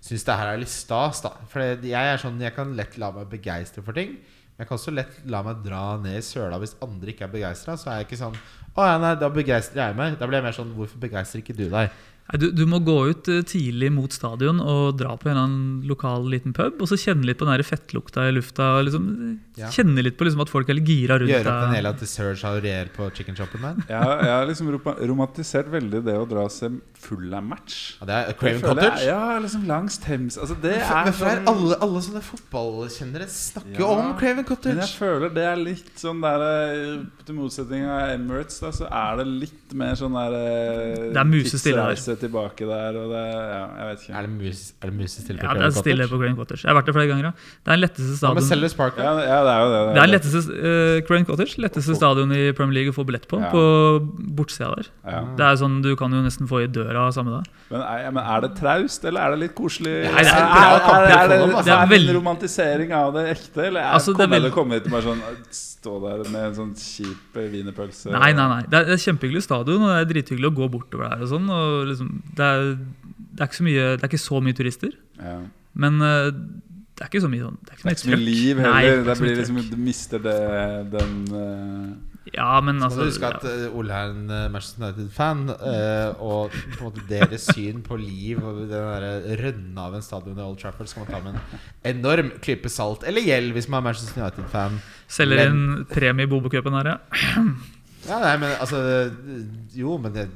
syns 0.07 0.27
det 0.27 0.37
her 0.39 0.53
er 0.53 0.63
litt 0.63 0.73
stas. 0.73 1.23
da 1.25 1.33
For 1.51 1.65
jeg 1.65 1.97
er 1.97 2.21
sånn 2.23 2.43
Jeg 2.43 2.55
kan 2.55 2.75
lett 2.79 2.99
la 3.01 3.11
meg 3.15 3.31
begeistre 3.33 3.83
for 3.83 3.97
ting. 3.97 4.19
Men 4.55 4.65
jeg 4.65 4.71
kan 4.71 4.79
også 4.79 4.95
lett 4.95 5.19
la 5.29 5.43
meg 5.45 5.65
dra 5.67 5.99
ned 6.01 6.21
i 6.21 6.25
søla 6.25 6.61
hvis 6.63 6.79
andre 6.85 7.13
ikke 7.13 7.27
er 7.27 7.35
begeistra. 7.35 7.77
Så 7.77 7.91
er 7.91 8.01
jeg 8.01 8.09
ikke 8.09 8.23
sånn 8.23 8.39
Å 8.77 8.85
ja, 8.85 8.97
nei, 9.01 9.15
da 9.17 9.31
begeistrer 9.33 9.87
jeg 9.87 9.97
meg. 9.97 10.19
Da 10.21 10.29
blir 10.29 10.41
jeg 10.41 10.47
mer 10.47 10.57
sånn 10.57 10.75
Hvorfor 10.77 11.01
begeistrer 11.01 11.41
ikke 11.41 11.57
du 11.57 11.65
deg? 11.73 11.95
Nei, 12.27 12.39
du, 12.43 12.49
du 12.51 12.65
må 12.67 12.81
gå 12.83 12.95
ut 13.11 13.29
eh, 13.31 13.43
tidlig 13.47 13.93
mot 13.95 14.11
stadion 14.11 14.59
og 14.61 14.97
dra 14.99 15.13
på 15.17 15.29
en 15.29 15.37
eller 15.37 15.45
annen 15.47 15.83
lokal 15.87 16.25
liten 16.33 16.53
pub. 16.57 16.81
Og 16.83 16.89
så 16.91 16.99
kjenne 16.99 17.23
litt 17.29 17.39
på 17.39 17.47
den 17.47 17.55
der 17.55 17.63
fettlukta 17.67 18.25
i 18.29 18.33
lufta. 18.35 18.81
Liksom, 18.83 19.05
Ja. 19.57 19.71
Kjenne 19.73 20.03
litt 20.05 20.19
på 20.19 20.27
liksom, 20.27 20.43
at 20.43 20.51
folk 20.53 20.69
er 20.69 20.75
litt 20.77 20.85
gira 20.91 21.17
rundt 21.21 21.31
Gjøre 21.33 21.49
opp 21.49 21.69
en 21.71 21.75
hel 21.79 21.87
til 21.97 22.09
Serge 22.11 22.45
Aurier 22.51 22.91
på 22.93 23.07
chicken 23.17 23.37
shoppen 23.39 23.63
der? 23.65 23.79
Jeg, 23.89 24.03
har- 24.03 24.21
jeg 24.27 24.35
har 24.35 24.47
liksom 24.51 24.69
romantisert 25.09 25.71
veldig 25.73 26.03
det 26.05 26.17
å 26.19 26.27
dra 26.29 26.43
og 26.45 26.51
se 26.53 26.69
Fulham-match. 27.07 27.77
Ja, 28.01 28.07
det 28.11 28.17
er 28.19 28.33
Craven 28.41 28.61
Cottage. 28.61 28.99
jeg- 29.01 29.07
Ja, 29.07 29.39
liksom 29.39 29.65
langs 29.67 29.97
Thames. 29.99 30.37
Altså, 30.37 30.57
det 30.61 30.73
Men 30.77 31.07
er 31.07 31.13
for 31.13 31.25
men 31.25 31.37
sånn 31.37 31.49
alle, 31.55 31.77
alle 31.81 32.01
sånne 32.05 32.23
fotballkjennere 32.27 33.29
snakker 33.31 33.79
jo 33.79 33.87
Ja, 33.87 34.11
om 34.11 34.19
Craven 34.19 34.45
Cottage. 34.45 34.75
Men 34.75 34.85
jeg 34.85 34.99
føler 34.99 35.35
det 35.35 35.45
er 35.45 35.57
litt 35.57 35.95
sånn 35.97 36.21
der 36.21 36.45
eh, 36.47 37.05
Til 37.25 37.35
motsetning 37.35 37.85
av 37.89 38.11
Emirates, 38.19 38.61
da, 38.61 38.71
så 38.71 38.87
er 38.91 39.17
det 39.23 39.27
litt 39.27 39.73
mer 39.75 39.95
sånn 39.99 40.13
der 40.13 40.37
eh, 40.37 41.13
Det 41.13 41.17
er 41.23 41.25
musestille 41.31 41.77
der. 41.77 41.97
Tilbake 42.21 42.67
der, 42.69 42.97
og 43.01 43.11
det 43.13 43.23
Ja, 43.27 43.61
jeg 43.81 43.87
vet 43.91 44.03
ikke. 44.07 44.15
Er 44.17 44.27
det 44.27 44.31
mus- 44.37 44.73
stille 44.81 44.87
det 44.91 44.95
musestille 45.01 45.39
på 45.41 45.47
Ja, 45.47 45.55
det 45.55 45.67
er 45.67 45.75
stille 45.77 46.09
på 46.11 46.19
Crane 46.21 46.37
Cottage. 46.37 46.63
Jeg 46.65 46.71
har 46.73 46.79
vært 46.81 46.87
der 46.91 46.97
flere 46.97 47.11
ganger. 47.13 47.31
Det 47.37 47.69
er 47.71 47.77
den 47.77 47.83
letteste 47.85 48.17
stadion. 48.17 48.37
Ja, 48.37 48.41
men 48.41 48.49
Park? 48.77 48.99
Ja, 48.99 49.13
ja, 49.21 49.39
det 49.47 49.53
er 49.53 49.61
jo 49.63 49.69
det. 49.75 49.81
Det 49.97 50.03
er 50.03 50.11
letteste 50.13 50.41
uh, 50.57 51.01
Crane 51.09 51.25
Cottage, 51.31 51.59
letteste 51.67 51.97
stadion 51.99 52.33
i 52.33 52.43
Premier 52.53 52.75
League 52.81 52.93
å 52.93 52.97
få 52.97 53.05
billett 53.09 53.29
på. 53.29 53.41
Ja. 53.41 53.51
På 53.51 53.63
bortsida 54.41 54.71
der. 54.77 54.91
Ja. 55.07 55.21
Det 55.37 55.47
er 55.51 55.61
sånn 55.63 55.81
Du 55.83 55.93
kan 55.97 56.11
jo 56.13 56.23
nesten 56.25 56.49
få 56.51 56.63
i 56.65 56.67
døra 56.67 57.07
samme 57.13 57.31
dag. 57.39 57.47
Men, 57.71 57.81
er, 57.83 58.11
men 58.11 58.23
er 58.25 58.41
det 58.47 58.53
traust, 58.59 59.05
eller 59.05 59.21
er 59.27 59.31
det 59.37 59.41
litt 59.47 59.55
koselig? 59.59 59.95
Nei, 60.07 60.23
det 60.23 60.33
er 60.33 60.43
er, 60.43 60.47
er, 60.47 60.81
kamper 60.87 61.07
er, 61.07 61.29
det, 61.29 61.41
altså. 61.43 61.65
det 61.67 61.73
er 61.77 61.87
Det 61.87 62.01
en 62.11 62.17
romantisering 62.21 62.93
av 62.93 63.13
det 63.17 63.25
ekte, 63.37 63.65
eller 63.71 63.81
er, 63.81 63.93
Altså, 63.97 64.13
det 64.13 64.21
er 64.21 64.27
kommer 64.27 64.37
veld- 64.37 64.47
det 64.51 64.55
komme 64.55 64.79
hit 64.79 64.87
og 64.87 64.97
bare 64.97 65.03
sånn 65.03 65.23
Stå 65.87 65.97
der 66.03 66.27
med 66.35 66.49
en 66.51 66.59
sånn 66.59 66.75
kjip 66.83 67.37
wienerpølse? 67.39 68.11
Nei, 68.11 68.33
nei, 68.35 68.47
nei. 68.51 68.63
Det 68.67 68.81
er, 68.81 68.89
det 68.91 68.97
er 68.97 69.03
kjempehyggelig 69.07 69.45
stadion, 69.47 69.87
og 69.87 69.93
det 69.93 69.99
er 70.03 70.13
drithyggelig 70.13 70.51
å 70.51 70.57
gå 70.61 70.71
bortover 70.75 71.13
der. 71.13 71.23
og 71.23 71.31
sånn 71.31 71.47
og 71.55 71.91
liksom, 71.93 72.09
det, 72.35 72.49
er, 72.51 72.73
det, 73.17 73.39
er 73.39 73.47
ikke 73.47 73.61
så 73.61 73.69
mye, 73.69 73.85
det 73.95 74.03
er 74.03 74.11
ikke 74.11 74.25
så 74.27 74.43
mye 74.43 74.59
turister, 74.63 74.97
Ja. 75.23 75.37
men 75.87 76.03
eh, 76.03 76.33
det 76.97 77.05
er 77.05 77.11
ikke 77.11 77.21
så 77.27 77.29
mye 77.29 77.45
sånn 77.45 77.57
Det 77.61 77.73
er 77.73 77.77
ikke 77.77 77.85
Det 77.85 77.91
er 77.91 77.97
ikke 77.97 78.03
så 78.03 78.11
mye 78.11 78.25
liv 78.25 78.61
heller. 78.63 78.75
Nei, 78.75 78.85
det 78.89 79.07
det 79.07 79.17
blir 79.21 79.41
liksom, 79.43 79.63
du 79.69 79.81
mister 79.85 80.23
det, 80.27 80.37
den 80.97 81.17
uh... 81.37 82.17
Ja, 82.35 82.57
men 82.65 82.81
Så 82.81 82.81
må 82.81 82.87
altså 82.89 83.05
du 83.05 83.11
huske 83.11 83.29
at 83.29 83.45
ja. 83.47 83.51
eh, 83.69 83.77
Ole 83.79 83.95
er 83.95 84.09
en 84.11 84.31
eh, 84.35 84.47
Manchester 84.51 84.83
United-fan, 84.83 85.43
uh, 85.53 86.25
og 86.25 86.57
på 86.57 86.81
en 86.81 86.89
måte 86.89 87.05
deres 87.07 87.45
syn 87.53 87.85
på 87.87 87.99
liv 88.01 88.41
og 88.43 88.65
den 88.65 88.73
der 88.73 89.29
rønne 89.45 89.85
av 89.85 89.95
en 89.95 90.03
stadion 90.03 90.41
i 90.41 90.43
Old 90.43 90.59
Trafford 90.59 90.91
skal 90.91 91.05
man 91.05 91.13
ta 91.13 91.21
med 91.23 91.37
en 91.37 91.93
enorm 91.93 92.33
klype 92.43 92.73
salt 92.73 93.07
eller 93.07 93.23
gjeld 93.23 93.55
hvis 93.55 93.69
man 93.71 93.85
er 93.85 93.91
Manchester 93.93 94.25
United-fan. 94.25 94.81
Selger 95.09 95.47
inn 95.47 95.65
premie 95.91 96.27
i 96.27 96.31
Bobo-cupen 96.31 96.77
her, 96.81 96.93
ja. 96.95 96.99
Ja, 98.07 98.21
nei, 98.23 98.37
men 98.39 98.53
altså 98.63 98.79
Jo, 99.75 99.97
men 99.99 100.13
det 100.15 100.29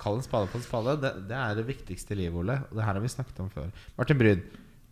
Kall 0.00 0.18
en 0.18 0.24
spade 0.24 0.48
på 0.48 0.58
en 0.60 0.64
spade. 0.64 0.94
Det, 1.02 1.12
det 1.28 1.36
er 1.36 1.58
det 1.58 1.66
viktigste 1.68 2.14
i 2.14 2.22
livet, 2.22 2.38
Ole. 2.40 2.56
Og 2.68 2.78
det 2.78 2.86
her 2.86 2.96
har 2.96 3.04
vi 3.04 3.12
snakket 3.12 3.42
om 3.44 3.50
før. 3.52 3.68
Martin 3.98 4.18
Bryn, 4.20 4.42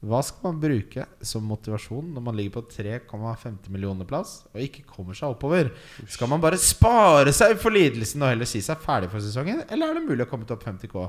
hva 0.06 0.20
skal 0.24 0.44
man 0.50 0.58
bruke 0.60 1.06
som 1.24 1.46
motivasjon 1.48 2.10
når 2.14 2.24
man 2.26 2.36
ligger 2.36 2.58
på 2.58 2.64
3,50 2.74 3.70
millioner 3.72 4.08
plass 4.08 4.42
og 4.52 4.60
ikke 4.62 4.84
kommer 4.88 5.16
seg 5.16 5.32
oppover? 5.32 5.70
Skal 6.12 6.30
man 6.30 6.42
bare 6.42 6.60
spare 6.60 7.32
seg 7.34 7.56
for 7.62 7.74
lidelsen 7.74 8.22
og 8.22 8.34
heller 8.34 8.48
si 8.48 8.60
seg 8.64 8.82
ferdig 8.84 9.08
for 9.12 9.24
sesongen? 9.24 9.64
Eller 9.72 9.88
er 9.88 9.98
det 9.98 10.04
mulig 10.06 10.26
å 10.26 10.30
komme 10.30 10.46
til 10.48 10.58
opp 10.58 10.66
50K? 10.68 11.06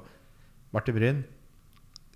Martin 0.76 0.96
Bryn, 0.98 1.20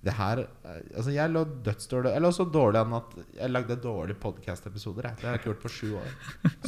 Det 0.01 0.13
her 0.17 0.43
eh, 0.43 0.79
Altså, 0.95 1.11
jeg 1.13 1.29
lå 1.29 1.43
dødsdårlig 1.65 2.13
Jeg 2.15 2.33
så 2.33 2.45
dårlig 2.49 2.79
an 2.81 2.95
at 2.97 3.17
jeg 3.37 3.51
lagde 3.51 3.77
dårlige 3.83 4.17
podcast-episoder. 4.21 5.11
Det 5.15 5.27
har 5.27 5.35
jeg 5.35 5.41
ikke 5.41 5.51
gjort 5.51 5.65
på 5.65 5.73
sju 5.75 5.91
år. 5.99 6.09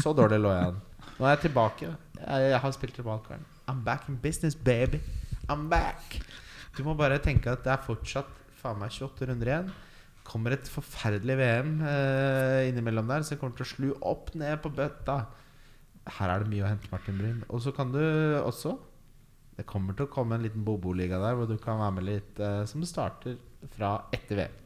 Så 0.04 0.14
dårlig 0.14 0.40
lå 0.44 0.54
jeg 0.54 0.74
an. 0.74 0.80
Nå 1.18 1.26
er 1.26 1.36
jeg 1.36 1.44
tilbake. 1.48 1.90
Jeg, 2.20 2.52
jeg 2.52 2.60
har 2.60 2.76
spilt 2.76 3.00
wildcard. 3.00 3.50
I'm 3.70 3.84
back 3.84 4.10
in 4.10 4.20
business, 4.22 4.56
baby. 4.56 5.02
I'm 5.50 5.68
back. 5.70 6.20
Du 6.78 6.84
må 6.86 6.96
bare 6.98 7.20
tenke 7.22 7.52
at 7.52 7.66
det 7.66 7.74
er 7.74 7.84
fortsatt 7.86 8.30
faen 8.64 8.80
meg 8.80 8.94
28 8.94 9.28
runder 9.30 9.52
igjen. 9.52 9.74
Kommer 10.24 10.56
et 10.56 10.70
forferdelig 10.72 11.36
VM 11.36 11.74
eh, 11.84 12.70
innimellom 12.70 13.10
der, 13.12 13.26
så 13.26 13.36
jeg 13.36 13.42
kommer 13.42 13.58
til 13.58 13.66
å 13.66 13.72
slu 13.74 13.90
opp 14.14 14.32
ned 14.40 14.62
på 14.64 14.72
bøtta. 14.74 15.18
Her 16.20 16.32
er 16.32 16.44
det 16.44 16.52
mye 16.52 16.64
å 16.64 16.70
hente, 16.72 16.90
Martin 16.92 17.20
Bryn. 17.20 17.42
Og 17.50 17.64
så 17.64 17.74
kan 17.76 17.92
du 17.92 18.00
også 18.40 18.78
Det 19.58 19.66
kommer 19.70 19.96
til 19.98 20.08
å 20.08 20.12
komme 20.12 20.36
en 20.36 20.46
liten 20.46 20.64
Bobo-liga 20.66 21.20
der 21.22 21.38
hvor 21.38 21.50
du 21.50 21.58
kan 21.62 21.78
være 21.82 21.96
med 22.00 22.08
litt, 22.08 22.40
eh, 22.42 22.64
som 22.70 22.84
starter 22.88 23.38
fra 23.76 23.96
etter 24.16 24.40
VM. 24.40 24.60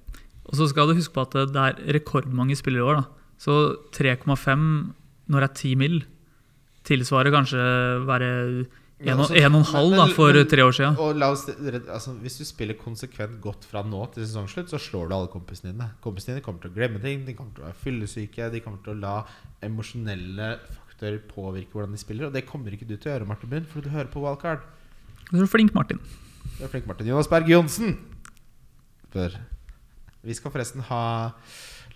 Og 0.48 0.56
så 0.56 0.70
skal 0.72 0.88
du 0.88 0.96
huske 0.96 1.14
på 1.14 1.26
at 1.28 1.36
det 1.52 1.64
er 1.64 1.82
rekordmange 1.98 2.56
spillere 2.56 2.86
i 2.86 2.88
år. 2.88 3.02
da. 3.02 3.06
Så 3.38 3.76
3,5 3.92 4.94
når 5.28 5.44
det 5.44 5.50
er 5.50 5.56
10 5.60 5.76
mil, 5.76 6.04
tilsvarer 6.88 7.34
kanskje 7.36 7.64
være 8.08 8.30
1,5 9.00 9.54
altså- 9.54 10.16
for 10.16 10.34
men- 10.34 10.48
tre 10.48 10.62
år 10.64 10.72
siden. 10.72 10.98
Oss, 10.98 11.50
altså, 11.90 12.14
hvis 12.22 12.38
du 12.40 12.46
spiller 12.46 12.74
konsekvent 12.74 13.40
godt 13.42 13.66
fra 13.66 13.84
nå 13.84 14.12
til 14.14 14.24
sesongslutt, 14.26 14.70
så 14.70 14.80
slår 14.80 15.10
du 15.10 15.16
alle 15.16 15.28
kompisene 15.28 15.74
dine. 15.74 15.92
Kompisene 16.02 16.36
dine 16.36 16.42
kommer 16.42 16.62
til 16.62 16.72
å 16.72 16.74
glemme 16.74 17.02
ting, 17.02 17.26
de 17.26 17.34
kommer 17.34 17.54
til 17.54 17.64
å 17.64 17.68
være 17.68 17.84
fyllesyke, 17.84 18.52
de 18.52 18.60
kommer 18.62 18.84
til 18.84 18.96
å 18.96 19.00
la 19.00 19.26
emosjonelle 19.62 20.60
faktorer 20.88 21.20
påvirke 21.28 21.72
hvordan 21.74 21.92
de 21.92 21.98
spiller. 21.98 22.26
Og 22.28 22.34
det 22.34 22.48
kommer 22.48 22.72
ikke 22.72 22.88
du 22.88 22.98
til 22.98 23.12
å 23.12 23.20
gjøre, 23.20 23.28
Martin 23.28 23.50
Bunn, 23.50 23.66
for 23.66 23.82
du 23.82 23.90
hører 23.90 24.08
på 24.08 24.22
Wildcard. 24.22 24.62
Du 25.28 25.42
er 25.44 25.50
flink, 25.52 25.74
Martin. 25.76 26.00
Du 26.56 26.64
er 26.64 26.70
flink, 26.72 26.86
Martin. 26.88 27.08
Jonas 27.10 27.28
Berg 27.28 27.50
Johnsen. 27.52 27.98
spør 29.10 29.34
Vi 30.24 30.34
skal 30.34 30.52
forresten 30.52 30.86
ha 30.88 31.02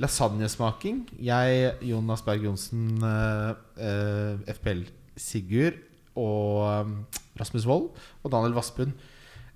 lasagnesmaking. 0.04 1.06
Jeg, 1.16 1.76
Jonas 1.88 2.24
Berg 2.26 2.44
Johnsen, 2.44 3.00
eh, 3.00 3.54
eh, 3.80 4.54
FPL 4.58 4.84
Sigurd 5.16 5.80
og 6.16 6.82
um, 6.82 6.94
Rasmus 7.40 7.68
Wold 7.68 7.90
og 8.24 8.32
Daniel 8.32 8.58
Vassbund. 8.58 8.92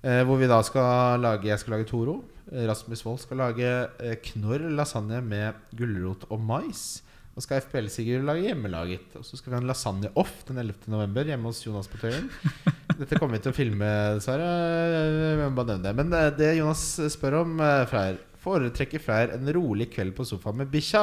Eh, 0.02 0.22
hvor 0.24 0.40
vi 0.40 0.48
da 0.48 0.62
skal 0.64 1.20
lage 1.20 1.48
Jeg 1.48 1.58
skal 1.60 1.76
lage 1.76 1.88
Toro. 1.90 2.22
Eh, 2.52 2.64
Rasmus 2.68 3.04
Wold 3.04 3.18
skal 3.18 3.36
lage 3.42 3.68
eh, 4.00 4.16
knorr 4.32 4.70
lasagne 4.72 5.20
med 5.20 5.52
gulrot 5.76 6.24
og 6.30 6.40
mais. 6.40 7.02
Og 7.36 7.44
skal 7.44 7.60
FPL 7.60 7.90
Sigurd 7.92 8.24
lage 8.24 8.46
hjemmelaget. 8.46 9.10
Og 9.18 9.24
så 9.28 9.36
skal 9.36 9.52
vi 9.52 9.56
ha 9.58 9.60
en 9.60 9.68
lasagne-off 9.68 10.38
den 10.48 10.60
11. 10.62 10.86
november 10.92 11.28
hjemme 11.28 11.50
hos 11.50 11.60
Jonas 11.66 11.90
på 11.92 12.00
Tøyen. 12.00 12.30
Dette 13.00 13.18
kommer 13.20 13.36
vi 13.36 13.42
til 13.44 13.52
å 13.52 13.56
filme, 13.56 13.90
dessverre. 14.16 15.50
Det. 15.84 15.92
Men 15.98 16.14
eh, 16.16 16.30
det 16.38 16.54
Jonas 16.56 16.84
spør 17.12 17.42
om, 17.42 17.58
eh, 17.60 17.84
Freyr 17.90 18.22
Foretrekker 18.40 19.02
Freyr 19.02 19.34
en 19.34 19.50
rolig 19.52 19.90
kveld 19.92 20.14
på 20.16 20.24
sofaen 20.24 20.62
med 20.62 20.70
bikkja? 20.72 21.02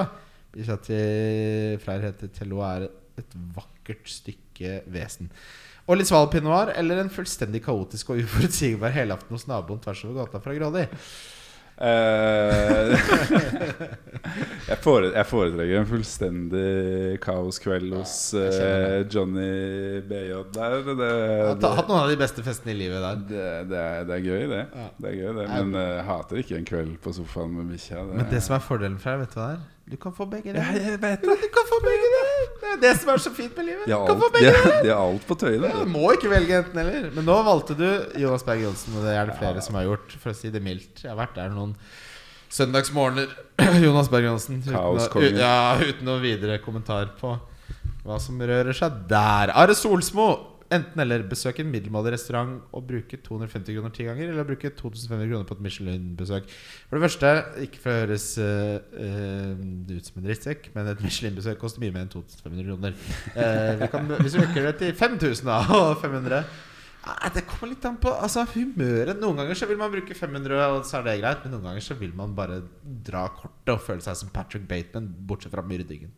Bikkja 0.56 0.80
til 0.88 1.78
Freyr 1.84 2.08
heter 2.08 2.34
Tello 2.34 2.64
er 2.66 2.88
et 3.22 3.38
vakkert 3.54 4.10
stykke 4.10 4.80
vesen. 4.90 5.30
Og 5.86 6.00
litt 6.00 6.10
sval 6.10 6.30
pinot 6.32 6.72
eller 6.74 7.02
en 7.02 7.14
fullstendig 7.14 7.62
kaotisk 7.66 8.14
og 8.14 8.24
uforutsigbar 8.24 8.96
helaften 9.00 9.38
hos 9.38 9.46
naboen 9.52 9.82
tvers 9.84 10.02
over 10.08 10.24
gata 10.24 10.42
fra 10.42 10.58
Grådi? 10.58 10.88
Eh, 11.84 12.94
jeg, 14.70 14.78
fore, 14.84 15.10
jeg 15.12 15.28
foretrekker 15.28 15.82
en 15.82 15.90
fullstendig 15.90 17.18
kaoskveld 17.24 17.98
hos 17.98 18.14
uh, 18.38 19.02
Johnny 19.12 20.00
BJ 20.08 20.38
der. 20.56 20.78
Det, 20.86 20.96
det, 21.02 21.10
Jeg 21.10 21.60
har 21.66 21.78
hatt 21.82 21.92
noen 21.92 22.06
av 22.06 22.14
de 22.14 22.20
beste 22.22 22.46
festene 22.46 22.76
i 22.76 22.80
livet 22.86 23.04
der. 23.04 23.26
det, 23.34 23.50
det, 23.74 23.84
er, 23.84 24.08
det 24.08 24.18
er 24.20 24.24
gøy, 24.30 24.46
det. 24.54 24.64
Ja. 24.64 24.88
det, 24.98 25.12
er 25.12 25.20
gøy, 25.20 25.30
det. 25.42 25.50
Men 25.52 25.76
jeg 25.80 25.94
jeg 25.94 26.08
hater 26.12 26.42
ikke 26.42 26.58
en 26.58 26.66
kveld 26.68 26.96
på 27.04 27.14
sofaen 27.16 27.54
med 27.58 27.70
bikkja. 27.74 28.04
Men 28.10 28.28
det 28.32 28.42
som 28.44 28.58
er 28.58 28.64
fordelen 28.64 29.00
for 29.02 29.14
deg, 29.14 29.24
vet 29.24 29.36
du 29.36 29.40
hva 29.40 29.52
det 29.52 29.60
er? 29.60 29.70
Du 29.84 29.98
kan 30.00 30.14
få 30.16 30.26
begge 30.32 30.54
ja, 30.56 30.64
jeg 30.72 31.00
vet 31.02 31.26
Du 31.28 31.48
kan 31.52 31.66
få 31.68 31.78
begge 31.84 32.06
deler! 32.14 32.23
Det 32.74 32.80
er 32.80 32.84
det 32.90 32.94
som 33.02 33.10
er 33.14 33.20
så 33.22 33.32
fint 33.34 33.58
med 33.58 33.68
livet. 33.70 33.84
Kan 34.08 34.20
få 34.22 34.30
begge 34.34 34.52
deler. 34.56 34.80
Det 34.82 34.90
er 34.92 34.98
alt 34.98 35.28
på 35.30 35.36
tøyet. 35.38 35.62
Ja, 35.70 35.84
du 35.84 35.92
må 35.94 36.08
ikke 36.16 36.32
velge 36.32 36.58
enten 36.64 36.80
eller. 36.82 37.10
Men 37.14 37.28
nå 37.30 37.36
valgte 37.46 37.76
du 37.78 37.86
Jonas 38.22 38.46
Berg 38.48 38.64
Johnsen, 38.66 38.96
og 38.98 39.06
det 39.06 39.14
er 39.14 39.30
det 39.30 39.38
flere 39.38 39.62
som 39.66 39.78
har 39.78 39.86
gjort. 39.88 40.16
For 40.24 40.34
å 40.34 40.38
si 40.38 40.50
det 40.54 40.62
mildt. 40.66 41.04
Jeg 41.06 41.12
har 41.14 41.20
vært 41.20 41.38
der 41.38 41.54
noen 41.54 41.76
søndagsmorgener. 42.54 43.30
Jonas 43.86 44.10
Berg 44.10 44.26
Johnsen. 44.32 44.62
Uten, 44.66 45.38
ja, 45.40 45.76
uten 45.82 46.06
noen 46.10 46.24
videre 46.26 46.58
kommentar 46.64 47.14
på 47.20 47.36
hva 48.04 48.18
som 48.20 48.42
rører 48.42 48.76
seg 48.76 49.06
der. 49.10 49.54
Are 49.56 49.76
Solsmo. 49.78 50.32
Enten 50.74 51.04
eller 51.04 51.24
besøk 51.30 51.60
en 51.62 51.70
middelmådig 51.70 52.16
restaurant 52.16 52.56
og 52.74 52.86
bruke 52.90 53.20
250 53.22 53.76
kroner 53.76 53.94
ti 53.94 54.08
ganger, 54.08 54.32
eller 54.32 54.48
bruke 54.48 54.72
2500 54.74 55.30
kroner 55.30 55.48
på 55.50 55.58
et 55.58 55.64
Michelin-besøk. 55.68 56.50
For 56.90 56.98
det 56.98 57.04
første, 57.06 57.34
ikke 57.68 57.82
for 57.84 57.94
å 57.94 58.02
høres 58.02 58.28
uh, 58.42 59.62
ut 59.94 60.10
som 60.10 60.20
en 60.20 60.28
drittsekk, 60.28 60.72
men 60.76 60.90
et 60.92 61.06
Michelin-besøk 61.06 61.62
koster 61.62 61.84
mye 61.84 61.94
mer 61.94 62.08
enn 62.08 62.14
2500 62.14 62.68
kroner. 62.70 62.98
Uh, 63.38 63.72
vi 63.84 63.92
kan, 63.94 64.14
hvis 64.24 64.38
vi 64.38 64.46
øker 64.48 64.70
det 64.70 64.76
til 64.82 64.96
5000 64.98 65.52
da, 65.52 65.60
og 65.78 65.98
500 66.02 66.44
Det 67.36 67.44
kommer 67.50 67.74
litt 67.74 67.86
an 67.86 68.00
på 68.00 68.12
altså, 68.16 68.46
humøret. 68.56 69.18
Noen 69.20 69.42
ganger 69.42 69.58
så 69.60 69.68
vil 69.68 69.80
man 69.82 69.92
bruke 69.92 70.16
500, 70.16 70.60
og 70.72 70.86
så 70.88 71.02
er 71.02 71.10
det 71.10 71.18
greit. 71.20 71.44
Men 71.44 71.58
noen 71.58 71.70
ganger 71.70 71.84
så 71.84 72.00
vil 72.00 72.14
man 72.16 72.36
bare 72.38 72.62
dra 72.84 73.28
kortet 73.36 73.76
og 73.76 73.84
føle 73.84 74.06
seg 74.06 74.16
som 74.22 74.32
Patrick 74.34 74.70
Bateman, 74.70 75.12
bortsett 75.28 75.52
fra 75.54 75.66
myrdyggen. 75.68 76.14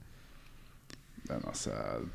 Men 1.30 1.42
altså, 1.50 1.72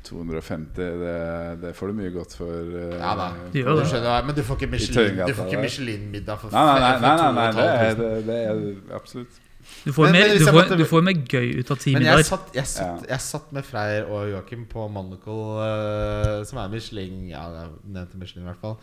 250, 0.07 0.75
det, 1.01 1.15
det 1.61 1.71
får 1.75 1.87
du 1.91 1.93
mye 1.99 2.11
godt 2.15 2.35
for. 2.37 2.47
Uh, 2.47 2.95
Ja 2.95 3.11
da. 3.19 3.25
Det 3.43 3.53
Du 3.53 3.59
gjør 3.59 3.79
det. 3.81 3.87
skjønner, 3.91 4.25
men 4.25 4.35
du 4.37 4.43
får 4.47 4.59
ikke 4.61 4.71
Michelin, 4.71 5.21
du. 5.27 5.57
Michelin-middag 5.65 6.39
for 6.39 6.53
Nei, 6.55 6.65
nei, 6.79 6.91
nei, 7.03 7.15
nei, 7.19 7.31
nei, 7.39 7.47
det, 7.57 7.65
er, 7.71 7.95
det, 7.99 8.11
det 8.29 8.37
er 8.47 8.95
absolutt. 8.95 9.41
Du 9.85 9.91
får, 9.93 10.03
Men- 10.03 10.13
mer, 10.13 10.31
du, 10.39 10.45
får, 10.45 10.77
du 10.77 10.85
får 10.89 11.03
mer 11.05 11.19
gøy 11.29 11.51
ut 11.59 11.69
av 11.71 11.77
ti 11.77 11.91
Men 11.93 12.03
jeg 12.07 12.25
satt, 12.25 12.47
jeg, 12.57 12.65
satt, 12.67 13.03
jeg 13.09 13.21
satt 13.21 13.51
med 13.53 13.63
Freyr 13.67 14.07
og 14.09 14.25
Joakim 14.31 14.63
på 14.71 14.87
Monocle, 14.89 15.59
uh, 15.61 16.41
som 16.49 16.57
er 16.63 16.71
Michelin 16.73 17.27
Ja, 17.29 17.43
jeg 17.59 17.69
nevnte 17.85 18.17
Michelin 18.17 18.47
i 18.47 18.49
hvert 18.49 18.63
fall. 18.63 18.77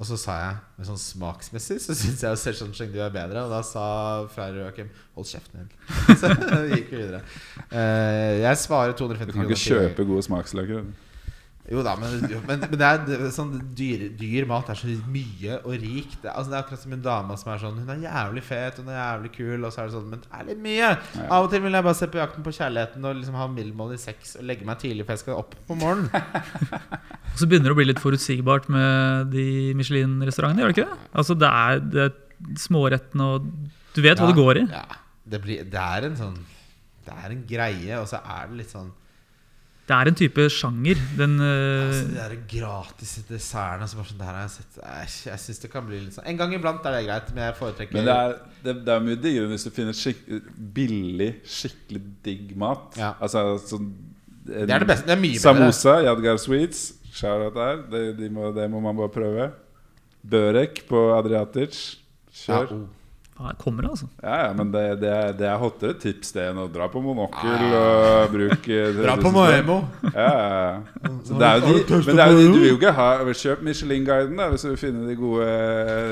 Og 0.00 0.08
så 0.08 0.16
sa 0.16 0.34
jeg 0.40 0.52
men 0.78 0.86
sånn 0.88 1.00
smaksmessig 1.00 1.76
så 1.84 1.92
syns 1.92 2.22
jeg 2.24 2.40
Session 2.40 2.70
Chengdu 2.72 3.02
er 3.04 3.12
bedre. 3.12 3.42
Og 3.44 3.52
da 3.52 3.60
sa 3.66 3.84
Freyr 4.32 4.56
Joakim 4.62 4.88
hold 5.12 5.28
kjeften 5.28 5.60
din. 5.60 5.74
Så 6.22 6.30
gikk 6.70 6.88
vi 6.88 7.02
videre. 7.02 7.20
Uh, 7.68 8.40
jeg 8.40 8.60
svarer 8.62 8.96
250 8.96 9.28
Du 9.28 9.36
kan 9.36 9.50
ikke 9.50 9.60
kjøpe 9.60 10.06
gode 10.08 10.24
smaksløker. 10.24 10.88
Jo 11.70 11.84
da, 11.86 11.92
men, 11.94 12.16
men, 12.48 12.64
men 12.64 12.72
det 12.80 12.86
er 12.86 13.02
det 13.06 13.28
sånn 13.30 13.52
dyr, 13.78 14.08
dyr 14.18 14.46
mat 14.50 14.72
er 14.72 14.78
så 14.78 14.88
mye 15.06 15.60
og 15.60 15.76
rikt. 15.78 16.16
Det, 16.24 16.32
altså, 16.32 16.50
det 16.50 16.56
er 16.56 16.64
akkurat 16.64 16.82
som 16.82 16.94
en 16.96 17.04
dame 17.04 17.36
som 17.38 17.50
er 17.52 17.60
sånn 17.62 17.76
Hun 17.78 17.92
er 17.94 18.00
jævlig 18.08 18.42
fet, 18.42 18.80
hun 18.82 18.90
er 18.90 18.98
jævlig 18.98 19.30
kul, 19.36 19.66
og 19.68 19.70
så 19.70 19.84
er 19.84 19.86
det 19.86 19.94
sånn 19.94 20.08
Men 20.10 20.24
det 20.24 20.32
er 20.34 20.48
litt 20.48 20.64
mye. 20.64 20.88
Ja. 20.90 21.28
Av 21.28 21.46
og 21.46 21.52
til 21.52 21.62
vil 21.62 21.78
jeg 21.78 21.86
bare 21.86 21.98
se 22.00 22.08
på 22.10 22.18
Jakten 22.18 22.46
på 22.46 22.54
kjærligheten 22.56 23.06
og 23.06 23.20
liksom 23.20 23.38
ha 23.38 23.46
middelmål 23.54 23.94
i 23.94 24.00
sex 24.02 24.34
og 24.40 24.48
legge 24.50 24.66
meg 24.66 24.82
tidlig, 24.82 25.06
for 25.06 25.14
jeg 25.14 25.22
skal 25.22 25.38
opp 25.44 25.54
på 25.68 25.78
morgenen. 25.78 26.10
Og 27.30 27.38
så 27.38 27.46
begynner 27.46 27.70
det 27.70 27.74
å 27.76 27.78
bli 27.78 27.86
litt 27.86 28.02
forutsigbart 28.02 28.64
med 28.74 29.28
de 29.30 29.44
Michelin-restaurantene. 29.78 30.64
gjør 30.64 30.72
det 30.72 30.80
ikke 30.80 30.88
det? 30.90 31.10
Altså 31.22 31.36
Det 31.38 31.50
er, 31.60 31.82
det 31.86 32.06
er 32.08 32.56
smårettene 32.58 33.28
og 33.36 33.46
Du 33.94 34.00
vet 34.02 34.18
hva 34.18 34.26
det 34.26 34.38
går 34.40 34.64
i. 34.64 34.64
Ja, 34.74 34.82
det, 35.22 35.38
blir, 35.44 35.62
det 35.70 35.84
er 35.84 36.08
en 36.08 36.18
sånn 36.18 36.40
Det 37.06 37.14
er 37.14 37.36
en 37.36 37.44
greie, 37.46 38.00
og 38.00 38.10
så 38.10 38.18
er 38.18 38.50
det 38.50 38.64
litt 38.64 38.74
sånn 38.74 38.90
Det 39.90 39.96
er 39.96 40.08
en 40.10 40.16
type 40.18 40.44
sjanger. 40.54 41.00
Den 41.18 41.32
altså, 41.42 42.02
øh, 42.04 42.10
De 42.10 42.18
der 42.20 42.34
gratis 42.52 43.14
dessertene 43.26 43.88
som 43.90 44.02
er 44.02 44.10
sånn 44.10 44.20
Der 44.20 44.28
har 44.30 44.44
jeg 44.44 44.52
sett 44.54 44.78
Jeg, 44.78 45.08
jeg 45.32 45.42
syns 45.44 45.58
det 45.64 45.70
kan 45.72 45.88
bli 45.88 45.98
litt 46.04 46.14
sånn 46.14 46.28
En 46.30 46.38
gang 46.38 46.54
iblant 46.54 46.86
er 46.86 46.94
det 46.94 47.00
greit, 47.08 47.32
men 47.34 47.42
jeg 47.48 47.56
foretrekker 47.58 47.98
Men 47.98 48.06
det 48.06 48.14
er, 48.14 48.36
det, 48.66 48.76
det 48.86 48.94
er 48.94 49.02
mye 49.08 49.18
diggere 49.24 49.50
hvis 49.50 49.66
du 49.66 49.72
finner 49.74 49.96
skik 49.96 50.22
billig, 50.76 51.32
skikkelig 51.48 52.02
digg 52.24 52.54
mat. 52.60 52.94
Ja. 53.00 53.14
Altså 53.18 53.58
sånn 53.66 53.90
en 54.50 54.70
Det 54.70 54.74
er 54.74 54.84
det 54.84 54.88
beste. 54.88 55.06
Det 55.08 55.16
er 55.16 55.20
mye 55.20 55.34
bedre. 55.36 55.42
Samosa, 55.42 55.96
Yadgar 56.06 56.38
Sweets. 56.40 56.86
Shout-out 57.10 57.58
der. 57.58 57.82
Det, 57.90 58.04
de 58.18 58.30
må, 58.32 58.52
det 58.54 58.70
må 58.70 58.80
man 58.82 58.96
bare 58.96 59.12
prøve. 59.12 59.50
Børek 60.30 60.84
på 60.88 61.02
Adriatic. 61.16 61.82
Ja, 62.46 62.62
Kjør. 62.62 62.72
oh. 62.78 62.99
Kommer 63.58 63.82
det, 63.86 63.90
altså. 63.94 64.06
Ja, 64.22 64.34
ja, 64.46 64.48
men 64.56 64.70
det, 64.74 64.82
det, 65.00 65.08
er, 65.10 65.32
det 65.38 65.46
er 65.48 65.56
hottere 65.62 65.94
tips 66.02 66.32
det 66.36 66.42
enn 66.50 66.58
å 66.60 66.66
dra 66.72 66.88
på 66.92 67.00
monokkel 67.04 67.48
Ah. 67.50 68.24
og 68.26 68.34
bruke 68.34 68.80
Dra 68.98 69.14
på 69.20 69.30
Moemo. 69.32 69.76
Ja, 70.14 70.26
ja, 70.28 70.48
ja. 70.50 71.12
Det 71.30 71.46
er 71.48 71.60
jo 71.62 71.72
de, 71.78 72.00
men 72.06 72.16
det 72.20 72.24
er 72.26 72.34
jo, 72.34 72.38
de- 72.40 72.50
du 72.52 72.58
vil 72.60 72.68
jo 72.72 72.76
ikke 72.78 72.92
ha 72.98 73.08
Kjøp 73.40 73.62
Michelin-guiden 73.66 74.42
hvis 74.52 74.66
du 74.66 74.68
vil 74.72 74.80
finne 74.82 75.06
de 75.08 75.16
gode 75.18 75.46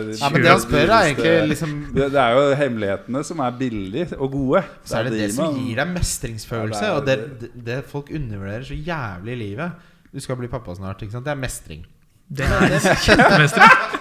de 0.08 0.16
Ja, 0.20 0.30
men 0.32 0.42
det 0.46 0.52
han 0.54 0.62
spør, 0.64 0.94
er 0.94 1.10
egentlig 1.10 1.34
liksom 1.52 1.74
det, 1.94 2.08
det 2.16 2.22
er 2.24 2.38
jo 2.38 2.46
hemmelighetene 2.62 3.24
som 3.24 3.44
er 3.44 3.58
billige 3.60 4.08
og 4.18 4.32
gode. 4.32 4.64
Så 4.88 4.98
er 5.02 5.08
det 5.10 5.12
det 5.18 5.28
de 5.28 5.36
som 5.36 5.44
man- 5.52 5.60
gir 5.66 5.76
deg 5.82 5.92
mestringsfølelse. 5.98 6.84
Ja, 6.88 6.96
Og 6.96 7.06
det 7.06 7.18
det, 7.18 7.38
det, 7.40 7.64
det 7.68 7.78
folk 7.92 8.10
undervurderer 8.14 8.64
så 8.68 8.74
jævlig 8.78 9.32
i 9.36 9.40
livet. 9.44 9.86
Du 10.14 10.20
skal 10.24 10.36
bli 10.40 10.48
pappa 10.48 10.74
snart. 10.74 11.02
ikke 11.02 11.12
sant? 11.12 11.24
Det 11.28 11.32
er 11.36 11.40
mestring. 11.44 11.84
Det 12.28 12.44
er 12.44 12.78
kjempemestring. 13.04 13.97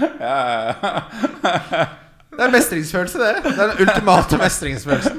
Det 2.30 2.46
er 2.46 2.52
mestringsfølelse, 2.54 3.18
det. 3.18 3.32
Det 3.44 3.58
er 3.58 3.66
den 3.72 3.80
ultimate 3.84 4.36
mestringsfølelsen. 4.40 5.18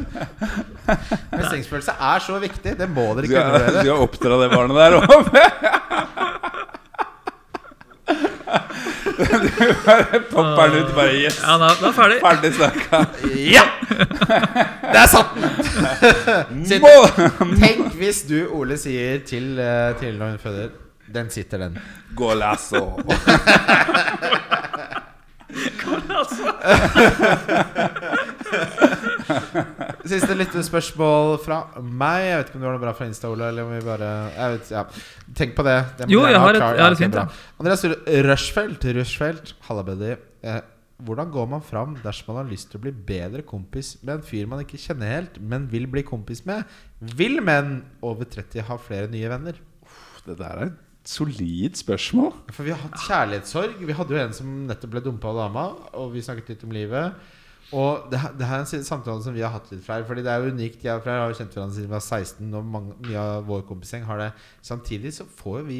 Mestringsfølelse 1.35 1.91
er 1.91 2.19
så 2.25 2.35
viktig. 2.41 2.71
Det 2.79 2.87
må 2.89 3.03
dere 3.13 3.23
ikke 3.27 3.41
undervurdere. 3.43 3.81
skal 3.83 3.97
oppdra 4.07 4.35
det 4.41 4.49
barnet 4.55 4.75
der 4.79 4.91
òg. 4.97 5.03
Popper 10.31 10.67
den 10.67 10.83
ut, 10.83 10.95
bare 10.95 11.13
yes! 11.13 11.39
Ja, 11.43 11.57
da, 11.61 11.67
da 11.77 11.87
er 11.91 11.95
ferdig. 11.95 12.17
Ferdig 12.23 12.53
snakka. 12.57 13.01
Ja! 13.37 13.65
Der 14.93 15.07
satt 15.11 15.29
den! 15.37 15.49
Tenk 17.61 17.93
hvis 17.99 18.23
du, 18.29 18.37
Ole, 18.57 18.77
sier 18.81 19.19
til, 19.27 19.59
eh, 19.61 19.91
til 20.01 20.13
når 20.17 20.27
hun 20.35 20.39
føder 20.41 20.67
Den 21.11 21.29
sitter, 21.29 21.57
den. 21.65 21.77
Golasso. 22.15 22.83
Siste 30.07 30.35
lyttespørsmål 30.37 31.37
fra 31.43 31.59
meg. 31.81 32.25
Jeg 32.27 32.37
vet 32.39 32.49
ikke 32.51 32.57
om 32.59 32.63
du 32.63 32.67
har 32.67 32.75
noe 32.75 32.83
bra 32.83 32.93
fra 32.97 33.07
Insta, 33.09 33.29
Ole. 33.31 33.47
Eller 33.51 33.67
om 33.67 33.73
vi 33.75 33.81
bare 33.85 34.09
jeg 34.35 34.55
vet, 34.57 34.71
ja. 34.73 34.83
Tenk 35.37 35.55
på 35.57 35.65
det. 35.67 35.77
det 35.99 36.09
Jo, 36.11 36.23
jeg 36.27 36.35
ha 36.39 36.45
har 36.45 36.53
et- 36.55 36.59
jeg 36.77 36.83
har 36.85 36.91
et 36.91 36.97
fint, 36.97 37.15
ja. 37.15 37.27
Andreas 37.59 37.83
Rushfeldt. 37.85 38.83
Rushfeldt. 38.99 39.53
Halla, 39.67 39.83
buddy. 39.83 40.15
Eh, 40.43 40.61
hvordan 41.03 41.31
går 41.31 41.47
man 41.49 41.61
fram 41.61 41.95
dersom 42.03 42.33
man 42.35 42.45
har 42.45 42.51
lyst 42.51 42.71
til 42.71 42.79
å 42.79 42.83
bli 42.83 42.91
bedre 42.91 43.41
kompis 43.43 43.97
med 44.03 44.15
en 44.15 44.21
fyr 44.21 44.47
man 44.47 44.59
ikke 44.63 44.77
kjenner 44.77 45.07
helt, 45.15 45.39
men 45.41 45.67
vil 45.67 45.87
bli 45.87 46.03
kompis 46.03 46.45
med? 46.45 46.63
Vil 47.01 47.41
menn 47.41 47.83
over 48.03 48.25
30 48.25 48.61
ha 48.63 48.77
flere 48.77 49.07
nye 49.09 49.27
venner? 49.29 49.53
Det 50.25 50.37
der 50.37 50.45
er 50.61 50.71
solid 51.07 51.75
spørsmål. 51.79 52.31
For 52.53 52.63
vi 52.67 52.73
har 52.75 52.81
hatt 52.83 52.99
kjærlighetssorg. 53.07 53.79
Vi 53.87 53.93
hadde 53.97 54.15
jo 54.15 54.19
en 54.21 54.33
som 54.37 54.49
nettopp 54.69 54.91
ble 54.95 55.01
dumpa 55.05 55.31
av 55.31 55.39
dama, 55.45 55.63
og 55.97 56.11
vi 56.13 56.21
snakket 56.25 56.49
litt 56.53 56.65
om 56.67 56.73
livet. 56.75 57.13
Og 57.71 58.09
det, 58.11 58.19
det 58.37 58.47
her 58.49 58.59
er 58.59 58.65
en 58.65 58.83
samtale 58.83 59.23
som 59.23 59.33
vi 59.33 59.41
har 59.45 59.53
hatt 59.53 59.69
litt 59.71 59.83
flere. 59.85 60.03
Fordi 60.07 60.23
det 60.25 60.31
er 60.33 60.43
jo 60.43 60.51
unikt. 60.51 60.83
Jeg 60.83 60.93
og 60.99 61.05
Freyr 61.05 61.21
har 61.23 61.31
jo 61.31 61.37
kjent 61.39 61.53
hverandre 61.55 61.75
siden 61.77 61.87
vi 61.87 61.93
var 61.95 62.03
16, 62.03 62.49
og 62.59 62.65
mange, 62.73 62.97
mye 63.07 63.21
av 63.21 63.45
vår 63.47 63.63
kompisgjeng 63.69 64.03
har 64.09 64.19
det. 64.25 64.31
Samtidig 64.67 65.13
så 65.15 65.25
får 65.39 65.61
vi 65.69 65.79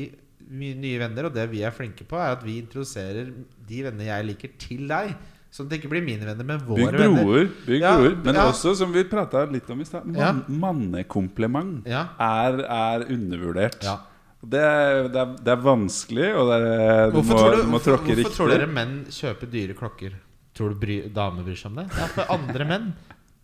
mye 0.51 0.77
nye 0.79 0.99
venner, 1.03 1.27
og 1.29 1.35
det 1.35 1.45
vi 1.51 1.61
er 1.67 1.75
flinke 1.75 2.03
på, 2.07 2.17
er 2.19 2.33
at 2.37 2.41
vi 2.43 2.57
introduserer 2.63 3.29
de 3.67 3.83
venner 3.85 4.07
jeg 4.09 4.27
liker, 4.31 4.55
til 4.59 4.87
deg. 4.89 5.13
Sånn 5.51 5.67
at 5.67 5.73
det 5.73 5.81
ikke 5.81 5.91
blir 5.91 6.03
mine 6.05 6.23
venner, 6.23 6.47
men 6.47 6.61
våre 6.63 6.93
Bygg 6.95 7.01
venner. 7.01 7.49
Bygg 7.67 7.81
Ja, 7.83 7.91
broer. 7.99 8.15
Men 8.23 8.39
ja. 8.39 8.45
også, 8.47 8.71
som 8.79 8.93
vi 8.95 9.03
prata 9.03 9.43
litt 9.51 9.67
om 9.69 9.83
i 9.83 9.87
stad, 9.87 10.07
man, 10.07 10.15
Ja. 10.15 10.31
mannekompliment 10.47 11.85
er, 11.91 12.61
er 12.63 13.05
undervurdert. 13.11 13.83
Ja. 13.83 13.97
Det, 14.41 14.57
er, 14.59 15.07
det, 15.13 15.21
er, 15.21 15.33
det 15.45 15.51
er 15.53 15.59
vanskelig, 15.61 16.27
og 16.33 16.47
det 16.49 16.55
er, 16.65 17.11
du 17.11 17.19
Hvorfor, 17.19 17.31
må, 17.35 17.37
tror, 17.37 17.51
du, 17.51 17.61
du 17.61 17.67
må 17.69 17.77
hvorfor, 17.77 17.97
riktig. 17.99 18.15
hvorfor 18.23 18.37
tror 18.39 18.49
dere 18.55 18.67
menn 18.73 18.93
kjøper 19.13 19.51
dyre 19.53 19.75
klokker? 19.77 20.15
Tror 20.57 20.73
du 20.73 20.79
bry, 20.81 20.95
damer 21.13 21.45
bryr 21.45 21.59
seg 21.59 21.69
om 21.71 21.77
det? 21.81 21.85
Det 21.93 22.01
er 22.07 22.13
for 22.15 22.33
andre 22.33 22.65
menn. 22.67 22.87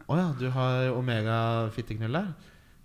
Å 0.07 0.17
ja, 0.17 0.27
du 0.39 0.47
har 0.55 0.87
Omega-fitteknull 0.95 2.17
der. 2.17 2.31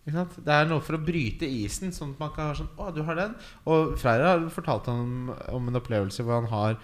Ikke 0.02 0.16
sant? 0.18 0.34
Det 0.44 0.52
er 0.58 0.66
noe 0.68 0.82
for 0.82 0.98
å 0.98 1.00
bryte 1.06 1.46
isen, 1.46 1.92
sånn 1.94 2.12
at 2.16 2.20
man 2.24 2.32
kan 2.34 2.48
ha 2.50 2.54
sånn 2.58 2.68
Å, 2.76 2.88
du 2.94 3.00
har 3.06 3.16
den. 3.20 3.34
Og 3.70 3.92
Freyr 4.02 4.24
har 4.26 4.44
fortalt 4.50 4.88
om, 4.90 5.30
om 5.54 5.68
en 5.70 5.78
opplevelse 5.78 6.24
hvor 6.26 6.40
han 6.40 6.48
har, 6.50 6.76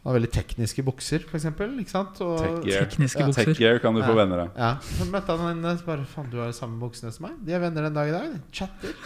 han 0.00 0.08
har 0.10 0.16
veldig 0.18 0.30
tekniske 0.32 0.82
bukser, 0.86 1.26
f.eks. 1.28 1.44
Ikke 1.52 1.92
sant? 1.92 2.18
Og, 2.24 2.38
Tech 2.40 2.64
gear. 2.66 2.88
Tekniske 2.88 3.20
Ja, 3.20 3.28
bukser. 3.30 3.52
Tech 3.54 3.82
kan 3.84 3.94
du 3.94 4.00
få 4.02 4.10
Ja. 4.14 4.18
venner 4.24 4.46
av. 4.46 4.50
ja, 4.58 4.72
Så 4.96 5.06
møtte 5.12 5.36
han 5.36 5.46
henne 5.52 5.76
og 5.76 5.84
bare 5.86 6.08
Faen, 6.08 6.30
du 6.32 6.40
har 6.40 6.50
de 6.50 6.56
samme 6.56 6.80
buksene 6.80 7.12
som 7.14 7.28
meg. 7.28 7.36
De 7.44 7.52
er 7.54 7.60
venner 7.62 7.86
den 7.90 8.00
dag 8.00 8.08
i 8.08 8.16
dag. 8.16 8.40
Chatter. 8.50 8.96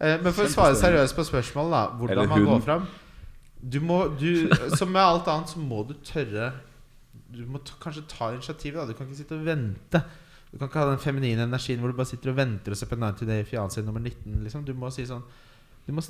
Eh, 0.00 0.18
men 0.20 0.32
for 0.34 0.44
å 0.44 0.52
svare 0.52 0.76
seriøst 0.76 1.16
på 1.16 1.24
spørsmålet, 1.24 1.72
da. 1.72 1.82
Hvordan 2.00 2.30
man 2.30 2.46
går 2.50 2.62
fram. 2.64 2.86
Du 3.56 3.80
må, 3.80 4.02
du, 4.20 4.46
som 4.78 4.92
med 4.92 5.02
alt 5.02 5.28
annet 5.32 5.50
så 5.54 5.62
må 5.62 5.80
du 5.88 5.94
tørre 6.04 6.50
Du 7.32 7.40
må 7.48 7.58
kanskje 7.82 8.04
ta 8.10 8.30
initiativet. 8.34 8.78
Da. 8.78 8.86
Du 8.92 8.98
kan 8.98 9.08
ikke 9.08 9.22
sitte 9.22 9.38
og 9.38 9.46
vente. 9.46 10.02
Du 10.52 10.58
kan 10.58 10.68
ikke 10.68 10.82
ha 10.84 10.90
den 10.92 11.02
feminine 11.02 11.46
energien 11.48 11.80
hvor 11.82 11.90
du 11.90 11.98
bare 11.98 12.08
sitter 12.08 12.32
og 12.32 12.38
venter 12.38 12.72
og 12.72 12.78
ser 12.78 12.90
på 12.90 12.98
90 13.00 13.28
Day 13.28 13.44
Fiancé 13.48 13.82
nummer 13.84 14.00
19. 14.00 14.42
Liksom. 14.44 14.64
Du 14.64 14.74
må 14.78 14.92
si 14.94 15.06
sånn 15.08 15.24
Du 15.86 15.94
må 15.96 16.04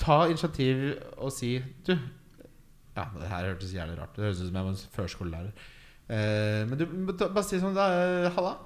ta 0.00 0.24
initiativ 0.26 0.90
og 1.16 1.32
si 1.34 1.56
Du 1.86 1.94
Ja, 1.94 3.06
det 3.14 3.28
her 3.30 3.52
hørtes 3.52 3.74
jævlig 3.76 4.00
rart 4.00 4.10
ut. 4.10 4.16
Det 4.16 4.26
høres 4.26 4.40
ut 4.42 4.48
som 4.48 4.58
jeg 4.58 4.66
var 4.66 4.80
førskolelærer. 4.96 5.68
Eh, 6.08 6.64
men 6.66 6.80
du 6.80 6.86
må 6.88 7.14
bare 7.14 7.44
si 7.46 7.60
sånn 7.60 7.76
da, 7.76 7.86
eh, 7.94 8.30
Halla. 8.34 8.56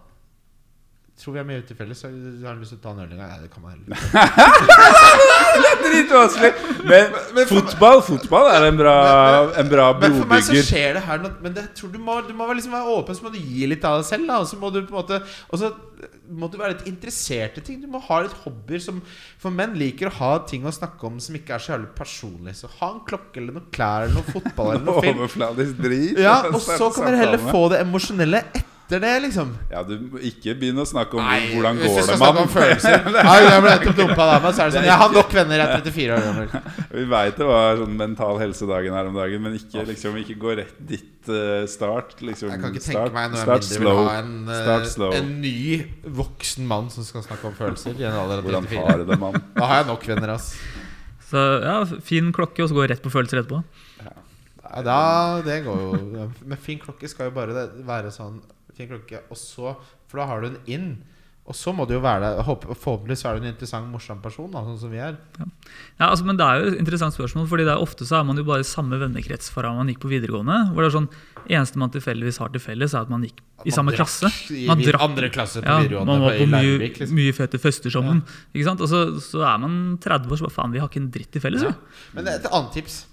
Tror 1.23 1.37
vi 1.37 1.39
er 1.39 1.45
mye 1.47 1.63
til 1.63 1.77
felles, 1.79 2.01
så 2.03 2.09
har 2.11 2.49
han 2.51 2.59
lyst 2.59 2.73
til 2.75 2.81
å 2.81 2.83
ta 2.83 2.93
en 2.97 3.03
øl 3.05 3.13
en 3.15 3.21
gang? 3.21 3.29
Nei, 3.31 3.41
det 3.45 3.51
kan 3.53 3.63
man 3.63 3.71
heller 3.77 3.87
Det 5.63 5.69
er 5.71 5.83
Dritvanskelig! 5.85 6.51
Men 6.89 7.47
fotball 7.51 8.01
fotball 8.03 8.49
er 8.51 8.67
en 8.67 8.81
bra, 8.81 8.95
en 9.63 9.71
bra 9.71 9.85
Men 10.03 10.17
for 10.19 10.33
meg 10.33 10.43
så 10.49 10.57
skjer 10.67 10.97
det 10.99 11.05
her 11.07 11.21
noe 11.23 11.37
Men 11.45 11.55
det, 11.55 11.63
jeg 11.69 11.77
tror 11.79 11.93
du 11.95 12.01
må, 12.03 12.17
du 12.27 12.33
må 12.35 12.49
liksom 12.51 12.75
være 12.75 12.97
åpen, 12.97 13.19
så 13.19 13.27
må 13.29 13.31
du 13.35 13.39
gi 13.39 13.69
litt 13.71 13.87
av 13.87 14.01
deg 14.01 14.09
selv. 14.09 14.27
Da, 14.33 14.41
og 14.43 14.49
så 14.51 14.59
må 14.59 14.73
du 14.75 14.81
på 14.83 14.91
en 14.91 14.99
måte 14.99 15.21
Og 15.53 15.63
så 15.63 15.71
må 16.33 16.49
du 16.51 16.57
være 16.59 16.73
litt 16.75 16.87
interessert 16.91 17.59
i 17.61 17.63
ting. 17.67 17.79
Du 17.83 17.87
må 17.93 18.01
ha 18.03 18.19
litt 18.25 18.35
hobbyer 18.43 18.81
som 18.83 18.99
For 19.43 19.55
menn 19.55 19.77
liker 19.79 20.11
å 20.11 20.15
ha 20.19 20.33
ting 20.49 20.67
å 20.67 20.73
snakke 20.75 21.07
om 21.07 21.21
som 21.23 21.37
ikke 21.39 21.55
er 21.55 21.63
så 21.63 21.75
jævlig 21.77 21.93
personlig. 21.99 22.57
Så 22.59 22.71
ha 22.81 22.89
en 22.97 23.03
klokke 23.07 23.39
eller 23.43 23.61
noen 23.61 23.71
klær 23.75 24.09
eller 24.09 24.19
noe 24.19 24.35
fotball 24.35 24.75
eller 24.75 24.87
noe 24.89 25.03
film. 25.07 25.23
Overfladisk 25.23 25.79
drit. 25.85 26.19
Ja, 26.25 26.41
Og 26.51 26.59
så 26.65 26.91
kan 26.97 27.11
dere 27.13 27.23
heller 27.23 27.43
få 27.47 27.67
det 27.75 27.83
emosjonelle 27.85 28.43
etter 28.51 28.69
det, 29.01 29.13
liksom. 29.25 29.53
Ja, 29.71 29.81
du 29.87 29.95
må 30.13 30.21
ikke 30.29 30.53
begynne 30.59 30.83
å 30.85 30.89
snakke 30.89 31.17
om 31.17 31.25
Nei, 31.25 31.39
hvordan 31.55 31.79
går 31.81 32.09
det 32.11 32.17
mann. 32.21 32.41
Nei, 33.17 33.37
jeg 33.47 33.63
ble 33.65 33.71
nettopp 33.73 33.97
dumpa 33.97 34.19
av 34.27 34.31
dama, 34.35 34.53
så 34.53 34.65
er 34.65 34.69
det 34.69 34.75
sånn 34.77 34.89
Jeg 34.91 34.99
har 35.03 35.15
nok 35.17 35.33
venner, 35.39 35.63
jeg 35.63 35.67
er 35.69 35.85
34 35.87 36.17
år 36.19 36.27
gammel. 36.27 36.53
Vi 36.99 37.05
veit 37.15 37.41
det 37.41 37.49
var 37.49 37.81
sånn 37.81 37.97
mental 38.03 38.41
helsedagen 38.43 38.99
her 38.99 39.09
om 39.09 39.17
dagen, 39.23 39.43
men 39.47 39.57
ikke, 39.61 39.87
liksom, 39.89 40.19
ikke 40.21 40.37
gå 40.45 40.57
rett 40.61 40.77
dit. 40.93 41.09
uh, 41.31 41.63
start. 41.71 42.17
Liksom, 42.21 42.51
Jeg 42.51 42.61
kan 42.63 42.75
ikke 42.75 42.85
start, 42.85 43.13
tenke 43.13 43.17
meg 43.17 43.31
når 43.31 43.39
jeg 43.39 43.47
start 43.47 43.67
mindre 43.69 43.79
slow. 43.79 43.99
vil 44.03 44.09
ha 44.11 44.17
en, 44.21 44.33
uh, 44.49 44.55
Start 44.63 44.89
slow. 44.93 45.17
en 45.21 45.33
ny 45.41 45.57
voksen 46.21 46.67
mann 46.67 46.91
som 46.91 47.07
skal 47.07 47.25
snakke 47.29 47.47
om 47.49 47.55
følelser. 47.57 47.95
I 47.97 48.09
en 48.11 48.19
alder 48.25 48.43
av 48.43 48.49
Hvordan 48.51 48.67
34 48.69 48.89
har 48.91 48.99
du 48.99 49.07
det, 49.13 49.21
mann? 49.23 49.39
Da 49.61 49.69
har 49.71 49.83
jeg 49.83 49.91
nok 49.93 50.09
venner, 50.13 50.35
ass. 50.35 50.53
Så 51.33 51.41
ja, 51.65 51.77
fin 52.05 52.29
klokke, 52.35 52.61
og 52.65 52.69
så 52.69 52.77
går 52.77 52.89
jeg 52.89 52.95
rett 52.97 53.07
på 53.07 53.13
følelser 53.15 53.41
etterpå. 53.41 53.63
Ja, 54.03 54.81
da, 54.85 54.99
det 55.45 55.59
går 55.67 55.81
jo 55.85 56.27
Men 56.49 56.61
fin 56.61 56.79
klokke 56.81 57.09
skal 57.11 57.29
jo 57.29 57.35
bare 57.37 57.67
være 57.85 58.13
sånn 58.15 58.39
Fin 58.83 58.93
klokke, 58.93 59.23
og 59.31 59.39
så 59.41 59.77
For 60.11 60.21
da 60.23 60.27
har 60.29 60.43
du 60.45 60.53
en 60.53 60.61
inn. 60.67 60.91
Og 61.43 61.57
så 61.59 61.73
må 61.75 61.83
det 61.91 61.97
jo 61.97 62.01
være 62.05 62.21
der 62.23 62.45
Forhåpentligvis 62.47 63.25
er 63.27 63.35
du 63.35 63.43
en 63.43 63.49
interessant, 63.51 63.89
morsom 63.91 64.21
person, 64.23 64.47
da, 64.53 64.61
sånn 64.63 64.77
som 64.79 64.93
vi 64.93 65.01
er. 65.03 65.17
Ja, 65.99 66.07
altså, 66.07 66.23
men 66.29 66.37
Det 66.39 66.47
er 66.47 66.61
jo 66.63 66.69
et 66.71 66.77
interessant 66.79 67.17
spørsmål, 67.17 67.49
Fordi 67.51 67.65
det 67.67 67.73
er 67.75 67.83
ofte 67.83 68.07
så 68.07 68.21
er 68.21 68.29
man 68.29 68.39
jo 68.39 68.45
bare 68.47 68.63
i 68.63 68.69
samme 68.69 68.95
vennekrets 69.01 69.51
fra 69.51 69.73
man 69.75 69.91
gikk 69.91 69.99
på 70.05 70.11
videregående. 70.13 70.71
Hvor 70.71 70.85
det 70.87 70.93
er 70.93 70.95
sånn 71.01 71.09
Eneste 71.51 71.81
man 71.83 71.91
tilfeldigvis 71.91 72.39
har 72.39 72.53
til 72.55 72.63
felles, 72.63 72.95
er 72.95 73.03
at 73.03 73.11
man 73.11 73.25
gikk 73.27 73.41
i 73.67 73.75
samme 73.75 73.91
Man 73.91 73.99
klasse. 73.99 74.31
drakk 74.31 74.55
I 74.55 74.67
Man 74.71 74.79
drakk- 74.87 75.03
andre 75.09 75.29
klasse 75.35 75.59
på 75.65 75.67
Ja, 75.67 75.81
videregående 75.83 76.07
man 76.15 76.21
var 76.23 76.31
på, 76.39 76.45
på 76.45 76.51
mye, 76.53 76.73
Larvik. 76.79 76.99
Liksom. 77.03 77.17
mye 77.19 77.33
fete 77.35 77.59
fester 77.59 77.91
sammen. 77.91 78.23
Ikke 78.55 78.65
sant? 78.71 78.81
Og 78.87 78.89
så, 78.95 79.01
så 79.19 79.43
er 79.43 79.59
man 79.67 79.99
30 79.99 80.31
år, 80.31 80.39
så 80.39 80.47
bare 80.47 80.55
faen, 80.63 80.73
vi 80.73 80.79
har 80.79 80.89
ikke 80.93 81.03
en 81.03 81.11
dritt 81.11 81.33
til 81.35 81.43
felles. 81.43 81.63
Ja. 81.67 81.75
Men 82.15 82.31
et 82.31 82.47
annet 82.47 82.71
tips. 82.79 83.07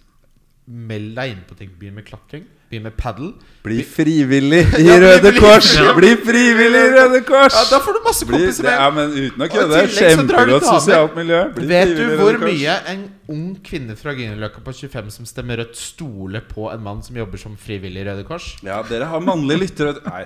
Meld 0.70 1.16
deg 1.18 1.32
inn 1.34 1.44
på 1.50 1.56
ting. 1.58 1.70
Begynn 1.80 1.96
med 1.98 2.06
klatring. 2.06 2.44
Begynn 2.70 2.84
med 2.86 2.94
padel. 3.00 3.32
Bli 3.66 3.80
frivillig 3.88 4.60
i 4.78 4.84
Ja, 4.86 5.00
Røde 5.02 5.32
Kors! 5.40 5.72
Ja. 5.80 5.96
Bli 5.98 6.12
frivillig 6.22 6.84
i 6.86 6.92
Røde 6.94 7.22
Kors! 7.26 7.56
Ja, 7.58 7.64
da 7.72 7.80
får 7.82 7.98
du 7.98 8.02
masse 8.06 8.28
kompiser 8.30 8.68
med. 8.68 8.76
ja, 8.78 8.90
men 8.94 9.16
uten 9.16 9.46
å 9.46 9.50
kødde. 9.50 9.80
Kjempegodt 9.96 10.68
sosialt 10.70 11.18
miljø. 11.18 11.40
Bli 11.58 11.70
Vet 11.72 11.96
du 11.98 12.04
hvor 12.20 12.38
mye 12.44 12.76
en 12.94 13.02
ung 13.34 13.48
kvinne 13.66 13.98
fra 13.98 14.14
Grünerløkka 14.14 14.62
på 14.66 14.76
25 14.84 15.10
som 15.18 15.26
stemmer 15.30 15.64
rødt, 15.64 15.74
stoler 15.82 16.46
på 16.46 16.70
en 16.70 16.86
mann 16.86 17.02
som 17.06 17.18
jobber 17.18 17.42
som 17.42 17.58
frivillig 17.58 18.06
i 18.06 18.08
Røde 18.12 18.28
Kors? 18.30 18.52
Ja, 18.66 18.84
dere 18.86 19.10
har 19.10 19.26
mannlige 19.26 19.64
lyttere. 19.66 19.98
Nei, 20.06 20.24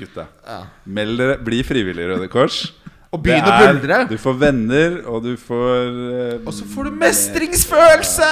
gutta. 0.00 0.24
Meld 0.88 1.20
dere. 1.20 1.36
Bli 1.44 1.60
frivillig 1.68 2.08
i 2.08 2.10
Røde 2.14 2.32
Kors. 2.32 2.62
Og 3.12 3.20
begynn 3.20 3.44
å 3.44 3.60
buldre. 3.60 3.96
Du 4.08 4.16
får 4.16 4.36
venner, 4.40 5.02
og 5.04 5.20
du 5.26 5.34
får 5.36 5.80
eh, 5.84 6.36
Og 6.48 6.54
så 6.56 6.64
får 6.64 6.88
du 6.88 6.94
mestringsfølelse! 7.02 8.28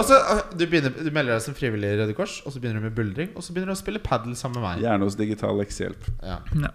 Og 0.00 0.06
så 0.08 0.16
øh, 0.16 0.40
du, 0.56 0.64
begynner, 0.64 0.94
du 0.96 1.10
melder 1.12 1.36
deg 1.36 1.42
som 1.44 1.54
frivillig 1.56 1.88
i 1.92 1.96
Røde 2.00 2.14
Kors, 2.16 2.38
og 2.46 2.52
så 2.54 2.60
begynner 2.60 2.80
du 2.80 2.84
med 2.88 2.96
buldring. 2.96 3.30
Og 3.36 3.44
så 3.44 3.52
begynner 3.52 3.74
du 3.74 3.76
å 3.76 3.82
spille 3.82 4.00
padel 4.02 4.36
sammen 4.38 4.60
med 4.60 4.68
meg. 4.68 4.76
Gjerne 4.86 5.08
hos 5.08 5.16
Digital 5.20 5.54
Leksehjelp. 5.60 6.02
Ja. 6.24 6.38
Ja. 6.56 6.70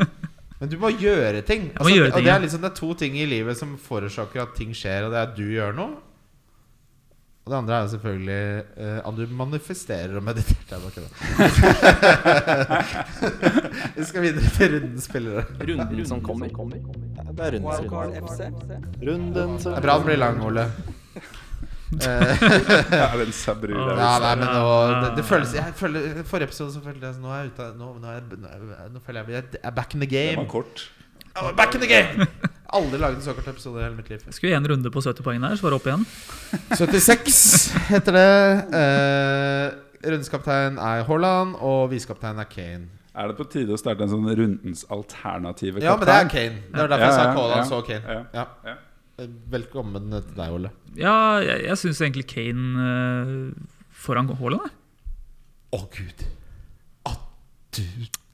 Men 0.62 0.70
du 0.72 0.76
må 0.80 0.88
gjøre 0.96 1.42
ting. 1.44 1.62
må 1.76 1.90
gjøre 1.90 2.14
ting 2.14 2.22
og 2.22 2.24
det 2.24 2.32
er 2.32 2.40
liksom 2.40 2.62
det 2.62 2.68
er 2.70 2.76
to 2.78 2.94
ting 2.96 3.18
i 3.20 3.26
livet 3.28 3.58
som 3.58 3.76
forårsaker 3.84 4.40
at 4.46 4.54
ting 4.56 4.70
skjer, 4.72 5.04
og 5.04 5.12
det 5.12 5.18
er 5.20 5.26
at 5.28 5.36
du 5.36 5.44
gjør 5.44 5.76
noe. 5.76 5.92
Og 7.44 7.52
det 7.52 7.58
andre 7.58 7.74
er 7.76 7.82
jo 7.84 7.90
selvfølgelig 7.92 8.44
uh, 8.80 9.00
at 9.04 9.12
du 9.18 9.28
manifesterer 9.36 10.16
og 10.16 10.24
mediterer. 10.24 10.80
Vi 13.98 14.02
skal 14.08 14.24
videre 14.24 14.48
til 14.56 14.72
rundens 14.78 15.04
spillere. 15.10 15.44
Runden 15.60 16.00
som 16.08 16.24
kommer. 16.24 16.48
Det 16.48 16.56
er 17.44 17.52
runden 17.58 17.76
som 17.76 17.84
kommer. 17.92 18.16
Runden 19.04 19.60
som 19.60 19.60
kommer. 19.60 19.60
Det 19.60 19.76
er 19.76 19.84
bra 19.84 20.00
den 20.00 20.08
blir 20.08 20.16
lang, 20.24 20.40
Ole. 20.48 20.64
Eh, 22.00 22.42
Ja, 23.00 23.08
den 23.20 23.32
sabru 23.32 23.74
ja, 23.76 24.18
nei, 24.24 24.34
men 24.40 24.48
nå, 24.48 24.64
det, 25.04 25.10
det 25.18 25.24
føles 25.28 25.52
jeg 25.54 25.74
føler, 25.78 26.22
Forrige 26.26 26.48
episode 26.50 26.72
så 26.74 26.82
følte 26.84 27.06
jeg 27.10 27.20
Nå 27.22 27.30
er 27.30 27.42
jeg 27.44 27.52
ute 27.54 27.68
Nå, 27.78 27.92
nå, 28.02 28.08
er, 28.10 28.18
jeg, 28.18 28.40
nå, 28.42 28.48
er, 28.50 28.88
nå 28.94 29.02
føler 29.04 29.30
jeg 29.30 29.44
jeg 29.44 29.60
er 29.62 29.74
back 29.76 29.94
in 29.94 30.00
the 30.02 30.08
game. 30.10 30.34
Det 30.34 30.44
var 30.44 30.50
kort. 30.56 30.84
Oh, 31.40 31.52
back 31.58 31.74
in 31.74 31.80
the 31.82 31.88
game! 31.90 32.26
Aldri 32.74 32.98
laget 32.98 33.20
en 33.20 33.22
så 33.26 33.32
kort 33.36 33.48
episode 33.50 33.78
i 33.80 33.84
hele 33.84 33.96
mitt 33.98 34.08
liv. 34.10 34.22
Skulle 34.34 34.56
en 34.56 34.66
runde 34.70 34.90
på 34.90 35.00
70 35.02 35.22
poeng 35.26 35.42
der, 35.42 35.54
så 35.58 35.66
var 35.66 35.74
det 35.74 35.78
opp 35.80 35.88
igjen. 35.90 36.04
76 36.78 37.38
heter 37.90 38.16
det. 38.16 38.26
Eh, 38.80 40.10
rundeskaptein 40.10 40.78
er 40.82 41.04
Haaland, 41.08 41.54
og 41.62 41.90
visekaptein 41.92 42.38
er 42.42 42.48
Kane. 42.50 42.88
Er 43.14 43.30
det 43.30 43.36
på 43.38 43.46
tide 43.50 43.70
å 43.74 43.78
starte 43.78 44.02
en 44.06 44.10
sånn 44.10 44.26
rundens 44.26 44.82
alternative 44.90 45.82
Ja, 45.84 45.94
men 45.98 46.08
det 46.08 46.16
er? 46.18 46.30
Kane. 46.32 46.62
Det 46.72 46.80
var 46.82 46.90
derfor 46.90 47.06
jeg 47.06 47.14
Ja, 47.14 47.20
sa 47.20 47.28
Haaland, 47.38 47.60
ja, 47.60 47.64
så 47.70 47.82
Kane. 47.86 48.02
ja, 48.16 48.24
Ja. 48.40 48.46
ja. 48.72 48.74
Velkommen 49.16 50.10
til 50.10 50.32
deg, 50.34 50.54
Ole. 50.56 50.70
Ja, 50.98 51.38
jeg, 51.38 51.60
jeg 51.68 51.78
syns 51.78 52.00
egentlig 52.02 52.24
Kane 52.32 52.82
uh, 52.82 53.76
foran 53.94 54.26
Haaland. 54.40 54.64
jeg. 54.66 55.06
Å, 55.74 55.80
gud. 55.94 56.24
At 57.06 57.20
du 57.78 57.84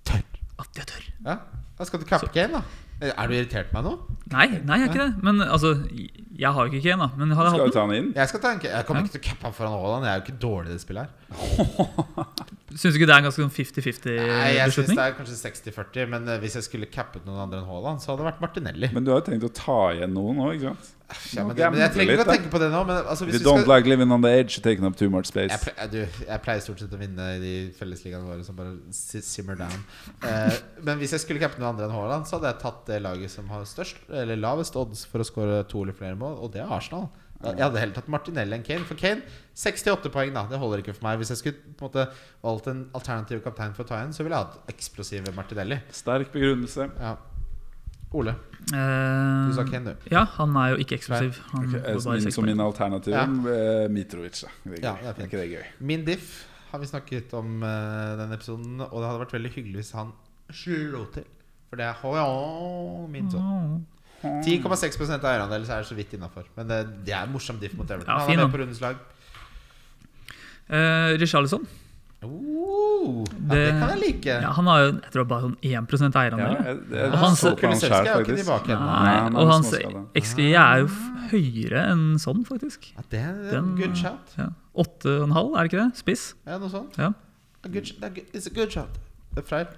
tør. 0.08 0.24
At 0.60 0.80
jeg 0.80 0.88
tør. 0.88 1.04
Ja, 1.26 1.36
da 1.76 1.88
skal 1.88 2.00
du 2.00 2.08
cappe 2.08 2.30
Kane, 2.32 2.62
da. 2.62 2.89
Er 3.00 3.30
du 3.30 3.32
irritert 3.32 3.70
på 3.70 3.78
meg 3.78 3.86
nå? 3.88 3.92
Nei, 4.30 4.46
nei, 4.60 4.76
jeg 4.78 4.86
er 4.86 4.90
ikke 4.92 5.04
det. 5.06 5.24
Men 5.24 5.40
altså, 5.46 5.70
jeg 6.40 6.52
har 6.56 6.66
jo 6.66 6.70
ikke 6.70 6.82
Kane, 6.84 7.06
da. 7.06 7.08
Men 7.16 7.32
hadde 7.36 7.48
jeg 7.48 7.54
Skal 7.54 7.64
hatt 7.64 7.70
vi 7.70 7.76
ta 7.76 7.84
han 7.86 7.94
inn? 7.96 8.10
Jeg 8.16 8.30
skal 8.30 8.42
ta 8.44 8.50
en 8.54 8.60
Jeg 8.66 8.86
kommer 8.88 9.06
ikke 9.06 9.14
til 9.16 9.22
å 9.22 9.26
cappe 9.30 9.48
han 9.48 9.56
foran 9.56 9.72
Haaland. 9.74 10.06
Jeg 10.06 10.12
er 10.12 10.20
jo 10.20 10.24
ikke 10.26 10.42
dårlig 10.44 10.70
i 10.70 10.74
det 10.76 10.82
spillet 10.84 11.02
her. 11.02 11.10
den, 12.70 12.76
syns 12.76 12.94
du 12.94 13.00
ikke 13.00 13.08
det 13.10 13.16
er 13.16 13.22
en 13.22 13.26
ganske 13.26 13.42
sånn 13.42 13.54
50-50 13.56 14.20
Nei, 14.20 14.52
jeg 14.54 14.60
syns 14.60 14.76
beslutning? 14.76 15.00
det 15.00 15.06
er 15.08 15.16
kanskje 15.18 15.38
60-40, 15.40 16.06
men 16.12 16.28
eh, 16.30 16.38
hvis 16.44 16.56
jeg 16.60 16.66
skulle 16.68 16.88
cappet 16.92 17.24
noen 17.26 17.40
andre 17.46 17.60
enn 17.62 17.68
Haaland, 17.72 18.04
så 18.04 18.12
hadde 18.12 18.22
det 18.22 18.28
vært 18.30 18.44
Martinelli. 18.44 18.92
Men 18.94 19.06
du 19.08 19.10
har 19.14 19.22
jo 19.22 19.26
tenkt 19.32 19.48
å 19.48 19.52
ta 19.56 19.78
igjen 19.96 20.14
noen 20.14 20.38
nå, 20.38 20.52
ikke 20.54 20.70
sant? 20.70 20.92
Ja, 21.34 21.44
men, 21.46 21.56
det, 21.56 21.70
men 21.72 21.82
jeg 21.82 21.92
trenger 21.94 22.14
ikke 22.16 22.26
å 22.26 22.30
tenke 22.30 22.52
på 22.52 22.60
det 22.62 22.68
nå. 22.72 22.82
Men 22.88 23.00
altså, 23.02 23.28
hvis 23.28 23.38
vi 23.38 23.44
don't 23.46 23.64
skal 23.64 23.72
like 23.74 23.90
living 23.90 24.14
on 24.14 24.24
the 24.24 24.32
edge, 24.40 24.60
taking 24.64 24.86
up 24.88 24.98
too 24.98 25.10
much 25.12 25.30
space. 25.30 25.50
jeg, 25.52 25.62
pleier, 25.64 25.90
du, 25.92 26.24
jeg 26.26 26.44
pleier 26.44 26.64
stort 26.64 26.82
sett 26.82 26.94
å 26.96 27.00
vinne 27.00 27.30
i 27.36 27.40
de 27.42 27.54
fellesligaene 27.78 28.26
våre 28.26 28.44
som 28.46 28.58
bare 28.58 28.76
simmer 28.94 29.58
down. 29.60 29.86
Eh, 30.26 30.60
men 30.86 31.00
hvis 31.02 31.16
jeg 31.16 31.24
skulle 31.24 31.42
cappe 31.42 31.60
noen 31.60 31.72
andre 31.72 31.88
enn 31.88 31.96
Haaland, 31.96 32.28
så 32.28 32.38
hadde 32.38 32.52
jeg 32.52 32.62
tatt 32.64 32.84
det 32.90 33.00
laget 33.04 33.32
som 33.32 33.48
har 33.52 33.66
størst 33.68 34.10
Eller 34.22 34.38
lavest 34.40 34.76
odds 34.78 35.06
for 35.08 35.22
å 35.22 35.26
skåre 35.26 35.64
to 35.70 35.84
eller 35.84 35.96
flere 35.96 36.18
mål, 36.18 36.38
og 36.44 36.54
det 36.54 36.64
er 36.64 36.72
Arsenal. 36.76 37.08
Jeg 37.40 37.62
hadde 37.62 37.80
heller 37.80 37.96
tatt 37.96 38.08
Martinelli 38.12 38.52
enn 38.58 38.64
Kane. 38.64 38.84
For 38.84 39.00
Kane 39.00 39.24
68 39.56 40.12
poeng, 40.12 40.32
da. 40.36 40.44
Det 40.50 40.58
holder 40.60 40.82
ikke 40.82 40.92
for 40.92 41.06
meg. 41.06 41.20
Hvis 41.22 41.32
jeg 41.32 41.40
skulle 41.40 41.76
på 41.78 41.86
en 41.86 41.88
måte 41.88 42.04
valgt 42.44 42.68
en 42.68 42.82
alternativ 42.96 43.40
kaptein 43.46 43.72
for 43.76 43.86
å 43.86 43.88
ta 43.88 44.00
igjen, 44.02 44.12
så 44.12 44.26
ville 44.26 44.36
jeg 44.36 44.50
hatt 44.50 44.74
eksplosive 44.74 45.32
Martinelli. 45.36 45.80
Sterk 45.96 46.34
begrunnelse. 46.34 46.90
Ja. 47.00 47.14
Ole, 48.12 48.34
Eh, 48.70 49.48
du 49.48 49.54
sa 49.56 49.64
Ken 49.64 49.84
du. 49.86 49.94
Ja, 50.12 50.24
han 50.36 50.54
er 50.60 50.74
jo 50.74 50.76
ikke 50.82 50.94
eksplosiv. 50.98 51.38
Han 51.54 51.64
Ok, 51.64 51.72
går 51.80 52.02
bare 52.04 52.20
min, 52.20 52.30
som 52.34 52.44
min 52.44 52.60
alternativ 52.60 53.14
Ja. 53.14 53.22
eh, 53.24 53.88
Mitrovic. 53.88 54.42
Da. 54.42 54.48
Det 54.64 54.78
er, 54.78 54.82
Ja, 54.84 54.92
det 55.00 55.06
er 55.06 55.22
er 55.22 55.26
ikke 55.26 55.40
det 55.40 55.50
gøy? 55.50 55.64
Min 55.80 56.04
diff 56.04 56.46
har 56.70 56.78
vi 56.78 56.86
snakket 56.86 57.32
om 57.34 57.62
uh, 57.62 58.16
denne 58.20 58.34
episoden, 58.36 58.80
og 58.80 58.92
det 59.00 59.06
hadde 59.08 59.20
vært 59.24 59.32
veldig 59.32 59.50
hyggelig 59.56 59.74
hvis 59.80 59.92
han 59.96 60.12
slo 60.52 61.04
til. 61.14 61.24
For 61.70 61.76
det 61.76 61.86
er 61.86 61.94
HJ, 62.02 63.08
min 63.10 63.30
sånn. 63.30 63.86
10,6 64.22 65.24
eierandel, 65.24 65.64
så 65.66 65.72
er 65.72 65.82
det 65.82 65.88
så 65.88 65.96
vidt 65.96 66.12
innafor. 66.14 66.44
Men 66.56 66.68
det, 66.68 66.80
det 67.06 67.14
er 67.14 67.24
en 67.24 67.32
morsom 67.32 67.58
diff 67.58 67.74
mot 67.74 67.90
Everton. 67.90 68.12
Ja, 68.12 68.26
han 68.26 68.38
er 68.38 68.44
med 68.44 68.52
på 68.54 68.60
rundens 68.60 68.80
lag. 68.84 68.96
Eh, 70.68 71.16
Richarlison. 71.18 71.66
Oh, 72.22 73.24
ja, 73.24 73.36
det 73.40 73.48
Det- 73.48 73.80
kan 73.80 73.88
jeg 73.88 73.98
like. 74.00 74.26
Ja, 74.42 74.50
han 74.52 74.66
har 74.66 74.78
jo 74.80 74.88
jeg 74.92 75.10
tror 75.12 75.24
bare 75.24 75.40
sånn 75.42 75.56
1 75.62 75.70
Ja, 76.14 76.20
eierandel. 76.20 76.52
Ja, 76.52 76.62
jeg, 76.64 77.12
Og 77.12 77.18
han- 77.18 77.34
så 77.36 77.54
på 77.56 77.60
han 77.60 77.72
Kulusevski 77.72 77.88
skjær, 77.88 78.06
er 78.06 78.12
jo 78.12 78.24
ikke 78.24 78.36
tilbake 78.44 78.70
ennå. 78.76 79.38
Og 79.40 79.48
hans. 79.52 79.72
XG 80.14 80.54
er 80.54 80.78
jo 80.80 80.86
høyere 81.30 81.80
enn 81.92 82.18
sånn, 82.18 82.44
faktisk. 82.44 82.92
Ja, 82.94 83.02
det 83.08 83.20
er 83.20 83.56
en 83.58 83.74
Den- 83.74 83.76
good 83.76 83.96
shot. 83.96 84.34
Ja. 84.36 84.48
8,5, 84.76 85.56
er 85.56 85.62
det 85.62 85.72
ikke 85.72 85.84
det? 85.86 85.96
Spiss? 85.96 86.34
Ja, 86.46 86.58
noe 86.58 86.68
sånt. 86.68 86.96
Ja. 86.98 87.12
A 87.64 87.68
good, 87.68 87.90
a 88.02 88.08
det 88.08 88.14
good, 88.14 88.26
it's 88.34 88.46
a 88.46 88.50
good 88.54 88.70
shot. 88.70 88.88
Er 89.36 89.42
Freyr. 89.42 89.68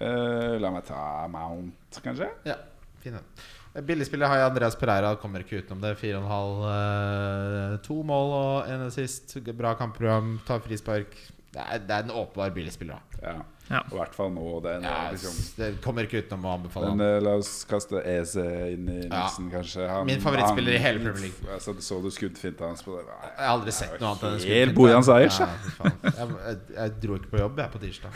Uh, 0.00 0.58
la 0.60 0.70
meg 0.70 0.84
ta 0.86 1.26
Mount, 1.26 1.72
kanskje? 2.04 2.28
Ja, 2.44 2.54
fin 3.00 3.12
den. 3.14 3.84
Billigspiller 3.84 4.26
har 4.26 4.36
jeg 4.36 4.50
Andreas 4.52 4.76
Pereira, 4.76 5.16
kommer 5.16 5.40
ikke 5.44 5.62
utenom 5.62 5.80
det. 5.80 5.96
4,5. 5.98 6.62
uh, 6.62 7.76
to 7.78 8.02
mål 8.02 8.32
og 8.32 8.68
en 8.68 8.90
sist. 8.90 9.36
Bra 9.56 9.74
kampprogram, 9.74 10.38
tar 10.46 10.60
frispark. 10.60 11.06
Det 11.52 11.62
er, 11.64 11.78
det 11.80 11.90
er 11.96 12.02
en 12.04 12.10
åpenbar 12.12 12.50
billigspiller. 12.52 12.98
da. 12.98 13.20
Ja. 13.22 13.36
Ja. 13.68 13.80
I 13.92 13.96
hvert 13.98 14.14
fall 14.16 14.30
nå. 14.32 14.42
Det 14.64 14.70
er 14.74 14.80
nå, 14.80 14.88
Ja, 14.88 15.10
liksom. 15.12 15.32
det 15.58 15.66
kommer 15.84 16.04
ikke 16.06 16.22
utenom 16.22 16.44
å 16.48 16.52
anbefale 16.56 16.88
Men 16.94 17.00
han. 17.00 17.16
eh, 17.16 17.20
la 17.24 17.34
oss 17.36 17.64
kaste 17.68 18.00
Eze 18.04 18.44
inn 18.72 18.86
i 18.88 18.98
Ja. 19.08 19.24
miksen, 19.26 19.50
kanskje. 19.52 19.88
Han, 19.88 20.06
Min 20.08 20.20
favorittspiller 20.20 20.72
i 20.76 20.78
hele 20.78 20.98
Premier 21.04 21.20
League. 21.26 21.52
Altså, 21.52 21.74
så 21.84 21.98
du 22.02 22.08
skuddfinta 22.10 22.64
hans 22.68 22.82
på 22.82 22.96
det? 22.96 23.04
Nei. 23.08 23.28
Jeg 23.28 23.46
har 23.46 23.58
aldri 23.58 23.72
sett 23.72 24.00
noe 24.00 24.10
annet 24.12 24.22
enn 24.28 24.38
skuddfinta. 24.44 24.74
Bojan 24.74 25.04
Sayers, 25.04 25.38
Ja, 25.40 25.48
jeg, 25.84 26.28
jeg, 26.28 26.58
jeg 26.76 26.94
dro 27.04 27.18
ikke 27.20 27.30
på 27.34 27.38
jobb, 27.42 27.58
jeg, 27.58 27.70
på 27.72 27.82
tirsdag. 27.84 28.12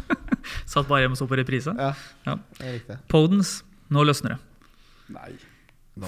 Satt 0.70 0.88
bare 0.90 1.02
hjemme 1.04 1.14
og 1.18 1.18
så 1.22 1.26
på 1.30 1.38
reprise. 1.38 1.74
Ja, 1.78 1.92
Ja. 2.26 2.36
det 2.58 2.66
er 2.66 2.72
riktig. 2.78 2.98
Podens, 3.08 3.62
nå 3.90 4.04
løsner 4.06 4.36
det. 4.36 4.38
Nei. 5.14 5.30
Nå. 6.00 6.06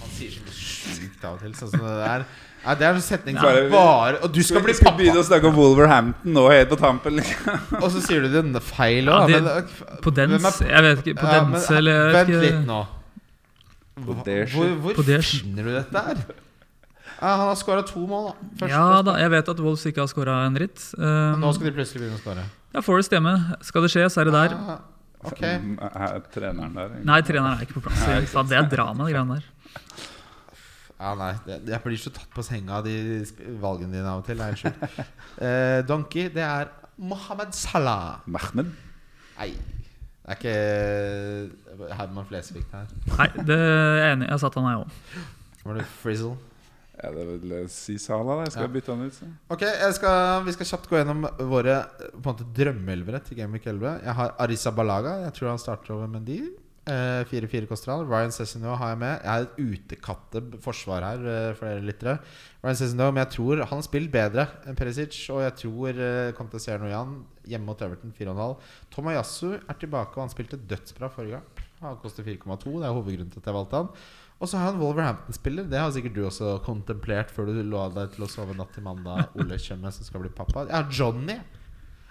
Han 0.00 0.10
sier 0.14 0.30
så 0.30 0.52
sjukt 0.52 1.24
av 1.24 1.34
og 1.36 1.40
til. 1.40 1.52
Sånn 1.58 1.70
som 1.72 1.80
det 1.80 1.94
der. 2.04 2.24
Ja, 2.64 2.74
det 2.80 2.86
er 2.88 2.94
en 2.96 3.02
setning 3.04 3.36
som 3.36 3.44
Bare- 3.44 3.68
bare 3.70 4.18
Og 4.24 4.32
du 4.32 4.40
skal 4.42 4.62
bli 4.64 4.72
Skal 4.72 4.94
begynne 4.96 5.20
å 5.20 5.24
snakke 5.26 5.44
om 5.50 5.54
Wolverhampton 5.58 6.32
nå 6.32 6.44
helt 6.50 6.70
på 6.70 6.78
tampen. 6.80 7.18
Liksom. 7.20 7.58
Og 7.82 7.90
så 7.92 8.00
sier 8.06 8.22
du 8.24 8.28
den 8.32 8.54
feil 8.60 9.04
Ja, 9.10 9.18
òg. 9.26 9.28
det- 9.28 10.00
På 10.02 10.10
dens, 10.14 10.60
jeg 10.64 10.82
vet 10.86 11.02
ikke. 11.04 11.18
På 11.20 11.28
Ja, 11.28 11.42
men, 11.44 11.52
dens, 11.58 11.70
eller 11.70 11.92
jeg 11.92 12.14
Vent 12.14 12.28
ikke. 12.32 12.40
litt 12.46 12.66
nå. 12.70 12.80
På 13.94 14.16
Hva- 14.24 14.48
Hvor, 14.54 14.94
hvor 14.96 15.22
finner 15.22 15.62
du 15.62 15.70
dette 15.76 16.04
her? 16.08 16.24
Ja, 17.20 17.36
han 17.38 17.46
har 17.46 17.54
skåra 17.56 17.84
to 17.86 18.00
mål, 18.08 18.24
da. 18.32 18.48
Først, 18.58 18.72
Ja 18.74 19.02
da, 19.06 19.12
jeg 19.20 19.30
vet 19.30 19.48
at 19.48 19.60
Wolves 19.62 19.84
ikke 19.86 20.02
har 20.02 20.08
skåra 20.10 20.38
en 20.46 20.54
dritt. 20.56 20.80
Men 20.98 21.34
Um, 21.36 21.40
nå 21.44 21.52
skal 21.54 21.68
de 21.70 21.72
plutselig 21.76 22.00
begynne 22.02 22.18
å 22.18 22.22
skåre. 22.24 22.42
ja, 22.74 22.80
Forest 22.82 23.10
hjemme. 23.14 23.34
Skal 23.62 23.82
det 23.86 23.90
skje, 23.94 24.08
så 24.10 24.20
er 24.20 24.24
det 24.24 24.34
der. 24.34 24.56
Ah, 24.56 24.80
ok. 25.24 25.40
Mm, 25.40 25.78
er 25.84 26.20
Treneren 26.34 26.74
der. 26.74 26.88
egentlig. 26.90 27.04
Nei, 27.12 27.20
treneren 27.22 27.54
er 27.60 27.64
ikke 27.68 27.76
på 27.78 27.84
plass. 27.86 28.02
Nei, 28.08 28.18
ikke 28.26 28.48
det 28.48 28.58
er 28.58 28.68
drama, 28.76 29.06
de 29.06 29.12
greiene 29.14 29.38
der. 29.38 29.44
Ja, 31.00 31.10
nei, 31.18 31.32
jeg 31.66 31.80
blir 31.82 31.98
så 31.98 32.10
tatt 32.14 32.30
på 32.32 32.42
senga 32.46 32.78
av 32.78 32.84
de 32.86 32.94
valgene 33.60 33.92
dine 33.96 34.06
av 34.08 34.22
og 34.22 34.26
til. 34.28 34.38
Nei, 34.38 34.52
er. 34.54 35.08
Eh, 35.42 35.82
Donkey, 35.88 36.28
det 36.32 36.44
er 36.46 36.70
Mohammed 37.02 37.52
Salah. 37.58 38.20
Mahmed. 38.30 38.70
Nei, 39.38 39.50
det 40.24 40.30
er 40.30 40.38
ikke 40.38 41.94
Herman 41.98 42.26
Flesvig 42.30 42.62
her. 42.72 42.86
Nei, 43.18 43.28
det 43.44 43.58
er 43.58 43.98
jeg 43.98 44.12
enig 44.14 44.28
i. 44.28 44.32
Jeg 44.32 44.42
satt 44.44 44.58
han, 44.60 44.68
her 44.70 44.84
òg. 44.84 44.98
Var 45.64 45.80
det 45.80 45.86
Frizzle? 46.00 46.36
Ja, 46.94 47.10
det 47.10 47.24
vil 47.42 47.50
jeg 47.56 47.70
si 47.74 47.96
Salah. 47.98 48.36
da. 48.38 48.42
Jeg 48.46 48.52
skal 48.54 48.68
Ja. 48.68 48.72
bytte 48.78 48.94
han 48.94 49.02
ut. 49.08 49.14
Så. 49.18 49.26
Ok, 49.50 49.60
jeg 49.66 49.94
skal, 49.98 50.44
Vi 50.46 50.52
skal 50.54 50.66
kjapt 50.70 50.88
gå 50.88 50.96
gjennom 51.00 51.24
våre 51.50 51.80
på 52.14 52.22
en 52.22 52.28
måte 52.30 52.46
drømmeelvere 52.54 53.20
til 53.26 53.36
Game 53.36 53.52
Week 53.52 53.66
11. 53.66 54.00
Jeg 54.04 54.14
har 54.14 54.34
Arisa 54.38 54.70
Balaga. 54.70 55.16
Jeg 55.26 55.34
tror 55.34 55.48
han 55.50 55.58
starter 55.58 55.94
over 55.96 56.06
Mendy. 56.06 56.38
Eh, 56.84 57.24
4-4 57.30 57.64
koster 57.64 57.94
han. 57.94 58.04
Ryan 58.04 58.32
Cessino 58.34 58.74
har 58.76 58.90
jeg 58.92 59.00
med. 59.00 59.14
Jeg 59.22 59.30
har 59.30 59.46
et 59.46 59.60
utekatte 59.62 60.42
forsvar 60.60 61.06
her 61.06 61.22
eh, 61.32 61.52
for 61.56 61.70
dere 61.70 61.84
lyttere. 61.86 62.18
Ryan 62.60 62.76
Cessino, 62.80 63.06
men 63.08 63.22
jeg 63.22 63.32
tror 63.38 63.62
han 63.62 63.78
har 63.78 63.86
spilt 63.86 64.12
bedre 64.12 64.44
enn 64.68 64.76
Perisic. 64.76 65.16
Og 65.32 65.40
jeg 65.46 65.54
tror 65.62 66.02
eh, 66.04 66.58
se 66.60 66.76
noe 66.82 67.00
hjemme 67.48 67.70
mot 67.70 67.86
Everton 67.88 68.12
4,5. 68.18 68.68
Tomayasu 68.92 69.54
er 69.56 69.80
tilbake, 69.80 70.12
og 70.18 70.26
han 70.26 70.34
spilte 70.34 70.60
dødsbra 70.60 71.08
forrige 71.14 71.38
gang. 71.38 71.64
Han 71.80 71.98
koster 72.04 72.26
4,2. 72.26 72.76
Det 72.76 72.84
er 72.84 72.92
hovedgrunnen 72.98 73.32
til 73.32 73.40
at 73.40 73.48
jeg 73.48 73.58
valgte 73.62 73.80
han. 73.80 73.90
Og 74.42 74.50
så 74.50 74.60
har 74.60 74.72
han 74.72 74.80
Wolverhampton-spiller. 74.82 75.68
Det 75.70 75.80
har 75.80 75.92
sikkert 75.94 76.16
du 76.18 76.24
også 76.28 76.58
kontemplert 76.66 77.32
før 77.32 77.48
du 77.48 77.62
lå 77.64 77.88
deg 77.96 78.12
til 78.12 78.26
å 78.26 78.28
sove 78.28 78.56
natt 78.58 78.76
til 78.76 78.84
mandag. 78.84 79.32
Ole 79.40 79.56
Kjømme, 79.56 79.92
som 79.94 80.04
skal 80.04 80.24
bli 80.24 80.32
pappa. 80.36 80.66
Har 80.68 80.90
Johnny. 80.92 81.38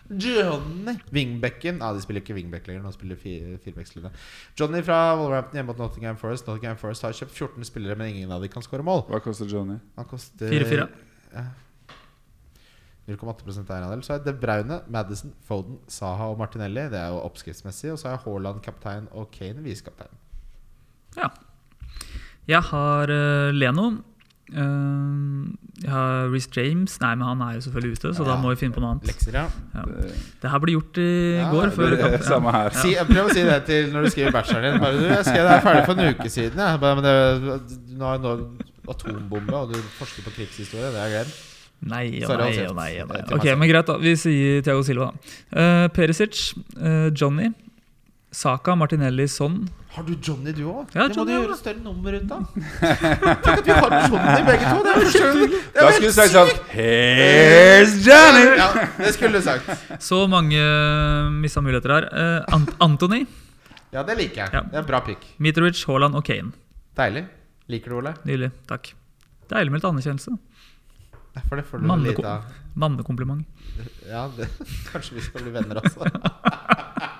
Johnny 0.09 0.97
Wingbecken. 1.13 1.81
ah, 1.81 1.93
de 1.93 2.01
spiller 2.03 2.21
ikke 2.21 2.35
wingback 2.35 2.67
lenger. 2.67 2.83
Nå 2.83 2.91
spiller 2.91 3.15
firebackslinje. 3.19 4.11
Johnny 4.59 4.83
fra 4.83 5.15
Wolverhampton 5.15 5.57
hjemme 5.59 5.71
mot 5.71 5.79
Nottingham 5.79 6.17
Forest. 6.19 6.47
Nottingham 6.47 6.77
Forest 6.77 7.05
har 7.07 7.15
kjøpt 7.15 7.31
14 7.31 7.69
spillere, 7.69 7.95
men 7.95 8.11
ingen 8.11 8.31
av 8.31 8.43
dem 8.43 8.51
kan 8.51 8.65
skåre 8.65 8.85
mål. 8.85 9.05
Hva 9.09 9.21
koster 9.23 9.49
Johnny? 9.49 9.79
Han 9.95 10.09
koster 10.09 10.51
4-4. 10.51 10.87
Ja. 11.33 11.45
0,8 13.07 13.63
eierandel. 13.67 14.03
Så 14.03 14.15
er 14.15 14.23
det 14.23 14.37
Braune, 14.39 14.79
Madison, 14.91 15.33
Foden, 15.43 15.79
Saha 15.91 16.29
og 16.31 16.37
Martinelli. 16.39 16.85
Det 16.91 16.99
er 16.99 17.11
jo 17.11 17.23
oppskriftsmessig. 17.23 17.91
Og 17.91 17.99
så 17.99 18.13
er 18.13 18.21
Haaland 18.23 18.61
kaptein 18.63 19.09
og 19.11 19.31
Kane 19.31 19.63
visekaptein. 19.63 20.13
Ja. 21.17 21.31
Jeg 22.47 22.61
har 22.71 23.11
uh, 23.11 23.51
Leno. 23.55 23.91
Eh, 24.53 25.53
jeg 25.83 25.89
har 25.91 26.29
Reece 26.31 26.49
James. 26.55 26.95
Nei, 27.01 27.13
men 27.15 27.25
han 27.27 27.41
er 27.41 27.55
jo 27.57 27.61
selvfølgelig 27.65 27.97
ute, 27.97 28.11
så 28.15 28.23
Ja. 28.25 28.29
da 28.31 28.35
må 28.41 28.49
vi 28.53 28.59
finne 28.61 28.73
på 28.75 28.81
noe 28.83 28.91
annet. 28.93 29.07
Lekser, 29.09 29.33
ja. 29.33 29.47
Ja. 29.73 29.83
Det, 30.41 30.49
her 30.51 30.59
ble 30.59 30.73
gjort 30.75 30.97
i 31.01 31.07
Ja, 31.39 31.49
går. 31.51 31.63
det- 31.69 31.73
Før 31.77 32.11
det, 32.11 32.23
samme 32.23 32.51
her. 32.51 32.69
Si, 32.71 32.93
prøv 32.95 33.29
å 33.29 33.33
si 33.33 33.43
det 33.43 33.65
til 33.65 33.89
når 33.93 34.03
du 34.03 34.09
skriver 34.13 34.31
bacheloren 34.31 34.71
din. 34.73 34.81
Bare, 34.81 34.93
du, 34.99 35.05
jeg 35.09 35.25
skrev 35.25 35.43
det 35.43 35.53
her 35.55 35.61
ferdig 35.61 35.85
for 35.85 35.93
en 35.99 36.13
uke 36.13 36.29
siden. 36.29 36.57
Jeg. 36.57 36.79
Bare, 36.79 36.95
men 36.95 37.03
det, 37.03 37.97
nå 37.97 38.05
har 38.05 38.17
nå 38.19 38.33
atombombe, 38.89 39.53
og 39.53 39.73
du 39.73 39.79
forsker 39.99 40.23
på 40.23 40.31
krigshistorie. 40.37 40.91
Det 40.91 41.01
er 41.01 41.11
greit. 41.17 41.33
Nei 41.83 42.23
og 42.23 42.37
nei 42.39 42.65
og 42.67 42.75
nei. 42.77 43.01
Og 43.01 43.09
nei. 43.09 43.21
Ok, 43.35 43.45
men 43.59 43.67
Greit, 43.67 43.85
da. 43.87 43.97
Vi 43.97 44.13
sier 44.15 44.61
Thiago 44.63 44.83
Silva. 44.83 45.11
da. 45.11 45.59
Eh, 45.59 45.87
Perisic, 45.89 46.53
uh, 46.79 47.09
Johnny, 47.11 47.49
Saka, 48.33 48.73
Martinelli, 48.73 49.27
sånn. 49.29 49.59
Har 49.93 50.05
du 50.07 50.15
Johnny, 50.17 50.51
du 50.57 50.63
òg? 50.65 50.89
Ja, 50.95 51.05
det 51.05 51.13
må 51.13 51.21
Johnny 51.21 51.35
du 51.35 51.43
gjøre 51.43 51.57
større 51.59 51.81
nummer 51.85 52.15
ut 52.17 52.31
av. 52.33 52.47
Tenk 52.55 53.49
at 53.51 53.67
vi 53.67 53.75
har 53.77 53.93
Johnny 53.93 54.39
begge 54.47 54.71
to! 54.71 54.79
Det 54.87 54.93
er 54.93 55.03
jo 55.03 55.59
Da 55.75 55.91
skulle 55.93 56.09
du 56.09 56.15
sagt 56.17 56.33
sånn! 56.33 56.49
Here's 56.71 57.93
Johnny! 58.01 58.47
Ja, 58.57 58.71
det 58.97 59.11
skulle 59.13 59.37
du 59.37 59.45
sagt. 59.45 59.69
Så 60.01 60.23
mange 60.31 60.57
uh, 60.57 61.29
mista 61.29 61.61
muligheter 61.61 61.93
her. 61.93 62.09
Uh, 62.09 62.57
Ant 62.57 62.73
Anthony, 62.81 63.21
Ja, 63.93 64.01
det 64.01 64.17
liker 64.17 64.47
jeg. 64.47 64.49
Ja. 64.57 64.65
Det 64.65 64.79
er 64.79 64.81
en 64.81 64.89
bra 64.89 65.03
pick. 65.05 65.29
Mitrovic, 65.37 65.85
Haaland 65.85 66.17
og 66.17 66.25
Kane. 66.25 66.55
Deilig. 66.97 67.27
Liker 67.69 67.93
du 67.93 67.99
Ole? 68.01 68.17
Nydelig. 68.25 68.49
Takk. 68.69 68.95
Deilig 69.53 69.75
med 69.75 69.83
litt 69.83 69.89
anerkjennelse. 69.91 70.33
Ja, 71.37 71.45
For 71.45 71.61
det 71.61 71.69
får 71.69 71.81
du 71.81 71.89
Mannekom 71.93 72.23
lite 72.25 72.33
av. 72.33 72.49
Mannekompliment. 72.73 73.45
Ja, 74.09 74.25
det, 74.33 74.49
kanskje 74.91 75.21
vi 75.21 75.29
skal 75.29 75.45
bli 75.45 75.53
venner 75.53 75.85
også. 75.85 76.09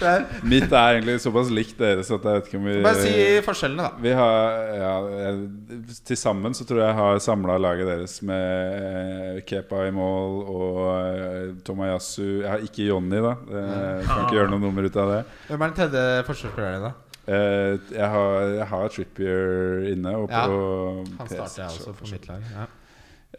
Er- 0.00 0.24
Mitt 0.48 0.72
er 0.72 0.94
egentlig 0.96 1.18
såpass 1.20 1.50
likt 1.52 1.76
deres 1.80 2.08
at 2.14 2.24
jeg 2.24 2.38
vet 2.38 2.46
ikke 2.48 2.58
om 2.60 2.64
vi 2.70 2.76
Bare 2.84 3.02
si 3.02 3.12
forskjellene, 3.44 3.84
da. 3.88 4.00
Vi 4.00 4.12
har 4.16 4.62
ja, 4.80 4.94
Til 6.08 6.16
sammen 6.20 6.56
så 6.56 6.64
tror 6.68 6.80
jeg 6.80 6.88
jeg 6.88 6.98
har 7.00 7.20
samla 7.24 7.58
laget 7.60 7.90
deres 7.90 8.14
med 8.26 8.80
eh, 8.80 9.42
Kepa 9.48 9.84
i 9.88 9.92
mål 9.94 10.40
og 10.54 10.80
eh, 10.94 11.52
Tomayasu 11.66 12.22
Jeg 12.42 12.48
har 12.50 12.64
ikke 12.64 12.88
Jonny, 12.88 13.20
da. 13.24 13.34
Jeg 13.50 14.08
kan 14.08 14.24
ikke 14.24 14.38
gjøre 14.40 14.50
noe 14.54 14.64
nummer 14.64 14.88
ut 14.88 14.96
av 15.04 15.14
det. 15.16 15.20
Hvem 15.50 15.62
er 15.66 15.72
den 15.72 15.78
tredje 15.82 16.04
forsvarsspilleren 16.30 16.80
din, 16.80 16.88
da? 16.88 16.92
Eh, 17.30 17.94
Jeg 17.94 18.08
har, 18.16 18.42
jeg 18.56 18.66
har 18.72 18.88
Trippier 18.96 19.88
inne. 19.92 20.16
Og 20.18 20.30
Ja, 20.32 20.44
Han 20.48 21.28
starter 21.28 21.62
jeg 21.62 21.70
også 21.76 21.92
på 22.00 22.08
mitt 22.10 22.26
lag. 22.30 22.46
Ja. 22.56 22.66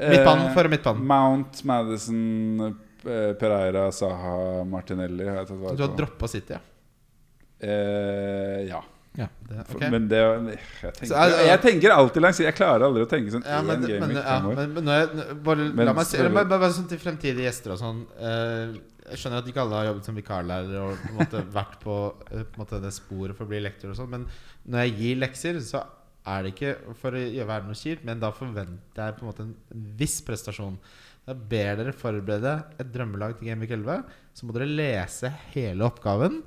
Midtbanen, 0.02 0.54
for 0.56 0.70
midtbanen. 0.72 1.04
Mount, 1.06 1.60
Madison, 1.68 2.78
Pereira, 3.04 3.88
Saha, 3.92 4.64
Martinelli 4.68 5.26
har 5.28 5.42
jeg 5.42 5.48
tatt 5.52 5.78
Du 5.78 5.84
har 5.84 5.92
på. 5.94 5.98
droppa 5.98 6.28
City, 6.32 6.54
ja. 6.54 6.60
Eh, 7.62 8.68
ja. 8.68 8.80
ja 9.18 9.28
det, 9.50 9.66
For- 9.70 9.90
Men 9.94 10.08
det 10.10 10.18
jeg 10.18 10.94
tenker, 10.96 11.16
er 11.16 11.30
det- 11.30 11.48
jeg 11.48 11.62
tenker 11.62 11.92
alltid 11.94 12.22
langs 12.24 12.40
Jeg 12.40 12.56
klarer 12.58 12.86
aldri 12.88 13.04
å 13.06 13.10
tenke 13.10 13.30
sånn 13.32 13.44
Ja, 13.46 13.62
men, 13.62 13.82
game 13.86 14.00
men, 14.08 14.16
ja, 14.16 14.40
men, 14.42 14.74
men 14.74 14.86
jeg, 14.88 15.38
bare, 15.44 15.68
Men 15.74 15.86
la 15.86 15.94
meg 15.94 16.06
selvfølgelig- 16.06 16.50
bare, 16.50 16.60
bare 16.64 16.72
sånn 16.74 16.88
til 16.90 16.98
fremtidige 16.98 17.46
gjester 17.46 17.72
og 17.76 17.80
sånn 17.84 18.02
eh, 18.18 18.80
Jeg 19.12 19.18
skjønner 19.22 19.38
at 19.44 19.48
ikke 19.52 19.62
alle 19.62 19.76
har 19.76 19.86
jobbet 19.92 20.06
som 20.06 20.16
vikarlærer 20.16 20.76
og 20.82 20.98
på 20.98 21.10
en 21.12 21.18
måte 21.20 21.44
vært 21.60 21.80
på, 21.84 21.98
eh, 22.32 22.44
på 22.50 22.64
måte 22.64 22.82
det 22.82 22.94
sporet 22.94 23.36
for 23.36 23.46
å 23.46 23.50
bli 23.50 23.60
lektor 23.62 23.90
og 23.92 23.98
sånn, 23.98 24.10
men 24.10 24.26
når 24.68 24.86
jeg 24.88 24.98
gir 24.98 25.16
lekser, 25.22 25.60
så 25.62 25.84
er 26.26 26.44
det 26.44 26.54
ikke 26.56 26.96
for 26.96 27.12
å 27.12 27.22
gjøre 27.22 27.48
være 27.50 27.66
noe 27.66 27.74
kjipt, 27.78 28.04
men 28.06 28.20
da 28.22 28.30
forventer 28.32 29.08
jeg 29.10 29.16
på 29.18 29.24
en 29.26 29.30
måte 29.32 29.42
en 29.42 29.56
viss 29.98 30.20
prestasjon. 30.22 30.78
Jeg 31.30 31.38
ber 31.52 31.76
dere 31.78 31.94
forberede 31.94 32.56
et 32.82 32.90
drømmelag 32.92 33.36
til 33.38 33.52
Game 33.52 33.62
Week 33.62 33.72
11. 33.76 34.02
Så 34.34 34.48
må 34.48 34.56
dere 34.56 34.66
lese 34.70 35.30
hele 35.54 35.86
oppgaven 35.86 36.40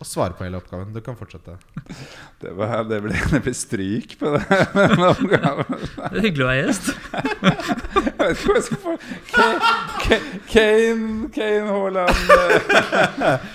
og 0.00 0.08
svare 0.08 0.32
på 0.32 0.46
hele 0.46 0.56
oppgaven. 0.56 0.94
Du 0.94 1.02
kan 1.04 1.16
fortsette. 1.18 1.58
Det, 2.40 2.54
var, 2.56 2.86
det, 2.88 3.02
ble, 3.04 3.12
det 3.34 3.42
ble 3.44 3.52
stryk 3.52 4.14
på 4.20 4.30
det. 4.32 4.40
den 4.78 5.02
oppgaven. 5.04 5.82
Det 6.00 6.06
er 6.08 6.24
hyggelig 6.24 6.46
å 6.46 6.48
være 6.48 6.62
gjest. 6.64 6.88
Jeg 8.20 8.30
vet 8.30 8.40
ikke 8.40 8.48
hva 8.50 8.56
jeg 8.56 8.64
skal 8.66 8.80
få 8.80 8.94
Ka- 9.30 9.60
Ka- 10.04 10.26
Kane, 10.50 11.28
Kane 11.32 11.70
Haaland 11.72 12.32
eh, 12.36 13.46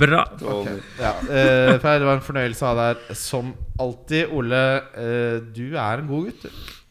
Bra. 0.00 0.22
Okay. 0.42 0.80
Ja, 0.98 1.12
uh, 1.22 1.74
det 1.78 2.06
var 2.08 2.16
en 2.16 2.24
fornøyelse 2.26 2.64
å 2.66 2.70
ha 2.72 2.74
deg 2.80 3.04
her 3.10 3.18
som 3.18 3.52
alltid. 3.80 4.32
Ole, 4.34 4.62
uh, 4.98 5.36
du 5.54 5.76
er 5.78 6.02
en 6.02 6.10
god 6.10 6.26
gutt. 6.30 6.48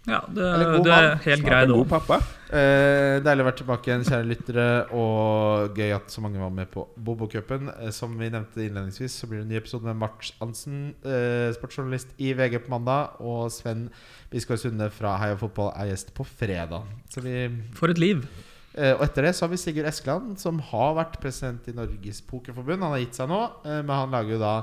Ja, 0.07 0.21
du, 0.31 0.39
Eller 0.43 0.77
god 0.77 0.87
du 0.87 0.91
er 0.95 1.09
helt 1.27 1.41
Snart 1.43 1.49
grei 1.51 1.61
en 1.67 1.73
nå. 1.73 1.81
god 1.83 1.91
pappa. 1.97 2.21
Eh, 2.49 3.19
deilig 3.21 3.43
å 3.43 3.45
være 3.45 3.57
tilbake 3.59 3.91
igjen, 3.91 4.03
kjære 4.07 4.25
lyttere. 4.25 4.67
Og 4.97 5.77
gøy 5.77 5.93
at 5.93 6.09
så 6.09 6.23
mange 6.25 6.41
var 6.41 6.53
med 6.53 6.71
på 6.73 6.87
Bobokupen. 6.97 7.69
Eh, 7.75 7.91
som 7.93 8.15
vi 8.17 8.31
nevnte 8.33 8.63
innledningsvis, 8.65 9.19
så 9.21 9.29
blir 9.29 9.43
det 9.43 9.45
en 9.45 9.51
ny 9.53 9.59
episode 9.59 9.85
med 9.85 9.99
Mart 10.01 10.31
Hansen, 10.39 10.95
eh, 11.05 11.53
sportsjournalist 11.53 12.15
i 12.17 12.33
VG 12.33 12.63
på 12.65 12.73
mandag. 12.73 13.19
Og 13.21 13.51
Sven 13.53 13.89
Biskår 14.31 14.57
Sunde 14.57 14.89
fra 14.89 15.17
Heia 15.21 15.37
Fotball 15.37 15.73
er 15.75 15.91
gjest 15.91 16.13
på 16.17 16.25
fredag. 16.25 16.87
Så 17.13 17.21
vi 17.21 17.49
For 17.77 17.93
et 17.93 18.01
liv. 18.01 18.25
Eh, 18.73 18.93
og 18.95 19.03
etter 19.05 19.27
det 19.27 19.35
så 19.35 19.45
har 19.45 19.53
vi 19.53 19.57
Sigurd 19.57 19.89
Eskeland, 19.89 20.37
som 20.39 20.59
har 20.59 20.95
vært 20.97 21.19
president 21.21 21.67
i 21.67 21.75
Norges 21.75 22.21
Pokerforbund. 22.21 22.81
Han 22.81 22.95
har 22.95 23.03
gitt 23.03 23.17
seg 23.17 23.29
nå, 23.29 23.43
eh, 23.65 23.81
men 23.81 23.93
han 23.93 24.11
lager 24.11 24.37
jo 24.37 24.39
da 24.39 24.53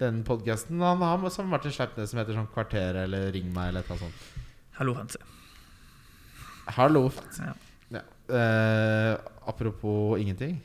den 0.00 0.22
podkasten 0.24 0.80
han 0.80 1.02
har 1.04 1.18
med 1.18 1.36
Martin 1.50 1.72
Sleipnes 1.72 2.10
som 2.10 2.20
heter 2.20 2.32
sånn 2.32 2.48
Kvarteret 2.54 3.04
eller 3.04 3.30
Ring 3.32 3.52
meg 3.52 3.68
eller 3.68 3.80
et 3.84 3.90
eller 3.90 4.00
annet 4.00 4.08
sånt. 4.08 4.46
Hallo, 4.78 4.94
Hanse. 4.94 5.39
Hallo. 6.76 7.10
Ja. 7.38 7.54
Ja. 7.90 8.02
Uh, 8.30 9.18
apropos 9.48 10.18
ingenting. 10.20 10.60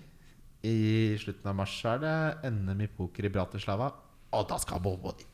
I 0.65 1.15
slutten 1.21 1.49
av 1.49 1.55
mars 1.57 1.77
er 1.85 2.01
det 2.01 2.51
NM 2.51 2.83
i 2.85 2.89
poker 2.89 3.27
i 3.27 3.31
Bratislava, 3.33 3.91
og 4.33 4.45
da 4.49 4.57
skal 4.61 4.81
Bobo 4.81 5.13
dit. 5.17 5.31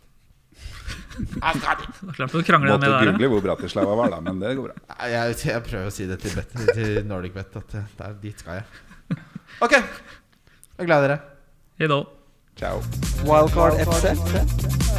Han 1.45 1.60
skal 1.60 1.80
dit! 1.80 2.02
Måtte 2.07 2.91
google 2.91 3.30
hvor 3.31 3.43
Bratislava 3.45 3.95
var, 3.99 4.11
da, 4.11 4.22
men 4.26 4.41
det 4.43 4.53
går 4.60 4.72
bra. 4.72 4.80
Jeg, 5.11 5.38
jeg 5.48 5.65
prøver 5.68 5.91
å 5.91 5.93
si 5.95 6.07
det 6.10 6.19
til, 6.23 6.35
bet, 6.38 6.56
til 6.76 7.03
Nordic 7.07 7.35
Bet, 7.35 7.56
at 7.61 7.76
det, 7.76 7.84
der, 7.99 8.18
dit 8.22 8.43
skal 8.43 8.61
jeg. 8.61 9.19
Ok. 9.64 9.77
Jeg 9.77 10.84
er 10.84 10.89
glad 10.89 11.03
i 11.03 11.07
dere. 11.07 11.22
Hei 11.80 11.89
da. 11.91 12.02
Ciao. 12.55 12.79
Wildcard 13.25 13.73
FC. 13.79 14.15